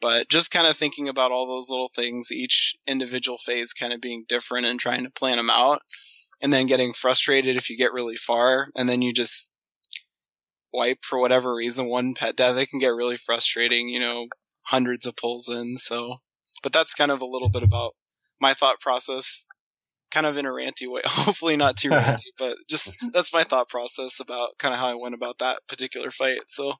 But 0.00 0.30
just 0.30 0.50
kind 0.50 0.66
of 0.66 0.76
thinking 0.76 1.08
about 1.08 1.32
all 1.32 1.46
those 1.46 1.68
little 1.68 1.90
things, 1.94 2.32
each 2.32 2.76
individual 2.86 3.36
phase 3.36 3.72
kind 3.72 3.92
of 3.92 4.00
being 4.00 4.24
different 4.28 4.64
and 4.64 4.78
trying 4.80 5.04
to 5.04 5.10
plan 5.10 5.36
them 5.36 5.50
out 5.50 5.82
and 6.40 6.52
then 6.52 6.66
getting 6.66 6.92
frustrated 6.92 7.56
if 7.56 7.68
you 7.68 7.76
get 7.76 7.92
really 7.92 8.16
far 8.16 8.68
and 8.76 8.88
then 8.88 9.02
you 9.02 9.12
just 9.12 9.52
wipe 10.72 11.04
for 11.04 11.18
whatever 11.18 11.54
reason 11.54 11.88
one 11.88 12.14
pet 12.14 12.36
death 12.36 12.56
it 12.56 12.68
can 12.68 12.78
get 12.78 12.88
really 12.88 13.16
frustrating 13.16 13.88
you 13.88 13.98
know 13.98 14.26
hundreds 14.66 15.06
of 15.06 15.16
pulls 15.16 15.48
in 15.48 15.76
so 15.76 16.16
but 16.62 16.72
that's 16.72 16.94
kind 16.94 17.10
of 17.10 17.20
a 17.20 17.26
little 17.26 17.48
bit 17.48 17.62
about 17.62 17.94
my 18.40 18.54
thought 18.54 18.80
process 18.80 19.46
kind 20.10 20.26
of 20.26 20.36
in 20.36 20.46
a 20.46 20.50
ranty 20.50 20.90
way 20.90 21.00
hopefully 21.06 21.56
not 21.56 21.76
too 21.76 21.90
ranty 21.90 22.28
but 22.38 22.56
just 22.68 22.96
that's 23.12 23.32
my 23.32 23.42
thought 23.42 23.68
process 23.68 24.20
about 24.20 24.50
kind 24.58 24.72
of 24.74 24.80
how 24.80 24.88
i 24.88 24.94
went 24.94 25.14
about 25.14 25.38
that 25.38 25.60
particular 25.68 26.10
fight 26.10 26.42
so 26.46 26.74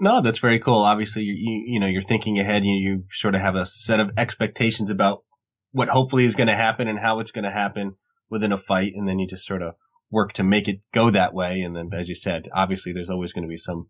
No, 0.00 0.20
that's 0.20 0.40
very 0.40 0.58
cool. 0.58 0.78
Obviously, 0.78 1.22
you, 1.22 1.34
you, 1.34 1.74
you 1.74 1.80
know, 1.80 1.86
you're 1.86 2.02
thinking 2.02 2.38
ahead. 2.38 2.64
You, 2.64 2.74
you 2.74 3.04
sort 3.12 3.36
of 3.36 3.40
have 3.40 3.54
a 3.54 3.64
set 3.64 4.00
of 4.00 4.10
expectations 4.16 4.90
about 4.90 5.22
what 5.70 5.88
hopefully 5.88 6.24
is 6.24 6.34
going 6.34 6.48
to 6.48 6.56
happen 6.56 6.88
and 6.88 6.98
how 6.98 7.20
it's 7.20 7.30
going 7.30 7.44
to 7.44 7.50
happen 7.50 7.96
within 8.34 8.52
a 8.52 8.58
fight. 8.58 8.92
And 8.94 9.08
then 9.08 9.18
you 9.18 9.26
just 9.26 9.46
sort 9.46 9.62
of 9.62 9.74
work 10.10 10.32
to 10.34 10.42
make 10.44 10.68
it 10.68 10.80
go 10.92 11.10
that 11.10 11.32
way. 11.32 11.60
And 11.60 11.74
then, 11.74 11.88
as 11.98 12.08
you 12.08 12.14
said, 12.14 12.42
obviously 12.54 12.92
there's 12.92 13.08
always 13.10 13.32
going 13.32 13.44
to 13.44 13.48
be 13.48 13.56
some 13.56 13.88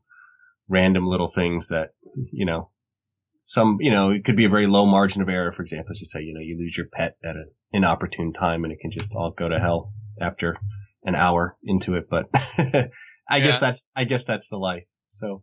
random 0.68 1.06
little 1.06 1.28
things 1.28 1.68
that, 1.68 1.90
you 2.32 2.46
know, 2.46 2.70
some, 3.40 3.78
you 3.80 3.90
know, 3.90 4.10
it 4.10 4.24
could 4.24 4.36
be 4.36 4.44
a 4.46 4.48
very 4.56 4.66
low 4.66 4.86
margin 4.86 5.20
of 5.20 5.28
error. 5.28 5.52
For 5.52 5.62
example, 5.62 5.92
as 5.92 6.00
you 6.00 6.06
say, 6.06 6.20
you 6.20 6.32
know, 6.32 6.40
you 6.40 6.56
lose 6.58 6.76
your 6.78 6.86
pet 6.92 7.16
at 7.24 7.36
an 7.36 7.50
inopportune 7.72 8.32
time 8.32 8.64
and 8.64 8.72
it 8.72 8.78
can 8.80 8.90
just 8.90 9.14
all 9.14 9.32
go 9.32 9.48
to 9.48 9.58
hell 9.58 9.92
after 10.20 10.56
an 11.02 11.14
hour 11.14 11.56
into 11.64 11.94
it. 11.94 12.08
But 12.08 12.26
I 12.34 12.88
Yeah. 13.36 13.40
guess 13.40 13.60
that's, 13.60 13.88
I 13.96 14.04
guess 14.04 14.24
that's 14.24 14.48
the 14.48 14.56
life. 14.56 14.84
So, 15.08 15.42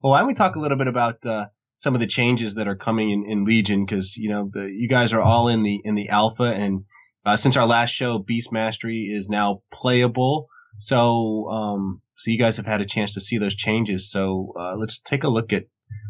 well, 0.00 0.12
why 0.12 0.18
don't 0.18 0.28
we 0.28 0.34
talk 0.34 0.56
a 0.56 0.60
little 0.60 0.78
bit 0.78 0.86
about, 0.88 1.24
uh, 1.26 1.46
some 1.76 1.94
of 1.94 2.00
the 2.00 2.06
changes 2.06 2.54
that 2.56 2.68
are 2.68 2.76
coming 2.76 3.10
in, 3.10 3.24
in 3.24 3.44
Legion? 3.44 3.86
Cause, 3.86 4.14
you 4.16 4.28
know, 4.28 4.48
the, 4.52 4.70
you 4.70 4.88
guys 4.88 5.12
are 5.12 5.22
all 5.22 5.48
in 5.48 5.62
the, 5.62 5.80
in 5.82 5.94
the 5.94 6.08
alpha 6.10 6.44
and, 6.54 6.84
uh, 7.24 7.36
since 7.36 7.56
our 7.56 7.66
last 7.66 7.90
show, 7.90 8.18
Beast 8.18 8.52
Mastery 8.52 9.10
is 9.12 9.28
now 9.28 9.62
playable. 9.72 10.48
So, 10.78 11.48
um, 11.50 12.02
so 12.16 12.30
you 12.30 12.38
guys 12.38 12.56
have 12.56 12.66
had 12.66 12.80
a 12.80 12.86
chance 12.86 13.12
to 13.14 13.20
see 13.20 13.38
those 13.38 13.54
changes. 13.54 14.10
So, 14.10 14.52
uh, 14.58 14.76
let's 14.76 14.98
take 14.98 15.24
a 15.24 15.28
look 15.28 15.52
at 15.52 15.64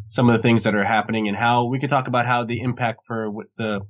some 0.06 0.28
of 0.28 0.32
the 0.32 0.42
things 0.42 0.64
that 0.64 0.74
are 0.74 0.84
happening 0.84 1.28
and 1.28 1.36
how 1.36 1.64
we 1.64 1.78
can 1.78 1.88
talk 1.88 2.08
about 2.08 2.26
how 2.26 2.44
the 2.44 2.60
impact 2.60 3.00
for 3.06 3.30
what 3.30 3.46
the, 3.56 3.82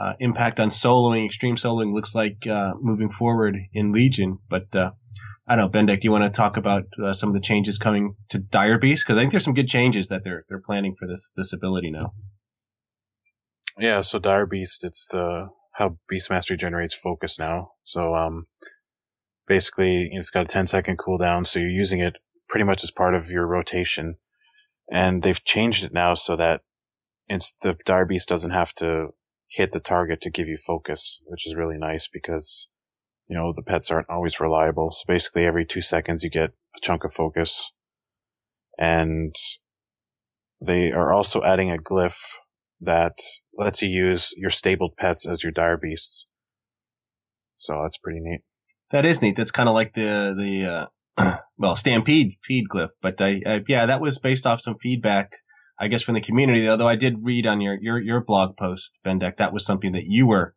uh, 0.00 0.12
impact 0.20 0.60
on 0.60 0.68
soloing, 0.68 1.24
extreme 1.24 1.56
soloing 1.56 1.94
looks 1.94 2.14
like, 2.14 2.46
uh, 2.46 2.72
moving 2.80 3.10
forward 3.10 3.56
in 3.72 3.92
Legion. 3.92 4.38
But, 4.48 4.74
uh, 4.74 4.90
I 5.48 5.54
don't 5.54 5.72
know, 5.72 5.78
Bendek, 5.78 6.00
do 6.00 6.06
you 6.06 6.10
want 6.10 6.24
to 6.24 6.36
talk 6.36 6.56
about 6.56 6.84
uh, 7.02 7.12
some 7.12 7.28
of 7.28 7.34
the 7.34 7.40
changes 7.40 7.78
coming 7.78 8.16
to 8.30 8.38
Dire 8.38 8.78
Beast? 8.78 9.04
Because 9.04 9.16
I 9.16 9.22
think 9.22 9.30
there's 9.30 9.44
some 9.44 9.54
good 9.54 9.68
changes 9.68 10.08
that 10.08 10.24
they're 10.24 10.44
they're 10.48 10.60
planning 10.60 10.96
for 10.98 11.06
this 11.06 11.32
this 11.36 11.52
ability 11.52 11.90
now. 11.90 12.14
Yeah, 13.78 14.00
so 14.00 14.18
Dire 14.18 14.46
Beast, 14.46 14.82
it's 14.82 15.06
the 15.06 15.50
how 15.76 15.98
Beast 16.08 16.30
Mastery 16.30 16.56
generates 16.56 16.94
focus 16.94 17.38
now. 17.38 17.72
So 17.82 18.14
um 18.14 18.46
basically 19.46 20.10
it's 20.12 20.30
got 20.30 20.44
a 20.44 20.48
10 20.48 20.66
second 20.66 20.98
cooldown, 20.98 21.46
so 21.46 21.58
you're 21.58 21.68
using 21.68 22.00
it 22.00 22.16
pretty 22.48 22.64
much 22.64 22.82
as 22.82 22.90
part 22.90 23.14
of 23.14 23.30
your 23.30 23.46
rotation. 23.46 24.16
And 24.90 25.22
they've 25.22 25.44
changed 25.44 25.84
it 25.84 25.92
now 25.92 26.14
so 26.14 26.36
that 26.36 26.62
it's 27.28 27.54
the 27.60 27.76
Dire 27.84 28.06
Beast 28.06 28.28
doesn't 28.28 28.52
have 28.52 28.72
to 28.74 29.08
hit 29.48 29.72
the 29.72 29.80
target 29.80 30.20
to 30.22 30.30
give 30.30 30.48
you 30.48 30.56
focus, 30.56 31.20
which 31.26 31.46
is 31.46 31.54
really 31.54 31.78
nice 31.78 32.08
because 32.08 32.68
you 33.26 33.36
know 33.36 33.52
the 33.54 33.62
pets 33.62 33.90
aren't 33.90 34.10
always 34.10 34.40
reliable. 34.40 34.92
So 34.92 35.04
basically 35.06 35.44
every 35.44 35.66
2 35.66 35.82
seconds 35.82 36.24
you 36.24 36.30
get 36.30 36.50
a 36.76 36.80
chunk 36.80 37.04
of 37.04 37.12
focus. 37.12 37.72
And 38.78 39.34
they 40.64 40.92
are 40.92 41.12
also 41.12 41.42
adding 41.42 41.70
a 41.70 41.76
glyph 41.76 42.18
that 42.80 43.14
lets 43.56 43.82
you 43.82 43.88
use 43.88 44.32
your 44.36 44.50
stabled 44.50 44.94
pets 44.98 45.26
as 45.26 45.42
your 45.42 45.52
dire 45.52 45.76
beasts. 45.76 46.26
So 47.54 47.80
that's 47.82 47.98
pretty 47.98 48.20
neat. 48.20 48.42
That 48.90 49.06
is 49.06 49.22
neat. 49.22 49.36
That's 49.36 49.50
kind 49.50 49.68
of 49.68 49.74
like 49.74 49.94
the 49.94 50.34
the 50.36 50.90
uh, 51.18 51.38
well 51.58 51.76
Stampede 51.76 52.36
feed 52.44 52.66
glyph, 52.72 52.90
but 53.00 53.20
I, 53.20 53.42
I, 53.46 53.64
yeah, 53.66 53.86
that 53.86 54.00
was 54.00 54.18
based 54.18 54.46
off 54.46 54.60
some 54.60 54.76
feedback, 54.80 55.36
I 55.78 55.88
guess, 55.88 56.02
from 56.02 56.14
the 56.14 56.20
community. 56.20 56.68
Although 56.68 56.88
I 56.88 56.96
did 56.96 57.24
read 57.24 57.46
on 57.46 57.60
your 57.60 57.78
your 57.80 58.00
your 58.00 58.20
blog 58.22 58.56
post, 58.56 58.98
Bendek, 59.04 59.36
that 59.38 59.52
was 59.52 59.64
something 59.64 59.92
that 59.92 60.04
you 60.06 60.26
were 60.26 60.54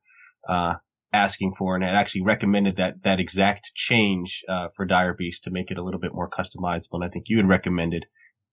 uh, 0.47 0.75
asking 1.13 1.53
for, 1.57 1.75
and 1.75 1.83
had 1.83 1.95
actually 1.95 2.21
recommended 2.21 2.75
that 2.75 3.03
that 3.03 3.19
exact 3.19 3.71
change 3.73 4.43
uh, 4.47 4.67
for 4.75 4.85
Dire 4.85 5.13
Beast 5.13 5.43
to 5.45 5.51
make 5.51 5.71
it 5.71 5.77
a 5.77 5.83
little 5.83 5.99
bit 5.99 6.13
more 6.13 6.29
customizable. 6.29 6.93
And 6.93 7.05
I 7.05 7.09
think 7.09 7.25
you 7.27 7.37
had 7.37 7.47
recommended 7.47 8.05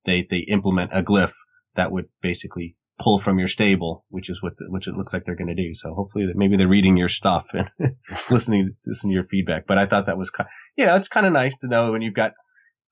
they 0.05 0.27
they 0.29 0.47
implement 0.49 0.93
a 0.95 1.03
glyph 1.03 1.35
that 1.75 1.93
would 1.93 2.07
basically 2.23 2.77
pull 2.99 3.19
from 3.19 3.39
your 3.39 3.49
stable, 3.49 4.05
which 4.09 4.31
is 4.31 4.43
what 4.43 4.57
the, 4.59 4.65
which 4.69 4.89
it 4.89 4.95
looks 4.95 5.13
like 5.13 5.25
they're 5.25 5.35
going 5.35 5.55
to 5.55 5.63
do. 5.63 5.75
So 5.75 5.93
hopefully 5.95 6.27
that 6.27 6.37
maybe 6.37 6.57
they're 6.57 6.67
reading 6.69 6.97
your 6.97 7.09
stuff 7.11 7.47
and 7.53 7.69
listening 8.31 8.75
listening 8.87 9.11
to 9.13 9.15
your 9.15 9.27
feedback. 9.29 9.67
But 9.67 9.79
I 9.79 9.87
thought 9.87 10.07
that 10.07 10.17
was 10.19 10.31
kind, 10.31 10.49
you 10.77 10.87
know, 10.87 10.97
it's 10.97 11.09
kind 11.09 11.27
of 11.27 11.33
nice 11.33 11.57
to 11.59 11.67
know 11.69 11.93
when 11.93 12.03
you've 12.03 12.15
got 12.15 12.33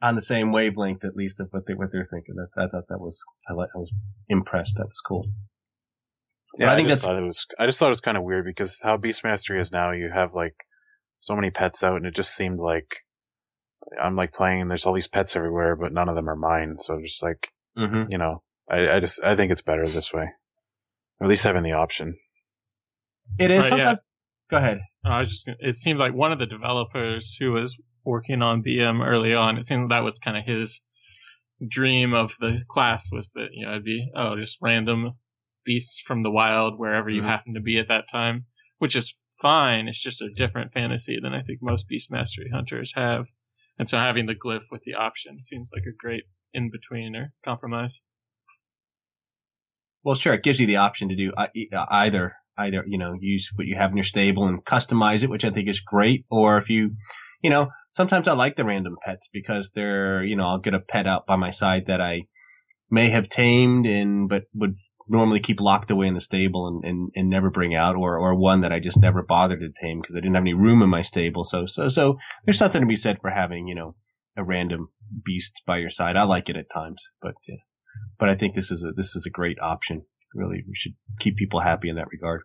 on 0.02 0.14
the 0.16 0.20
same 0.20 0.52
wavelength 0.52 1.04
at 1.04 1.16
least 1.16 1.40
of 1.40 1.48
what 1.52 1.66
they 1.66 1.74
what 1.74 1.90
they're 1.92 2.08
thinking. 2.10 2.34
That 2.36 2.48
I 2.62 2.68
thought 2.68 2.84
that 2.88 3.00
was 3.00 3.20
I 3.48 3.52
I 3.54 3.66
was 3.76 3.92
impressed. 4.28 4.74
That 4.76 4.84
was 4.86 5.00
cool. 5.06 5.26
Yeah, 6.58 6.66
But 6.66 6.68
I 6.68 6.72
I, 6.72 6.76
think 6.76 6.88
just 6.88 7.02
that's- 7.02 7.16
thought 7.16 7.22
it 7.22 7.26
was. 7.26 7.46
I 7.58 7.66
just 7.66 7.78
thought 7.78 7.86
it 7.86 7.90
was 7.90 8.00
kind 8.00 8.16
of 8.16 8.22
weird 8.24 8.44
because 8.44 8.78
how 8.82 8.96
Beast 8.96 9.24
Mastery 9.24 9.60
is 9.60 9.72
now, 9.72 9.90
you 9.92 10.10
have 10.12 10.34
like 10.34 10.54
so 11.20 11.34
many 11.34 11.50
pets 11.50 11.82
out, 11.82 11.96
and 11.96 12.06
it 12.06 12.14
just 12.14 12.34
seemed 12.36 12.60
like 12.60 12.86
I'm 14.02 14.16
like 14.16 14.32
playing, 14.34 14.60
and 14.60 14.70
there's 14.70 14.84
all 14.86 14.94
these 14.94 15.08
pets 15.08 15.34
everywhere, 15.34 15.74
but 15.76 15.92
none 15.92 16.08
of 16.08 16.14
them 16.14 16.28
are 16.28 16.36
mine. 16.36 16.76
So 16.80 17.00
just 17.00 17.22
like 17.22 17.48
Mm-hmm. 17.76 18.12
you 18.12 18.18
know, 18.18 18.42
I, 18.68 18.96
I 18.96 19.00
just 19.00 19.22
I 19.22 19.36
think 19.36 19.52
it's 19.52 19.62
better 19.62 19.86
this 19.86 20.12
way, 20.12 20.28
or 21.20 21.26
at 21.26 21.28
least 21.28 21.44
having 21.44 21.62
the 21.62 21.72
option. 21.72 22.16
It 23.38 23.50
is 23.50 23.58
Right, 23.62 23.64
yeah. 23.64 23.68
sometimes. 23.70 24.04
Go 24.50 24.56
ahead. 24.58 24.80
I 25.04 25.20
was 25.20 25.30
just. 25.30 25.46
Gonna, 25.46 25.58
it 25.60 25.76
seemed 25.76 25.98
like 25.98 26.14
one 26.14 26.32
of 26.32 26.38
the 26.38 26.46
developers 26.46 27.36
who 27.38 27.52
was 27.52 27.80
working 28.04 28.42
on 28.42 28.62
BM 28.62 29.04
early 29.04 29.34
on. 29.34 29.56
It 29.58 29.66
seemed 29.66 29.90
that 29.90 30.04
was 30.04 30.18
kind 30.18 30.36
of 30.36 30.44
his 30.44 30.80
dream 31.68 32.12
of 32.14 32.32
the 32.40 32.58
class 32.68 33.08
was 33.12 33.30
that 33.34 33.48
you 33.52 33.64
know 33.64 33.72
it'd 33.72 33.84
be 33.84 34.10
oh 34.16 34.36
just 34.36 34.58
random 34.60 35.12
beasts 35.64 36.02
from 36.06 36.22
the 36.22 36.30
wild 36.30 36.78
wherever 36.78 37.08
you 37.08 37.22
Mhm. 37.22 37.26
happen 37.26 37.54
to 37.54 37.60
be 37.60 37.78
at 37.78 37.88
that 37.88 38.08
time, 38.10 38.46
which 38.78 38.94
is 38.96 39.14
fine. 39.40 39.88
It's 39.88 40.02
just 40.02 40.20
a 40.20 40.28
different 40.30 40.72
fantasy 40.72 41.18
than 41.22 41.32
I 41.32 41.42
think 41.42 41.60
most 41.62 41.88
beast 41.88 42.10
mastery 42.10 42.50
hunters 42.52 42.92
have, 42.96 43.26
and 43.78 43.88
so 43.88 43.98
having 43.98 44.26
the 44.26 44.34
glyph 44.34 44.64
with 44.70 44.82
the 44.84 44.94
option 44.94 45.42
seems 45.42 45.70
like 45.72 45.84
a 45.88 45.96
great 45.96 46.24
in 46.52 46.70
between 46.70 47.16
or 47.16 47.32
compromise. 47.44 48.00
Well, 50.04 50.16
sure. 50.16 50.34
It 50.34 50.42
gives 50.42 50.60
you 50.60 50.66
the 50.66 50.76
option 50.76 51.08
to 51.08 51.16
do 51.16 51.32
uh, 51.34 51.48
uh, 51.72 51.86
either, 51.88 52.36
either, 52.58 52.84
you 52.86 52.98
know, 52.98 53.14
use 53.18 53.50
what 53.54 53.66
you 53.66 53.76
have 53.76 53.90
in 53.90 53.96
your 53.96 54.04
stable 54.04 54.46
and 54.46 54.64
customize 54.64 55.24
it, 55.24 55.30
which 55.30 55.46
I 55.46 55.50
think 55.50 55.66
is 55.66 55.80
great. 55.80 56.26
Or 56.30 56.58
if 56.58 56.68
you, 56.68 56.96
you 57.42 57.48
know, 57.48 57.70
sometimes 57.90 58.28
I 58.28 58.34
like 58.34 58.56
the 58.56 58.66
random 58.66 58.96
pets 59.02 59.28
because 59.32 59.70
they're, 59.74 60.22
you 60.22 60.36
know, 60.36 60.46
I'll 60.46 60.58
get 60.58 60.74
a 60.74 60.80
pet 60.80 61.06
out 61.06 61.26
by 61.26 61.36
my 61.36 61.50
side 61.50 61.86
that 61.86 62.02
I 62.02 62.26
may 62.90 63.08
have 63.08 63.30
tamed 63.30 63.86
and, 63.86 64.28
but 64.28 64.44
would 64.52 64.76
normally 65.08 65.40
keep 65.40 65.60
locked 65.60 65.90
away 65.90 66.06
in 66.06 66.14
the 66.14 66.20
stable 66.20 66.68
and, 66.68 66.84
and, 66.84 67.10
and 67.16 67.30
never 67.30 67.50
bring 67.50 67.74
out 67.74 67.96
or, 67.96 68.18
or 68.18 68.34
one 68.34 68.60
that 68.60 68.72
I 68.72 68.80
just 68.80 69.00
never 69.00 69.22
bothered 69.22 69.60
to 69.60 69.70
tame 69.80 70.02
because 70.02 70.16
I 70.16 70.20
didn't 70.20 70.34
have 70.34 70.44
any 70.44 70.54
room 70.54 70.82
in 70.82 70.90
my 70.90 71.02
stable. 71.02 71.44
So, 71.44 71.64
so, 71.64 71.88
so 71.88 72.18
there's 72.44 72.58
something 72.58 72.82
to 72.82 72.86
be 72.86 72.96
said 72.96 73.20
for 73.22 73.30
having, 73.30 73.68
you 73.68 73.74
know, 73.74 73.96
a 74.36 74.44
random 74.44 74.90
beast 75.24 75.62
by 75.66 75.78
your 75.78 75.90
side. 75.90 76.16
I 76.16 76.24
like 76.24 76.50
it 76.50 76.56
at 76.56 76.70
times, 76.70 77.08
but, 77.22 77.34
yeah 77.48 77.56
but 78.18 78.28
I 78.28 78.34
think 78.34 78.54
this 78.54 78.70
is 78.70 78.84
a 78.84 78.92
this 78.92 79.14
is 79.16 79.24
a 79.26 79.30
great 79.30 79.58
option. 79.60 80.06
Really, 80.34 80.64
we 80.66 80.74
should 80.74 80.94
keep 81.18 81.36
people 81.36 81.60
happy 81.60 81.88
in 81.88 81.96
that 81.96 82.08
regard. 82.10 82.42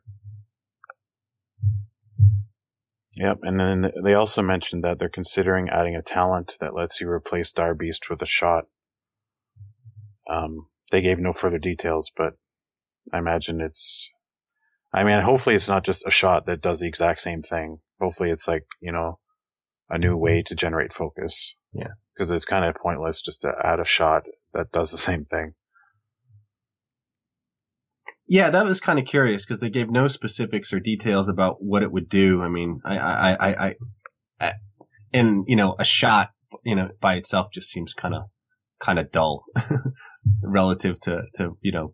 Yep, 3.16 3.40
and 3.42 3.60
then 3.60 3.92
they 4.04 4.14
also 4.14 4.42
mentioned 4.42 4.84
that 4.84 5.00
they're 5.00 5.10
considering 5.10 5.68
adding 5.70 5.96
a 5.96 6.02
talent 6.02 6.56
that 6.62 6.76
lets 6.76 7.02
you 7.02 7.10
replace 7.10 7.52
Dire 7.52 7.74
Beast 7.74 8.10
with 8.10 8.22
a 8.22 8.28
shot. 8.28 8.66
Um, 10.32 10.68
they 10.92 11.02
gave 11.02 11.20
no 11.20 11.34
further 11.34 11.58
details, 11.58 12.12
but 12.16 12.34
I 13.12 13.18
imagine 13.18 13.62
it's. 13.62 14.10
I 14.94 15.04
mean, 15.04 15.22
hopefully 15.22 15.56
it's 15.56 15.70
not 15.70 15.84
just 15.84 16.06
a 16.08 16.12
shot 16.12 16.46
that 16.46 16.62
does 16.62 16.80
the 16.80 16.88
exact 16.88 17.22
same 17.22 17.42
thing. 17.42 17.80
Hopefully 18.00 18.30
it's 18.32 18.48
like 18.48 18.66
you 18.82 18.92
know, 18.92 19.20
a 19.90 19.98
new 19.98 20.16
way 20.16 20.44
to 20.44 20.56
generate 20.56 20.94
focus. 20.94 21.56
Yeah. 21.74 21.94
because 22.16 22.32
it's 22.32 22.46
kind 22.46 22.66
of 22.66 22.76
pointless 22.76 23.22
just 23.22 23.42
to 23.42 23.54
add 23.64 23.80
a 23.80 23.86
shot 23.86 24.24
that 24.54 24.72
does 24.72 24.92
the 24.92 24.98
same 24.98 25.26
thing. 25.26 25.54
Yeah, 28.28 28.50
that 28.52 28.66
was 28.66 28.80
kind 28.80 29.00
of 29.00 29.06
curious 29.06 29.44
because 29.46 29.60
they 29.60 29.70
gave 29.72 29.90
no 29.90 30.08
specifics 30.08 30.72
or 30.72 30.80
details 30.80 31.28
about 31.28 31.64
what 31.64 31.82
it 31.82 31.92
would 31.92 32.08
do. 32.10 32.44
I 32.44 32.48
mean, 32.48 32.80
I, 32.86 32.98
I, 32.98 33.32
I, 33.32 33.68
I, 33.68 33.76
I 34.40 34.54
and 35.12 35.46
you 35.48 35.56
know, 35.56 35.76
a 35.80 35.86
shot, 35.86 36.32
you 36.64 36.76
know, 36.76 36.90
by 37.02 37.16
itself 37.16 37.48
just 37.52 37.70
seems 37.70 37.94
kind 37.94 38.14
of, 38.14 38.24
kind 38.80 39.00
of 39.00 39.12
dull 39.12 39.46
relative 40.44 41.00
to, 41.02 41.24
to, 41.36 41.58
you 41.62 41.72
know, 41.72 41.94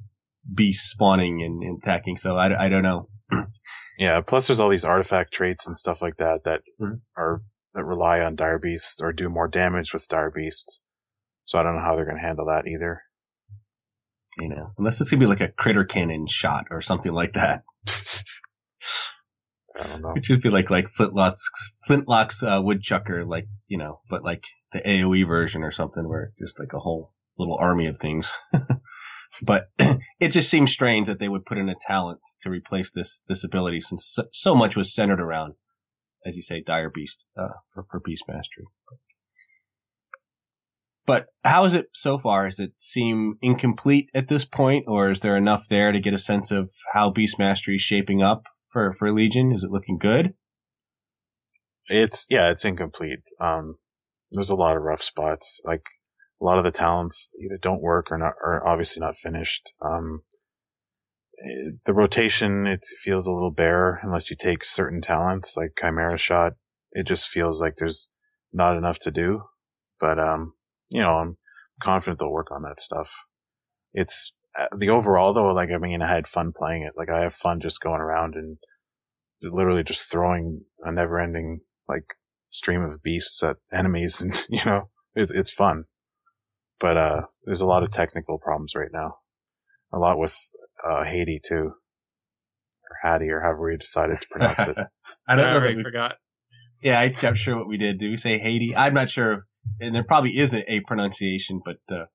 beast 0.53 0.89
spawning 0.89 1.41
and, 1.41 1.63
and 1.63 1.81
attacking. 1.81 2.17
So 2.17 2.35
I, 2.35 2.65
I 2.65 2.69
don't 2.69 2.83
know. 2.83 3.09
Yeah, 3.97 4.19
plus 4.19 4.47
there's 4.47 4.59
all 4.59 4.67
these 4.67 4.83
artifact 4.83 5.33
traits 5.33 5.65
and 5.65 5.77
stuff 5.77 6.01
like 6.01 6.17
that 6.17 6.41
that 6.43 6.63
Mhm. 6.81 6.99
are 7.15 7.43
that 7.73 7.85
rely 7.85 8.19
on 8.19 8.35
dire 8.35 8.59
beasts 8.59 9.01
or 9.01 9.13
do 9.13 9.29
more 9.29 9.47
damage 9.47 9.93
with 9.93 10.05
dire 10.09 10.29
beasts. 10.29 10.81
So 11.45 11.59
I 11.59 11.63
don't 11.63 11.75
know 11.75 11.81
how 11.81 11.95
they're 11.95 12.05
going 12.05 12.17
to 12.17 12.23
handle 12.23 12.47
that 12.47 12.67
either. 12.67 13.03
You 14.37 14.49
know, 14.49 14.73
unless 14.77 14.99
it's 14.99 15.09
gonna 15.09 15.21
be 15.21 15.27
like 15.27 15.39
a 15.39 15.47
critter 15.47 15.85
cannon 15.85 16.27
shot 16.27 16.65
or 16.69 16.81
something 16.81 17.13
like 17.13 17.31
that, 17.33 17.63
I 17.87 17.93
don't 19.87 20.01
know. 20.01 20.11
which 20.11 20.29
would 20.29 20.41
be 20.41 20.49
like 20.49 20.69
like 20.69 20.89
Flintlocke's 20.91 21.49
Flintlocke's 21.87 22.43
uh, 22.43 22.61
woodchucker, 22.61 23.25
like 23.25 23.47
you 23.67 23.77
know, 23.77 24.01
but 24.09 24.25
like 24.25 24.43
the 24.73 24.81
AOE 24.81 25.25
version 25.25 25.63
or 25.63 25.71
something, 25.71 26.09
where 26.09 26.33
just 26.37 26.59
like 26.59 26.73
a 26.73 26.79
whole 26.79 27.13
little 27.37 27.57
army 27.57 27.87
of 27.87 27.97
things. 27.97 28.33
but 29.41 29.69
it 30.19 30.29
just 30.29 30.49
seems 30.49 30.71
strange 30.71 31.07
that 31.07 31.19
they 31.19 31.29
would 31.29 31.45
put 31.45 31.57
in 31.57 31.69
a 31.69 31.75
talent 31.87 32.19
to 32.41 32.49
replace 32.49 32.91
this 32.91 33.21
this 33.29 33.43
ability, 33.43 33.81
since 33.81 34.05
so, 34.05 34.25
so 34.31 34.53
much 34.53 34.75
was 34.75 34.93
centered 34.93 35.21
around, 35.21 35.53
as 36.25 36.35
you 36.35 36.41
say, 36.41 36.61
Dire 36.61 36.89
Beast 36.89 37.25
uh, 37.37 37.53
for 37.73 37.85
for 37.89 38.01
Beast 38.01 38.25
Mastery. 38.27 38.65
But 38.89 38.97
how 41.45 41.63
is 41.65 41.73
it 41.73 41.87
so 41.93 42.17
far? 42.17 42.49
Does 42.49 42.59
it 42.59 42.73
seem 42.77 43.37
incomplete 43.41 44.09
at 44.13 44.27
this 44.27 44.45
point, 44.45 44.85
or 44.87 45.11
is 45.11 45.19
there 45.19 45.37
enough 45.37 45.67
there 45.67 45.91
to 45.91 45.99
get 45.99 46.13
a 46.13 46.19
sense 46.19 46.51
of 46.51 46.71
how 46.93 47.09
Beast 47.11 47.37
Mastery 47.37 47.75
is 47.75 47.81
shaping 47.81 48.21
up 48.21 48.43
for, 48.69 48.93
for 48.93 49.11
Legion? 49.11 49.51
Is 49.51 49.63
it 49.63 49.71
looking 49.71 49.97
good? 49.97 50.33
It's 51.87 52.25
yeah, 52.29 52.49
it's 52.49 52.65
incomplete. 52.65 53.19
Um, 53.39 53.77
there's 54.31 54.49
a 54.49 54.55
lot 54.55 54.75
of 54.75 54.81
rough 54.81 55.03
spots. 55.03 55.61
Like 55.63 55.83
a 56.41 56.45
lot 56.45 56.57
of 56.57 56.63
the 56.63 56.71
talents 56.71 57.31
either 57.39 57.59
don't 57.61 57.81
work 57.81 58.07
or 58.09 58.17
not, 58.17 58.33
are 58.43 58.67
obviously 58.67 58.99
not 58.99 59.17
finished. 59.17 59.71
Um, 59.81 60.23
eh, 61.39 61.71
the 61.85 61.93
rotation, 61.93 62.65
it 62.65 62.83
feels 63.03 63.27
a 63.27 63.31
little 63.31 63.51
bare 63.51 63.99
unless 64.01 64.31
you 64.31 64.35
take 64.35 64.65
certain 64.65 65.01
talents 65.01 65.55
like 65.55 65.77
Chimera 65.79 66.17
Shot. 66.17 66.53
It 66.91 67.05
just 67.05 67.27
feels 67.27 67.61
like 67.61 67.75
there's 67.77 68.09
not 68.51 68.77
enough 68.77 68.97
to 68.99 69.11
do. 69.11 69.43
But, 69.99 70.19
um, 70.19 70.54
you 70.89 71.01
know, 71.01 71.11
I'm 71.11 71.37
confident 71.81 72.19
they'll 72.19 72.31
work 72.31 72.51
on 72.51 72.63
that 72.63 72.79
stuff. 72.79 73.09
It's 73.93 74.33
uh, 74.57 74.67
the 74.77 74.89
overall 74.89 75.33
though, 75.33 75.53
like, 75.53 75.69
I 75.71 75.77
mean, 75.77 76.01
I 76.01 76.07
had 76.07 76.27
fun 76.27 76.53
playing 76.55 76.83
it. 76.83 76.93
Like, 76.97 77.09
I 77.09 77.21
have 77.21 77.33
fun 77.33 77.59
just 77.61 77.81
going 77.81 78.01
around 78.01 78.35
and 78.35 78.57
literally 79.41 79.83
just 79.83 80.09
throwing 80.09 80.61
a 80.83 80.91
never 80.91 81.19
ending, 81.19 81.61
like, 81.87 82.05
stream 82.49 82.81
of 82.81 83.03
beasts 83.03 83.43
at 83.43 83.57
enemies 83.73 84.21
and, 84.21 84.45
you 84.49 84.61
know, 84.65 84.89
it's, 85.15 85.31
it's 85.31 85.51
fun. 85.51 85.85
But, 86.79 86.97
uh, 86.97 87.21
there's 87.45 87.61
a 87.61 87.65
lot 87.65 87.83
of 87.83 87.91
technical 87.91 88.37
problems 88.37 88.73
right 88.75 88.91
now. 88.91 89.17
A 89.93 89.97
lot 89.99 90.19
with, 90.19 90.37
uh, 90.87 91.05
Haiti 91.05 91.39
too. 91.45 91.73
Or 92.89 92.97
Hattie 93.01 93.29
or 93.29 93.41
however 93.41 93.69
we 93.69 93.77
decided 93.77 94.21
to 94.21 94.27
pronounce 94.29 94.59
it. 94.59 94.75
I 95.27 95.35
don't 95.35 95.45
I 95.45 95.47
know. 95.47 95.53
That 95.53 95.55
already 95.55 95.75
we, 95.77 95.83
forgot. 95.83 96.15
yeah, 96.81 96.99
I, 96.99 97.15
I'm 97.23 97.35
sure 97.35 97.57
what 97.57 97.67
we 97.67 97.77
did. 97.77 97.99
Did 97.99 98.09
we 98.09 98.17
say 98.17 98.37
Haiti? 98.37 98.75
I'm 98.75 98.93
not 98.93 99.09
sure. 99.09 99.47
And 99.79 99.93
there 99.93 100.03
probably 100.03 100.37
isn't 100.37 100.65
a 100.67 100.81
pronunciation, 100.81 101.61
but, 101.63 101.77
uh, 101.89 102.05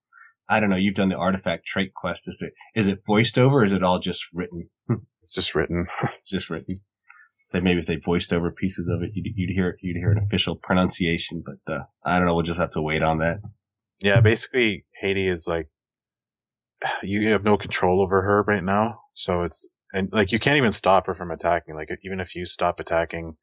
I 0.49 0.59
don't 0.59 0.71
know. 0.71 0.77
You've 0.77 0.95
done 0.95 1.11
the 1.11 1.17
artifact 1.17 1.67
trait 1.67 1.95
quest. 1.95 2.27
Is 2.27 2.43
it, 2.43 2.55
is 2.75 2.89
it 2.89 3.05
voiced 3.07 3.39
over 3.39 3.59
or 3.59 3.65
is 3.65 3.73
it 3.73 3.85
all 3.85 3.99
just 3.99 4.27
written? 4.33 4.71
It's 5.23 5.35
just 5.35 5.55
written. 5.55 5.87
just 6.27 6.49
written. 6.49 6.81
So 7.45 7.61
maybe 7.61 7.81
if 7.81 7.87
they 7.87 7.97
voiced 7.97 8.33
over 8.33 8.51
pieces 8.51 8.89
of 8.89 9.03
it, 9.03 9.11
you'd, 9.15 9.33
you'd 9.35 9.55
hear 9.55 9.77
you'd 9.83 9.97
hear 9.97 10.13
an 10.13 10.19
official 10.19 10.57
pronunciation. 10.57 11.43
But 11.45 11.73
uh, 11.73 11.85
I 12.05 12.17
don't 12.17 12.27
know. 12.27 12.35
We'll 12.35 12.45
just 12.45 12.61
have 12.61 12.71
to 12.71 12.83
wait 12.83 13.03
on 13.03 13.19
that. 13.19 13.41
Yeah, 13.99 14.21
basically 14.21 14.87
Haiti 15.01 15.27
is 15.27 15.47
like 15.47 15.69
you 17.03 17.29
have 17.31 17.45
no 17.45 17.57
control 17.57 18.01
over 18.01 18.23
her 18.23 18.43
right 18.47 18.65
now. 18.65 19.01
So 19.15 19.43
it's 19.43 19.69
and 19.93 20.09
like 20.13 20.33
you 20.33 20.39
can't 20.39 20.57
even 20.57 20.73
stop 20.73 21.07
her 21.07 21.15
from 21.15 21.31
attacking. 21.31 21.75
Like 21.75 21.89
even 22.05 22.21
if 22.21 22.35
you 22.35 22.47
stop 22.47 22.79
attacking, 22.79 23.37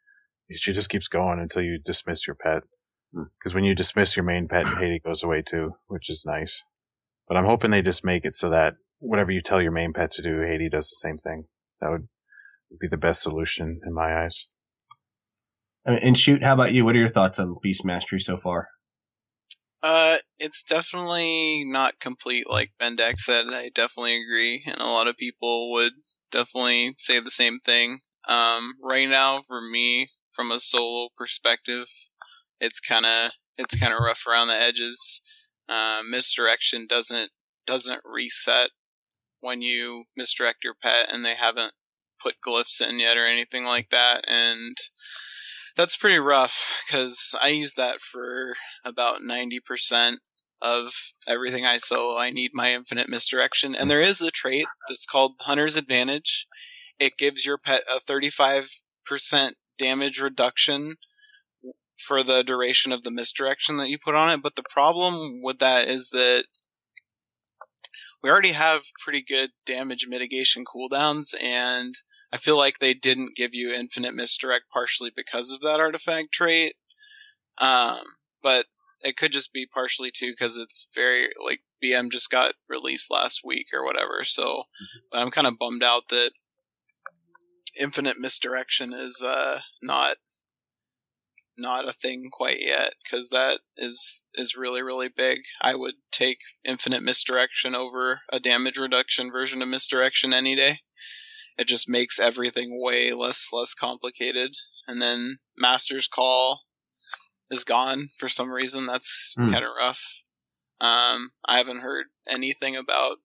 she 0.55 0.73
just 0.73 0.89
keeps 0.89 1.07
going 1.07 1.39
until 1.39 1.61
you 1.61 1.79
dismiss 1.83 2.25
your 2.25 2.35
pet. 2.35 2.63
Because 3.39 3.53
when 3.53 3.63
you 3.63 3.75
dismiss 3.75 4.15
your 4.15 4.25
main 4.25 4.47
pet, 4.47 4.65
Haiti 4.79 4.99
goes 4.99 5.23
away 5.23 5.41
too, 5.41 5.75
which 5.87 6.09
is 6.09 6.23
nice. 6.25 6.63
But 7.27 7.37
I'm 7.37 7.45
hoping 7.45 7.71
they 7.71 7.81
just 7.81 8.05
make 8.05 8.25
it 8.25 8.35
so 8.35 8.49
that 8.49 8.75
whatever 8.99 9.31
you 9.31 9.41
tell 9.41 9.61
your 9.61 9.71
main 9.71 9.93
pet 9.93 10.11
to 10.11 10.21
do, 10.21 10.41
Haiti 10.41 10.69
does 10.69 10.89
the 10.89 10.95
same 10.95 11.17
thing. 11.17 11.45
That 11.81 11.89
would 11.89 12.07
be 12.79 12.87
the 12.87 12.97
best 12.97 13.21
solution 13.21 13.81
in 13.85 13.93
my 13.93 14.23
eyes. 14.23 14.47
And 15.85 16.17
shoot, 16.17 16.43
how 16.43 16.53
about 16.53 16.73
you? 16.73 16.83
What 16.83 16.95
are 16.95 16.99
your 16.99 17.09
thoughts 17.09 17.39
on 17.39 17.55
Beast 17.61 17.85
Mastery 17.85 18.19
so 18.19 18.35
far? 18.35 18.67
Uh, 19.81 20.17
it's 20.37 20.63
definitely 20.63 21.63
not 21.65 21.99
complete, 21.99 22.49
like 22.49 22.71
Bendak 22.81 23.19
said. 23.19 23.45
I 23.49 23.69
definitely 23.73 24.21
agree, 24.21 24.63
and 24.65 24.81
a 24.81 24.85
lot 24.85 25.07
of 25.07 25.15
people 25.15 25.71
would 25.71 25.93
definitely 26.29 26.95
say 26.97 27.21
the 27.21 27.31
same 27.31 27.59
thing. 27.59 27.99
Um, 28.27 28.73
right 28.83 29.07
now, 29.07 29.39
for 29.47 29.61
me, 29.61 30.09
from 30.29 30.51
a 30.51 30.59
solo 30.59 31.07
perspective, 31.15 31.87
it's 32.59 32.79
kind 32.79 33.05
of 33.05 33.31
it's 33.57 33.79
kind 33.79 33.93
of 33.93 33.99
rough 33.99 34.25
around 34.27 34.47
the 34.47 34.55
edges. 34.55 35.21
Uh, 35.67 36.01
misdirection 36.07 36.87
doesn't 36.87 37.31
doesn't 37.65 38.01
reset 38.05 38.69
when 39.39 39.61
you 39.61 40.05
misdirect 40.15 40.63
your 40.63 40.75
pet, 40.81 41.07
and 41.11 41.23
they 41.23 41.35
haven't 41.35 41.73
put 42.21 42.35
glyphs 42.45 42.81
in 42.81 42.99
yet 42.99 43.17
or 43.17 43.25
anything 43.25 43.63
like 43.63 43.89
that, 43.89 44.23
and 44.27 44.77
that's 45.75 45.95
pretty 45.95 46.17
rough 46.17 46.81
because 46.85 47.35
I 47.39 47.49
use 47.49 47.75
that 47.75 48.01
for 48.01 48.55
about 48.83 49.21
90% 49.21 50.17
of 50.59 50.91
everything 51.27 51.65
I 51.65 51.77
solo. 51.77 52.17
I 52.17 52.31
need 52.31 52.51
my 52.53 52.73
infinite 52.73 53.09
misdirection. 53.09 53.75
And 53.75 53.89
there 53.89 54.01
is 54.01 54.19
a 54.19 54.31
trait 54.31 54.65
that's 54.89 55.05
called 55.05 55.33
Hunter's 55.41 55.77
Advantage. 55.77 56.47
It 56.99 57.17
gives 57.17 57.45
your 57.45 57.59
pet 57.59 57.83
a 57.87 57.99
35% 57.99 58.69
damage 59.77 60.19
reduction 60.19 60.95
for 62.07 62.23
the 62.23 62.43
duration 62.43 62.91
of 62.91 63.01
the 63.01 63.11
misdirection 63.11 63.77
that 63.77 63.89
you 63.89 63.97
put 64.03 64.15
on 64.15 64.29
it. 64.29 64.41
But 64.41 64.55
the 64.55 64.63
problem 64.69 65.41
with 65.43 65.59
that 65.59 65.87
is 65.87 66.09
that 66.11 66.45
we 68.23 68.29
already 68.29 68.53
have 68.53 68.83
pretty 69.03 69.23
good 69.23 69.51
damage 69.65 70.05
mitigation 70.07 70.63
cooldowns 70.65 71.35
and 71.41 71.95
I 72.31 72.37
feel 72.37 72.57
like 72.57 72.79
they 72.79 72.93
didn't 72.93 73.35
give 73.35 73.53
you 73.53 73.73
infinite 73.73 74.13
misdirect 74.13 74.65
partially 74.71 75.11
because 75.15 75.53
of 75.53 75.61
that 75.61 75.79
artifact 75.79 76.33
trait. 76.33 76.75
Um, 77.57 78.01
but 78.43 78.65
it 79.03 79.15
could 79.15 79.31
just 79.31 79.53
be 79.53 79.65
partially 79.65 80.11
too 80.13 80.31
because 80.31 80.57
it's 80.57 80.87
very 80.93 81.29
like 81.43 81.61
BM 81.83 82.11
just 82.11 82.29
got 82.29 82.55
released 82.67 83.11
last 83.11 83.41
week 83.45 83.67
or 83.73 83.83
whatever. 83.83 84.23
So, 84.23 84.63
but 85.11 85.19
I'm 85.19 85.31
kind 85.31 85.47
of 85.47 85.57
bummed 85.59 85.83
out 85.83 86.09
that 86.09 86.31
infinite 87.79 88.17
misdirection 88.19 88.91
is 88.91 89.23
uh 89.25 89.59
not 89.83 90.15
not 91.57 91.87
a 91.87 91.93
thing 91.93 92.29
quite 92.31 92.61
yet 92.61 92.93
because 93.03 93.29
that 93.29 93.59
is 93.77 94.27
is 94.35 94.55
really 94.55 94.81
really 94.83 95.09
big. 95.09 95.39
I 95.61 95.75
would 95.75 95.95
take 96.11 96.39
infinite 96.63 97.03
misdirection 97.03 97.73
over 97.75 98.21
a 98.31 98.39
damage 98.39 98.77
reduction 98.77 99.31
version 99.31 99.61
of 99.61 99.67
misdirection 99.67 100.33
any 100.33 100.55
day 100.55 100.79
it 101.57 101.67
just 101.67 101.89
makes 101.89 102.19
everything 102.19 102.79
way 102.81 103.11
less 103.13 103.49
less 103.51 103.73
complicated. 103.73 104.51
And 104.87 105.01
then 105.01 105.39
Master's 105.57 106.07
Call 106.07 106.61
is 107.49 107.63
gone 107.63 108.09
for 108.19 108.27
some 108.29 108.51
reason. 108.51 108.85
That's 108.85 109.33
Hmm. 109.35 109.49
kind 109.51 109.65
of 109.65 109.71
rough. 109.75 110.23
Um, 110.79 111.31
I 111.45 111.57
haven't 111.57 111.79
heard 111.81 112.07
anything 112.29 112.75
about 112.75 113.17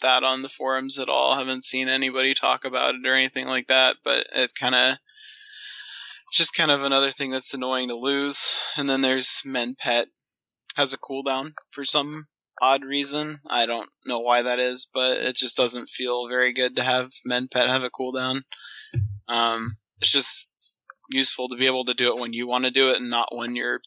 that 0.00 0.22
on 0.22 0.42
the 0.42 0.48
forums 0.48 0.98
at 0.98 1.08
all. 1.08 1.36
haven't 1.36 1.64
seen 1.64 1.88
anybody 1.88 2.34
talk 2.34 2.64
about 2.64 2.94
it 2.94 3.04
or 3.06 3.14
anything 3.14 3.46
like 3.48 3.66
that. 3.66 3.96
But 4.04 4.28
it 4.32 4.52
kind 4.54 4.74
of 4.76 4.98
just 6.32 6.54
kind 6.54 6.70
of 6.70 6.82
another 6.82 7.10
thing 7.10 7.30
that's 7.30 7.52
annoying 7.52 7.88
to 7.88 7.94
lose. 7.94 8.58
And 8.76 8.88
then 8.88 9.02
there's 9.02 9.42
Mend 9.44 9.76
Pet 9.78 10.08
has 10.76 10.92
a 10.92 10.98
cooldown 10.98 11.52
for 11.70 11.84
some 11.84 12.24
odd 12.60 12.84
reason. 12.84 13.40
I 13.46 13.66
don't 13.66 13.90
know 14.06 14.18
why 14.18 14.40
that 14.40 14.58
is, 14.58 14.88
but 14.92 15.18
it 15.18 15.36
just 15.36 15.56
doesn't 15.56 15.90
feel 15.90 16.28
very 16.28 16.52
good 16.52 16.74
to 16.76 16.82
have 16.82 17.10
Mend 17.24 17.50
Pet 17.50 17.68
have 17.68 17.84
a 17.84 17.90
cooldown. 17.90 18.42
Um, 19.28 19.76
it's 20.00 20.10
just 20.10 20.80
useful 21.10 21.48
to 21.48 21.56
be 21.56 21.66
able 21.66 21.84
to 21.84 21.94
do 21.94 22.08
it 22.08 22.18
when 22.18 22.32
you 22.32 22.46
want 22.46 22.64
to 22.64 22.70
do 22.70 22.88
it 22.90 22.96
and 22.96 23.10
not 23.10 23.28
when 23.32 23.54
your 23.54 23.82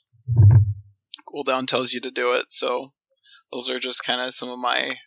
cooldown 1.28 1.66
tells 1.66 1.93
you 1.93 2.02
to 2.02 2.12
do 2.12 2.32
it. 2.34 2.52
So 2.52 2.89
those 3.52 3.70
are 3.72 3.80
just 3.80 4.04
kind 4.04 4.22
of 4.22 4.36
some 4.36 4.50
of 4.50 4.60
my 4.60 4.98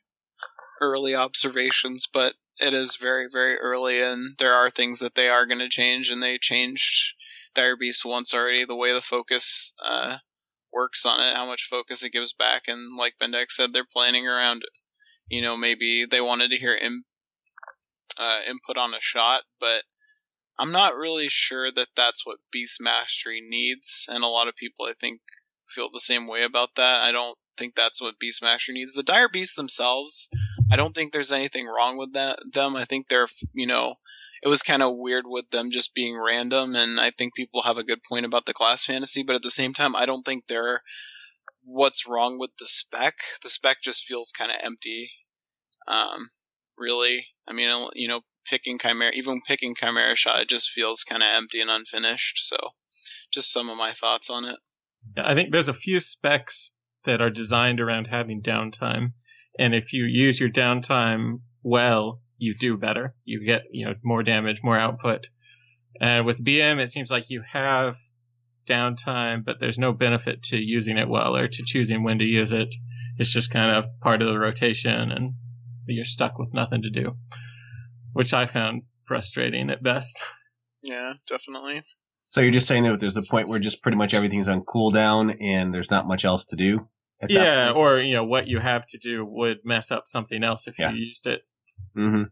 early 0.81 1.15
observations, 1.15 2.09
but 2.13 2.35
it 2.61 2.75
is 2.75 2.97
very, 2.97 3.29
very 3.31 3.57
early 3.59 4.03
and 4.03 4.37
there 4.39 4.55
are 4.55 4.71
things 4.71 4.99
that 4.99 5.15
they 5.15 5.29
are 5.29 5.47
going 5.47 5.61
to 5.61 5.69
change 5.69 6.11
and 6.11 6.21
they 6.21 6.39
changed 6.39 7.15
Dire 7.59 7.77
Beast 7.77 8.05
once 8.05 8.33
already, 8.33 8.65
the 8.65 8.77
way 8.77 8.93
the 8.93 9.01
focus, 9.01 9.75
uh, 9.85 10.19
works 10.73 11.05
on 11.05 11.21
it, 11.21 11.35
how 11.35 11.45
much 11.45 11.67
focus 11.69 12.05
it 12.05 12.13
gives 12.13 12.33
back, 12.33 12.63
and 12.69 12.97
like 12.97 13.15
Bendex 13.21 13.51
said, 13.51 13.73
they're 13.73 13.85
planning 13.85 14.29
around. 14.29 14.63
You 15.29 15.43
know, 15.43 15.57
maybe 15.57 16.07
they 16.09 16.21
wanted 16.21 16.51
to 16.51 16.57
hear 16.57 16.73
in, 16.73 17.03
uh, 18.19 18.41
input 18.49 18.77
on 18.77 18.95
a 18.95 19.01
shot, 19.01 19.43
but 19.61 19.83
I'm 20.59 20.71
not 20.71 20.97
really 20.97 21.29
sure 21.29 21.71
that 21.73 21.89
that's 21.97 22.25
what 22.25 22.39
Beast 22.53 22.81
Mastery 22.81 23.41
needs, 23.47 24.07
and 24.09 24.23
a 24.23 24.29
lot 24.29 24.47
of 24.47 24.55
people 24.55 24.87
I 24.87 24.93
think 24.99 25.21
feel 25.67 25.91
the 25.91 26.01
same 26.01 26.27
way 26.27 26.45
about 26.45 26.77
that. 26.77 27.03
I 27.03 27.13
don't 27.13 27.39
think 27.57 27.75
that's 27.75 28.01
what 28.01 28.19
Beast 28.21 28.41
Mastery 28.41 28.75
needs. 28.75 28.95
The 28.95 29.03
Dire 29.03 29.29
Beasts 29.29 29.57
themselves, 29.57 30.31
I 30.71 30.77
don't 30.77 30.95
think 30.95 31.13
there's 31.13 31.33
anything 31.33 31.67
wrong 31.67 31.99
with 31.99 32.13
that. 32.13 32.39
Them, 32.53 32.77
I 32.77 32.85
think 32.85 33.09
they're 33.09 33.29
you 33.53 33.67
know 33.67 33.97
it 34.43 34.49
was 34.49 34.63
kind 34.63 34.83
of 34.83 34.97
weird 34.97 35.25
with 35.27 35.51
them 35.51 35.71
just 35.71 35.95
being 35.95 36.19
random 36.19 36.75
and 36.75 37.01
i 37.01 37.11
think 37.11 37.35
people 37.35 37.63
have 37.63 37.79
a 37.79 37.85
good 37.85 38.01
point 38.09 38.27
about 38.27 38.47
the 38.47 38.55
class 38.55 38.85
fantasy 38.85 39.23
but 39.23 39.37
at 39.37 39.43
the 39.43 39.51
same 39.51 39.75
time 39.75 39.95
i 39.97 40.07
don't 40.07 40.25
think 40.25 40.47
they're 40.47 40.83
what's 41.69 42.09
wrong 42.09 42.39
with 42.39 42.51
the 42.59 42.67
spec. 42.67 43.17
The 43.43 43.51
spec 43.51 43.83
just 43.83 44.05
feels 44.05 44.33
kind 44.33 44.51
of 44.51 44.57
empty 44.63 45.11
um 45.87 46.31
really. 46.77 47.27
I 47.47 47.53
mean 47.53 47.89
you 47.95 48.09
know 48.09 48.23
picking 48.49 48.79
chimera 48.79 49.11
even 49.13 49.43
picking 49.47 49.75
chimera 49.75 50.15
shot 50.15 50.41
it 50.41 50.49
just 50.49 50.71
feels 50.71 51.05
kind 51.05 51.23
of 51.23 51.29
empty 51.35 51.61
and 51.61 51.71
unfinished 51.71 52.49
so 52.49 52.57
just 53.33 53.53
some 53.53 53.69
of 53.69 53.77
my 53.77 53.93
thoughts 53.93 54.31
on 54.31 54.45
it. 54.45 54.59
I 55.17 55.35
think 55.35 55.53
there's 55.53 55.69
a 55.69 55.75
few 55.75 56.01
specs 56.01 56.71
that 57.05 57.21
are 57.21 57.31
designed 57.31 57.81
around 57.81 58.07
having 58.07 58.43
downtime, 58.43 59.13
and 59.59 59.75
if 59.75 59.93
you 59.93 60.05
use 60.05 60.41
your 60.41 60.51
downtime 60.51 61.41
well, 61.63 62.21
you 62.39 62.55
do 62.55 62.77
better. 62.77 63.15
You 63.25 63.45
get 63.45 63.63
you 63.71 63.87
know 63.87 63.95
more 64.03 64.23
damage, 64.23 64.61
more 64.63 64.79
output. 64.79 65.27
And 66.01 66.25
with 66.27 66.43
BM, 66.45 66.79
it 66.81 66.91
seems 66.91 67.11
like 67.11 67.25
you 67.29 67.43
have 67.53 67.97
downtime, 68.67 69.45
but 69.45 69.57
there's 69.61 69.79
no 69.79 69.93
benefit 69.93 70.43
to 70.45 70.57
using 70.57 70.99
it 70.99 71.09
well 71.09 71.35
or 71.37 71.49
to 71.49 71.63
choosing 71.65 72.05
when 72.05 72.19
to 72.19 72.25
use 72.25 72.53
it. 72.53 72.69
It's 73.19 73.33
just 73.33 73.51
kind 73.51 73.77
of 73.77 73.85
part 74.01 74.23
of 74.23 74.29
the 74.29 74.39
rotation, 74.39 75.11
and 75.11 75.35
you're 75.87 76.05
stuck 76.05 76.39
with 76.39 76.53
nothing 76.53 76.83
to 76.83 76.91
do, 76.91 77.17
which 78.13 78.33
I 78.35 78.47
found 78.47 78.83
frustrating 79.07 79.71
at 79.71 79.83
best. 79.83 80.23
yeah 80.85 81.15
definitely 81.27 81.83
So 82.27 82.41
you're 82.41 82.53
just 82.53 82.69
saying 82.69 82.85
that 82.85 83.01
there's 83.01 83.17
a 83.17 83.23
point 83.29 83.49
where 83.49 83.59
just 83.59 83.83
pretty 83.83 83.97
much 83.99 84.15
everything's 84.15 84.47
on 84.47 84.63
cooldown 84.63 85.37
and 85.43 85.75
there's 85.75 85.91
not 85.91 86.07
much 86.07 86.25
else 86.25 86.45
to 86.47 86.57
do. 86.57 86.89
Yeah, 87.29 87.73
or 87.75 87.99
you 87.99 88.15
know 88.15 88.23
what 88.23 88.47
you 88.47 88.61
have 88.61 88.87
to 88.89 88.99
do 88.99 89.25
would 89.25 89.59
mess 89.65 89.91
up 89.91 90.05
something 90.07 90.45
else 90.45 90.69
if 90.69 90.79
Yeah. 90.79 90.93
you 90.93 90.99
used 91.07 91.27
it. 91.27 91.41
Hmm 91.95 92.25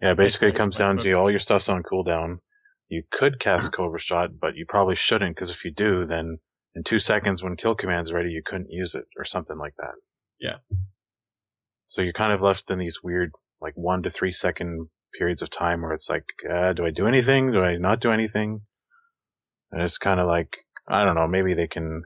Yeah, 0.00 0.14
basically 0.14 0.48
it 0.48 0.56
comes 0.56 0.76
down 0.76 0.96
to 0.98 1.02
focus. 1.02 1.14
all 1.16 1.30
your 1.30 1.40
stuff's 1.40 1.68
on 1.68 1.82
cooldown. 1.82 2.38
You 2.88 3.02
could 3.10 3.38
cast 3.40 3.72
Cobra 3.76 3.98
Shot, 3.98 4.38
but 4.40 4.56
you 4.56 4.64
probably 4.68 4.96
shouldn't 4.96 5.34
because 5.36 5.50
if 5.50 5.64
you 5.64 5.70
do, 5.72 6.04
then 6.06 6.38
in 6.74 6.82
two 6.84 6.98
seconds 6.98 7.42
when 7.42 7.56
kill 7.56 7.74
command's 7.74 8.12
ready, 8.12 8.30
you 8.30 8.42
couldn't 8.44 8.70
use 8.70 8.94
it 8.94 9.04
or 9.16 9.24
something 9.24 9.58
like 9.58 9.74
that. 9.78 9.94
Yeah. 10.40 10.56
So 11.86 12.02
you're 12.02 12.12
kind 12.12 12.32
of 12.32 12.40
left 12.40 12.70
in 12.70 12.78
these 12.78 13.02
weird, 13.02 13.30
like 13.60 13.74
one 13.76 14.02
to 14.02 14.10
three 14.10 14.32
second 14.32 14.88
periods 15.16 15.42
of 15.42 15.50
time 15.50 15.82
where 15.82 15.92
it's 15.92 16.08
like, 16.08 16.24
uh, 16.50 16.72
do 16.72 16.84
I 16.84 16.90
do 16.90 17.06
anything? 17.06 17.52
Do 17.52 17.62
I 17.62 17.76
not 17.76 18.00
do 18.00 18.10
anything? 18.10 18.62
And 19.70 19.82
it's 19.82 19.98
kind 19.98 20.18
of 20.20 20.26
like, 20.26 20.56
I 20.88 21.04
don't 21.04 21.14
know, 21.14 21.28
maybe 21.28 21.54
they 21.54 21.68
can, 21.68 22.02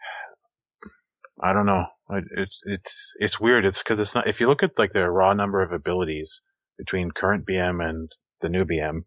I 1.42 1.52
don't 1.52 1.66
know. 1.66 1.86
It- 2.10 2.24
It's, 2.36 2.62
it's, 2.66 3.12
it's 3.18 3.40
weird. 3.40 3.64
It's 3.64 3.82
cause 3.82 3.98
it's 4.00 4.14
not, 4.14 4.26
if 4.26 4.40
you 4.40 4.46
look 4.46 4.62
at 4.62 4.78
like 4.78 4.92
the 4.92 5.08
raw 5.10 5.32
number 5.34 5.62
of 5.62 5.72
abilities 5.72 6.42
between 6.78 7.10
current 7.10 7.46
BM 7.46 7.82
and 7.86 8.10
the 8.40 8.48
new 8.48 8.64
BM, 8.64 9.00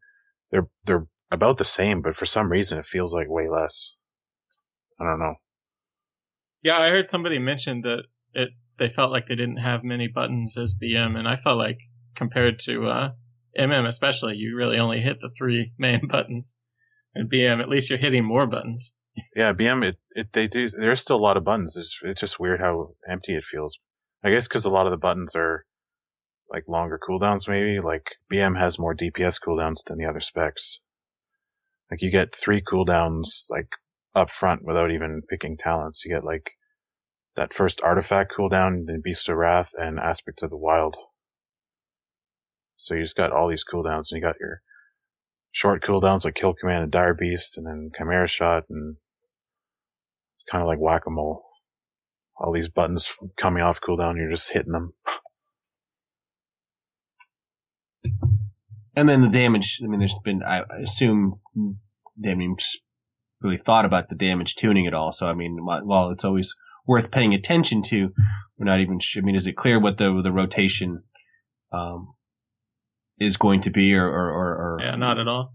they're, 0.52 0.68
they're 0.86 1.08
about 1.32 1.58
the 1.58 1.66
same, 1.66 2.02
but 2.02 2.16
for 2.16 2.26
some 2.26 2.52
reason 2.52 2.80
it 2.80 2.86
feels 2.86 3.14
like 3.14 3.28
way 3.30 3.48
less. 3.48 3.96
I 5.00 5.06
don't 5.06 5.20
know. 5.20 5.36
Yeah, 6.62 6.78
I 6.78 6.90
heard 6.90 7.08
somebody 7.08 7.40
mention 7.40 7.82
that 7.82 8.04
it 8.34 8.50
they 8.78 8.90
felt 8.90 9.12
like 9.12 9.28
they 9.28 9.36
didn't 9.36 9.58
have 9.58 9.84
many 9.84 10.08
buttons 10.08 10.58
as 10.58 10.74
BM, 10.82 11.18
and 11.18 11.28
I 11.28 11.36
felt 11.36 11.58
like 11.58 11.78
compared 12.16 12.60
to 12.60 12.88
uh, 12.88 13.10
MM 13.58 13.86
especially, 13.88 14.36
you 14.36 14.56
really 14.56 14.78
only 14.78 15.00
hit 15.02 15.18
the 15.22 15.30
three 15.38 15.72
main 15.78 16.08
buttons. 16.12 16.54
And 17.16 17.32
BM, 17.32 17.62
at 17.62 17.70
least 17.70 17.90
you're 17.90 18.00
hitting 18.00 18.24
more 18.26 18.46
buttons. 18.48 18.94
Yeah, 19.36 19.54
BM, 19.54 19.84
it, 19.84 19.98
it, 20.12 20.34
they 20.34 20.48
do, 20.48 20.70
there's 20.70 21.02
still 21.02 21.18
a 21.18 21.18
lot 21.18 21.38
of 21.38 21.44
buttons. 21.44 21.76
It's, 21.78 22.00
it's 22.04 22.22
just 22.22 22.40
weird 22.40 22.60
how 22.60 22.96
empty 23.10 23.36
it 23.36 23.44
feels. 23.44 23.80
I 24.24 24.32
guess 24.32 24.48
because 24.48 24.66
a 24.66 24.70
lot 24.70 24.86
of 24.86 24.92
the 24.92 24.98
buttons 24.98 25.36
are 25.36 25.66
like 26.50 26.68
longer 26.68 27.00
cooldowns, 27.00 27.48
maybe. 27.48 27.80
Like 27.80 28.08
BM 28.32 28.58
has 28.58 28.80
more 28.80 28.96
DPS 28.96 29.40
cooldowns 29.46 29.84
than 29.86 29.98
the 29.98 30.06
other 30.06 30.20
specs. 30.20 30.82
Like 31.90 32.02
you 32.02 32.12
get 32.12 32.36
three 32.36 32.62
cooldowns 32.62 33.46
like 33.50 33.70
up 34.16 34.32
front 34.32 34.64
without 34.64 34.92
even 34.92 35.22
picking 35.30 35.58
talents. 35.58 36.04
You 36.06 36.14
get 36.14 36.26
like 36.26 36.52
that 37.36 37.54
first 37.54 37.80
artifact 37.82 38.34
cooldown, 38.38 38.86
then 38.88 39.02
Bestial 39.04 39.36
Wrath 39.36 39.72
and 39.78 40.00
Aspect 40.00 40.44
of 40.44 40.50
the 40.50 40.58
Wild. 40.58 40.98
So 42.76 42.96
you 42.96 43.04
just 43.04 43.16
got 43.16 43.32
all 43.32 43.50
these 43.50 43.66
cooldowns 43.66 44.12
and 44.12 44.18
you 44.18 44.22
got 44.22 44.40
your 44.40 44.62
short 45.52 45.84
cooldowns 45.84 46.26
like 46.26 46.36
Kill 46.36 46.54
Command 46.54 46.84
and 46.84 46.92
Dire 46.92 47.14
Beast 47.14 47.58
and 47.58 47.66
then 47.66 47.92
Chimera 47.96 48.28
Shot 48.28 48.64
and 48.70 48.98
it's 50.40 50.46
kind 50.50 50.62
of 50.62 50.68
like 50.68 50.80
whack-a-mole. 50.80 51.44
All 52.38 52.54
these 52.54 52.70
buttons 52.70 53.14
coming 53.38 53.62
off 53.62 53.82
cooldown, 53.82 54.16
you're 54.16 54.32
just 54.32 54.54
hitting 54.54 54.72
them. 54.72 54.94
And 58.96 59.08
then 59.10 59.22
the 59.22 59.28
damage. 59.30 59.82
I 59.84 59.88
mean, 59.88 60.00
there's 60.00 60.16
been. 60.24 60.42
I 60.44 60.60
I 60.62 60.78
assume 60.84 61.40
they 62.18 62.30
haven't 62.30 62.42
even 62.44 62.56
really 63.42 63.58
thought 63.58 63.84
about 63.86 64.08
the 64.10 64.16
damage 64.16 64.56
tuning 64.56 64.88
at 64.88 64.94
all. 64.94 65.12
So 65.12 65.28
I 65.28 65.34
mean, 65.34 65.66
while 65.66 65.86
while 65.86 66.10
it's 66.12 66.24
always 66.26 66.54
worth 66.88 67.12
paying 67.12 67.34
attention 67.34 67.82
to, 67.84 68.14
we're 68.58 68.66
not 68.66 68.80
even. 68.80 69.00
Sure, 69.00 69.22
I 69.22 69.26
mean, 69.26 69.36
is 69.36 69.48
it 69.48 69.58
clear 69.58 69.80
what 69.80 69.98
the 69.98 70.22
the 70.22 70.32
rotation 70.32 71.04
um, 71.72 72.14
is 73.20 73.38
going 73.38 73.62
to 73.62 73.70
be, 73.70 73.94
or 73.96 74.08
or, 74.08 74.30
or, 74.32 74.48
or 74.56 74.78
Yeah, 74.82 74.96
not 74.96 75.20
at 75.20 75.28
all. 75.28 75.54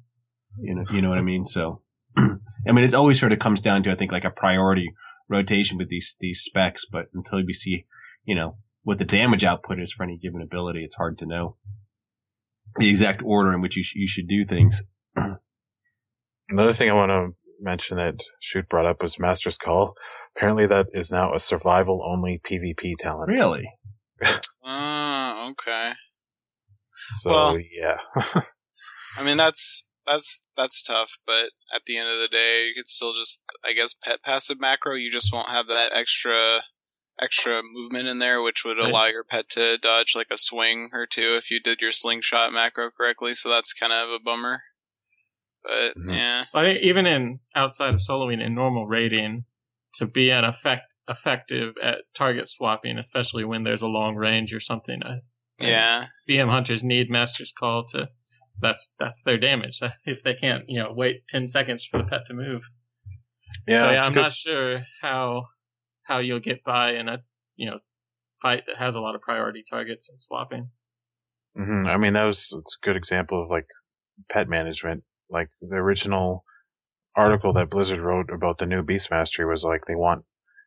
you 0.59 0.75
know, 0.75 0.85
you 0.91 1.01
know 1.03 1.09
what 1.09 1.19
I 1.19 1.23
mean. 1.23 1.47
So, 1.47 1.81
I 2.17 2.73
mean, 2.73 2.85
it 2.85 2.95
always 2.95 3.19
sort 3.21 3.33
of 3.33 3.39
comes 3.39 3.61
down 3.61 3.83
to 3.85 3.91
I 3.91 3.95
think 3.95 4.13
like 4.13 4.25
a 4.25 4.31
priority 4.31 4.93
rotation 5.29 5.79
with 5.79 5.89
these 5.89 6.17
these 6.21 6.41
specs. 6.41 6.85
But 6.91 7.07
until 7.15 7.45
we 7.45 7.53
see, 7.53 7.87
you 8.25 8.35
know, 8.35 8.57
what 8.83 8.99
the 8.99 9.05
damage 9.05 9.45
output 9.45 9.81
is 9.81 9.93
for 9.93 10.03
any 10.03 10.19
given 10.19 10.43
ability, 10.43 10.85
it's 10.85 10.97
hard 10.97 11.19
to 11.19 11.27
know 11.27 11.57
the 12.79 12.89
exact 12.89 13.23
order 13.25 13.53
in 13.53 13.61
which 13.61 13.77
you 13.77 13.83
sh- 13.83 13.95
you 13.97 14.07
should 14.07 14.29
do 14.29 14.45
things. 14.45 14.83
Another 16.49 16.73
thing 16.73 16.91
I 16.91 16.95
want 16.95 17.11
to 17.11 17.37
mention 17.61 17.97
that 17.97 18.17
Shoot 18.41 18.69
brought 18.69 18.87
up 18.87 19.03
was 19.03 19.19
Master's 19.19 19.57
Call. 19.57 19.95
Apparently 20.37 20.67
that 20.67 20.87
is 20.93 21.11
now 21.11 21.33
a 21.33 21.41
survival 21.41 22.05
only 22.07 22.41
PvP 22.45 22.95
talent. 22.99 23.29
Really? 23.31 23.69
Ah, 24.67 25.51
okay. 25.51 25.93
So 27.21 27.31
Well- 27.31 27.59
yeah. 27.59 27.99
I 29.19 29.23
mean, 29.23 29.37
that's 29.37 29.87
that's 30.07 30.47
that's 30.57 30.83
tough, 30.83 31.19
but 31.27 31.51
at 31.75 31.83
the 31.87 31.97
end 31.97 32.09
of 32.09 32.21
the 32.21 32.29
day, 32.29 32.67
you 32.67 32.75
could 32.75 32.87
still 32.87 33.13
just, 33.13 33.43
I 33.65 33.73
guess, 33.73 33.95
pet 33.95 34.23
passive 34.23 34.61
macro. 34.61 34.95
You 34.95 35.11
just 35.11 35.33
won't 35.33 35.49
have 35.51 35.67
that 35.69 35.93
extra 35.93 36.63
extra 37.21 37.63
movement 37.63 38.09
in 38.09 38.19
there, 38.19 38.43
which 38.43 38.65
would 38.65 38.79
Right. 38.79 38.89
allow 38.89 39.07
your 39.07 39.25
pet 39.25 39.49
to 39.51 39.79
dodge 39.79 40.15
like 40.17 40.29
a 40.31 40.39
swing 40.39 40.91
or 40.93 41.07
two 41.07 41.37
if 41.37 41.51
you 41.51 41.61
did 41.61 41.81
your 41.81 41.93
slingshot 41.93 42.53
macro 42.53 42.91
correctly. 42.91 43.35
So 43.35 43.49
that's 43.49 43.73
kind 43.73 43.93
of 43.93 44.11
a 44.11 44.19
bummer. 44.19 44.63
But 45.63 45.95
Mhm. 45.97 46.13
yeah, 46.13 46.45
I 46.53 46.65
think 46.65 46.83
even 46.83 47.07
in 47.07 47.41
outside 47.55 47.95
of 47.95 48.01
soloing 48.01 48.45
in 48.45 48.55
normal 48.55 48.87
raiding, 48.87 49.45
to 49.95 50.07
be 50.07 50.31
an 50.31 50.45
effect 50.45 50.83
effective 51.09 51.75
at 51.83 51.99
target 52.15 52.49
swapping, 52.49 52.99
especially 52.99 53.45
when 53.45 53.63
there's 53.63 53.83
a 53.83 53.87
long 53.87 54.17
range 54.17 54.55
or 54.55 54.61
something, 54.61 55.03
uh, 55.03 55.17
yeah, 55.59 56.07
BM 56.29 56.49
hunters 56.49 56.83
need 56.83 57.11
Master's 57.11 57.53
Call 57.53 57.85
to. 57.89 58.09
That's 58.61 58.93
that's 58.99 59.23
their 59.23 59.39
damage. 59.39 59.81
If 60.07 60.23
they 60.23 60.35
can't, 60.35 60.65
you 60.69 60.83
know, 60.83 60.93
wait 60.93 61.27
ten 61.29 61.47
seconds 61.49 61.85
for 61.85 61.99
the 61.99 62.05
pet 62.05 62.27
to 62.27 62.35
move. 62.35 62.63
Yeah, 63.67 63.81
so 63.83 63.91
yeah, 63.91 64.05
I'm 64.07 64.13
good. 64.13 64.21
not 64.21 64.33
sure 64.33 64.83
how 65.01 65.47
how 66.05 66.19
you'll 66.19 66.41
get 66.41 66.63
by 66.65 66.93
in 66.95 67.09
a 67.09 67.19
you 67.57 67.71
know 67.71 67.79
fight 68.43 68.65
that 68.67 68.77
has 68.77 68.95
a 68.95 69.01
lot 69.01 69.15
of 69.15 69.21
priority 69.23 69.65
targets 69.69 70.09
and 70.09 70.21
swapping. 70.21 70.71
hmm 71.57 71.87
I 71.87 71.97
mean, 71.97 72.13
that 72.15 72.25
was 72.25 72.55
it's 72.59 72.77
a 72.83 72.87
good 72.87 72.97
example 72.97 73.43
of 73.43 73.49
like 73.51 73.67
pet 74.31 74.49
management. 74.49 75.05
Like 75.31 75.49
the 75.61 75.77
original 75.77 76.45
article 77.17 77.53
that 77.55 77.71
Blizzard 77.71 78.01
wrote 78.01 78.31
about 78.31 78.59
the 78.59 78.67
new 78.67 78.83
Beast 78.83 79.11
Mastery 79.11 79.47
was 79.47 79.65
like 79.65 79.87
they 79.87 79.95
want 79.95 80.25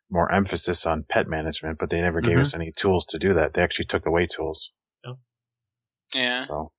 more 0.10 0.32
emphasis 0.32 0.86
on 0.86 1.04
pet 1.04 1.28
management, 1.28 1.78
but 1.80 1.90
they 1.90 2.00
never 2.02 2.22
gave 2.22 2.38
Mhm. 2.38 2.42
us 2.42 2.54
any 2.54 2.72
tools 2.72 3.06
to 3.08 3.20
do 3.20 3.34
that. 3.34 3.54
They 3.54 3.62
actually 3.62 3.86
took 3.86 4.06
away 4.06 4.26
tools. 4.28 4.72
yeah. 6.16 6.42
So 6.42 6.72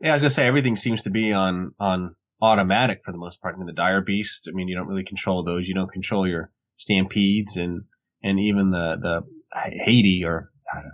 Yeah, 0.00 0.10
I 0.10 0.12
was 0.14 0.22
gonna 0.22 0.30
say 0.30 0.46
everything 0.46 0.76
seems 0.76 1.02
to 1.02 1.10
be 1.10 1.32
on 1.32 1.72
on 1.78 2.14
automatic 2.42 3.00
for 3.04 3.12
the 3.12 3.18
most 3.18 3.40
part. 3.42 3.54
I 3.54 3.58
mean, 3.58 3.66
the 3.66 3.72
dire 3.72 4.00
beasts. 4.00 4.46
I 4.48 4.52
mean, 4.52 4.68
you 4.68 4.76
don't 4.76 4.86
really 4.88 5.04
control 5.04 5.42
those. 5.44 5.68
You 5.68 5.74
don't 5.74 5.90
control 5.92 6.26
your 6.26 6.50
stampedes 6.76 7.56
and 7.56 7.82
and 8.22 8.38
even 8.40 8.70
the 8.70 8.96
the 9.00 9.22
Haiti 9.84 10.24
or 10.24 10.50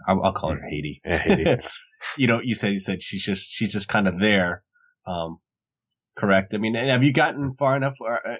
I'll, 0.08 0.22
I'll 0.24 0.32
call 0.32 0.50
her 0.50 0.62
Haiti. 0.68 1.00
yeah, 1.04 1.18
Haiti. 1.18 1.56
you 2.16 2.26
know, 2.26 2.40
you 2.42 2.54
said 2.54 2.72
you 2.72 2.78
said 2.80 3.02
she's 3.02 3.22
just 3.22 3.48
she's 3.50 3.72
just 3.72 3.88
kind 3.88 4.08
of 4.08 4.20
there. 4.20 4.62
Um, 5.06 5.38
correct. 6.16 6.52
I 6.54 6.58
mean, 6.58 6.74
have 6.74 7.02
you 7.02 7.12
gotten 7.12 7.54
far 7.54 7.76
enough 7.76 7.94
uh, 8.00 8.12
uh, 8.14 8.34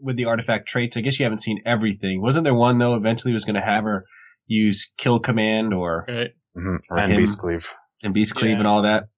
with 0.00 0.16
the 0.16 0.26
artifact 0.26 0.68
traits? 0.68 0.96
I 0.96 1.00
guess 1.00 1.18
you 1.18 1.24
haven't 1.24 1.38
seen 1.40 1.60
everything. 1.66 2.20
Wasn't 2.22 2.44
there 2.44 2.54
one 2.54 2.78
though? 2.78 2.94
Eventually, 2.94 3.32
was 3.34 3.44
going 3.44 3.54
to 3.56 3.60
have 3.60 3.84
her 3.84 4.04
use 4.46 4.90
kill 4.98 5.18
command 5.18 5.72
or 5.74 6.04
Right? 6.08 6.30
hmm 6.54 6.76
Or 6.90 6.98
and 7.00 7.12
him. 7.12 7.18
Beast 7.22 7.38
Cleave. 7.38 7.68
and 8.02 8.12
beast 8.14 8.34
cleave 8.34 8.52
Yeah. 8.52 8.58
and 8.58 8.66
all 8.66 8.82
that. 8.82 9.08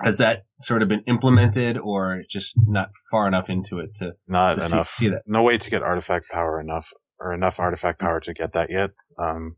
Has 0.00 0.18
that 0.18 0.44
sort 0.62 0.82
of 0.82 0.88
been 0.88 1.02
implemented, 1.06 1.76
or 1.78 2.22
just 2.28 2.54
not 2.66 2.90
far 3.10 3.28
enough 3.28 3.50
into 3.50 3.78
it 3.78 3.94
to, 3.96 4.12
Not 4.26 4.54
to 4.54 4.60
see, 4.62 4.72
enough. 4.74 4.88
see 4.88 5.08
that? 5.08 5.22
no 5.26 5.42
way 5.42 5.58
to 5.58 5.70
get 5.70 5.82
artifact 5.82 6.26
power 6.30 6.60
enough 6.60 6.88
or 7.20 7.32
enough 7.32 7.60
artifact 7.60 8.00
power 8.00 8.18
to 8.20 8.32
get 8.32 8.52
that 8.54 8.70
yet. 8.70 8.90
Um, 9.18 9.56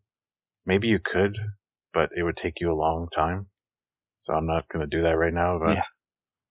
maybe 0.67 0.89
you 0.89 0.99
could, 0.99 1.37
but 1.93 2.11
it 2.17 2.25
would 2.25 2.37
take 2.37 2.61
you 2.61 2.71
a 2.73 2.75
long 2.75 3.09
time. 3.15 3.47
So 4.19 4.35
I'm 4.35 4.47
not 4.47 4.69
going 4.69 4.89
to 4.89 4.97
do 4.97 5.03
that 5.03 5.17
right 5.17 5.33
now. 5.33 5.59
But 5.65 5.75
Yeah. 5.75 5.83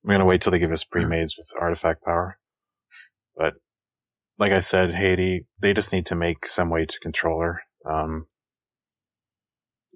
I'm 0.04 0.10
going 0.10 0.20
to 0.20 0.26
wait 0.26 0.42
till 0.42 0.52
they 0.52 0.60
give 0.60 0.72
us 0.72 0.84
pre-mades 0.84 1.36
with 1.38 1.50
artifact 1.60 2.04
power. 2.04 2.38
But 3.36 3.54
like 4.40 4.52
I 4.52 4.60
said, 4.62 4.94
Haiti, 4.94 5.46
they 5.60 5.74
just 5.74 5.92
need 5.94 6.06
to 6.08 6.16
make 6.16 6.48
some 6.48 6.70
way 6.70 6.86
to 6.86 7.00
control 7.00 7.42
her. 7.42 7.62
Um, 7.90 8.28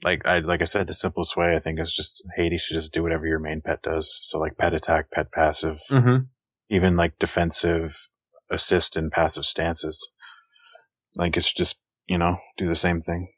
like 0.04 0.26
I 0.26 0.40
like 0.40 0.62
I 0.62 0.66
said, 0.66 0.88
the 0.88 0.94
simplest 0.94 1.36
way 1.36 1.56
I 1.56 1.60
think 1.60 1.80
is 1.80 1.92
just 1.94 2.24
Haiti 2.36 2.58
should 2.58 2.76
just 2.76 2.94
do 2.94 3.04
whatever 3.04 3.26
your 3.26 3.40
main 3.40 3.62
pet 3.62 3.82
does. 3.82 4.20
So 4.24 4.40
like 4.40 4.58
pet 4.58 4.74
attack, 4.74 5.12
pet 5.12 5.32
passive, 5.32 5.82
Mm-hmm. 5.90 6.26
even 6.70 6.96
like 6.96 7.20
defensive 7.20 8.08
assist 8.52 8.96
and 8.96 9.12
passive 9.12 9.46
stances. 9.46 10.10
Like 11.16 11.36
it's 11.36 11.52
just, 11.52 11.80
you 12.08 12.18
know, 12.18 12.38
do 12.58 12.68
the 12.68 12.76
same 12.76 13.02
thing. 13.02 13.30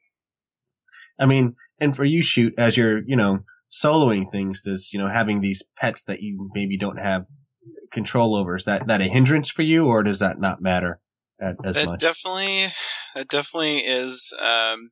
I 1.18 1.26
mean, 1.26 1.54
and 1.78 1.96
for 1.96 2.04
you, 2.04 2.22
shoot 2.22 2.54
as 2.58 2.76
you're, 2.76 3.00
you 3.06 3.16
know, 3.16 3.40
soloing 3.70 4.30
things, 4.30 4.62
does 4.62 4.92
you 4.92 4.98
know 4.98 5.08
having 5.08 5.40
these 5.40 5.62
pets 5.78 6.04
that 6.04 6.22
you 6.22 6.50
maybe 6.54 6.76
don't 6.76 6.98
have 6.98 7.26
control 7.90 8.34
over 8.36 8.56
is 8.56 8.64
that 8.64 8.86
that 8.86 9.00
a 9.00 9.04
hindrance 9.04 9.50
for 9.50 9.62
you, 9.62 9.86
or 9.86 10.02
does 10.02 10.18
that 10.18 10.38
not 10.38 10.60
matter 10.60 11.00
at, 11.40 11.56
as 11.64 11.74
that 11.74 11.86
much? 11.86 12.00
definitely 12.00 12.72
that 13.14 13.28
definitely 13.28 13.78
is 13.78 14.34
um, 14.40 14.90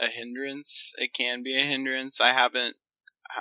a 0.00 0.08
hindrance. 0.08 0.92
It 0.98 1.12
can 1.12 1.42
be 1.42 1.56
a 1.56 1.64
hindrance. 1.64 2.20
I 2.20 2.32
haven't 2.32 2.76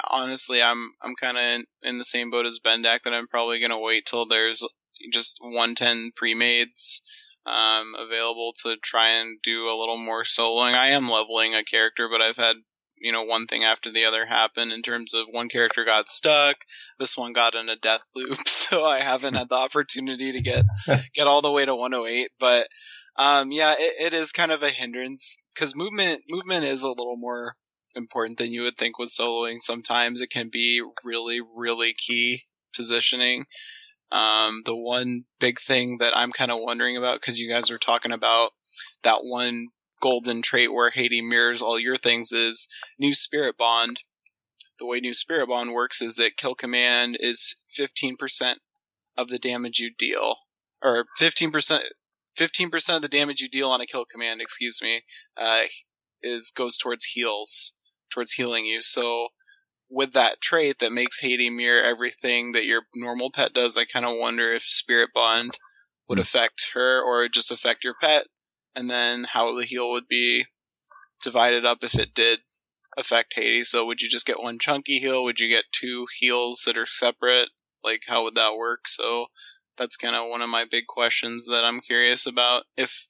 honestly. 0.10 0.62
I'm 0.62 0.94
I'm 1.02 1.16
kind 1.16 1.38
of 1.38 1.44
in, 1.44 1.66
in 1.82 1.98
the 1.98 2.06
same 2.06 2.30
boat 2.30 2.46
as 2.46 2.60
Bendak 2.64 3.02
that 3.04 3.14
I'm 3.14 3.28
probably 3.28 3.60
gonna 3.60 3.80
wait 3.80 4.06
till 4.06 4.26
there's 4.26 4.68
just 5.12 5.38
110 5.42 6.12
pre-mades 6.16 7.02
um, 7.46 7.96
available 7.98 8.54
to 8.64 8.76
try 8.78 9.10
and 9.10 9.42
do 9.42 9.68
a 9.68 9.78
little 9.80 9.98
more 9.98 10.24
soloing. 10.24 10.74
I 10.74 10.90
am 10.90 11.10
leveling 11.10 11.56
a 11.56 11.64
character, 11.64 12.08
but 12.10 12.22
I've 12.22 12.38
had 12.38 12.58
you 12.98 13.12
know 13.12 13.24
one 13.24 13.48
thing 13.48 13.64
after 13.64 13.92
the 13.92 14.06
other 14.06 14.26
happen 14.26 14.72
in 14.72 14.82
terms 14.82 15.14
of 15.14 15.28
one 15.32 15.50
character 15.50 15.86
got 15.86 16.10
stuck, 16.10 16.58
this 17.00 17.18
one 17.18 17.34
got 17.34 17.56
in 17.56 17.70
a 17.70 17.76
death 17.76 18.10
loop, 18.16 18.40
so 18.48 18.86
I 18.86 19.00
haven't 19.00 19.36
had 19.36 19.50
the 19.50 19.56
opportunity 19.56 20.32
to 20.32 20.42
get 20.42 20.66
get 21.14 21.28
all 21.28 21.42
the 21.42 21.52
way 21.52 21.66
to 21.66 21.76
108. 21.76 22.32
But 22.40 22.68
um, 23.16 23.52
yeah, 23.52 23.76
it, 23.78 24.14
it 24.14 24.14
is 24.14 24.32
kind 24.32 24.52
of 24.52 24.64
a 24.64 24.70
hindrance 24.70 25.38
because 25.60 25.76
movement 25.76 26.22
movement 26.30 26.64
is 26.64 26.84
a 26.84 26.90
little 26.90 27.18
more 27.18 27.54
important 27.96 28.38
than 28.38 28.52
you 28.52 28.62
would 28.62 28.78
think 28.78 28.98
with 28.98 29.10
soloing. 29.10 29.60
Sometimes 29.60 30.22
it 30.22 30.30
can 30.30 30.50
be 30.50 30.82
really 31.04 31.40
really 31.42 31.94
key 31.94 32.44
positioning. 32.74 33.46
Um, 34.12 34.62
the 34.66 34.76
one 34.76 35.26
big 35.40 35.60
thing 35.60 35.98
that 36.00 36.16
I'm 36.16 36.32
kind 36.32 36.50
of 36.50 36.60
wondering 36.62 36.98
about 36.98 37.20
because 37.20 37.40
you 37.40 37.50
guys 37.50 37.70
were 37.70 37.78
talking 37.78 38.12
about 38.12 38.52
that 39.04 39.20
one 39.22 39.68
golden 40.02 40.42
trait 40.42 40.74
where 40.74 40.92
Haiti 40.92 41.22
mirrors 41.22 41.62
all 41.62 41.80
your 41.80 41.98
things 41.98 42.32
is 42.32 42.68
new 42.98 43.14
spirit 43.14 43.58
bond. 43.58 44.00
The 44.80 44.86
way 44.86 45.00
new 45.00 45.14
spirit 45.14 45.50
bond 45.50 45.74
works 45.74 46.02
is 46.02 46.16
that 46.16 46.38
kill 46.38 46.56
command 46.56 47.18
is 47.20 47.64
15% 47.78 48.56
of 49.18 49.28
the 49.28 49.38
damage 49.38 49.80
you 49.80 49.92
deal, 49.94 50.38
or 50.82 51.06
15%. 51.20 51.82
15% 52.40 52.96
of 52.96 53.02
the 53.02 53.08
damage 53.08 53.42
you 53.42 53.50
deal 53.50 53.70
on 53.70 53.82
a 53.82 53.86
kill 53.86 54.06
command, 54.06 54.42
excuse 54.42 54.80
me, 54.82 55.02
uh, 55.36 55.64
is 56.22 56.52
goes 56.52 56.78
towards 56.78 57.06
heals, 57.06 57.74
towards 58.12 58.34
healing 58.34 58.66
you. 58.66 58.82
So 58.82 59.28
with 59.90 60.14
that 60.14 60.40
trait 60.42 60.80
that 60.80 60.92
makes 60.92 61.20
Haiti 61.20 61.50
mirror 61.50 61.84
everything 61.84 62.52
that 62.54 62.66
your 62.66 62.84
normal 62.96 63.32
pet 63.32 63.54
does, 63.54 63.78
I 63.78 63.86
kind 63.86 64.06
of 64.06 64.18
wonder 64.18 64.54
if 64.54 64.64
Spirit 64.64 65.10
Bond 65.14 65.58
would 66.08 66.20
affect 66.20 66.72
her 66.74 67.02
or 67.02 67.28
just 67.28 67.52
affect 67.52 67.84
your 67.84 67.96
pet, 68.00 68.28
and 68.76 68.90
then 68.90 69.26
how 69.32 69.56
the 69.56 69.66
heal 69.66 69.90
would 69.90 70.08
be 70.08 70.46
divided 71.22 71.66
up 71.66 71.80
if 71.84 71.96
it 71.96 72.14
did 72.14 72.40
affect 72.98 73.34
Haiti. 73.36 73.64
So 73.64 73.86
would 73.86 74.02
you 74.02 74.10
just 74.10 74.26
get 74.26 74.42
one 74.42 74.60
chunky 74.60 75.00
heal? 75.00 75.24
Would 75.24 75.40
you 75.40 75.48
get 75.48 75.66
two 75.72 76.08
heals 76.20 76.64
that 76.66 76.78
are 76.78 76.86
separate? 76.86 77.50
Like 77.84 78.04
how 78.08 78.24
would 78.24 78.36
that 78.36 78.56
work? 78.56 78.88
So 78.88 79.28
that's 79.80 79.96
kind 79.98 80.16
of 80.16 80.30
one 80.30 80.42
of 80.42 80.50
my 80.50 80.66
big 80.70 80.86
questions 80.88 81.48
that 81.48 81.64
I'm 81.66 81.82
curious 81.82 82.28
about 82.28 82.64
if 82.78 83.08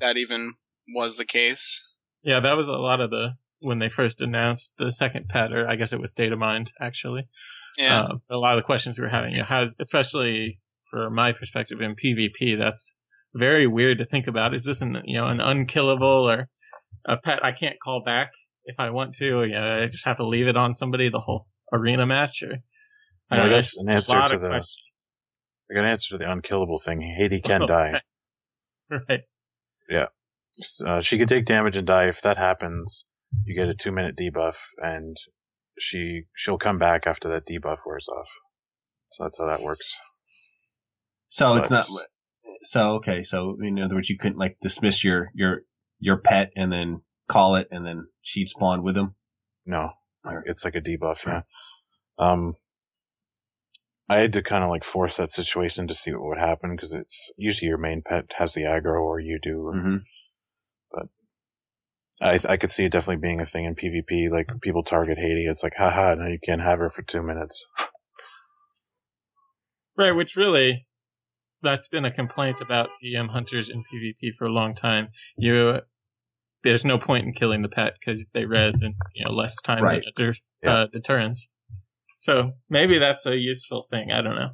that 0.00 0.16
even 0.18 0.54
was 0.94 1.16
the 1.16 1.24
case. 1.24 1.94
Yeah, 2.22 2.40
that 2.40 2.56
was 2.56 2.68
a 2.68 2.72
lot 2.72 3.00
of 3.00 3.10
the 3.10 3.30
when 3.60 3.78
they 3.78 3.88
first 3.88 4.20
announced 4.20 4.74
the 4.78 4.90
second 4.92 5.28
pet, 5.28 5.52
or 5.52 5.68
I 5.68 5.76
guess 5.76 5.92
it 5.92 6.00
was 6.00 6.12
datamined 6.12 6.68
actually. 6.80 7.26
Yeah. 7.78 8.02
Uh, 8.02 8.14
a 8.30 8.36
lot 8.36 8.52
of 8.54 8.58
the 8.58 8.64
questions 8.64 8.98
we 8.98 9.04
were 9.04 9.10
having, 9.10 9.32
you 9.32 9.38
know, 9.38 9.44
has 9.44 9.74
especially 9.80 10.58
for 10.90 11.10
my 11.10 11.32
perspective 11.32 11.80
in 11.80 11.94
PvP, 11.96 12.58
that's 12.58 12.92
very 13.34 13.66
weird 13.66 13.98
to 13.98 14.06
think 14.06 14.26
about. 14.26 14.54
Is 14.54 14.64
this 14.64 14.80
an 14.82 14.98
you 15.04 15.16
know 15.18 15.26
an 15.28 15.40
unkillable 15.40 16.28
or 16.28 16.48
a 17.06 17.16
pet 17.16 17.44
I 17.44 17.52
can't 17.52 17.76
call 17.82 18.02
back 18.04 18.30
if 18.64 18.76
I 18.78 18.90
want 18.90 19.14
to? 19.16 19.30
Or, 19.30 19.46
you 19.46 19.54
know, 19.54 19.82
I 19.82 19.86
just 19.86 20.04
have 20.04 20.16
to 20.16 20.26
leave 20.26 20.46
it 20.48 20.56
on 20.56 20.74
somebody 20.74 21.08
the 21.10 21.20
whole 21.20 21.46
arena 21.72 22.06
match, 22.06 22.42
or 22.42 22.54
I 23.30 23.36
Yeah, 23.36 23.42
don't 23.42 23.50
know. 23.50 23.56
that's 23.56 23.76
an 23.76 23.80
just 23.82 23.90
a 23.90 23.94
answer 23.94 24.12
lot 24.20 24.28
to 24.28 24.34
of 24.36 24.40
the- 24.42 24.48
questions. 24.48 25.10
I 25.70 25.74
got 25.74 25.84
an 25.84 25.90
answer 25.90 26.14
to 26.14 26.18
the 26.18 26.30
unkillable 26.30 26.78
thing. 26.78 27.00
Haiti 27.00 27.40
can 27.40 27.60
die. 27.66 28.00
Right. 28.90 29.22
Uh, 30.84 31.00
she 31.00 31.18
can 31.18 31.28
take 31.28 31.44
damage 31.44 31.76
and 31.76 31.86
die. 31.86 32.06
If 32.06 32.22
that 32.22 32.36
happens, 32.36 33.06
you 33.44 33.54
get 33.54 33.68
a 33.68 33.74
two 33.74 33.92
minute 33.92 34.16
debuff, 34.16 34.56
and 34.78 35.16
she 35.78 36.22
she'll 36.34 36.58
come 36.58 36.78
back 36.78 37.06
after 37.06 37.28
that 37.28 37.46
debuff 37.46 37.78
wears 37.86 38.08
off. 38.08 38.30
So 39.10 39.24
that's 39.24 39.38
how 39.38 39.46
that 39.46 39.60
works. 39.60 39.94
So 41.28 41.56
it's 41.56 41.70
not. 41.70 41.86
So 42.62 42.94
okay. 42.94 43.22
So 43.22 43.56
in 43.62 43.78
other 43.78 43.94
words, 43.94 44.10
you 44.10 44.18
couldn't 44.18 44.38
like 44.38 44.56
dismiss 44.60 45.04
your 45.04 45.30
your 45.34 45.62
your 46.00 46.16
pet 46.16 46.50
and 46.56 46.72
then 46.72 47.02
call 47.28 47.54
it, 47.54 47.68
and 47.70 47.86
then 47.86 48.08
she'd 48.22 48.48
spawn 48.48 48.82
with 48.82 48.96
him. 48.96 49.14
No, 49.64 49.90
it's 50.46 50.64
like 50.64 50.74
a 50.74 50.80
debuff. 50.80 51.24
Yeah. 51.26 51.42
Um, 52.18 52.54
I 54.08 54.18
had 54.18 54.32
to 54.34 54.42
kind 54.42 54.64
of 54.64 54.70
like 54.70 54.84
force 54.84 55.16
that 55.18 55.30
situation 55.30 55.86
to 55.88 55.94
see 55.94 56.12
what 56.12 56.22
would 56.24 56.38
happen 56.38 56.74
because 56.74 56.94
it's 56.94 57.30
usually 57.36 57.68
your 57.68 57.76
main 57.78 58.02
pet 58.02 58.24
has 58.38 58.54
the 58.54 58.62
aggro 58.62 59.02
or 59.02 59.20
you 59.20 59.38
do. 59.42 59.66
Or, 59.66 59.74
Mm-hmm. 59.74 59.96
I 62.20 62.40
I 62.48 62.56
could 62.56 62.72
see 62.72 62.84
it 62.84 62.90
definitely 62.90 63.20
being 63.20 63.40
a 63.40 63.46
thing 63.46 63.64
in 63.64 63.76
PvP. 63.76 64.28
Like 64.30 64.48
people 64.60 64.82
target 64.82 65.18
Haiti. 65.18 65.46
It's 65.46 65.62
like, 65.62 65.74
haha, 65.78 66.14
now 66.14 66.26
you 66.26 66.38
can't 66.44 66.60
have 66.62 66.80
her 66.80 66.90
for 66.90 67.02
two 67.02 67.22
minutes. 67.22 67.64
Right, 69.96 70.10
which 70.12 70.34
really, 70.36 70.86
that's 71.62 71.86
been 71.88 72.04
a 72.04 72.10
complaint 72.10 72.60
about 72.60 72.88
BM 73.04 73.28
hunters 73.28 73.68
in 73.68 73.84
PvP 73.84 74.34
for 74.36 74.46
a 74.46 74.52
long 74.52 74.74
time. 74.74 75.08
You, 75.36 75.80
there's 76.64 76.84
no 76.84 76.98
point 76.98 77.24
in 77.26 77.34
killing 77.34 77.62
the 77.62 77.68
pet 77.68 77.94
because 77.98 78.24
they 78.34 78.44
res 78.44 78.80
in 78.82 78.94
you 79.14 79.24
know 79.24 79.32
less 79.32 79.54
time 79.62 79.84
Right. 79.84 80.02
than 80.02 80.12
deter, 80.16 80.34
Yeah. 80.64 80.72
uh, 80.74 80.86
deterrence. 80.86 81.48
So 82.18 82.52
maybe 82.68 82.98
that's 82.98 83.26
a 83.26 83.36
useful 83.36 83.86
thing. 83.90 84.10
I 84.12 84.20
don't 84.22 84.34
know. 84.34 84.50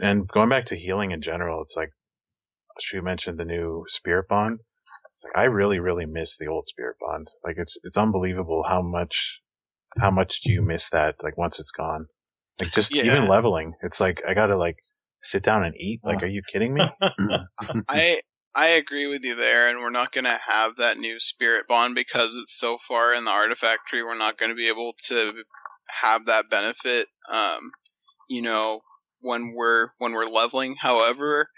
And 0.00 0.26
going 0.26 0.48
back 0.48 0.64
to 0.66 0.76
healing 0.76 1.10
in 1.10 1.20
general, 1.20 1.60
it's 1.62 1.76
like 1.76 1.90
she 2.80 3.00
mentioned 3.00 3.38
the 3.38 3.44
new 3.44 3.84
Spirit 3.88 4.26
Bond. 4.28 4.60
Like, 5.22 5.32
I 5.36 5.44
really, 5.44 5.78
really 5.78 6.06
miss 6.06 6.36
the 6.36 6.46
old 6.46 6.66
Spirit 6.66 6.96
Bond. 7.00 7.28
Like 7.44 7.56
it's 7.58 7.78
it's 7.84 7.96
unbelievable 7.96 8.64
how 8.68 8.80
much 8.82 9.40
how 9.98 10.10
much 10.10 10.40
do 10.42 10.50
you 10.50 10.62
miss 10.62 10.88
that? 10.90 11.16
Like 11.22 11.36
once 11.36 11.60
it's 11.60 11.70
gone, 11.70 12.06
like 12.60 12.72
just 12.72 12.94
Yeah. 12.94 13.04
even 13.04 13.28
leveling, 13.28 13.74
it's 13.82 14.00
like 14.00 14.22
I 14.26 14.32
gotta 14.34 14.56
like 14.56 14.76
sit 15.22 15.42
down 15.42 15.64
and 15.64 15.74
eat. 15.78 16.00
Like, 16.02 16.18
Oh. 16.22 16.26
are 16.26 16.28
you 16.28 16.42
kidding 16.50 16.72
me? 16.74 16.88
I 17.88 18.20
I 18.54 18.68
agree 18.68 19.06
with 19.06 19.24
you 19.24 19.34
there, 19.34 19.68
and 19.68 19.80
we're 19.80 19.90
not 19.90 20.12
going 20.12 20.24
to 20.24 20.38
have 20.46 20.76
that 20.76 20.96
new 20.96 21.18
spirit 21.18 21.66
bond 21.66 21.96
because 21.96 22.38
it's 22.40 22.56
so 22.56 22.78
far 22.78 23.12
in 23.12 23.24
the 23.24 23.30
artifact 23.32 23.88
tree. 23.88 24.00
We're 24.02 24.16
not 24.16 24.38
going 24.38 24.50
to 24.50 24.54
be 24.54 24.68
able 24.68 24.94
to 25.06 25.42
have 26.02 26.26
that 26.26 26.50
benefit. 26.50 27.08
Um, 27.30 27.70
you 28.28 28.42
know, 28.42 28.80
when 29.20 29.52
we're 29.56 29.88
when 29.98 30.12
we're 30.12 30.24
leveling. 30.24 30.76
However, 30.80 31.48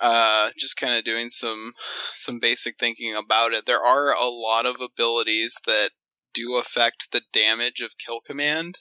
uh, 0.00 0.50
just 0.58 0.76
kind 0.76 0.94
of 0.94 1.04
doing 1.04 1.28
some 1.30 1.72
some 2.14 2.38
basic 2.38 2.76
thinking 2.78 3.14
about 3.16 3.52
it. 3.52 3.66
There 3.66 3.82
are 3.82 4.12
a 4.12 4.28
lot 4.28 4.66
of 4.66 4.80
abilities 4.80 5.56
that 5.66 5.90
do 6.34 6.56
affect 6.56 7.08
the 7.12 7.22
damage 7.32 7.80
of 7.80 7.92
kill 8.04 8.20
command. 8.20 8.76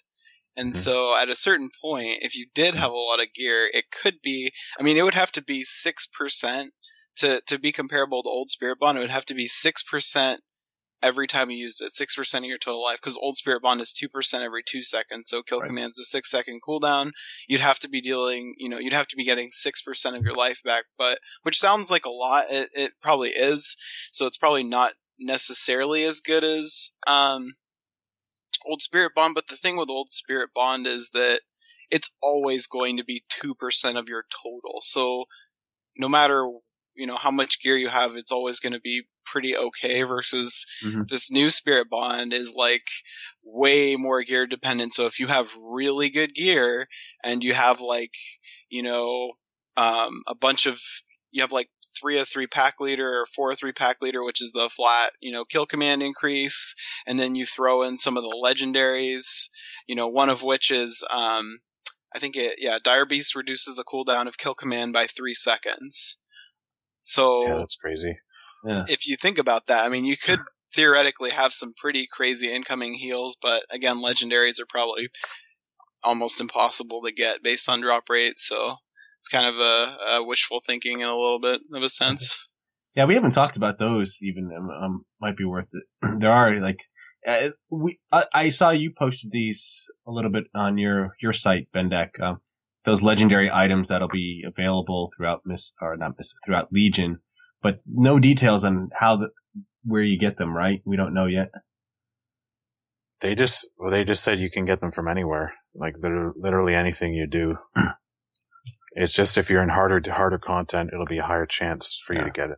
And 0.56 0.74
Mhm. 0.74 0.78
so 0.78 1.16
at 1.16 1.30
a 1.30 1.36
certain 1.36 1.70
point, 1.82 2.20
if 2.22 2.36
you 2.36 2.48
did 2.54 2.76
have 2.76 2.92
a 2.92 2.96
lot 2.96 3.22
of 3.22 3.34
gear, 3.34 3.70
it 3.74 3.86
could 3.92 4.22
be, 4.22 4.52
I 4.78 4.84
mean, 4.84 4.98
it 4.98 5.04
would 5.04 5.14
have 5.14 5.32
to 5.34 5.42
be 5.42 5.64
6% 5.64 6.72
to, 7.18 7.42
to 7.42 7.58
be 7.58 7.72
comparable 7.72 8.24
to 8.24 8.30
old 8.30 8.50
Spirit 8.50 8.80
Bond. 8.80 8.98
It 8.98 9.02
would 9.02 9.10
have 9.12 9.26
to 9.28 9.34
be 9.34 9.48
6% 9.48 10.42
every 11.04 11.28
time 11.28 11.50
you 11.50 11.58
used 11.58 11.82
it, 11.82 11.92
6% 11.92 12.38
of 12.38 12.44
your 12.46 12.58
total 12.58 12.84
life, 12.84 12.98
because 12.98 13.18
old 13.18 13.38
Spirit 13.38 13.62
Bond 13.62 13.82
is 13.82 13.94
2% 13.94 14.42
every 14.42 14.64
two 14.64 14.82
seconds. 14.82 15.30
So 15.30 15.42
kill 15.42 15.60
Right. 15.60 15.68
command's 15.68 16.00
a 16.00 16.04
six 16.04 16.30
second 16.30 16.62
cooldown. 16.68 17.12
You'd 17.48 17.62
have 17.62 17.80
to 17.80 17.90
be 17.90 18.02
dealing, 18.02 18.56
you 18.58 18.70
know, 18.70 18.78
you'd 18.80 18.94
have 18.94 19.08
to 19.08 19.16
be 19.16 19.24
getting 19.24 19.50
6% 19.50 20.16
of 20.18 20.24
your 20.24 20.36
life 20.36 20.62
back, 20.64 20.86
but, 20.98 21.20
which 21.44 21.60
sounds 21.60 21.90
like 21.92 22.06
a 22.06 22.10
lot. 22.12 22.46
It, 22.50 22.70
it 22.74 22.92
probably 23.02 23.30
is. 23.30 23.76
So 24.12 24.26
it's 24.26 24.38
probably 24.38 24.64
not 24.64 24.94
necessarily 25.20 26.04
as 26.04 26.20
good 26.22 26.44
as, 26.44 26.92
um, 27.08 27.54
old 28.66 28.82
spirit 28.82 29.14
bond 29.16 29.34
but 29.34 29.48
the 29.48 29.56
thing 29.56 29.76
with 29.76 29.90
old 29.90 30.12
spirit 30.12 30.52
bond 30.54 30.86
is 30.86 31.10
that 31.12 31.40
it's 31.90 32.16
always 32.22 32.68
going 32.68 32.96
to 32.96 33.04
be 33.04 33.24
2% 33.44 33.98
of 33.98 34.08
your 34.08 34.24
total 34.44 34.80
so 34.82 35.26
no 35.98 36.08
matter 36.08 36.48
you 36.94 37.08
know 37.08 37.16
how 37.18 37.32
much 37.32 37.60
gear 37.60 37.76
you 37.76 37.88
have 37.90 38.16
it's 38.16 38.32
always 38.32 38.60
going 38.60 38.74
to 38.74 38.80
be 38.80 39.08
pretty 39.32 39.56
okay 39.56 40.04
versus 40.04 40.66
Mhm. 40.84 41.08
this 41.08 41.32
new 41.32 41.50
spirit 41.50 41.90
bond 41.90 42.34
is 42.34 42.54
like 42.56 42.88
way 43.44 43.96
more 43.96 44.24
gear 44.24 44.46
dependent 44.46 44.92
so 44.94 45.06
if 45.06 45.20
you 45.20 45.28
have 45.28 45.56
really 45.60 46.10
good 46.10 46.34
gear 46.34 46.88
and 47.24 47.44
you 47.44 47.54
have 47.54 47.80
like 47.80 48.16
you 48.70 48.84
know 48.84 49.32
um, 49.78 50.22
a 50.28 50.36
bunch 50.36 50.66
of 50.66 50.80
you 51.32 51.42
have 51.42 51.52
like 51.54 51.70
three 52.00 52.20
of 52.20 52.28
three 52.28 52.48
pack 52.48 52.76
leader 52.80 53.10
or 53.22 53.26
four 53.26 53.52
of 53.52 53.58
three 53.58 53.72
pack 53.72 53.98
leader 54.02 54.24
which 54.24 54.42
is 54.42 54.52
the 54.52 54.70
flat 54.70 55.12
you 55.22 55.32
know 55.32 55.46
kill 55.46 55.66
command 55.66 56.04
increase 56.04 56.76
and 57.08 57.18
then 57.20 57.36
you 57.36 57.46
throw 57.46 57.82
in 57.84 57.98
some 57.98 58.18
of 58.18 58.24
the 58.24 58.42
legendaries 58.46 59.50
you 59.88 59.96
know 59.96 60.08
one 60.08 60.30
of 60.30 60.44
which 60.44 60.70
is 60.72 61.04
um 61.12 61.60
i 62.14 62.20
think 62.20 62.36
it 62.36 62.56
yeah 62.60 62.78
dire 62.84 63.06
beast 63.06 63.36
reduces 63.36 63.76
the 63.76 63.84
cooldown 63.84 64.28
of 64.28 64.38
kill 64.38 64.54
command 64.56 64.92
by 64.94 65.06
three 65.08 65.34
seconds 65.34 66.18
so 67.02 67.48
yeah, 67.48 67.58
that's 67.58 67.76
crazy. 67.76 68.18
Yeah. 68.64 68.86
if 68.88 69.08
you 69.08 69.16
think 69.16 69.38
about 69.38 69.66
that, 69.66 69.86
I 69.86 69.90
mean, 69.90 70.06
you 70.06 70.18
could 70.18 70.40
theoretically 70.74 71.32
have 71.32 71.54
some 71.54 71.74
pretty 71.76 72.08
crazy 72.12 72.52
incoming 72.52 72.94
heals, 72.94 73.38
but 73.42 73.64
again, 73.70 73.98
legendaries 73.98 74.60
are 74.60 74.68
probably 74.68 75.10
almost 76.04 76.42
impossible 76.42 77.02
to 77.02 77.12
get 77.12 77.44
based 77.44 77.70
on 77.70 77.82
drop 77.82 78.10
rate. 78.10 78.40
So 78.40 78.76
it's 79.20 79.28
kind 79.28 79.46
of 79.46 79.56
a, 79.56 79.98
a 80.16 80.24
wishful 80.24 80.60
thinking 80.66 81.02
in 81.02 81.08
a 81.08 81.16
little 81.16 81.40
bit 81.40 81.62
of 81.74 81.84
a 81.84 81.90
sense. 81.90 82.48
Yeah, 82.96 83.06
we 83.06 83.16
haven't 83.16 83.32
talked 83.32 83.56
about 83.58 83.80
those 83.80 84.18
even. 84.22 84.52
Um, 84.56 84.70
um 84.70 85.06
might 85.22 85.38
be 85.38 85.46
worth 85.46 85.68
it. 85.74 85.84
there 86.20 86.32
are 86.32 86.60
like 86.60 86.80
uh, 87.26 87.50
we. 87.70 88.00
I, 88.12 88.26
I 88.34 88.50
saw 88.50 88.72
you 88.72 88.92
posted 88.92 89.32
these 89.32 89.90
a 90.08 90.12
little 90.12 90.32
bit 90.32 90.46
on 90.54 90.78
your 90.78 91.16
your 91.22 91.34
site, 91.34 91.68
Bendak. 91.74 92.20
Um, 92.20 92.42
those 92.84 93.04
legendary 93.04 93.50
items 93.52 93.88
that'll 93.88 94.08
be 94.08 94.44
available 94.46 95.12
throughout 95.16 95.42
Miss 95.46 95.72
or 95.82 95.96
not 95.96 96.18
Miss 96.18 96.34
throughout 96.44 96.74
Legion, 96.74 97.20
but 97.62 97.80
no 97.86 98.20
details 98.20 98.64
on 98.66 98.90
how 98.96 99.16
the 99.18 99.30
where 99.84 100.02
you 100.04 100.18
get 100.18 100.38
them. 100.38 100.56
Right? 100.56 100.82
We 100.86 100.96
don't 100.98 101.14
know 101.14 101.26
yet. 101.26 101.52
They 103.22 103.36
just 103.36 103.70
well, 103.78 103.90
they 103.92 104.04
just 104.04 104.24
said 104.24 104.40
you 104.40 104.50
can 104.52 104.66
get 104.66 104.80
them 104.82 104.92
from 104.92 105.08
anywhere, 105.08 105.54
like 105.76 105.96
liter- 106.02 106.34
literally 106.36 106.74
anything 106.76 107.14
you 107.14 107.28
do. 107.28 107.56
it's 108.94 109.14
just 109.14 109.38
if 109.38 109.50
you're 109.50 109.62
in 109.64 109.70
harder 109.70 110.00
to 110.00 110.14
harder 110.14 110.40
content, 110.40 110.90
it'll 110.94 111.06
be 111.06 111.20
a 111.20 111.24
higher 111.26 111.46
chance 111.46 112.02
for 112.06 112.14
you 112.14 112.20
Yeah. 112.22 112.26
to 112.26 112.32
get 112.32 112.50
it. 112.52 112.58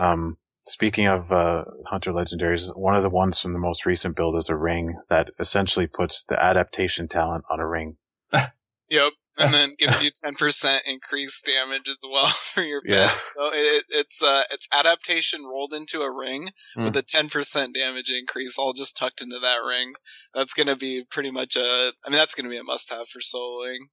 Um, 0.00 0.38
speaking 0.66 1.06
of 1.06 1.30
uh, 1.32 1.64
Hunter 1.90 2.12
Legendaries, 2.12 2.74
one 2.76 2.96
of 2.96 3.02
the 3.02 3.10
ones 3.10 3.40
from 3.40 3.52
the 3.52 3.58
most 3.58 3.84
recent 3.84 4.16
build 4.16 4.36
is 4.36 4.48
a 4.48 4.56
ring 4.56 4.96
that 5.10 5.30
essentially 5.38 5.86
puts 5.86 6.24
the 6.24 6.42
adaptation 6.42 7.08
talent 7.08 7.44
on 7.50 7.60
a 7.60 7.66
ring. 7.68 7.96
Yep. 8.90 9.12
And 9.38 9.52
then 9.54 9.74
gives 9.78 10.02
you 10.02 10.10
10% 10.10 10.80
increased 10.86 11.44
damage 11.46 11.88
as 11.88 12.00
well 12.10 12.26
for 12.28 12.62
your 12.62 12.82
pet. 12.82 12.92
Yeah. 12.96 13.10
So 13.28 13.50
it, 13.52 13.84
it's 13.90 14.22
uh 14.22 14.44
it's 14.50 14.66
adaptation 14.72 15.44
rolled 15.44 15.72
into 15.72 16.00
a 16.02 16.10
ring 16.14 16.50
Hmm. 16.74 16.84
with 16.84 16.96
a 16.96 17.02
10% 17.02 17.74
damage 17.74 18.10
increase 18.10 18.58
all 18.58 18.72
just 18.72 18.96
tucked 18.96 19.20
into 19.22 19.38
that 19.38 19.58
ring. 19.58 19.92
That's 20.34 20.54
going 20.54 20.66
to 20.68 20.76
be 20.76 21.04
pretty 21.08 21.30
much 21.30 21.56
a 21.56 21.92
I 22.04 22.10
mean 22.10 22.18
that's 22.18 22.34
going 22.34 22.44
to 22.44 22.50
be 22.50 22.58
a 22.58 22.64
must 22.64 22.90
have 22.90 23.08
for 23.08 23.20
soloing. 23.20 23.88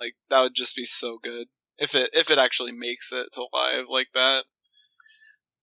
Like 0.00 0.14
that 0.30 0.40
would 0.42 0.54
just 0.54 0.74
be 0.76 0.84
so 0.84 1.18
good 1.22 1.48
if 1.78 1.94
it 1.94 2.10
if 2.12 2.30
it 2.30 2.38
actually 2.38 2.72
makes 2.72 3.12
it 3.12 3.28
to 3.34 3.46
live 3.52 3.86
like 3.90 4.08
that. 4.14 4.44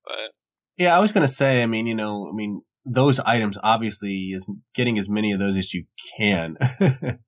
But 0.05 0.31
Yeah, 0.77 0.95
I 0.95 0.99
was 0.99 1.11
gonna 1.13 1.27
say. 1.27 1.63
I 1.63 1.65
mean, 1.65 1.87
you 1.87 1.95
know, 1.95 2.29
I 2.31 2.35
mean, 2.35 2.61
those 2.85 3.19
items 3.21 3.57
obviously 3.63 4.29
is 4.31 4.45
getting 4.75 4.99
as 4.99 5.09
many 5.09 5.31
of 5.31 5.39
those 5.39 5.55
as 5.57 5.73
you 5.73 5.85
can 6.17 6.57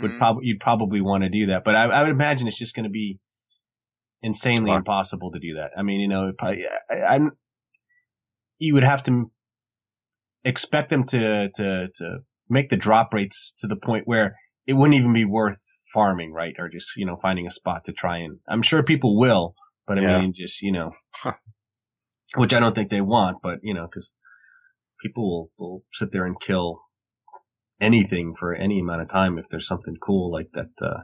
would 0.00 0.12
mhm. 0.12 0.18
probably 0.18 0.46
you'd 0.46 0.60
probably 0.60 1.00
want 1.00 1.22
to 1.24 1.28
do 1.28 1.46
that. 1.46 1.64
But 1.64 1.74
I, 1.74 1.84
I 1.84 2.02
would 2.02 2.10
imagine 2.10 2.46
it's 2.48 2.58
just 2.58 2.74
going 2.74 2.84
to 2.84 2.90
be 2.90 3.18
insanely 4.22 4.72
impossible 4.72 5.30
to 5.32 5.38
do 5.38 5.54
that. 5.54 5.70
I 5.76 5.82
mean, 5.82 6.00
you 6.00 6.08
know, 6.08 6.32
probably, 6.36 6.64
I, 6.90 7.14
I'm 7.14 7.32
you 8.58 8.74
would 8.74 8.84
have 8.84 9.02
to 9.04 9.30
expect 10.44 10.90
them 10.90 11.04
to 11.04 11.50
to 11.50 11.88
to 11.94 12.18
make 12.48 12.70
the 12.70 12.76
drop 12.76 13.12
rates 13.12 13.54
to 13.58 13.66
the 13.66 13.76
point 13.76 14.06
where 14.06 14.36
it 14.66 14.74
wouldn't 14.74 14.98
even 14.98 15.12
be 15.12 15.24
worth 15.24 15.60
farming, 15.92 16.32
right? 16.32 16.54
Or 16.58 16.68
just 16.68 16.96
you 16.96 17.06
know 17.06 17.16
finding 17.20 17.46
a 17.46 17.50
spot 17.50 17.84
to 17.86 17.92
try 17.92 18.18
and. 18.18 18.38
I'm 18.48 18.62
sure 18.62 18.82
people 18.82 19.18
will, 19.18 19.54
but 19.86 19.98
I 19.98 20.02
Yeah. 20.02 20.18
mean, 20.20 20.32
just 20.36 20.62
you 20.62 20.72
know, 20.72 20.92
which 22.36 22.52
I 22.52 22.60
don't 22.60 22.74
think 22.74 22.90
they 22.90 23.00
want, 23.00 23.38
but 23.42 23.58
you 23.62 23.74
know, 23.74 23.86
because 23.86 24.12
people 25.02 25.28
will, 25.28 25.50
will 25.58 25.84
sit 25.92 26.12
there 26.12 26.26
and 26.26 26.40
kill 26.40 26.80
anything 27.80 28.34
for 28.34 28.54
any 28.54 28.80
amount 28.80 29.02
of 29.02 29.08
time 29.08 29.38
if 29.38 29.48
there's 29.50 29.66
something 29.66 29.96
cool 30.00 30.30
like 30.30 30.50
that 30.52 30.70
uh, 30.82 31.02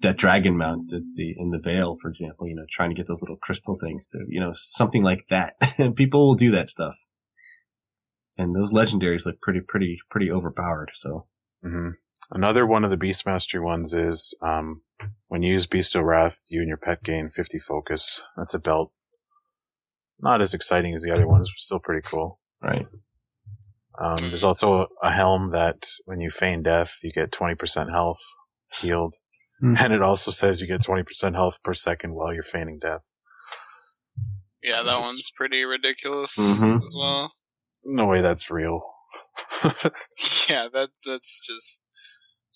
that 0.00 0.16
dragon 0.16 0.56
mount 0.56 0.90
that 0.90 1.04
the 1.14 1.34
in 1.36 1.50
the 1.50 1.58
veil 1.58 1.96
for 2.00 2.08
example 2.08 2.46
you 2.46 2.54
know 2.54 2.66
trying 2.70 2.90
to 2.90 2.96
get 2.96 3.06
those 3.06 3.22
little 3.22 3.36
crystal 3.36 3.76
things 3.80 4.06
to 4.08 4.18
you 4.28 4.40
know 4.40 4.52
something 4.54 5.02
like 5.02 5.26
that 5.30 5.54
people 5.96 6.26
will 6.26 6.34
do 6.34 6.50
that 6.50 6.70
stuff 6.70 6.94
and 8.38 8.54
those 8.54 8.72
legendaries 8.72 9.26
look 9.26 9.40
pretty 9.40 9.60
pretty 9.60 9.98
pretty 10.10 10.30
overpowered 10.30 10.90
so 10.94 11.26
hmm 11.62 11.90
Another 12.30 12.66
one 12.66 12.84
of 12.84 12.90
the 12.90 12.96
Beastmastery 12.96 13.62
ones 13.62 13.94
is 13.94 14.34
um, 14.42 14.82
when 15.28 15.42
you 15.42 15.52
use 15.52 15.66
Bestial 15.66 16.02
Wrath, 16.02 16.40
you 16.48 16.60
and 16.60 16.68
your 16.68 16.76
pet 16.76 17.02
gain 17.04 17.30
50 17.30 17.58
focus. 17.60 18.22
That's 18.36 18.54
a 18.54 18.58
belt. 18.58 18.92
Not 20.20 20.40
as 20.40 20.54
exciting 20.54 20.94
as 20.94 21.02
the 21.02 21.12
other 21.12 21.28
ones, 21.28 21.48
but 21.48 21.60
still 21.60 21.78
pretty 21.78 22.06
cool. 22.06 22.40
right 22.60 22.86
Um, 23.98 24.16
there's 24.20 24.44
also 24.44 24.86
a 25.02 25.10
helm 25.10 25.50
that 25.52 25.88
when 26.04 26.20
you 26.20 26.30
feign 26.30 26.62
death, 26.62 26.98
you 27.02 27.12
get 27.12 27.30
20% 27.32 27.90
health 27.90 28.20
healed. 28.80 29.14
Hmm. 29.60 29.74
And 29.78 29.92
it 29.92 30.02
also 30.02 30.30
says 30.30 30.60
you 30.60 30.66
get 30.66 30.82
20% 30.82 31.34
health 31.34 31.62
per 31.62 31.72
second 31.74 32.14
while 32.14 32.32
you're 32.34 32.42
feigning 32.42 32.78
death. 32.78 33.00
yeah, 34.62 34.82
that 34.82 35.00
one's 35.00 35.30
pretty 35.30 35.64
ridiculous 35.64 36.36
Mhm. 36.38 36.76
as 36.76 36.94
well. 36.98 37.32
No 37.84 38.06
way 38.06 38.20
that's 38.20 38.50
real. 38.50 38.82
Yeah, 40.48 40.68
that 40.72 40.90
that's 41.04 41.46
just 41.46 41.82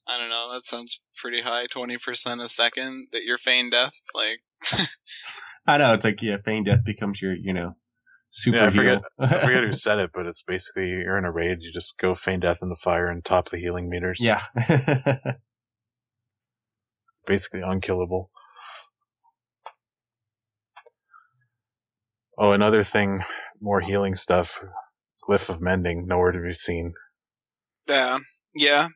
I 0.07 0.18
don't 0.18 0.30
know. 0.30 0.53
That 0.53 0.64
sounds 0.64 1.01
pretty 1.16 1.43
high. 1.43 1.66
Twenty 1.66 1.99
percent 1.99 2.41
a 2.41 2.49
second 2.49 3.09
that 3.12 3.22
you're 3.24 3.38
feign 3.38 3.70
death. 3.70 3.95
Like, 4.14 4.41
i 5.66 5.76
know 5.78 5.93
it's 5.95 6.05
like 6.05 6.20
yeah 6.22 6.36
feign 6.45 6.64
death 6.64 6.84
becomes 6.84 7.20
your 7.22 7.34
you 7.34 7.53
know 7.53 7.76
super 8.31 8.57
Yeah, 8.59 8.66
I 8.66 8.70
forget- 8.70 9.03
I 9.18 9.39
forget 9.45 9.64
who 9.64 9.72
said 9.87 9.99
it, 9.99 10.11
but 10.14 10.26
it's 10.26 10.43
basically 10.43 10.89
you're 10.89 11.18
in 11.18 11.24
a 11.24 11.33
raid, 11.33 11.59
you 11.61 11.72
just 11.72 11.99
go 11.99 12.14
feign 12.14 12.41
death 12.41 12.59
in 12.62 12.68
the 12.68 12.76
fire 12.76 13.09
and 13.09 13.24
top 13.24 13.49
the 13.51 13.59
healing 13.59 13.89
meters. 13.89 14.18
yeah 14.20 14.43
basically 17.26 17.61
unkillable. 17.61 18.31
Oh, 22.39 22.53
another 22.53 22.83
thing, 22.83 23.22
more 23.61 23.81
healing 23.81 24.14
stuff. 24.14 24.61
Glyph 25.28 25.49
of 25.51 25.61
Mending, 25.61 26.07
nowhere 26.07 26.33
to 26.33 26.41
be 26.41 26.53
seen. 26.55 26.95
yeah, 27.87 28.18
yeah, 28.55 28.89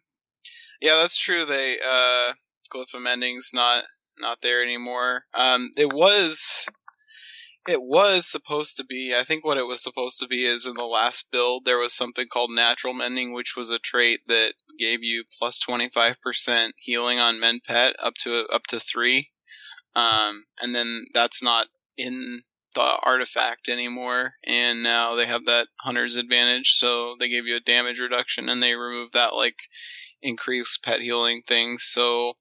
yeah. 0.81 0.97
That's 0.97 1.19
true. 1.19 1.45
They 1.45 1.77
uh, 1.79 2.33
glyph 2.75 2.95
of 2.95 3.03
Mending's 3.03 3.51
not 3.53 3.85
not 4.19 4.39
there 4.41 4.63
anymore. 4.63 5.25
Um, 5.35 5.71
it 5.77 5.93
was. 5.93 6.67
It 7.67 7.83
was 7.83 8.27
supposed 8.27 8.77
to 8.77 8.85
be. 8.85 9.15
I 9.15 9.25
think 9.25 9.45
what 9.45 9.57
it 9.57 9.67
was 9.67 9.83
supposed 9.83 10.19
to 10.21 10.27
be 10.27 10.45
is 10.45 10.67
in 10.67 10.75
the 10.75 10.85
last 10.85 11.31
build 11.31 11.65
there 11.65 11.79
was 11.79 11.95
something 11.95 12.27
called 12.31 12.51
natural 12.51 12.93
mending, 12.93 13.33
which 13.33 13.57
was 13.57 13.71
a 13.71 13.79
trait 13.79 14.21
that 14.27 14.55
gave 14.79 15.03
you 15.03 15.25
plus 15.25 15.39
plus 15.39 15.59
twenty 15.59 15.89
five 15.89 16.21
percent 16.21 16.75
healing 16.79 17.19
on 17.19 17.41
mend 17.41 17.63
pet 17.67 17.95
up 18.03 18.15
to 18.15 18.47
up 18.53 18.65
to 18.69 18.79
three, 18.79 19.31
um, 19.95 20.45
and 20.61 20.75
then 20.75 21.07
that's 21.15 21.43
not 21.43 21.69
in 21.97 22.43
the 22.75 22.97
artifact 23.03 23.69
anymore. 23.69 24.35
And 24.45 24.83
now 24.83 25.15
they 25.15 25.27
have 25.27 25.47
that 25.47 25.69
hunter's 25.81 26.17
advantage, 26.17 26.73
so 26.73 27.15
they 27.19 27.29
gave 27.29 27.47
you 27.47 27.57
a 27.57 27.61
damage 27.61 28.01
reduction, 28.01 28.49
and 28.49 28.63
they 28.63 28.75
removed 28.75 29.15
that 29.15 29.35
like 29.35 29.69
increased 30.21 30.85
pet 30.85 31.01
healing 31.01 31.43
thing. 31.47 31.79
So 31.79 32.35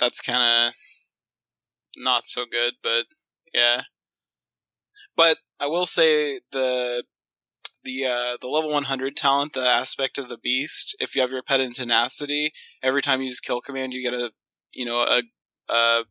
that's 0.00 0.20
kind 0.20 0.42
of 0.42 0.74
not 1.96 2.26
so 2.26 2.44
good, 2.50 2.74
but 2.82 3.06
yeah. 3.54 3.82
But 5.18 5.38
I 5.58 5.66
will 5.66 5.84
say 5.84 6.40
the 6.52 7.02
the 7.82 8.06
uh, 8.06 8.36
the 8.40 8.46
level 8.46 8.70
100 8.70 9.16
talent, 9.16 9.52
the 9.52 9.68
aspect 9.68 10.16
of 10.16 10.28
the 10.28 10.38
beast. 10.38 10.96
If 11.00 11.14
you 11.16 11.22
have 11.22 11.32
your 11.32 11.42
pet 11.42 11.60
in 11.60 11.72
tenacity, 11.72 12.52
every 12.82 13.02
time 13.02 13.20
you 13.20 13.26
use 13.26 13.40
kill 13.40 13.60
command, 13.60 13.92
you 13.92 14.08
get 14.08 14.18
a 14.18 14.30
you 14.72 14.84
know 14.86 15.00
a, 15.00 15.22
a 15.68 16.04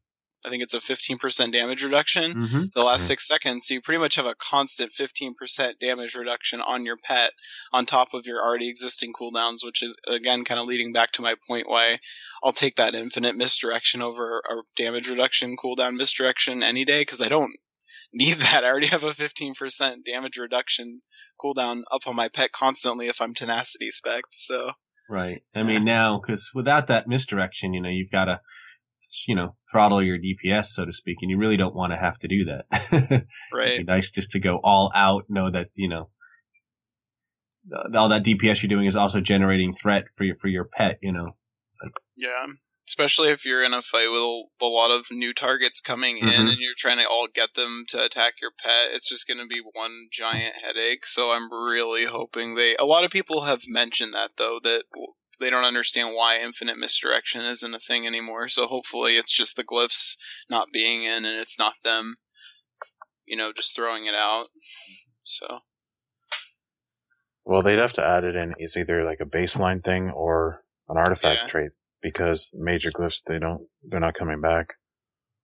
I 0.45 0.49
think 0.49 0.62
it's 0.62 0.74
a 0.74 0.80
15% 0.80 1.51
damage 1.51 1.84
reduction 1.84 2.32
hmm 2.34 2.64
the 2.76 2.84
last 2.84 3.03
Mhm. 3.03 3.08
six 3.08 3.28
seconds. 3.28 3.66
So 3.66 3.74
you 3.76 3.82
pretty 3.82 3.97
much 3.99 4.16
have 4.16 4.26
a 4.26 4.36
constant 4.36 4.91
15% 4.91 5.80
damage 5.80 6.14
reduction 6.16 6.62
on 6.62 6.86
your 6.86 6.97
pet 6.97 7.32
on 7.74 7.86
top 7.86 8.14
of 8.14 8.26
your 8.26 8.41
already 8.41 8.70
existing 8.70 9.14
cooldowns, 9.14 9.64
which 9.64 9.82
is 9.82 9.95
again 10.05 10.43
kind 10.43 10.60
of 10.60 10.68
leading 10.68 10.91
back 10.91 11.12
to 11.14 11.22
my 11.22 11.36
point 11.47 11.68
why 11.70 11.99
I'll 12.43 12.51
take 12.51 12.76
that 12.76 12.93
infinite 12.93 13.36
misdirection 13.38 14.01
over 14.01 14.41
a 14.49 14.55
damage 14.76 15.10
reduction 15.10 15.55
cooldown 15.55 15.95
misdirection 15.95 16.62
any 16.62 16.84
day 16.86 17.01
because 17.01 17.22
I 17.22 17.30
don't 17.30 17.55
need 18.14 18.36
that. 18.36 18.64
I 18.64 18.68
already 18.68 18.88
have 18.88 19.03
a 19.03 19.12
15% 19.12 20.03
damage 20.03 20.38
reduction 20.38 21.01
cooldown 21.41 21.84
up 21.91 22.08
on 22.08 22.16
my 22.16 22.28
pet 22.28 22.51
constantly 22.51 23.08
if 23.08 23.22
I'm 23.22 23.34
tenacity 23.34 23.91
spec. 23.91 24.24
So 24.32 24.72
Right. 25.10 25.43
I 25.55 25.64
mean, 25.64 25.86
now, 25.86 26.20
because 26.20 26.51
without 26.53 26.88
that 26.88 27.08
misdirection, 27.08 27.74
you 27.74 27.82
know, 27.82 27.89
you've 27.89 28.12
got 28.12 28.26
to, 28.26 28.41
you 29.26 29.36
know, 29.36 29.55
throttle 29.72 30.03
your 30.03 30.18
DPS, 30.18 30.66
so 30.68 30.86
to 30.86 30.91
speak, 30.91 31.18
and 31.22 31.32
you 31.32 31.38
really 31.38 31.55
don't 31.55 31.76
want 31.76 31.93
to 31.93 31.97
have 31.97 32.20
to 32.20 32.28
do 32.28 32.45
that. 32.45 32.66
It'd 32.91 33.28
right. 33.53 33.78
be 33.78 33.84
nice 33.84 34.12
just 34.12 34.32
to 34.32 34.39
go 34.39 34.60
all 34.64 34.91
out, 34.93 35.26
know 35.30 35.49
that, 35.49 35.68
you 35.76 35.88
know, 35.88 36.10
all 37.95 38.10
that 38.10 38.24
DPS 38.24 38.62
you're 38.62 38.70
doing 38.70 38.86
is 38.86 38.95
also 38.95 39.22
generating 39.22 39.74
threat 39.74 40.05
for 40.16 40.26
your, 40.26 40.36
for 40.38 40.47
your 40.49 40.66
pet, 40.66 40.99
you 41.01 41.14
know. 41.14 41.36
Yeah. 42.18 42.47
Especially 42.88 43.29
if 43.29 43.43
you're 43.45 43.63
in 43.63 43.73
a 43.73 43.81
fight 43.81 44.07
with 44.09 44.21
a, 44.21 44.43
a 44.61 44.65
lot 44.65 44.91
of 44.91 45.07
new 45.11 45.33
targets 45.33 45.81
coming 45.81 46.17
in 46.19 46.27
Mhm. 46.29 46.49
and 46.51 46.57
you're 46.59 46.73
trying 46.75 46.97
to 46.99 47.07
all 47.07 47.27
get 47.27 47.53
them 47.55 47.83
to 47.89 48.01
attack 48.03 48.35
your 48.41 48.51
pet, 48.51 48.91
it's 48.93 49.09
just 49.09 49.27
going 49.27 49.39
to 49.39 49.45
be 49.45 49.59
one 49.73 50.07
giant 50.11 50.55
headache. 50.63 51.05
So 51.05 51.31
I'm 51.31 51.51
really 51.51 52.05
hoping 52.05 52.55
they. 52.55 52.75
A 52.77 52.85
lot 52.85 53.03
of 53.03 53.11
people 53.11 53.41
have 53.41 53.63
mentioned 53.67 54.13
that, 54.13 54.38
though, 54.38 54.59
that 54.63 54.83
they 55.39 55.49
don't 55.49 55.65
understand 55.65 56.15
why 56.15 56.38
infinite 56.39 56.77
misdirection 56.77 57.41
isn't 57.41 57.73
a 57.73 57.79
thing 57.79 58.07
anymore. 58.07 58.47
So 58.47 58.67
hopefully 58.67 59.17
it's 59.17 59.33
just 59.35 59.55
the 59.57 59.63
glyphs 59.65 60.15
not 60.49 60.69
being 60.73 61.03
in 61.03 61.25
and 61.25 61.39
it's 61.41 61.59
not 61.59 61.73
them, 61.83 62.15
you 63.25 63.35
know, 63.35 63.51
just 63.51 63.75
throwing 63.75 64.05
it 64.05 64.15
out. 64.15 64.47
So. 65.23 65.59
Well, 67.43 67.61
they'd 67.61 67.79
have 67.79 67.93
to 67.93 68.03
add 68.03 68.23
it 68.23 68.35
in 68.35 68.55
as 68.61 68.75
either 68.77 69.03
like 69.03 69.19
a 69.19 69.25
baseline 69.25 69.83
thing 69.83 70.09
or 70.09 70.63
an 70.89 70.97
artifact 70.97 71.41
Yeah. 71.43 71.47
trait 71.47 71.71
because 72.02 72.54
major 72.58 72.89
glyphs 72.91 73.22
they 73.28 73.39
don't 73.39 73.68
they're 73.84 74.00
not 74.00 74.18
coming 74.18 74.41
back. 74.41 74.74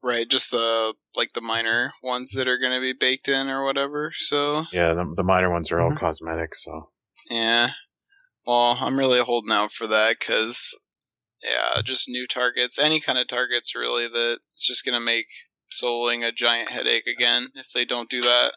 Right, 0.04 0.30
just 0.30 0.51
the 0.51 0.93
like 1.16 1.34
the 1.34 1.41
minor 1.41 1.93
ones 2.04 2.32
that 2.32 2.47
are 2.47 2.60
going 2.60 2.74
to 2.74 2.82
be 2.82 2.93
baked 2.93 3.30
in 3.30 3.49
or 3.49 3.64
whatever. 3.64 4.12
So 4.14 4.66
Yeah, 4.72 4.93
the, 4.93 5.14
the 5.16 5.24
minor 5.24 5.49
ones 5.51 5.72
are 5.72 5.80
all 5.80 5.91
Mhm. 5.91 5.99
cosmetic. 5.99 6.56
So 6.56 6.89
Yeah. 7.30 7.70
Well, 8.45 8.78
I'm 8.82 8.99
really 8.99 9.20
holding 9.22 9.54
out 9.54 9.72
for 9.72 9.88
that 9.88 10.18
because 10.20 10.78
yeah, 11.41 11.82
just 11.82 12.10
new 12.10 12.28
targets, 12.28 12.78
any 12.80 12.99
kind 12.99 13.18
of 13.18 13.28
targets 13.28 13.76
really. 13.76 14.08
That 14.08 14.39
it's 14.54 14.68
just 14.68 14.86
gonna 14.86 14.99
make 14.99 15.28
soloing 15.72 16.26
a 16.26 16.32
giant 16.32 16.70
headache 16.70 17.08
again 17.08 17.47
if 17.56 17.72
they 17.74 17.86
don't 17.86 18.10
do 18.10 18.22
that. 18.22 18.51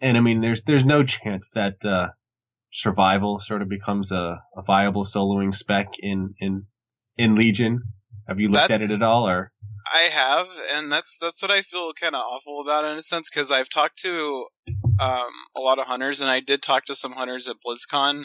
And 0.00 0.16
I 0.16 0.20
mean, 0.20 0.40
there's 0.40 0.62
there's 0.62 0.84
no 0.84 1.02
chance 1.02 1.50
that 1.50 1.84
uh, 1.84 2.10
survival 2.74 3.40
sort 3.40 3.62
of 3.62 3.68
becomes 3.68 4.10
a, 4.12 4.42
a 4.56 4.62
viable 4.62 5.04
soloing 5.04 5.54
spec 5.54 5.88
in 6.00 6.34
in 6.40 6.66
in 7.16 7.34
Legion. 7.34 7.82
Have 8.28 8.40
you 8.40 8.48
looked 8.48 8.68
That's- 8.68 8.82
at 8.90 8.90
it 8.90 9.02
at 9.02 9.06
all, 9.06 9.26
or 9.28 9.52
I 9.92 10.08
have, 10.10 10.48
and 10.74 10.90
that's 10.90 11.16
that's 11.20 11.40
what 11.42 11.50
I 11.50 11.60
feel 11.62 11.92
kind 11.92 12.14
of 12.14 12.22
awful 12.22 12.60
about 12.60 12.84
in 12.84 12.96
a 12.96 13.02
sense 13.02 13.30
because 13.30 13.52
I've 13.52 13.68
talked 13.68 13.98
to 13.98 14.46
um, 14.98 15.32
a 15.54 15.60
lot 15.60 15.78
of 15.78 15.86
hunters, 15.86 16.20
and 16.20 16.30
I 16.30 16.40
did 16.40 16.62
talk 16.62 16.84
to 16.86 16.94
some 16.94 17.12
hunters 17.12 17.48
at 17.48 17.56
BlizzCon 17.66 18.24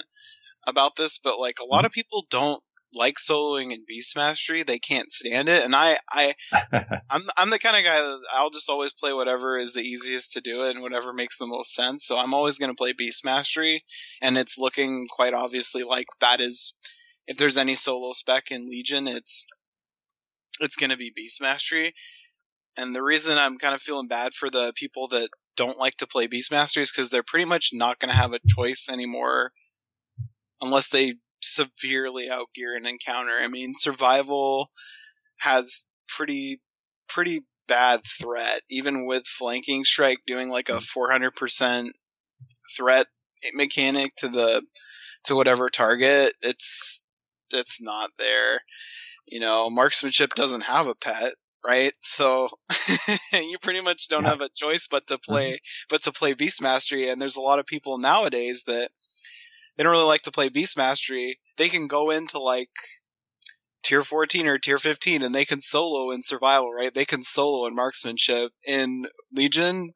about 0.66 0.95
this, 0.95 1.18
but 1.18 1.39
like 1.39 1.58
a 1.62 1.66
lot 1.66 1.86
of 1.86 1.91
people 1.91 2.26
don't 2.30 2.64
like 2.94 3.16
soloing 3.18 3.72
in 3.72 3.86
Beast 3.88 4.16
Mastery; 4.16 4.64
they 4.64 4.80
can't 4.80 5.12
stand 5.12 5.50
it, 5.50 5.64
and 5.64 5.76
I 5.76 5.98
I 6.12 6.34
I'm 7.10 7.24
I'm 7.38 7.50
the 7.50 7.60
kind 7.60 7.78
of 7.78 7.84
guy 7.84 8.02
that 8.02 8.20
I'll 8.34 8.50
just 8.50 8.70
always 8.70 8.94
play 8.94 9.14
whatever 9.14 9.58
is 9.58 9.74
the 9.74 9.82
easiest 9.82 10.32
to 10.34 10.42
do 10.42 10.64
it 10.64 10.72
and 10.72 10.82
whatever 10.82 11.14
makes 11.14 11.38
the 11.38 11.48
most 11.48 11.74
sense. 11.74 12.06
So 12.06 12.18
I'm 12.18 12.34
always 12.34 12.58
going 12.58 12.72
to 12.72 12.78
play 12.78 12.94
Beast 12.94 13.24
Mastery, 13.24 13.84
and 14.22 14.38
it's 14.38 14.58
looking 14.58 15.08
quite 15.10 15.34
obviously 15.34 15.84
like 15.84 16.08
that 16.20 16.40
is 16.40 16.76
if 17.28 17.38
there's 17.38 17.58
any 17.58 17.76
solo 17.76 18.12
spec 18.12 18.52
in 18.52 18.70
Legion, 18.70 19.08
it's 19.08 19.46
it's 20.60 20.76
going 20.76 20.90
to 20.90 20.98
be 20.98 21.12
Beast 21.16 21.42
Mastery. 21.42 21.94
And 22.76 22.96
the 22.96 23.04
reason 23.04 23.38
I'm 23.38 23.58
kind 23.58 23.76
of 23.76 23.82
feeling 23.82 24.08
bad 24.08 24.34
for 24.34 24.50
the 24.50 24.74
people 24.76 25.08
that 25.10 25.30
don't 25.56 25.78
like 25.78 25.96
to 25.98 26.08
play 26.08 26.28
Beast 26.28 26.52
Mastery 26.52 26.84
is 26.84 26.92
because 26.92 27.10
they're 27.10 27.24
pretty 27.24 27.46
much 27.46 27.70
not 27.74 28.00
going 28.00 28.10
to 28.10 28.18
have 28.18 28.34
a 28.34 28.40
choice 28.48 28.88
anymore 28.90 29.52
unless 30.62 30.90
they 30.90 31.14
severely 31.42 32.28
outgear 32.30 32.76
an 32.76 32.86
encounter. 32.86 33.38
I 33.40 33.48
mean, 33.48 33.74
survival 33.76 34.70
has 35.40 35.86
pretty 36.08 36.62
pretty 37.08 37.42
bad 37.68 38.02
threat, 38.22 38.62
even 38.70 39.06
with 39.06 39.26
flanking 39.28 39.84
strike 39.84 40.20
doing 40.26 40.50
like 40.50 40.70
a 40.70 40.74
mm. 40.74 41.32
400% 41.32 41.92
threat 42.76 43.08
mechanic 43.54 44.16
to 44.18 44.28
the 44.28 44.64
to 45.26 45.36
whatever 45.36 45.70
target. 45.70 46.34
It's 46.42 47.02
it's 47.54 47.82
not 47.82 48.12
there. 48.18 48.62
You 49.28 49.40
know, 49.40 49.70
marksmanship 49.70 50.34
doesn't 50.34 50.62
have 50.62 50.88
a 50.88 50.96
pet, 50.96 51.34
right? 51.66 51.94
So 52.00 52.50
you 53.34 53.58
pretty 53.62 53.82
much 53.82 54.08
don't 54.08 54.24
Yeah. 54.24 54.32
have 54.32 54.42
a 54.42 54.50
choice 54.54 54.88
but 54.90 55.08
to 55.08 55.16
mm-hmm. 55.16 55.32
play 55.32 55.60
but 55.90 56.04
to 56.04 56.12
play 56.12 56.34
Beast 56.34 56.62
Mastery. 56.62 57.08
And 57.08 57.22
there's 57.22 57.36
a 57.38 57.42
lot 57.42 57.60
of 57.60 57.66
people 57.66 57.98
nowadays 57.98 58.64
that 58.66 58.92
they 59.80 59.84
don't 59.84 59.94
really 59.94 60.04
like 60.04 60.24
to 60.24 60.32
play 60.32 60.50
Beast 60.50 60.76
Mastery. 60.76 61.40
They 61.56 61.70
can 61.70 61.88
go 61.88 62.10
into 62.10 62.38
like 62.38 62.70
tier 63.82 64.04
14 64.04 64.46
or 64.46 64.58
tier 64.58 64.78
15 64.78 65.24
and 65.24 65.34
they 65.34 65.46
can 65.46 65.62
solo 65.62 66.12
in 66.12 66.22
survival, 66.22 66.74
right? 66.74 66.94
They 66.94 67.06
can 67.06 67.24
solo 67.24 67.66
in 67.66 67.76
marksmanship. 67.76 68.52
In 68.68 69.06
Legion, 69.34 69.94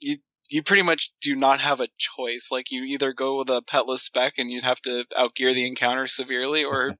you 0.00 0.16
you 0.50 0.60
pretty 0.60 0.82
much 0.82 1.12
do 1.20 1.36
not 1.36 1.60
have 1.60 1.80
a 1.80 1.86
choice. 1.96 2.48
Like 2.50 2.72
you 2.72 2.82
either 2.82 3.12
go 3.12 3.38
with 3.38 3.48
a 3.48 3.62
petless 3.62 4.02
spec 4.02 4.34
and 4.38 4.50
you'd 4.50 4.64
have 4.64 4.80
to 4.82 5.04
outgear 5.16 5.54
the 5.54 5.68
encounter 5.68 6.08
severely 6.08 6.64
or 6.64 6.96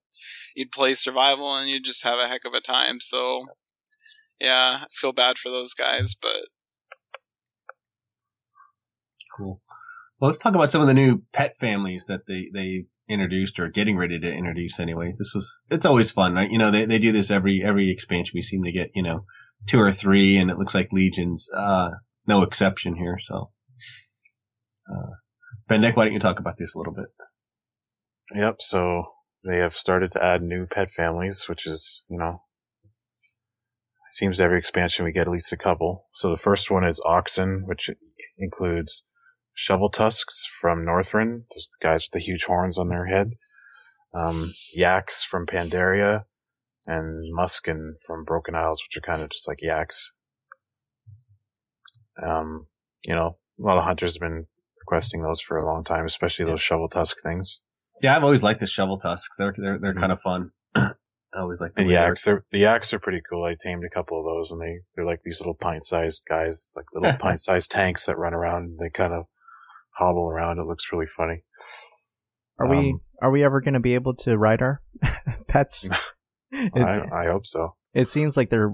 you'd 0.54 0.70
play 0.70 0.94
survival 0.94 1.56
and 1.56 1.68
you'd 1.68 1.84
just 1.84 2.04
have 2.04 2.20
a 2.20 2.28
heck 2.28 2.44
of 2.44 2.54
a 2.54 2.60
time. 2.60 3.00
So 3.00 3.46
yeah, 4.40 4.82
I 4.82 4.86
feel 4.92 5.12
bad 5.12 5.38
for 5.38 5.48
those 5.48 5.74
guys, 5.74 6.14
but 6.14 6.46
Cool. 9.36 9.60
Well, 10.18 10.30
let's 10.30 10.38
talk 10.38 10.54
about 10.54 10.70
some 10.70 10.80
of 10.80 10.86
the 10.86 10.94
new 10.94 11.22
pet 11.32 11.56
families 11.58 12.06
that 12.06 12.22
they 12.26 12.48
they 12.52 12.86
introduced 13.08 13.58
or 13.58 13.68
getting 13.68 13.98
ready 13.98 14.18
to 14.18 14.32
introduce. 14.32 14.80
Anyway, 14.80 15.14
this 15.18 15.32
was 15.34 15.64
it's 15.70 15.84
always 15.84 16.10
fun, 16.10 16.34
right? 16.34 16.50
You 16.50 16.58
know, 16.58 16.70
they 16.70 16.86
they 16.86 16.98
do 16.98 17.12
this 17.12 17.30
every 17.30 17.62
every 17.64 17.90
expansion. 17.90 18.32
We 18.34 18.42
seem 18.42 18.62
to 18.64 18.72
get 18.72 18.90
you 18.94 19.02
know 19.02 19.24
two 19.66 19.80
or 19.80 19.92
three, 19.92 20.38
and 20.38 20.50
it 20.50 20.58
looks 20.58 20.74
like 20.74 20.88
Legion's 20.90 21.50
uh, 21.54 21.90
no 22.26 22.42
exception 22.42 22.96
here. 22.96 23.18
So, 23.20 23.50
uh, 24.90 25.16
Bendek, 25.68 25.96
why 25.96 26.04
don't 26.04 26.14
you 26.14 26.18
talk 26.18 26.38
about 26.38 26.56
this 26.58 26.74
a 26.74 26.78
little 26.78 26.94
bit? 26.94 27.06
Yep. 28.34 28.56
So 28.60 29.04
they 29.44 29.58
have 29.58 29.74
started 29.74 30.10
to 30.12 30.24
add 30.24 30.42
new 30.42 30.66
pet 30.66 30.90
families, 30.90 31.44
which 31.48 31.66
is, 31.66 32.04
you 32.08 32.18
know, 32.18 32.42
seems 34.12 34.40
every 34.40 34.58
expansion 34.58 35.04
we 35.04 35.12
get 35.12 35.26
at 35.26 35.32
least 35.32 35.52
a 35.52 35.56
couple. 35.56 36.06
So 36.12 36.30
the 36.30 36.36
first 36.36 36.70
one 36.70 36.84
is 36.84 37.00
Oxen, 37.04 37.64
which 37.66 37.90
includes 38.38 39.04
Shovel 39.58 39.88
Tusks 39.88 40.46
from 40.60 40.84
Northrend, 40.84 41.44
those 41.54 41.70
the 41.80 41.82
guys 41.84 42.04
with 42.04 42.12
the 42.12 42.24
huge 42.24 42.44
horns 42.44 42.76
on 42.78 42.88
their 42.88 43.06
head. 43.06 43.32
Um, 44.14 44.52
Yaks 44.74 45.24
from 45.24 45.46
Pandaria, 45.46 46.24
and 46.86 47.24
Muskin 47.34 47.94
from 48.06 48.24
Broken 48.24 48.54
Isles, 48.54 48.82
which 48.84 48.96
are 48.96 49.06
kind 49.06 49.22
of 49.22 49.30
just 49.30 49.48
like 49.48 49.60
yaks. 49.62 50.12
Um, 52.22 52.66
you 53.06 53.14
know, 53.14 53.36
a 53.58 53.62
lot 53.62 53.78
of 53.78 53.84
hunters 53.84 54.14
have 54.14 54.20
been 54.20 54.46
requesting 54.80 55.22
those 55.22 55.40
for 55.40 55.56
a 55.56 55.64
long 55.64 55.84
time, 55.84 56.04
especially 56.04 56.44
those 56.44 56.62
shovel 56.62 56.88
tusk 56.88 57.16
things. 57.22 57.62
Yeah, 58.02 58.14
I've 58.16 58.24
always 58.24 58.42
liked 58.42 58.60
the 58.60 58.66
shovel 58.66 58.98
tusks. 58.98 59.36
They're 59.38 59.54
they're 59.56 59.78
they're 59.78 59.94
Mhm. 59.94 60.00
kind 60.00 60.12
of 60.12 60.20
fun. 60.20 60.50
I 60.74 61.40
always 61.40 61.60
like 61.60 61.74
the 61.74 61.82
And 61.82 61.90
yaks, 61.90 62.24
they're, 62.24 62.44
the 62.50 62.58
yaks 62.58 62.94
are 62.94 62.98
pretty 62.98 63.20
cool. 63.28 63.44
I 63.44 63.56
tamed 63.58 63.84
a 63.84 63.90
couple 63.94 64.18
of 64.18 64.24
those, 64.26 64.50
and 64.50 64.60
they 64.60 64.80
they're 64.94 65.04
like 65.06 65.22
these 65.24 65.40
little 65.40 65.54
pint-sized 65.54 66.24
guys, 66.28 66.72
like 66.76 66.86
little 66.94 67.16
pint-sized 67.18 67.70
tanks 67.70 68.06
that 68.06 68.18
run 68.18 68.34
around. 68.34 68.78
They 68.80 68.90
kind 68.90 69.12
of 69.12 69.26
hobble 69.98 70.28
around. 70.28 70.58
It 70.58 70.66
looks 70.66 70.92
really 70.92 71.06
funny. 71.06 71.42
Are 72.58 72.68
we 72.68 72.90
Um, 72.90 73.00
are 73.22 73.30
we 73.30 73.44
ever 73.44 73.60
going 73.60 73.74
to 73.74 73.80
be 73.80 73.94
able 73.94 74.14
to 74.16 74.36
ride 74.36 74.62
our 74.62 74.82
pets? 75.48 75.88
I, 76.54 77.00
I 77.12 77.26
hope 77.26 77.44
so. 77.44 77.74
it 77.92 78.08
seems 78.08 78.36
like 78.36 78.50
they're 78.50 78.72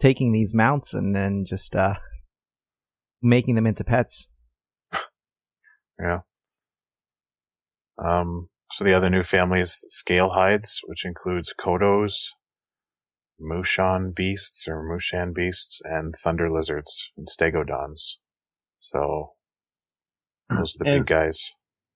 taking 0.00 0.32
these 0.32 0.52
mounts 0.52 0.92
and 0.92 1.14
then 1.14 1.44
just 1.48 1.76
uh 1.76 1.94
making 3.22 3.54
them 3.54 3.66
into 3.66 3.84
pets. 3.84 4.28
Yeah. 5.98 6.20
Um. 8.04 8.48
So 8.72 8.82
the 8.84 8.94
other 8.94 9.08
new 9.10 9.22
family 9.22 9.60
is 9.60 9.78
scale 9.88 10.30
hides, 10.30 10.80
which 10.86 11.04
includes 11.04 11.54
kodos, 11.58 12.30
Mushan 13.40 14.12
beasts 14.14 14.66
or 14.66 14.82
Mushan 14.82 15.32
beasts, 15.32 15.80
and 15.84 16.14
thunder 16.16 16.50
lizards 16.50 17.12
and 17.16 17.28
stegodons. 17.28 18.14
So 18.76 19.33
those 20.50 20.74
are 20.76 20.84
the 20.84 20.90
And- 20.90 21.00
big 21.00 21.06
guys. 21.06 21.52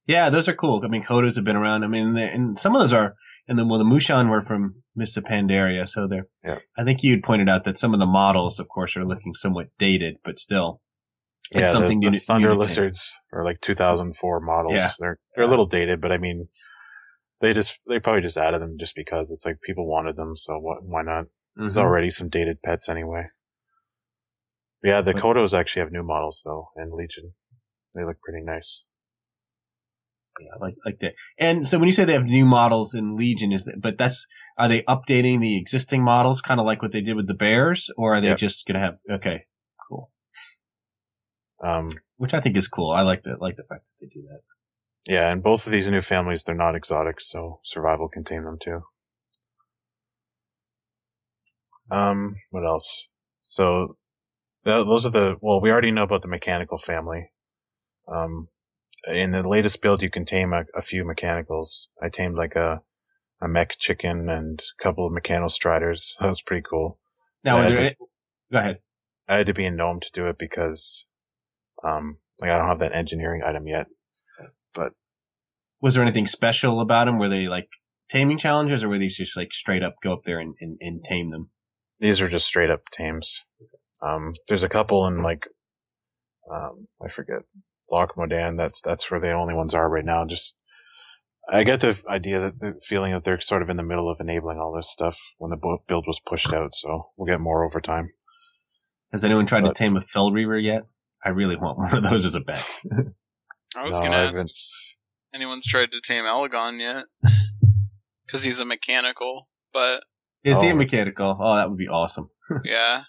Yeah, 0.07 0.31
those 0.31 0.49
are 0.49 0.55
cool. 0.55 0.81
I 0.85 0.89
mean, 0.89 1.03
Kodos 1.05 1.37
have 1.37 1.45
been 1.45 1.57
around. 1.57 1.85
I 1.85 1.87
mean, 1.87 2.17
and 2.17 2.59
some 2.59 2.75
of 2.75 2.81
those 2.81 2.95
are, 2.95 3.15
and 3.47 3.59
then 3.59 3.69
well, 3.69 3.79
the 3.79 3.85
Mushan 3.85 4.31
were 4.31 4.41
from 4.41 4.83
Mists 4.97 5.19
of 5.19 5.25
Pandaria, 5.25 5.87
so 5.87 6.07
they're. 6.09 6.29
Yeah. 6.43 6.61
I 6.79 6.85
think 6.85 7.03
you 7.03 7.11
had 7.13 7.23
pointed 7.23 7.49
out 7.51 7.65
that 7.65 7.77
some 7.77 7.93
of 7.93 8.01
the 8.01 8.07
models, 8.07 8.59
of 8.59 8.69
course, 8.69 8.97
are 8.97 9.05
looking 9.05 9.35
somewhat 9.35 9.67
dated, 9.79 10.17
but 10.25 10.39
still, 10.39 10.81
it's 11.51 11.61
yeah, 11.61 11.67
something 11.67 12.01
the, 12.01 12.11
to- 12.13 12.19
Thunder 12.21 12.55
Lizards 12.55 13.13
are 13.35 13.45
like 13.45 13.61
2004 13.61 14.41
models. 14.41 14.75
Yeah. 14.75 14.91
They're 14.99 15.19
they're 15.37 15.45
a 15.45 15.49
little 15.49 15.67
dated, 15.67 16.01
but 16.01 16.11
I 16.11 16.17
mean, 16.17 16.49
they 17.43 17.53
just 17.53 17.79
they 17.87 17.99
probably 18.01 18.23
just 18.23 18.39
added 18.39 18.63
them 18.63 18.77
just 18.81 18.95
because 18.97 19.31
it's 19.31 19.45
like 19.45 19.61
people 19.63 19.87
wanted 19.87 20.17
them, 20.17 20.37
so 20.37 20.55
what, 20.59 20.79
why 20.83 21.03
not? 21.03 21.27
There's 21.55 21.77
Mhm. 21.77 21.83
already 21.83 22.09
some 22.09 22.31
dated 22.31 22.63
pets 22.63 22.89
anyway. 22.89 23.27
Yeah, 24.83 25.01
the 25.03 25.13
But- 25.13 25.23
Kodos 25.23 25.53
actually 25.53 25.81
have 25.81 25.93
new 25.93 26.03
models 26.03 26.41
though, 26.47 26.71
and 26.77 26.93
Legion. 26.95 27.35
They 27.95 28.05
look 28.05 28.21
pretty 28.21 28.45
nice. 28.45 28.85
Yeah, 30.41 30.51
like 30.61 30.75
like 30.85 30.99
that. 31.01 31.15
And 31.39 31.67
so 31.67 31.79
when 31.79 31.89
you 31.89 31.93
say 31.93 32.05
they 32.05 32.13
have 32.13 32.25
new 32.25 32.45
models 32.45 32.95
in 32.95 33.17
Legion, 33.17 33.51
is 33.53 33.65
that? 33.65 33.81
But 33.81 33.99
that's 33.99 34.25
are 34.57 34.69
they 34.69 34.83
updating 34.83 35.41
the 35.41 35.57
existing 35.57 36.03
models, 36.03 36.41
kind 36.41 36.61
of 36.61 36.67
like 36.67 36.81
what 36.81 36.93
they 36.93 37.01
did 37.01 37.17
with 37.17 37.27
the 37.27 37.35
Bears, 37.35 37.91
or 37.97 38.15
are 38.15 38.21
they 38.21 38.29
Yep. 38.29 38.39
just 38.39 38.65
gonna 38.67 38.79
have? 38.79 38.99
Okay, 39.11 39.47
cool. 39.89 40.13
Um, 41.63 41.89
Which 42.19 42.35
I 42.35 42.41
think 42.41 42.57
is 42.57 42.69
cool. 42.69 42.91
I 42.93 43.03
like 43.03 43.25
the 43.25 43.37
like 43.41 43.57
the 43.57 43.65
fact 43.65 43.87
that 43.87 43.93
they 44.01 44.07
do 44.07 44.23
that. 44.29 44.43
yeah, 45.13 45.33
and 45.33 45.43
both 45.43 45.67
of 45.67 45.73
these 45.73 45.89
new 45.91 46.03
families, 46.03 46.45
they're 46.45 46.55
not 46.55 46.77
exotic, 46.77 47.21
so 47.21 47.59
survival 47.65 48.09
can 48.09 48.23
tame 48.23 48.45
them 48.45 48.59
too. 48.63 48.83
Um, 51.91 52.37
what 52.51 52.65
else? 52.65 53.09
So, 53.41 53.97
th- 54.65 54.85
those 54.87 55.07
are 55.07 55.11
the, 55.11 55.37
well, 55.41 55.61
we 55.61 55.71
already 55.71 55.91
know 55.91 56.03
about 56.03 56.23
the 56.23 56.29
mechanical 56.29 56.79
family. 56.79 57.31
Um, 58.13 58.49
in 59.07 59.31
the 59.31 59.47
latest 59.49 59.81
build, 59.83 60.03
you 60.03 60.11
can 60.11 60.25
tame 60.25 60.53
a, 60.53 60.65
a 60.75 60.83
few 60.83 61.05
mechanicals. 61.05 61.89
I 62.03 62.09
tamed 62.09 62.37
like 62.37 62.57
a, 62.57 62.83
a 63.41 63.49
mech 63.49 63.79
chicken 63.79 64.29
and 64.29 64.61
a 64.61 64.83
couple 64.83 65.07
of 65.07 65.13
mechanical 65.13 65.49
striders. 65.49 66.17
That 66.21 66.29
was 66.29 66.43
pretty 66.43 66.67
cool. 66.69 66.99
Now, 67.45 67.57
Yeah, 67.59 67.63
are 67.63 67.67
I 67.67 67.69
there 67.71 67.79
any- 67.79 67.97
go 68.53 68.59
ahead. 68.59 68.79
I 69.29 69.37
had 69.37 69.47
to 69.47 69.55
be 69.55 69.67
a 69.67 69.71
gnome 69.71 70.01
to 70.01 70.11
do 70.13 70.27
it 70.29 70.39
because, 70.39 71.07
um, 71.85 72.17
like 72.41 72.51
I 72.51 72.57
don't 72.57 72.69
have 72.69 72.79
that 72.79 72.95
engineering 72.95 73.43
item 73.45 73.67
yet. 73.69 73.87
But 74.75 74.93
was 75.83 75.95
there 75.95 76.03
anything 76.03 76.27
special 76.27 76.81
about 76.81 77.05
them? 77.07 77.19
Were 77.19 77.29
they 77.29 77.47
like 77.47 77.69
taming 78.09 78.39
challenges, 78.39 78.83
or 78.83 78.89
were 78.89 78.99
these 78.99 79.17
just 79.19 79.37
like 79.37 79.53
straight 79.53 79.83
up 79.83 79.97
go 80.03 80.15
up 80.15 80.23
there 80.25 80.41
and, 80.41 80.55
and, 80.61 80.79
and 80.81 81.05
tame 81.05 81.31
them? 81.31 81.51
These 82.01 82.23
are 82.23 82.29
just 82.29 82.47
straight 82.47 82.71
up 82.71 82.83
tames. 82.91 83.45
Um, 84.03 84.33
there's 84.49 84.65
a 84.65 84.69
couple 84.69 85.07
in 85.07 85.23
like, 85.23 85.45
um, 86.51 86.87
I 87.05 87.09
forget, 87.11 87.41
Loch 87.91 88.15
Modan. 88.17 88.57
That's, 88.57 88.81
that's 88.81 89.11
where 89.11 89.21
the 89.21 89.33
only 89.33 89.55
ones 89.55 89.75
are 89.75 89.89
right 89.89 90.05
now. 90.05 90.25
Just, 90.25 90.57
I 91.51 91.65
get 91.65 91.81
the 91.81 92.01
idea 92.09 92.39
that 92.41 92.61
the 92.61 92.75
feeling 92.85 93.13
that 93.13 93.25
they're 93.25 93.41
sort 93.41 93.63
of 93.63 93.71
in 93.71 93.77
the 93.77 93.83
middle 93.83 94.11
of 94.11 94.19
enabling 94.21 94.59
all 94.59 94.75
this 94.75 94.91
stuff 94.91 95.19
when 95.39 95.51
the 95.51 95.79
build 95.87 96.05
was 96.07 96.21
pushed 96.21 96.53
out, 96.53 96.75
so 96.75 97.11
we'll 97.17 97.27
get 97.33 97.41
more 97.41 97.65
over 97.65 97.81
time. 97.81 98.11
Has 99.13 99.25
anyone 99.25 99.47
tried 99.47 99.63
But- 99.63 99.69
to 99.69 99.75
tame 99.75 99.97
a 99.97 100.01
Fel 100.03 100.31
Reaver 100.33 100.59
yet? 100.59 100.83
I 101.25 101.31
really 101.31 101.57
want 101.57 101.79
one 101.79 101.97
of 101.97 102.03
those 102.11 102.25
as 102.25 102.35
a 102.35 102.41
pet. 102.41 102.65
I 103.77 103.85
was 103.85 103.99
No, 103.99 104.05
gonna 104.07 104.17
I 104.17 104.21
ask 104.25 104.37
haven't. 104.37 104.51
if 104.51 104.95
anyone's 105.35 105.67
tried 105.67 105.91
to 105.93 106.01
tame 106.01 106.25
Elgon 106.25 106.79
yet, 106.81 107.05
because 108.27 108.45
he's 108.45 108.61
a 108.61 108.65
mechanical. 108.65 109.49
But 109.73 110.05
Is 110.45 110.61
he 110.61 110.69
a 110.69 110.73
Oh. 110.73 110.77
mechanical? 110.77 111.37
Oh, 111.41 111.57
that 111.57 111.69
would 111.69 111.79
be 111.79 111.89
awesome. 111.89 112.31
yeah, 112.65 113.05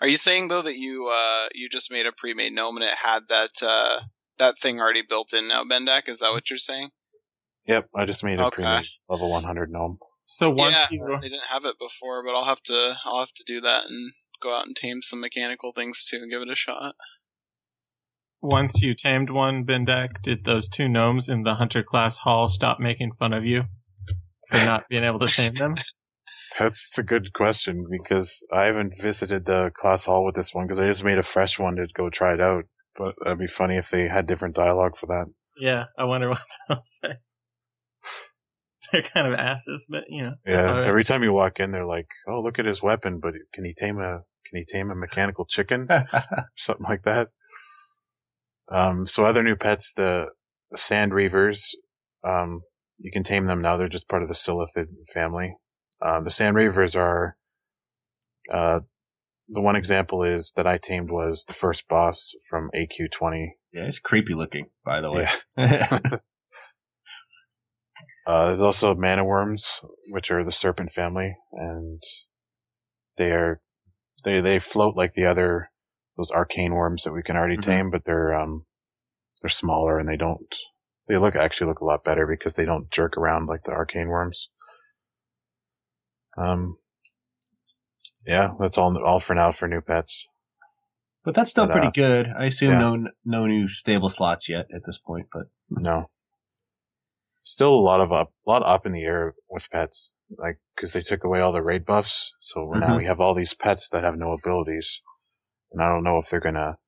are 0.00 0.08
you 0.08 0.16
saying 0.16 0.48
though 0.48 0.62
that 0.62 0.76
you 0.76 1.08
uh 1.08 1.48
you 1.54 1.68
just 1.68 1.90
made 1.90 2.06
a 2.06 2.12
pre-made 2.12 2.52
gnome 2.52 2.76
and 2.76 2.84
it 2.84 2.98
had 3.02 3.28
that 3.28 3.62
uh 3.62 4.00
that 4.38 4.58
thing 4.58 4.80
already 4.80 5.02
built 5.02 5.32
in 5.32 5.48
now, 5.48 5.64
Bendak? 5.64 6.08
Is 6.08 6.18
that 6.20 6.32
what 6.32 6.50
you're 6.50 6.58
saying? 6.58 6.90
Yep, 7.66 7.88
I 7.94 8.04
just 8.04 8.22
made 8.22 8.38
a 8.38 8.44
Okay. 8.44 8.62
pre 8.62 8.88
level 9.08 9.30
100 9.30 9.70
gnome. 9.70 9.98
So 10.26 10.50
once 10.50 10.72
yeah, 10.72 10.86
you 10.90 11.18
they 11.20 11.28
didn't 11.28 11.46
have 11.48 11.64
it 11.64 11.76
before, 11.78 12.22
but 12.24 12.34
I'll 12.34 12.44
have 12.44 12.62
to 12.64 12.96
I'll 13.04 13.20
have 13.20 13.32
to 13.34 13.44
do 13.46 13.60
that 13.60 13.86
and 13.86 14.12
go 14.40 14.54
out 14.54 14.66
and 14.66 14.76
tame 14.76 15.02
some 15.02 15.20
mechanical 15.20 15.72
things 15.72 16.04
too 16.04 16.18
and 16.18 16.30
give 16.30 16.42
it 16.42 16.50
a 16.50 16.54
shot. 16.54 16.94
once 18.42 18.80
you 18.82 18.94
tamed 18.94 19.30
one, 19.30 19.64
Bendak, 19.64 20.22
did 20.22 20.44
those 20.44 20.68
two 20.68 20.88
gnomes 20.88 21.28
in 21.28 21.42
the 21.42 21.54
hunter 21.54 21.82
class 21.82 22.18
hall 22.18 22.48
stop 22.48 22.78
making 22.78 23.12
fun 23.18 23.32
of 23.32 23.44
you 23.44 23.64
for 24.50 24.58
not 24.64 24.88
being 24.88 25.04
able 25.04 25.18
to 25.18 25.28
tame 25.28 25.54
them? 25.54 25.74
That's 26.58 26.96
a 26.96 27.02
good 27.02 27.32
question 27.32 27.86
because 27.90 28.46
I 28.52 28.64
haven't 28.64 29.00
visited 29.00 29.44
the 29.44 29.70
class 29.76 30.06
hall 30.06 30.24
with 30.24 30.34
this 30.34 30.54
one 30.54 30.66
because 30.66 30.80
I 30.80 30.86
just 30.86 31.04
made 31.04 31.18
a 31.18 31.22
fresh 31.22 31.58
one 31.58 31.76
to 31.76 31.86
go 31.94 32.08
try 32.08 32.34
it 32.34 32.40
out. 32.40 32.64
But 32.96 33.14
that'd 33.22 33.38
be 33.38 33.46
funny 33.46 33.76
if 33.76 33.90
they 33.90 34.08
had 34.08 34.26
different 34.26 34.56
dialogue 34.56 34.96
for 34.96 35.06
that. 35.06 35.26
Yeah, 35.58 35.84
I 35.98 36.04
wonder 36.04 36.28
what 36.30 36.40
they'll 36.68 36.80
say. 36.84 37.14
They're 38.90 39.02
kind 39.02 39.26
of 39.26 39.38
asses, 39.38 39.86
but 39.88 40.04
you 40.08 40.22
know. 40.22 40.34
Yeah, 40.46 40.66
all 40.66 40.78
right. 40.78 40.88
every 40.88 41.04
time 41.04 41.22
you 41.22 41.32
walk 41.32 41.60
in, 41.60 41.72
they're 41.72 41.84
like, 41.84 42.06
"Oh, 42.28 42.40
look 42.40 42.58
at 42.58 42.64
his 42.64 42.82
weapon, 42.82 43.18
but 43.20 43.34
can 43.52 43.64
he 43.64 43.74
tame 43.74 43.98
a 43.98 44.20
can 44.48 44.60
he 44.60 44.64
tame 44.64 44.90
a 44.90 44.94
mechanical 44.94 45.44
chicken?" 45.44 45.88
Something 46.56 46.86
like 46.88 47.02
that. 47.02 47.28
Um, 48.70 49.06
so 49.06 49.24
other 49.24 49.42
new 49.42 49.56
pets, 49.56 49.92
the, 49.92 50.28
the 50.70 50.78
sand 50.78 51.12
reavers, 51.12 51.70
um, 52.24 52.62
you 52.98 53.12
can 53.12 53.22
tame 53.22 53.46
them 53.46 53.60
now. 53.60 53.76
They're 53.76 53.88
just 53.88 54.08
part 54.08 54.22
of 54.22 54.28
the 54.28 54.34
Silithid 54.34 54.86
family. 55.12 55.54
Um, 56.04 56.24
the 56.24 56.30
sand 56.30 56.56
reavers 56.56 56.96
are, 56.96 57.36
uh, 58.52 58.80
the 59.48 59.60
one 59.60 59.76
example 59.76 60.22
is 60.22 60.52
that 60.56 60.66
I 60.66 60.76
tamed 60.78 61.10
was 61.10 61.44
the 61.46 61.54
first 61.54 61.88
boss 61.88 62.34
from 62.48 62.70
AQ20. 62.74 63.50
yeah, 63.72 63.84
it's 63.84 63.98
creepy 63.98 64.34
looking, 64.34 64.66
by 64.84 65.00
the 65.00 65.10
way. 65.10 65.28
Uh, 68.26 68.48
there's 68.48 68.62
also 68.62 68.92
mana 68.94 69.24
worms, 69.24 69.80
which 70.10 70.32
are 70.32 70.42
the 70.42 70.50
serpent 70.50 70.90
family, 70.90 71.36
and 71.52 72.02
they 73.16 73.30
are 73.30 73.60
they 74.24 74.40
they 74.40 74.58
float 74.58 74.96
like 74.96 75.14
the 75.14 75.24
other 75.24 75.70
those 76.16 76.32
arcane 76.32 76.74
worms 76.74 77.04
that 77.04 77.12
we 77.12 77.22
can 77.22 77.36
already 77.36 77.56
Mhm. 77.56 77.62
tame, 77.62 77.90
but 77.90 78.04
they're 78.04 78.34
um 78.34 78.66
they're 79.40 79.48
smaller 79.48 79.98
and 80.00 80.08
they 80.08 80.16
don't 80.16 80.56
they 81.06 81.16
look 81.16 81.36
actually 81.36 81.68
look 81.68 81.78
a 81.80 81.84
lot 81.84 82.02
better 82.02 82.26
because 82.26 82.56
they 82.56 82.64
don't 82.64 82.90
jerk 82.90 83.16
around 83.16 83.46
like 83.46 83.62
the 83.62 83.70
arcane 83.70 84.08
worms. 84.08 84.50
Um, 86.36 86.76
yeah, 88.26 88.50
that's 88.60 88.76
all 88.78 88.96
all 89.04 89.20
for 89.20 89.34
now 89.34 89.52
for 89.52 89.68
new 89.68 89.80
pets. 89.80 90.26
but 91.24 91.34
that's 91.34 91.50
still 91.50 91.66
But, 91.66 91.72
pretty 91.72 91.88
uh, 91.88 91.90
good. 91.92 92.26
I 92.38 92.44
assume 92.46 92.72
yeah. 92.72 92.78
no 92.78 93.08
no 93.24 93.46
new 93.46 93.68
stable 93.68 94.08
slots 94.08 94.48
yet 94.48 94.66
at 94.74 94.82
this 94.84 94.98
point, 94.98 95.26
but 95.32 95.46
No. 95.70 96.10
Still 97.42 97.74
a 97.74 97.80
lot 97.80 98.00
of 98.00 98.10
up, 98.12 98.32
a 98.46 98.50
lot 98.50 98.62
up 98.66 98.86
in 98.86 98.92
the 98.92 99.04
air 99.04 99.34
with 99.48 99.70
pets, 99.70 100.10
like 100.36 100.58
because 100.74 100.92
they 100.92 101.00
took 101.00 101.22
away 101.22 101.40
all 101.40 101.52
the 101.52 101.62
raid 101.62 101.84
buffs. 101.86 102.34
So 102.40 102.72
now 102.74 102.94
Mhm. 102.94 102.96
we 102.98 103.04
have 103.06 103.20
all 103.20 103.34
these 103.34 103.54
pets 103.54 103.88
that 103.90 104.02
have 104.04 104.16
no 104.18 104.32
abilities, 104.32 105.00
and 105.70 105.80
I 105.80 105.88
don't 105.88 106.02
know 106.02 106.18
if 106.18 106.28
they're 106.28 106.40
gonna 106.40 106.78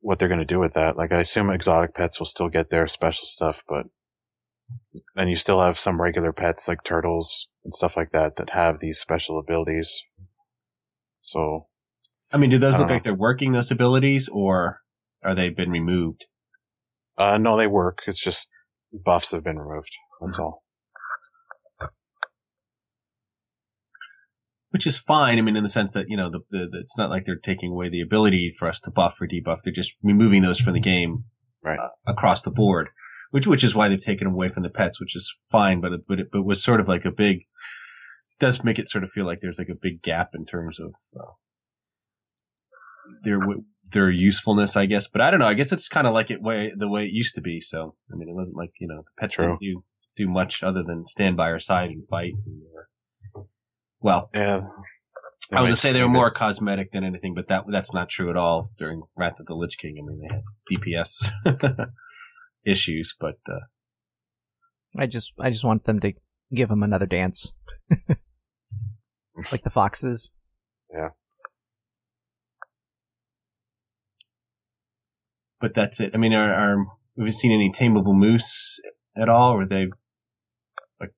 what 0.00 0.18
they're 0.20 0.28
gonna 0.28 0.44
do 0.44 0.60
with 0.60 0.74
that. 0.74 0.96
Like 0.96 1.10
I 1.12 1.20
assume 1.20 1.50
exotic 1.50 1.92
pets 1.94 2.20
will 2.20 2.26
still 2.26 2.48
get 2.48 2.70
their 2.70 2.86
special 2.86 3.24
stuff, 3.26 3.64
but 3.68 3.86
then 5.14 5.28
you 5.28 5.36
still 5.36 5.60
have 5.60 5.78
some 5.78 6.00
regular 6.00 6.32
pets 6.32 6.68
like 6.68 6.82
turtles 6.84 7.48
and 7.64 7.74
stuff 7.74 7.96
like 7.96 8.10
that 8.12 8.36
that 8.36 8.50
have 8.50 8.80
these 8.80 8.98
special 8.98 9.38
abilities. 9.38 10.02
So 11.20 11.66
I 12.32 12.36
mean, 12.36 12.50
do 12.50 12.58
those 12.58 12.78
look 12.78 12.88
don't 12.88 12.96
like 12.96 13.02
they're 13.02 13.14
working 13.14 13.52
those 13.52 13.70
abilities, 13.70 14.28
or 14.28 14.80
are 15.24 15.34
they 15.34 15.48
been 15.50 15.70
removed? 15.70 16.26
uh 17.16 17.36
no, 17.38 17.56
they 17.56 17.66
work. 17.66 17.98
It's 18.06 18.22
just 18.22 18.48
buffs 18.92 19.32
have 19.32 19.44
been 19.44 19.58
removed. 19.58 19.90
That's 20.20 20.38
all. 20.38 20.62
Which 24.70 24.86
is 24.86 24.98
fine. 24.98 25.38
I 25.38 25.40
mean, 25.40 25.56
in 25.56 25.62
the 25.62 25.70
sense 25.70 25.94
that 25.94 26.06
you 26.08 26.16
know, 26.16 26.28
the, 26.30 26.40
the, 26.50 26.68
the 26.70 26.78
it's 26.80 26.98
not 26.98 27.10
like 27.10 27.24
they're 27.24 27.36
taking 27.36 27.72
away 27.72 27.88
the 27.88 28.02
ability 28.02 28.54
for 28.58 28.68
us 28.68 28.80
to 28.80 28.90
buff 28.90 29.16
or 29.20 29.26
debuff. 29.26 29.60
They're 29.64 29.72
just 29.72 29.94
removing 30.02 30.42
those 30.42 30.60
from 30.60 30.74
the 30.74 30.80
game 30.80 31.24
Right. 31.62 31.78
uh, 31.78 31.88
across 32.06 32.42
the 32.42 32.50
board. 32.50 32.88
Which 33.30 33.46
which 33.46 33.62
is 33.64 33.74
why 33.74 33.88
they've 33.88 34.02
taken 34.02 34.26
them 34.26 34.34
away 34.34 34.48
from 34.48 34.62
the 34.62 34.70
pets, 34.70 35.00
which 35.00 35.14
is 35.14 35.34
fine. 35.50 35.80
But 35.80 35.92
it, 35.92 36.00
but 36.08 36.20
it 36.20 36.28
but 36.32 36.42
was 36.44 36.62
sort 36.62 36.80
of 36.80 36.88
like 36.88 37.04
a 37.04 37.10
big 37.10 37.40
does 38.38 38.62
make 38.64 38.78
it 38.78 38.88
sort 38.88 39.04
of 39.04 39.10
feel 39.10 39.26
like 39.26 39.40
there's 39.40 39.58
like 39.58 39.68
a 39.68 39.78
big 39.80 40.00
gap 40.02 40.30
in 40.34 40.46
terms 40.46 40.78
of 40.80 40.92
uh, 41.18 41.32
their 43.24 43.40
their 43.90 44.10
usefulness, 44.10 44.76
I 44.76 44.86
guess. 44.86 45.08
But 45.08 45.20
I 45.20 45.30
don't 45.30 45.40
know. 45.40 45.46
I 45.46 45.54
guess 45.54 45.72
it's 45.72 45.88
kind 45.88 46.06
of 46.06 46.14
like 46.14 46.30
it 46.30 46.40
way 46.40 46.72
the 46.76 46.88
way 46.88 47.04
it 47.04 47.12
used 47.12 47.34
to 47.34 47.40
be. 47.40 47.60
So 47.60 47.96
I 48.12 48.16
mean, 48.16 48.28
it 48.28 48.34
wasn't 48.34 48.56
like 48.56 48.70
you 48.80 48.88
know 48.88 49.02
the 49.02 49.20
pets 49.20 49.34
True. 49.34 49.44
didn't 49.46 49.60
do 49.60 49.84
do 50.16 50.28
much 50.28 50.62
other 50.62 50.82
than 50.82 51.06
stand 51.06 51.36
by 51.36 51.50
our 51.50 51.60
side 51.60 51.90
and 51.90 52.06
fight. 52.08 52.32
Or, 53.34 53.46
well, 54.00 54.30
Yeah. 54.34 54.62
I 55.50 55.62
was 55.62 55.68
gonna 55.68 55.76
say 55.76 55.92
they 55.92 56.02
were 56.02 56.08
more 56.08 56.30
cosmetic 56.30 56.92
than 56.92 57.04
anything, 57.04 57.34
but 57.34 57.48
that 57.48 57.64
that's 57.68 57.94
not 57.94 58.10
true 58.10 58.28
at 58.28 58.36
all 58.36 58.68
during 58.76 59.02
Wrath 59.16 59.40
of 59.40 59.46
the 59.46 59.54
Lich 59.54 59.78
King. 59.78 59.96
I 59.98 60.06
mean, 60.06 60.20
they 60.20 60.34
had 60.34 60.42
DPS 60.70 61.30
issues, 62.68 63.14
but 63.18 63.38
uh, 63.48 63.60
I 64.98 65.06
just 65.06 65.32
I 65.40 65.50
just 65.50 65.64
want 65.64 65.84
them 65.84 66.00
to 66.00 66.12
give 66.54 66.70
him 66.70 66.82
another 66.82 67.06
dance, 67.06 67.54
like 69.52 69.62
the 69.64 69.70
foxes. 69.70 70.32
Yeah. 70.92 71.08
But 75.60 75.74
that's 75.74 76.00
it. 76.00 76.12
I 76.14 76.18
mean, 76.18 76.32
are, 76.34 76.52
are 76.52 76.76
have 77.18 77.26
you 77.26 77.30
seen 77.30 77.52
any 77.52 77.70
tameable 77.70 78.14
moose 78.14 78.78
at 79.16 79.28
all, 79.28 79.52
or 79.54 79.66
they 79.66 79.88
like 81.00 81.10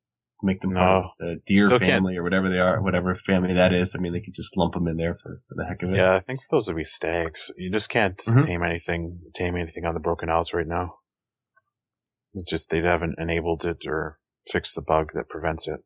make 0.43 0.61
them 0.63 0.73
part 0.73 1.05
of 1.05 1.11
the 1.19 1.37
deer 1.47 1.67
Still 1.67 1.79
can't- 1.79 1.91
family 1.93 2.17
or 2.17 2.23
whatever 2.23 2.49
they 2.49 2.59
are, 2.59 2.81
whatever 2.83 3.15
family 3.15 3.53
that 3.55 3.75
is? 3.75 3.95
I 3.95 3.99
mean, 3.99 4.13
they 4.13 4.21
could 4.21 4.35
just 4.35 4.57
lump 4.57 4.73
them 4.75 4.89
in 4.89 4.97
there 4.97 5.15
for, 5.23 5.43
for 5.49 5.55
the 5.57 5.67
heck 5.67 5.83
of 5.83 5.91
it. 5.91 5.97
Yeah, 5.97 6.15
I 6.15 6.21
think 6.21 6.41
those 6.51 6.69
would 6.69 6.77
be 6.77 6.85
stags. 6.85 7.51
You 7.59 7.71
just 7.71 7.91
can't 7.91 8.17
Mhm. 8.17 8.47
tame 8.47 8.63
anything, 8.63 9.21
tame 9.35 9.57
anything 9.57 9.85
on 9.85 9.93
the 9.95 10.01
Broken 10.01 10.31
Isles 10.31 10.55
right 10.55 10.67
now. 10.67 10.95
It's 12.35 12.51
just 12.51 12.71
they 12.71 12.81
haven't 12.83 13.19
enabled 13.19 13.65
it 13.65 13.87
or 13.87 14.19
fixed 14.51 14.75
the 14.75 14.83
bug 14.83 15.11
that 15.15 15.29
prevents 15.29 15.69
it. 15.69 15.81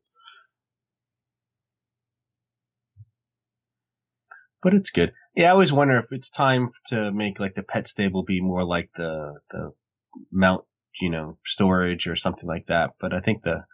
but 4.65 4.73
it's 4.73 4.89
good. 4.89 5.13
Yeah, 5.35 5.49
I 5.49 5.51
always 5.51 5.71
wonder 5.71 5.95
if 5.99 6.05
it's 6.09 6.29
time 6.31 6.69
to 6.87 7.11
make 7.11 7.39
like 7.39 7.53
the 7.53 7.61
pet 7.61 7.87
stable 7.87 8.23
be 8.23 8.41
more 8.41 8.63
like 8.63 8.89
the 8.95 9.35
the 9.51 9.73
mount, 10.31 10.63
you 10.99 11.11
know, 11.11 11.37
storage 11.45 12.07
or 12.07 12.15
something 12.15 12.49
like 12.49 12.65
that. 12.65 12.93
But 12.99 13.13
I 13.13 13.19
think 13.19 13.43
the 13.43 13.65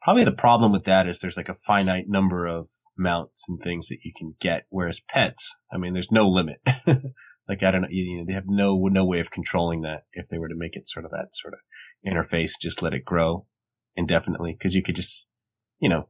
probably 0.00 0.24
the 0.24 0.32
problem 0.32 0.72
with 0.72 0.84
that 0.84 1.06
is 1.06 1.20
there's 1.20 1.36
like 1.36 1.50
a 1.50 1.54
finite 1.54 2.06
number 2.08 2.46
of 2.46 2.70
mounts 2.96 3.44
and 3.50 3.60
things 3.60 3.88
that 3.88 3.98
you 4.02 4.12
can 4.16 4.34
get, 4.40 4.64
whereas 4.70 5.02
pets, 5.10 5.54
I 5.70 5.76
mean, 5.76 5.92
there's 5.92 6.10
no 6.10 6.26
limit. 6.26 6.62
like 7.48 7.62
I 7.62 7.70
don't 7.70 7.82
know, 7.82 7.88
you, 7.90 8.18
know, 8.18 8.24
they 8.26 8.34
have 8.34 8.46
no 8.46 8.76
no 8.90 9.04
way 9.04 9.20
of 9.20 9.30
controlling 9.30 9.82
that 9.82 10.02
if 10.12 10.28
they 10.28 10.38
were 10.38 10.48
to 10.48 10.56
make 10.56 10.76
it 10.76 10.88
sort 10.88 11.04
of 11.04 11.10
that 11.12 11.28
sort 11.32 11.54
of 11.54 11.60
interface, 12.06 12.52
just 12.60 12.82
let 12.82 12.94
it 12.94 13.04
grow 13.04 13.46
indefinitely 13.96 14.52
because 14.52 14.74
you 14.74 14.82
could 14.82 14.96
just, 14.96 15.26
you 15.80 15.88
know, 15.88 16.08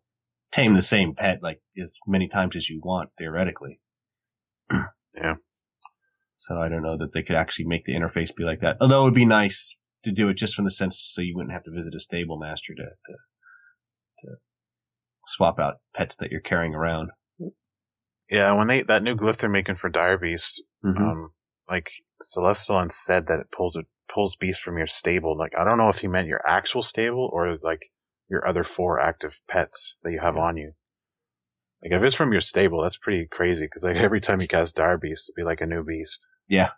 tame 0.52 0.74
the 0.74 0.82
same 0.82 1.14
pet 1.14 1.42
like 1.42 1.60
as 1.82 1.96
many 2.06 2.28
times 2.28 2.56
as 2.56 2.68
you 2.68 2.80
want 2.82 3.10
theoretically. 3.18 3.80
Yeah. 5.16 5.36
So 6.36 6.58
I 6.58 6.68
don't 6.68 6.82
know 6.82 6.96
that 6.96 7.12
they 7.12 7.22
could 7.22 7.34
actually 7.34 7.64
make 7.64 7.84
the 7.84 7.94
interface 7.94 8.32
be 8.32 8.44
like 8.44 8.60
that. 8.60 8.76
Although 8.80 9.00
it 9.00 9.04
would 9.04 9.14
be 9.14 9.24
nice 9.24 9.74
to 10.04 10.12
do 10.12 10.28
it 10.28 10.34
just 10.34 10.54
from 10.54 10.64
the 10.64 10.70
sense 10.70 11.04
so 11.12 11.20
you 11.20 11.34
wouldn't 11.34 11.52
have 11.52 11.64
to 11.64 11.72
visit 11.72 11.94
a 11.94 11.98
stable 11.98 12.38
master 12.38 12.74
to 12.74 12.82
to, 12.82 13.12
to 14.20 14.34
swap 15.26 15.58
out 15.58 15.76
pets 15.96 16.14
that 16.16 16.30
you're 16.30 16.40
carrying 16.40 16.74
around. 16.74 17.10
Yeah, 18.30 18.52
when 18.52 18.68
they 18.68 18.82
that 18.82 19.02
new 19.02 19.14
glyph 19.16 19.38
they're 19.38 19.48
making 19.48 19.76
for 19.76 19.88
Dire 19.88 20.18
Beast, 20.18 20.62
Mhm. 20.84 21.00
um, 21.00 21.30
like 21.68 21.90
Celestalon 22.22 22.92
said 22.92 23.26
that 23.26 23.40
it 23.40 23.50
pulls 23.50 23.76
it 23.76 23.86
pulls 24.12 24.36
beasts 24.36 24.62
from 24.62 24.76
your 24.78 24.86
stable. 24.86 25.36
Like 25.36 25.56
I 25.56 25.64
don't 25.64 25.78
know 25.78 25.88
if 25.88 25.98
he 25.98 26.08
meant 26.08 26.28
your 26.28 26.46
actual 26.46 26.82
stable 26.82 27.28
or 27.32 27.58
like 27.62 27.90
your 28.28 28.46
other 28.46 28.64
four 28.64 29.00
active 29.00 29.40
pets 29.48 29.96
that 30.02 30.12
you 30.12 30.20
have 30.20 30.36
on 30.36 30.56
you. 30.56 30.72
Like 31.82 31.92
if 31.92 32.02
it's 32.02 32.16
from 32.16 32.32
your 32.32 32.40
stable, 32.40 32.82
that's 32.82 32.96
pretty 32.98 33.26
crazy 33.30 33.64
because 33.66 33.84
like 33.84 33.96
every 34.08 34.20
time 34.20 34.40
you 34.40 34.48
cast 34.48 34.76
Dire 34.76 34.98
Beast, 34.98 35.30
it'd 35.30 35.36
be 35.36 35.46
like 35.46 35.60
a 35.60 35.66
new 35.66 35.82
beast. 35.84 36.26
Yeah. 36.48 36.70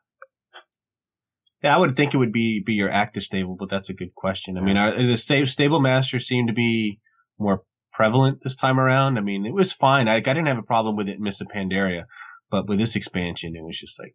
Yeah, 1.62 1.74
I 1.74 1.78
would 1.78 1.94
think 1.96 2.14
it 2.14 2.18
would 2.18 2.32
be 2.32 2.62
be 2.64 2.74
your 2.74 2.90
active 2.90 3.22
stable, 3.22 3.54
but 3.58 3.68
that's 3.68 3.90
a 3.90 3.94
good 3.94 4.14
question. 4.14 4.56
I 4.56 4.62
mean, 4.62 4.76
are 4.78 4.94
the 4.96 5.16
sta- 5.16 5.44
stable 5.46 5.80
masters 5.80 6.26
seem 6.26 6.46
to 6.46 6.54
be 6.54 7.00
more 7.38 7.64
prevalent 8.00 8.42
this 8.42 8.56
time 8.56 8.80
around? 8.80 9.18
I 9.18 9.20
mean, 9.20 9.44
it 9.44 9.52
was 9.54 9.72
fine. 9.72 10.08
I, 10.08 10.14
I 10.16 10.20
didn't 10.20 10.46
have 10.46 10.58
a 10.58 10.62
problem 10.62 10.96
with 10.96 11.08
it 11.08 11.16
in 11.16 11.22
Mists 11.22 11.40
of 11.40 11.48
Pandaria, 11.48 12.04
but 12.50 12.66
with 12.68 12.78
this 12.78 12.96
expansion, 12.96 13.54
it 13.54 13.62
was 13.64 13.78
just 13.78 13.98
like 13.98 14.14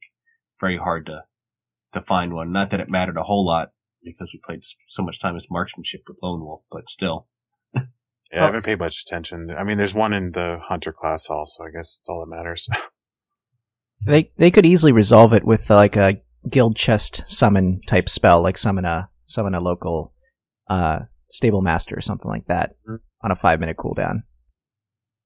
very 0.59 0.77
hard 0.77 1.05
to 1.05 1.23
to 1.93 2.01
find 2.01 2.33
one. 2.33 2.51
Not 2.51 2.69
that 2.71 2.79
it 2.79 2.89
mattered 2.89 3.17
a 3.17 3.23
whole 3.23 3.45
lot 3.45 3.69
because 4.03 4.31
we 4.33 4.39
played 4.43 4.61
so 4.89 5.03
much 5.03 5.19
time 5.19 5.35
as 5.35 5.47
marksmanship 5.49 6.01
with 6.07 6.17
Lone 6.23 6.41
Wolf, 6.41 6.61
but 6.71 6.89
still. 6.89 7.27
Yeah, 8.33 8.41
I 8.41 8.45
haven't 8.47 8.65
paid 8.65 8.79
much 8.79 9.03
attention. 9.05 9.51
I 9.55 9.63
mean, 9.63 9.77
there's 9.77 9.93
one 9.93 10.11
in 10.11 10.31
the 10.31 10.57
hunter 10.67 10.91
class 10.91 11.27
also. 11.29 11.63
I 11.63 11.69
guess 11.69 11.99
it's 11.99 12.09
all 12.09 12.21
that 12.21 12.35
matters. 12.35 12.67
They 14.05 14.31
they 14.37 14.51
could 14.51 14.65
easily 14.65 14.91
resolve 14.91 15.33
it 15.33 15.43
with 15.45 15.69
uh, 15.71 15.75
like 15.75 15.95
a 15.95 16.21
guild 16.49 16.75
chest 16.75 17.23
summon 17.27 17.81
type 17.81 18.09
spell, 18.09 18.41
like 18.41 18.57
summon 18.57 18.85
a 18.85 19.09
summon 19.25 19.55
a 19.55 19.59
local 19.59 20.13
uh 20.67 20.99
stable 21.29 21.61
master 21.61 21.95
or 21.97 22.01
something 22.01 22.29
like 22.29 22.45
that 22.47 22.75
Mhm. 22.87 22.99
On 23.25 23.31
a 23.31 23.35
five 23.35 23.59
minute 23.59 23.75
cooldown. 23.75 24.21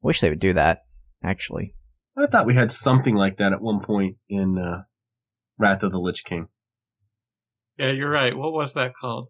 Wish 0.01 0.21
they 0.21 0.29
would 0.29 0.39
do 0.39 0.53
that. 0.53 0.85
Actually, 1.21 1.75
I 2.17 2.25
thought 2.27 2.45
we 2.45 2.55
had 2.55 2.71
something 2.71 3.13
like 3.13 3.37
that 3.37 3.51
at 3.51 3.61
one 3.61 3.81
point 3.81 4.15
in 4.29 4.57
uh, 4.57 4.83
Wrath 5.57 5.83
of 5.83 5.91
the 5.91 5.99
Lich 5.99 6.23
King. 6.23 6.47
Yeah, 7.77 7.91
you're 7.91 8.09
right. 8.09 8.35
What 8.35 8.53
was 8.53 8.73
that 8.75 8.93
called? 8.99 9.27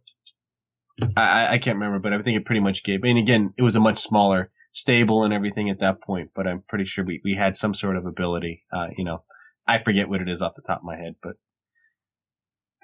I, 1.17 1.47
I- 1.47 1.51
I 1.53 1.57
can't 1.57 1.77
remember, 1.77 1.97
but 1.99 2.13
I 2.13 2.21
think 2.21 2.37
it 2.37 2.45
pretty 2.45 2.61
much 2.61 2.83
gave. 2.83 3.03
And 3.03 3.17
again, 3.17 3.53
it 3.57 3.63
was 3.63 3.75
a 3.75 3.79
much 3.79 3.97
smaller 3.97 4.51
stable 4.71 5.23
and 5.23 5.33
everything 5.33 5.67
at 5.69 5.79
that 5.79 5.99
point. 6.01 6.29
But 6.35 6.45
I'm 6.47 6.63
pretty 6.67 6.85
sure 6.85 7.03
we, 7.03 7.21
we 7.23 7.33
had 7.33 7.57
some 7.57 7.73
sort 7.73 7.97
of 7.97 8.05
ability. 8.05 8.63
Uh, 8.71 8.87
you 8.95 9.03
know, 9.03 9.23
I 9.65 9.79
forget 9.79 10.09
what 10.09 10.21
it 10.21 10.29
is 10.29 10.41
off 10.43 10.53
the 10.55 10.61
top 10.61 10.79
of 10.79 10.83
my 10.83 10.97
head, 10.97 11.15
but 11.23 11.33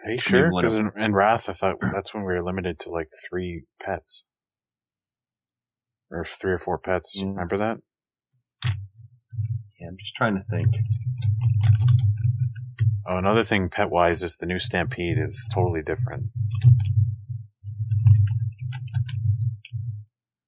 Are 0.03 0.11
you 0.11 0.19
sure? 0.19 0.49
Because 0.49 0.75
in, 0.75 0.91
in 0.97 1.13
Wrath, 1.13 1.47
I 1.49 1.53
thought 1.53 1.75
that's 1.93 2.11
when 2.13 2.23
we 2.23 2.33
were 2.33 2.43
limited 2.43 2.79
to 2.79 2.89
like 2.89 3.09
three 3.29 3.65
pets. 3.79 4.23
Or 6.11 6.23
three 6.23 6.53
or 6.53 6.57
four 6.59 6.77
pets. 6.77 7.17
Mm. 7.19 7.31
Remember 7.31 7.57
that? 7.57 7.77
yeah, 9.79 9.87
I'm 9.89 9.97
just 9.99 10.15
trying 10.15 10.35
to 10.35 10.41
think. 10.41 10.75
Oh, 13.07 13.17
another 13.17 13.43
thing 13.43 13.69
pet 13.69 13.89
wise 13.89 14.23
is 14.23 14.37
the 14.37 14.45
new 14.45 14.59
Stampede 14.59 15.17
is 15.19 15.47
totally 15.53 15.81
different. 15.83 16.27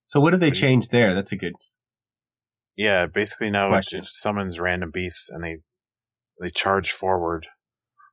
So 0.06 0.20
what 0.20 0.32
did 0.32 0.40
they 0.40 0.48
What 0.48 0.54
do 0.54 0.60
you- 0.60 0.68
change 0.68 0.88
there? 0.90 1.14
That's 1.14 1.32
a 1.32 1.36
good. 1.36 1.54
Yeah, 2.76 3.08
basically 3.08 3.50
now 3.50 3.74
it 3.76 3.86
just 3.90 4.20
summons 4.22 4.60
random 4.60 4.92
beasts 4.92 5.30
and 5.30 5.44
they 5.44 5.58
they 6.40 6.52
charge 6.52 6.92
forward. 6.92 7.48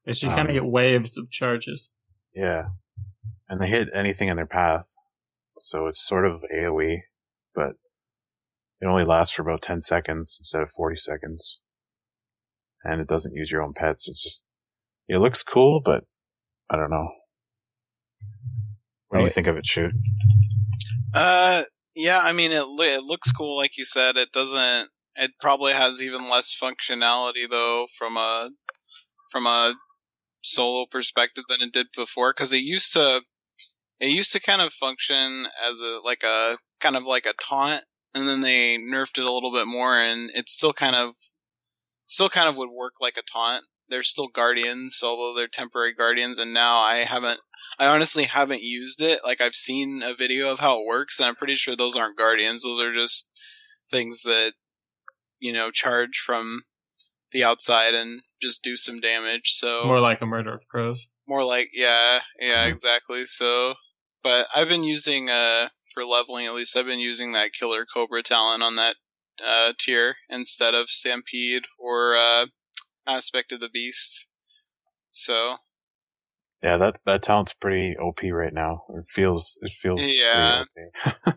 Is 0.06 0.22
you 0.22 0.30
Um, 0.30 0.36
kind 0.36 0.48
of 0.48 0.54
get 0.54 0.64
waves 0.64 1.16
of 1.18 1.30
charges. 1.30 1.92
Yeah. 2.34 2.70
And 3.48 3.60
they 3.60 3.68
hit 3.68 3.90
anything 3.94 4.28
in 4.28 4.36
their 4.36 4.46
path. 4.46 4.86
So 5.60 5.86
it's 5.86 6.02
sort 6.04 6.24
of 6.26 6.42
AoE, 6.52 7.02
but 7.54 7.72
it 8.80 8.86
only 8.86 9.04
lasts 9.04 9.34
for 9.34 9.42
about 9.42 9.62
10 9.62 9.80
seconds 9.80 10.36
instead 10.40 10.62
of 10.62 10.70
40 10.70 10.96
seconds. 10.96 11.60
And 12.82 13.00
it 13.00 13.08
doesn't 13.08 13.34
use 13.34 13.50
your 13.50 13.62
own 13.62 13.72
pets. 13.74 14.08
It's 14.08 14.22
just, 14.22 14.44
it 15.08 15.18
looks 15.18 15.42
cool, 15.42 15.80
but 15.82 16.04
I 16.68 16.76
don't 16.76 16.90
know. 16.90 17.08
What 19.08 19.20
do 19.20 19.24
you 19.24 19.30
think 19.30 19.46
of 19.46 19.56
it, 19.56 19.64
Shoot? 19.64 19.92
Uh, 21.14 21.62
yeah, 21.94 22.20
I 22.20 22.32
mean, 22.32 22.50
it 22.50 22.64
it 22.66 23.02
looks 23.04 23.30
cool, 23.30 23.56
like 23.56 23.78
you 23.78 23.84
said. 23.84 24.16
It 24.16 24.32
doesn't. 24.32 24.88
It 25.14 25.30
probably 25.40 25.72
has 25.72 26.02
even 26.02 26.26
less 26.26 26.52
functionality 26.52 27.48
though, 27.48 27.86
from 27.96 28.16
a 28.16 28.50
from 29.30 29.46
a 29.46 29.74
solo 30.42 30.86
perspective 30.90 31.44
than 31.48 31.62
it 31.62 31.72
did 31.72 31.86
before, 31.94 32.32
because 32.32 32.52
it 32.52 32.58
used 32.58 32.92
to 32.94 33.22
it 34.00 34.08
used 34.08 34.32
to 34.32 34.40
kind 34.40 34.60
of 34.62 34.72
function 34.72 35.46
as 35.62 35.80
a 35.80 36.00
like 36.04 36.22
a 36.22 36.58
kind 36.80 36.96
of 36.96 37.04
like 37.04 37.26
a 37.26 37.32
taunt, 37.42 37.84
and 38.14 38.28
then 38.28 38.40
they 38.40 38.76
nerfed 38.76 39.18
it 39.18 39.24
a 39.24 39.32
little 39.32 39.52
bit 39.52 39.66
more, 39.66 39.94
and 39.96 40.30
it 40.34 40.48
still 40.48 40.72
kind 40.72 40.96
of 40.96 41.14
still 42.04 42.28
kind 42.28 42.48
of 42.48 42.56
would 42.56 42.70
work 42.70 42.94
like 43.00 43.16
a 43.16 43.22
taunt. 43.22 43.64
They're 43.88 44.02
still 44.02 44.28
guardians, 44.28 45.00
although 45.02 45.34
they're 45.36 45.48
temporary 45.48 45.94
guardians, 45.94 46.38
and 46.38 46.52
now 46.54 46.78
I 46.78 47.04
haven't 47.04 47.40
I 47.78 47.86
honestly 47.86 48.24
haven't 48.24 48.62
used 48.62 49.00
it. 49.00 49.20
Like 49.24 49.40
I've 49.40 49.54
seen 49.54 50.02
a 50.02 50.14
video 50.14 50.50
of 50.50 50.60
how 50.60 50.80
it 50.80 50.86
works, 50.86 51.18
and 51.18 51.26
I'm 51.28 51.34
pretty 51.36 51.54
sure 51.54 51.74
those 51.76 51.96
aren't 51.96 52.18
guardians. 52.18 52.62
Those 52.62 52.80
are 52.80 52.92
just 52.92 53.30
things 53.90 54.22
that 54.22 54.52
you 55.38 55.52
know 55.52 55.70
charge 55.70 56.18
from 56.18 56.62
the 57.32 57.42
outside 57.44 57.94
and 57.94 58.22
just 58.40 58.62
do 58.62 58.76
some 58.76 59.00
damage. 59.00 59.50
So 59.52 59.84
more 59.84 60.00
like 60.00 60.20
a 60.22 60.26
murder 60.26 60.54
of 60.54 60.60
crows. 60.68 61.08
more 61.26 61.44
like 61.44 61.68
yeah, 61.72 62.20
yeah, 62.38 62.66
Mhm. 62.66 62.70
exactly. 62.70 63.24
So, 63.26 63.74
but 64.24 64.48
I've 64.52 64.68
been 64.68 64.82
using 64.82 65.30
uh 65.30 65.68
for 65.92 66.04
leveling 66.04 66.46
at 66.46 66.54
least. 66.54 66.76
I've 66.76 66.86
been 66.86 66.98
using 66.98 67.32
that 67.32 67.52
killer 67.52 67.84
cobra 67.84 68.22
talent 68.24 68.64
on 68.64 68.74
that 68.74 68.96
uh 69.44 69.74
tier 69.78 70.16
instead 70.28 70.74
of 70.74 70.88
stampede 70.88 71.66
or 71.78 72.16
uh 72.16 72.46
aspect 73.06 73.52
of 73.52 73.60
the 73.60 73.68
beast. 73.68 74.26
So 75.12 75.58
Yeah, 76.62 76.76
that, 76.78 76.96
that 77.04 77.22
talent's 77.22 77.52
pretty 77.54 77.96
OP 77.96 78.20
right 78.32 78.52
now. 78.52 78.84
It 78.96 79.06
feels, 79.06 79.58
it 79.62 79.70
feels 79.70 80.00
Yeah. 80.02 80.64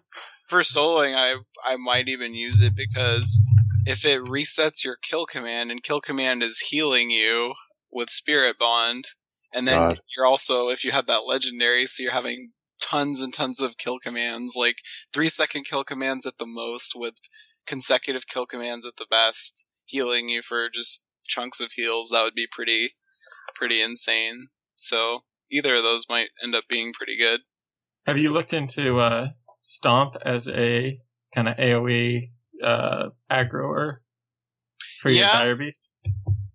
For 0.50 0.62
soloing, 0.62 1.14
I 1.14 1.42
I 1.64 1.76
might 1.76 2.08
even 2.08 2.34
use 2.34 2.62
it 2.62 2.74
because 2.74 3.42
if 3.86 4.06
it 4.06 4.22
resets 4.22 4.86
your 4.86 4.96
kill 4.96 5.26
command 5.26 5.72
and 5.72 5.84
kill 5.84 6.00
command 6.00 6.42
is 6.42 6.70
healing 6.70 7.10
you 7.10 7.54
with 7.92 8.10
spirit 8.10 8.58
bond, 8.58 9.06
and 9.54 9.68
then 9.68 9.80
God. 9.80 10.00
you're 10.16 10.26
also 10.26 10.70
if 10.70 10.86
you 10.86 10.92
have 10.92 11.06
that 11.08 11.26
legendary, 11.26 11.86
so 11.86 12.02
you're 12.02 12.14
having 12.14 12.54
tons 12.88 13.22
and 13.22 13.34
tons 13.34 13.62
of 13.62 13.78
kill 13.78 14.00
commands, 14.00 14.56
like 14.58 14.78
three 15.14 15.30
second 15.30 15.66
kill 15.66 15.84
commands 15.84 16.26
at 16.26 16.38
the 16.38 16.48
most, 16.48 16.94
with 16.96 17.16
consecutive 17.66 18.28
kill 18.28 18.46
commands 18.46 18.86
at 18.88 18.96
the 18.98 19.08
best, 19.10 19.66
healing 19.86 20.30
you 20.30 20.42
for 20.42 20.70
just 20.70 21.08
chunks 21.26 21.60
of 21.60 21.72
heals. 21.74 22.10
That 22.10 22.24
would 22.24 22.36
be 22.36 22.48
pretty 22.50 22.92
pretty 23.56 23.82
insane. 23.82 24.48
So 24.76 25.22
either 25.52 25.76
of 25.76 25.84
those 25.84 26.06
might 26.10 26.30
end 26.44 26.56
up 26.56 26.66
being 26.70 26.94
pretty 26.94 27.18
good. 27.18 27.42
Have 28.06 28.18
you 28.18 28.30
looked 28.30 28.54
into 28.54 29.00
uh, 29.00 29.30
Stomp 29.62 30.16
as 30.26 30.48
a 30.48 31.00
kind 31.36 31.50
of 31.50 31.58
AoE 31.58 32.30
uh, 32.64 33.10
aggroer 33.32 33.98
for 35.02 35.10
your 35.10 35.22
Yeah. 35.22 35.44
Dire 35.44 35.56
Beast? 35.56 35.90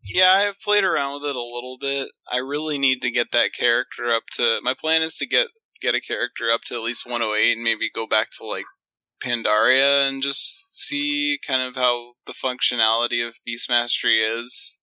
Yeah, 0.04 0.32
I've 0.32 0.60
played 0.60 0.82
around 0.82 1.20
with 1.20 1.30
it 1.30 1.36
a 1.36 1.40
little 1.40 1.76
bit. 1.80 2.08
I 2.30 2.38
really 2.38 2.78
need 2.78 3.02
to 3.02 3.10
get 3.10 3.30
that 3.32 3.52
character 3.52 4.10
up 4.10 4.24
to. 4.32 4.60
My 4.62 4.74
plan 4.74 5.02
is 5.02 5.14
to 5.18 5.26
get 5.26 5.48
get 5.82 5.94
a 5.94 6.00
character 6.00 6.50
up 6.52 6.62
to 6.66 6.74
at 6.74 6.82
least 6.82 7.06
108 7.06 7.52
and 7.52 7.64
maybe 7.64 7.90
go 7.92 8.06
back 8.06 8.28
to 8.38 8.46
like 8.46 8.64
Pandaria 9.22 10.08
and 10.08 10.22
just 10.22 10.78
see 10.78 11.38
kind 11.46 11.62
of 11.62 11.76
how 11.76 12.14
the 12.26 12.32
functionality 12.32 13.26
of 13.26 13.36
Beast 13.44 13.68
Mastery 13.68 14.18
is 14.18 14.80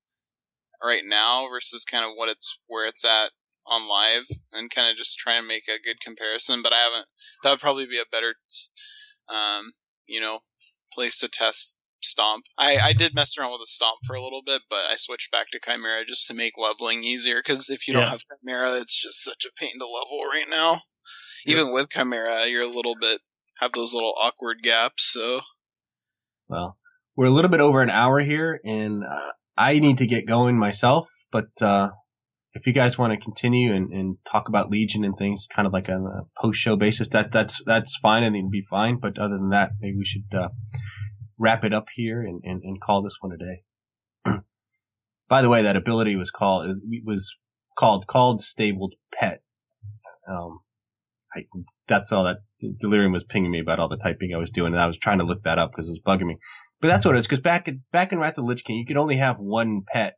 right 0.84 1.04
now 1.06 1.48
versus 1.50 1.84
kind 1.84 2.06
of 2.06 2.12
what 2.16 2.30
it's 2.30 2.58
where 2.68 2.88
it's 2.88 3.04
at 3.04 3.32
on 3.66 3.88
live 3.88 4.26
and 4.52 4.72
kind 4.72 4.90
of 4.90 4.98
just 4.98 5.18
try 5.18 5.36
and 5.36 5.48
make 5.48 5.68
a 5.68 5.82
good 5.82 6.00
comparison. 6.02 6.62
But 6.62 6.74
I 6.74 6.80
haven't. 6.80 7.06
That 7.44 7.52
would 7.52 7.60
probably 7.60 7.86
be 7.86 8.00
a 8.00 8.10
better, 8.12 8.36
um, 9.28 9.74
you 10.08 10.20
know, 10.20 10.40
place 10.94 11.20
to 11.20 11.28
test 11.28 11.88
Stomp. 12.02 12.46
I, 12.58 12.78
I 12.78 12.94
did 12.94 13.14
mess 13.14 13.38
around 13.38 13.52
with 13.52 13.62
a 13.62 13.66
Stomp 13.66 14.00
for 14.06 14.16
a 14.16 14.24
little 14.24 14.42
bit, 14.46 14.64
but 14.70 14.86
I 14.90 14.96
switched 14.96 15.32
back 15.32 15.48
to 15.52 15.60
Chimaera 15.60 16.06
just 16.08 16.28
to 16.28 16.34
make 16.34 16.54
leveling 16.58 17.04
easier. 17.04 17.42
Because 17.44 17.70
if 17.70 17.88
you 17.88 17.94
don't 17.94 18.08
have 18.08 18.22
Chimaera, 18.22 18.82
it's 18.82 19.00
just 19.00 19.24
such 19.24 19.46
a 19.46 19.54
pain 19.60 19.74
to 19.80 19.86
level 19.86 20.22
right 20.32 20.48
now. 20.50 20.82
Even 21.46 21.72
with 21.72 21.90
Chimaera, 21.90 22.50
you're 22.50 22.64
a 22.64 22.68
little 22.68 22.96
bit 23.00 23.22
have 23.60 23.74
those 23.74 23.94
little 23.94 24.14
awkward 24.20 24.58
gaps. 24.64 25.12
So 25.14 25.42
Well, 26.48 26.78
we're 27.16 27.28
a 27.28 27.32
little 27.32 27.52
bit 27.52 27.62
over 27.62 27.82
an 27.82 27.90
hour 27.90 28.20
here, 28.22 28.60
and 28.64 29.04
uh, 29.04 29.32
I 29.58 29.80
need 29.80 29.98
to 30.00 30.08
get 30.08 30.28
going 30.28 30.58
myself. 30.58 31.08
But 31.32 31.50
uh, 31.62 31.90
if 32.54 32.66
you 32.66 32.74
guys 32.74 32.98
want 32.98 33.14
to 33.14 33.20
continue 33.24 33.74
and, 33.74 33.92
and 33.92 34.18
talk 34.30 34.50
about 34.50 34.70
Legion 34.70 35.04
and 35.04 35.16
things, 35.18 35.46
kind 35.54 35.68
of 35.68 35.74
like 35.74 35.90
on 35.90 36.06
a 36.06 36.42
post 36.42 36.60
show 36.60 36.76
basis, 36.76 37.10
that 37.10 37.32
that's 37.32 37.62
that's 37.66 37.98
fine. 37.98 38.24
I 38.24 38.28
think 38.28 38.44
it'd 38.44 38.52
be 38.52 38.66
fine. 38.70 39.00
But 39.00 39.20
other 39.20 39.38
than 39.38 39.50
that, 39.50 39.72
maybe 39.80 39.98
we 39.98 40.06
should 40.06 40.26
uh, 40.34 40.50
wrap 41.38 41.64
it 41.64 41.74
up 41.74 41.86
here 41.94 42.22
and, 42.22 42.42
and, 42.44 42.62
and 42.64 42.82
call 42.82 43.04
this 43.04 43.18
one 43.20 43.34
a 43.34 43.38
day. 43.38 44.40
By 45.30 45.42
the 45.42 45.50
way, 45.50 45.62
that 45.62 45.76
ability 45.76 46.16
was 46.16 46.32
called 46.32 46.70
it 46.70 47.04
was 47.06 47.36
called 47.78 48.08
called 48.08 48.42
stabled 48.42 48.96
pet. 49.14 49.42
Um, 50.28 50.60
I, 51.36 51.42
that's 51.88 52.12
all 52.12 52.24
that 52.24 52.38
Delirium 52.80 53.12
was 53.12 53.24
pinging 53.24 53.52
me 53.52 53.60
about 53.60 53.80
all 53.80 53.88
the 53.88 53.98
typing 53.98 54.34
I 54.34 54.38
was 54.38 54.50
doing, 54.50 54.74
and 54.74 54.82
I 54.82 54.88
was 54.88 54.98
trying 54.98 55.20
to 55.20 55.24
look 55.24 55.44
that 55.44 55.60
up 55.60 55.72
because 55.72 55.88
it 55.88 55.92
was 55.92 56.02
bugging 56.06 56.28
me. 56.28 56.38
But 56.82 56.88
that's 56.88 57.06
what 57.06 57.16
it 57.16 57.20
is. 57.20 57.28
Because 57.28 57.42
back 57.42 57.68
in 57.68 57.84
back 57.92 58.12
in 58.12 58.20
Wrath 58.20 58.38
of 58.38 58.46
the 58.46 58.50
Lich 58.50 58.64
King, 58.64 58.78
you 58.78 58.86
could 58.86 58.98
only 58.98 59.18
have 59.18 59.38
one 59.38 59.84
pet 59.92 60.16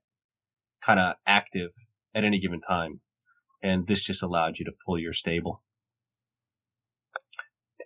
kind 0.82 1.00
of 1.00 1.16
active 1.26 1.72
at 2.16 2.24
any 2.24 2.40
given 2.40 2.62
time, 2.62 3.02
and 3.62 3.88
this 3.88 4.04
just 4.04 4.24
allowed 4.24 4.56
you 4.58 4.66
to 4.66 4.72
pull 4.86 5.00
your 5.00 5.14
stable 5.14 5.64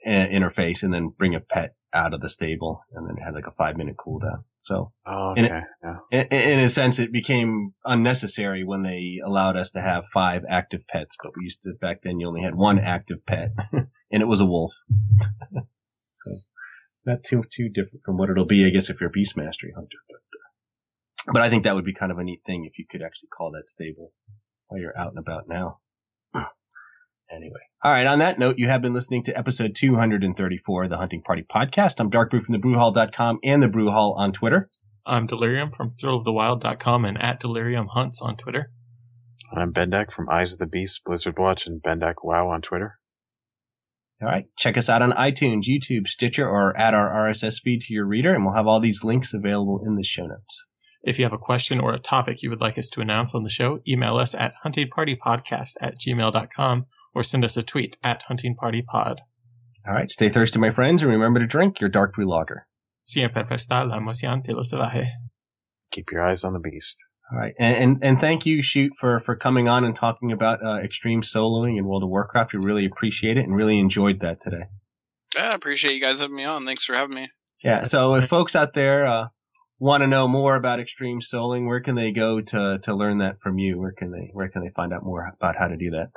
uh, 0.06 0.10
interface 0.10 0.84
and 0.84 0.94
then 0.94 1.10
bring 1.10 1.36
a 1.36 1.40
pet 1.40 1.76
out 1.94 2.14
of 2.14 2.22
the 2.22 2.30
stable, 2.30 2.84
and 2.94 3.08
then 3.08 3.24
had 3.24 3.34
like 3.34 3.48
a 3.48 3.52
five 3.52 3.78
minute 3.78 3.96
cooldown. 3.98 4.44
So 4.66 4.94
Oh, 5.06 5.34
okay. 5.38 5.62
yeah. 5.84 5.98
in, 6.12 6.26
in 6.26 6.60
a 6.60 6.70
sense, 6.70 6.98
it 6.98 7.12
became 7.12 7.76
unnecessary 7.86 8.64
when 8.64 8.82
they 8.82 9.20
allowed 9.24 9.56
us 9.56 9.70
to 9.72 9.82
have 9.82 10.06
five 10.12 10.44
active 10.50 10.88
pets. 10.88 11.16
But 11.22 11.34
we 11.38 11.44
used 11.44 11.62
to 11.62 11.74
back 11.80 12.02
then. 12.02 12.20
You 12.20 12.28
only 12.28 12.42
had 12.42 12.56
one 12.56 12.80
active 12.80 13.24
pet, 13.28 13.52
and 13.72 13.88
it 14.24 14.28
was 14.28 14.42
a 14.42 14.46
wolf. 14.46 14.74
so 15.54 16.32
not 17.06 17.24
too 17.24 17.44
too 17.56 17.70
different 17.70 18.02
from 18.04 18.18
what 18.18 18.32
it'll 18.32 18.46
be, 18.46 18.66
I 18.66 18.72
guess, 18.72 18.90
if 18.90 19.00
you're 19.00 19.10
a 19.10 19.14
beast 19.14 19.38
mastery 19.38 19.72
hunter. 19.76 20.00
But 20.10 21.30
uh, 21.30 21.34
but 21.34 21.42
I 21.44 21.50
think 21.52 21.64
that 21.64 21.76
would 21.76 21.86
be 21.86 21.94
kind 21.94 22.12
of 22.12 22.18
a 22.18 22.24
neat 22.24 22.42
thing 22.44 22.66
if 22.66 22.80
you 22.80 22.86
could 22.90 23.04
actually 23.04 23.30
call 23.38 23.52
that 23.52 23.70
stable 23.70 24.14
while 24.66 24.82
you're 24.82 24.98
out 24.98 25.10
and 25.10 25.20
about 25.20 25.48
now. 25.48 25.78
Anyway. 27.36 27.60
All 27.84 27.92
right. 27.92 28.08
On 28.08 28.20
that 28.20 28.40
note, 28.40 28.58
you 28.58 28.68
have 28.68 28.82
been 28.82 28.94
listening 28.94 29.24
to 29.24 29.38
episode 29.38 29.76
234 29.76 30.86
of 30.86 30.90
the 30.90 30.98
Hunting 30.98 31.22
Party 31.22 31.44
podcast. 31.44 32.00
I'm 32.00 32.10
Dark 32.10 32.32
Brew 32.32 32.42
from 32.42 32.56
thebrewhall.com 32.56 33.40
and 33.44 33.62
the 33.62 33.68
Brew 33.68 33.90
Hall 33.90 34.14
on 34.18 34.32
Twitter. 34.32 34.70
I'm 35.06 35.28
Delirium 35.28 35.72
from 35.76 35.92
thrillofthewild.com 36.02 37.06
and 37.06 37.22
at 37.22 37.40
Delirium 37.40 37.88
Hunts 37.88 38.22
on 38.22 38.38
Twitter. 38.38 38.72
I'm 39.56 39.74
Bendak 39.74 40.12
from 40.12 40.30
Eyes 40.30 40.54
of 40.54 40.60
the 40.60 40.66
Beast, 40.66 41.02
Blizzard 41.06 41.38
Watch, 41.38 41.68
and 41.68 41.82
Bendak 41.82 42.16
Wow 42.24 42.50
on 42.50 42.62
Twitter. 42.62 43.00
All 44.22 44.30
right. 44.30 44.46
Check 44.58 44.78
us 44.78 44.90
out 44.90 45.02
on 45.02 45.12
iTunes, 45.12 45.64
YouTube, 45.70 46.08
Stitcher, 46.08 46.48
or 46.48 46.76
add 46.80 46.94
our 46.94 47.12
RSS 47.30 47.62
feed 47.62 47.82
to 47.82 47.94
your 47.94 48.06
reader, 48.06 48.34
and 48.34 48.46
we'll 48.46 48.56
have 48.56 48.66
all 48.66 48.80
these 48.80 49.04
links 49.04 49.34
available 49.34 49.82
in 49.86 49.96
the 49.96 50.04
show 50.04 50.26
notes. 50.26 50.64
If 51.04 51.20
you 51.20 51.26
have 51.26 51.34
a 51.34 51.38
question 51.38 51.80
or 51.80 51.94
a 51.94 52.00
topic 52.00 52.42
you 52.42 52.50
would 52.50 52.62
like 52.62 52.80
us 52.80 52.90
to 52.90 53.02
announce 53.02 53.36
on 53.36 53.44
the 53.44 53.50
show, 53.50 53.80
email 53.88 54.18
us 54.18 54.34
at 54.34 54.54
huntingpartypodcast 54.66 55.74
at 55.80 56.00
gmail.com 56.00 56.88
or 57.16 57.24
send 57.24 57.44
us 57.46 57.58
a 57.58 57.64
tweet 57.64 57.98
at 58.04 58.24
Hunting 58.24 58.56
Party 58.56 58.82
Pod. 58.82 59.22
All 59.88 59.94
right. 59.94 60.12
Stay 60.12 60.30
thirsty, 60.30 60.60
my 60.60 60.72
friends, 60.72 61.02
and 61.02 61.12
remember 61.12 61.40
to 61.40 61.48
drink 61.48 61.80
your 61.80 61.90
dark 61.90 62.14
brew 62.14 62.28
lager. 62.28 62.68
Siempre 63.04 63.44
está 63.44 63.88
la 63.88 63.98
emoción 63.98 64.44
de 64.44 64.54
lo 64.54 64.64
salvaje. 64.64 65.10
Keep 65.92 66.12
your 66.12 66.22
eyes 66.22 66.44
on 66.44 66.54
the 66.54 66.60
beast. 66.60 67.04
All 67.32 67.40
right. 67.40 67.54
And, 67.58 67.78
and, 67.78 68.04
and 68.04 68.20
thank 68.20 68.46
you, 68.46 68.62
Shoot, 68.62 68.94
for, 69.00 69.20
for 69.20 69.36
coming 69.36 69.68
on 69.70 69.84
and 69.84 69.96
talking 69.96 70.32
about 70.32 70.64
uh, 70.64 70.80
extreme 70.84 71.22
soloing 71.22 71.78
in 71.78 71.86
World 71.86 72.04
of 72.04 72.10
Warcraft. 72.10 72.54
We 72.54 72.60
really 72.60 72.86
appreciate 72.86 73.38
it 73.38 73.46
and 73.46 73.56
really 73.56 73.80
enjoyed 73.80 74.20
that 74.20 74.42
today. 74.42 74.66
Yeah, 75.36 75.50
I 75.50 75.56
appreciate 75.56 75.94
you 75.94 76.02
guys 76.02 76.20
having 76.20 76.36
me 76.36 76.46
on. 76.46 76.66
Thanks 76.66 76.86
for 76.86 76.96
having 76.96 77.16
me. 77.16 77.30
Yeah. 77.64 77.84
So 77.84 78.16
if 78.16 78.28
folks 78.28 78.56
out 78.56 78.74
there 78.74 79.06
uh, 79.06 79.28
want 79.80 80.02
to 80.02 80.08
know 80.08 80.28
more 80.28 80.56
about 80.56 80.80
extreme 80.80 81.20
soloing, 81.20 81.68
where 81.68 81.82
can 81.82 81.96
they 81.96 82.12
go 82.12 82.42
to, 82.42 82.80
to 82.82 82.94
learn 82.94 83.20
that 83.20 83.40
from 83.42 83.58
you? 83.58 83.80
Where 83.80 83.92
can 83.92 84.12
they 84.12 84.30
where 84.34 84.50
can 84.50 84.64
they 84.64 84.72
find 84.76 84.94
out 84.94 85.04
more 85.04 85.32
about 85.36 85.56
how 85.58 85.68
to 85.68 85.78
do 85.78 85.92
that? 85.92 86.10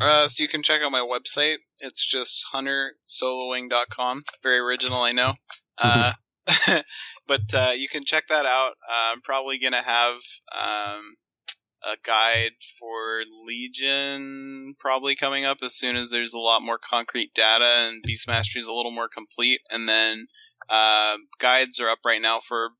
Uh, 0.00 0.28
so 0.28 0.42
you 0.42 0.48
can 0.48 0.62
check 0.62 0.80
out 0.82 0.92
my 0.92 1.00
website. 1.06 1.56
It's 1.80 2.06
just 2.06 2.44
huntersoloing.com. 2.54 4.22
Very 4.42 4.58
original, 4.58 5.02
I 5.02 5.12
know. 5.12 5.34
Uh, 5.78 6.12
but 7.26 7.54
uh, 7.54 7.72
you 7.76 7.88
can 7.88 8.04
check 8.04 8.24
that 8.28 8.46
out. 8.46 8.72
Uh, 8.88 9.12
I'm 9.12 9.20
probably 9.20 9.58
going 9.58 9.72
to 9.72 9.82
have 9.82 10.16
um, 10.58 11.16
a 11.82 11.96
guide 12.02 12.52
for 12.78 13.22
Legion 13.46 14.74
probably 14.78 15.14
coming 15.14 15.44
up 15.44 15.58
as 15.62 15.74
soon 15.74 15.96
as 15.96 16.10
there's 16.10 16.34
a 16.34 16.38
lot 16.38 16.62
more 16.62 16.78
concrete 16.78 17.34
data 17.34 17.86
and 17.86 18.02
Beast 18.02 18.26
Mastery 18.26 18.60
is 18.60 18.68
a 18.68 18.72
little 18.72 18.92
more 18.92 19.08
complete. 19.08 19.60
And 19.70 19.88
then 19.88 20.26
uh, 20.68 21.16
guides 21.38 21.78
are 21.80 21.90
up 21.90 22.00
right 22.04 22.22
now 22.22 22.40
for 22.40 22.70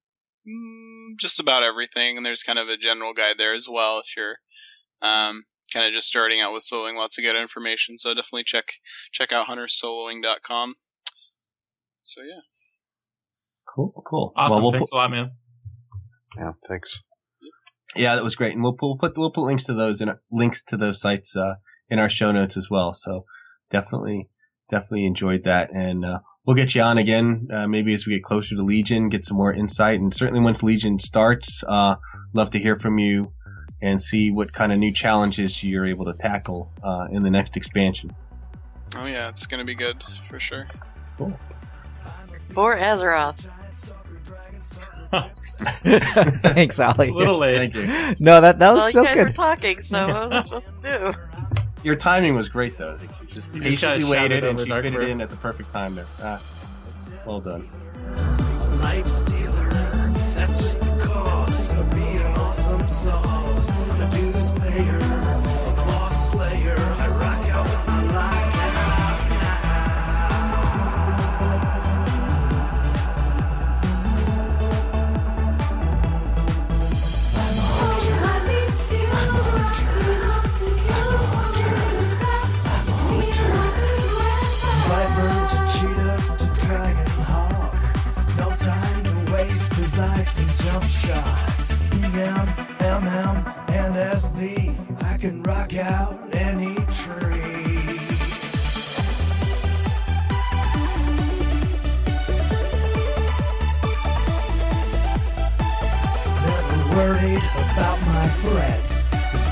mm, 0.48 1.18
just 1.18 1.40
about 1.40 1.62
everything. 1.62 2.16
And 2.16 2.24
there's 2.24 2.42
kind 2.42 2.58
of 2.58 2.68
a 2.68 2.76
general 2.76 3.12
guide 3.12 3.36
there 3.38 3.54
as 3.54 3.68
well 3.70 3.98
if 3.98 4.16
you're 4.16 4.36
um, 5.02 5.44
kind 5.72 5.86
of 5.86 5.92
just 5.92 6.08
starting 6.08 6.40
out 6.40 6.52
with 6.52 6.62
soloing. 6.62 6.96
Lots 6.96 7.18
of 7.18 7.24
good 7.24 7.36
information. 7.36 7.98
So 7.98 8.14
definitely 8.14 8.44
check 8.44 8.72
check 9.12 9.32
out 9.32 9.46
huntersoloing.com. 9.46 10.74
So 12.00 12.22
yeah. 12.22 12.40
Cool, 13.74 14.02
cool. 14.04 14.32
Awesome. 14.36 14.56
Well, 14.56 14.62
we'll 14.62 14.72
Thanks 14.72 14.90
put, 14.90 14.96
a 14.96 14.98
lot, 14.98 15.10
man. 15.10 15.30
Yeah, 16.36 16.52
thanks. 16.68 17.02
yeah, 17.94 18.14
that 18.14 18.24
was 18.24 18.34
great, 18.34 18.54
and 18.54 18.62
we'll, 18.62 18.76
we'll 18.80 18.96
put 18.96 19.16
we'll 19.16 19.30
put 19.30 19.44
links 19.44 19.64
to 19.64 19.74
those 19.74 20.00
in 20.00 20.10
links 20.30 20.62
to 20.64 20.76
those 20.76 21.00
sites 21.00 21.36
uh, 21.36 21.54
in 21.88 21.98
our 21.98 22.08
show 22.08 22.32
notes 22.32 22.56
as 22.56 22.68
well. 22.70 22.94
So 22.94 23.24
definitely, 23.70 24.28
definitely 24.70 25.06
enjoyed 25.06 25.44
that, 25.44 25.72
and 25.72 26.04
uh, 26.04 26.20
we'll 26.44 26.56
get 26.56 26.74
you 26.74 26.82
on 26.82 26.98
again 26.98 27.48
uh, 27.52 27.66
maybe 27.66 27.94
as 27.94 28.06
we 28.06 28.14
get 28.14 28.22
closer 28.22 28.56
to 28.56 28.62
Legion, 28.62 29.08
get 29.08 29.24
some 29.24 29.36
more 29.36 29.52
insight, 29.52 30.00
and 30.00 30.14
certainly 30.14 30.40
once 30.40 30.62
Legion 30.62 30.98
starts, 30.98 31.62
uh, 31.68 31.96
love 32.32 32.50
to 32.50 32.58
hear 32.58 32.76
from 32.76 32.98
you 32.98 33.32
and 33.82 34.00
see 34.00 34.30
what 34.30 34.52
kind 34.52 34.72
of 34.72 34.78
new 34.78 34.92
challenges 34.92 35.62
you're 35.62 35.86
able 35.86 36.04
to 36.06 36.12
tackle 36.12 36.70
uh, 36.82 37.06
in 37.10 37.22
the 37.22 37.30
next 37.30 37.56
expansion. 37.56 38.14
Oh 38.96 39.06
yeah, 39.06 39.28
it's 39.28 39.46
gonna 39.46 39.64
be 39.64 39.74
good 39.74 40.02
for 40.28 40.40
sure. 40.40 40.66
Cool. 41.16 41.38
For 42.52 42.76
Azeroth. 42.76 43.48
Thanks, 46.40 46.78
Ollie. 46.78 47.08
A 47.08 47.12
little 47.12 47.38
late. 47.38 47.72
Thank 47.72 47.74
you. 47.74 47.86
No, 48.24 48.40
that 48.40 48.58
that 48.58 48.70
was 48.72 48.78
well, 48.78 48.88
you 48.90 48.94
that's 48.94 49.14
guys 49.14 49.24
were 49.24 49.32
talking, 49.32 49.80
so 49.80 50.06
what 50.08 50.22
was 50.24 50.32
I 50.32 50.42
supposed 50.42 50.82
to 50.82 50.98
do? 50.98 51.62
Your 51.82 51.96
timing 51.96 52.34
was 52.36 52.48
great, 52.48 52.76
though. 52.76 52.98
You 53.00 53.26
just 53.26 53.48
You 53.54 53.60
just 53.60 53.64
patiently 53.64 54.00
gotta 54.02 54.10
waited 54.10 54.44
and 54.44 54.58
you 54.58 54.64
she 54.66 54.70
fit 54.70 54.94
it 54.94 55.08
in 55.08 55.20
at 55.20 55.30
the 55.30 55.36
perfect 55.36 55.72
time 55.72 55.94
there. 55.94 56.06
Ah, 56.22 56.40
well 57.26 57.40
done. 57.40 57.68
life 58.80 59.06
stealer. 59.08 59.68
That's 60.34 60.54
just 60.54 60.80
the 60.80 61.02
cost 61.04 61.72
of 61.72 61.90
being 61.90 62.18
an 62.18 62.26
awesome 62.36 62.86
sauce. 62.88 63.59
MM, 92.78 93.36
and 93.70 93.94
SV. 93.94 95.02
I 95.02 95.16
can 95.16 95.42
rock 95.42 95.74
out 95.76 96.18
any 96.34 96.74
tree. 96.92 97.98
Never 106.46 106.78
worried 106.96 107.44
about 107.64 107.98
my 108.06 108.26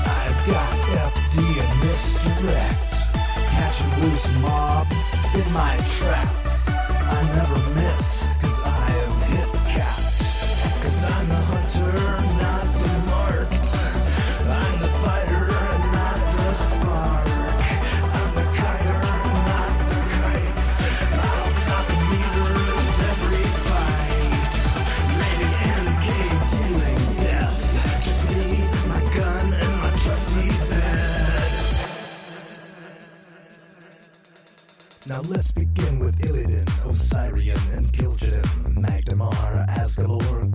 I've 0.05 0.39
got 0.47 0.77
FD 1.13 1.37
and 1.63 1.79
misdirect. 1.83 2.89
Loose 4.01 4.31
mobs 4.41 5.11
in 5.35 5.51
my 5.51 5.75
traps. 5.97 6.69
I 6.69 7.21
never 7.35 7.59
miss, 7.75 8.23
Now 35.19 35.29
let's 35.31 35.51
begin 35.51 35.99
with 35.99 36.17
Illidan, 36.19 36.65
Osirian, 36.89 37.59
and 37.77 37.91
Gil'jadan, 37.91 38.77
Magdamar, 38.77 39.67
Asgalor, 39.67 40.48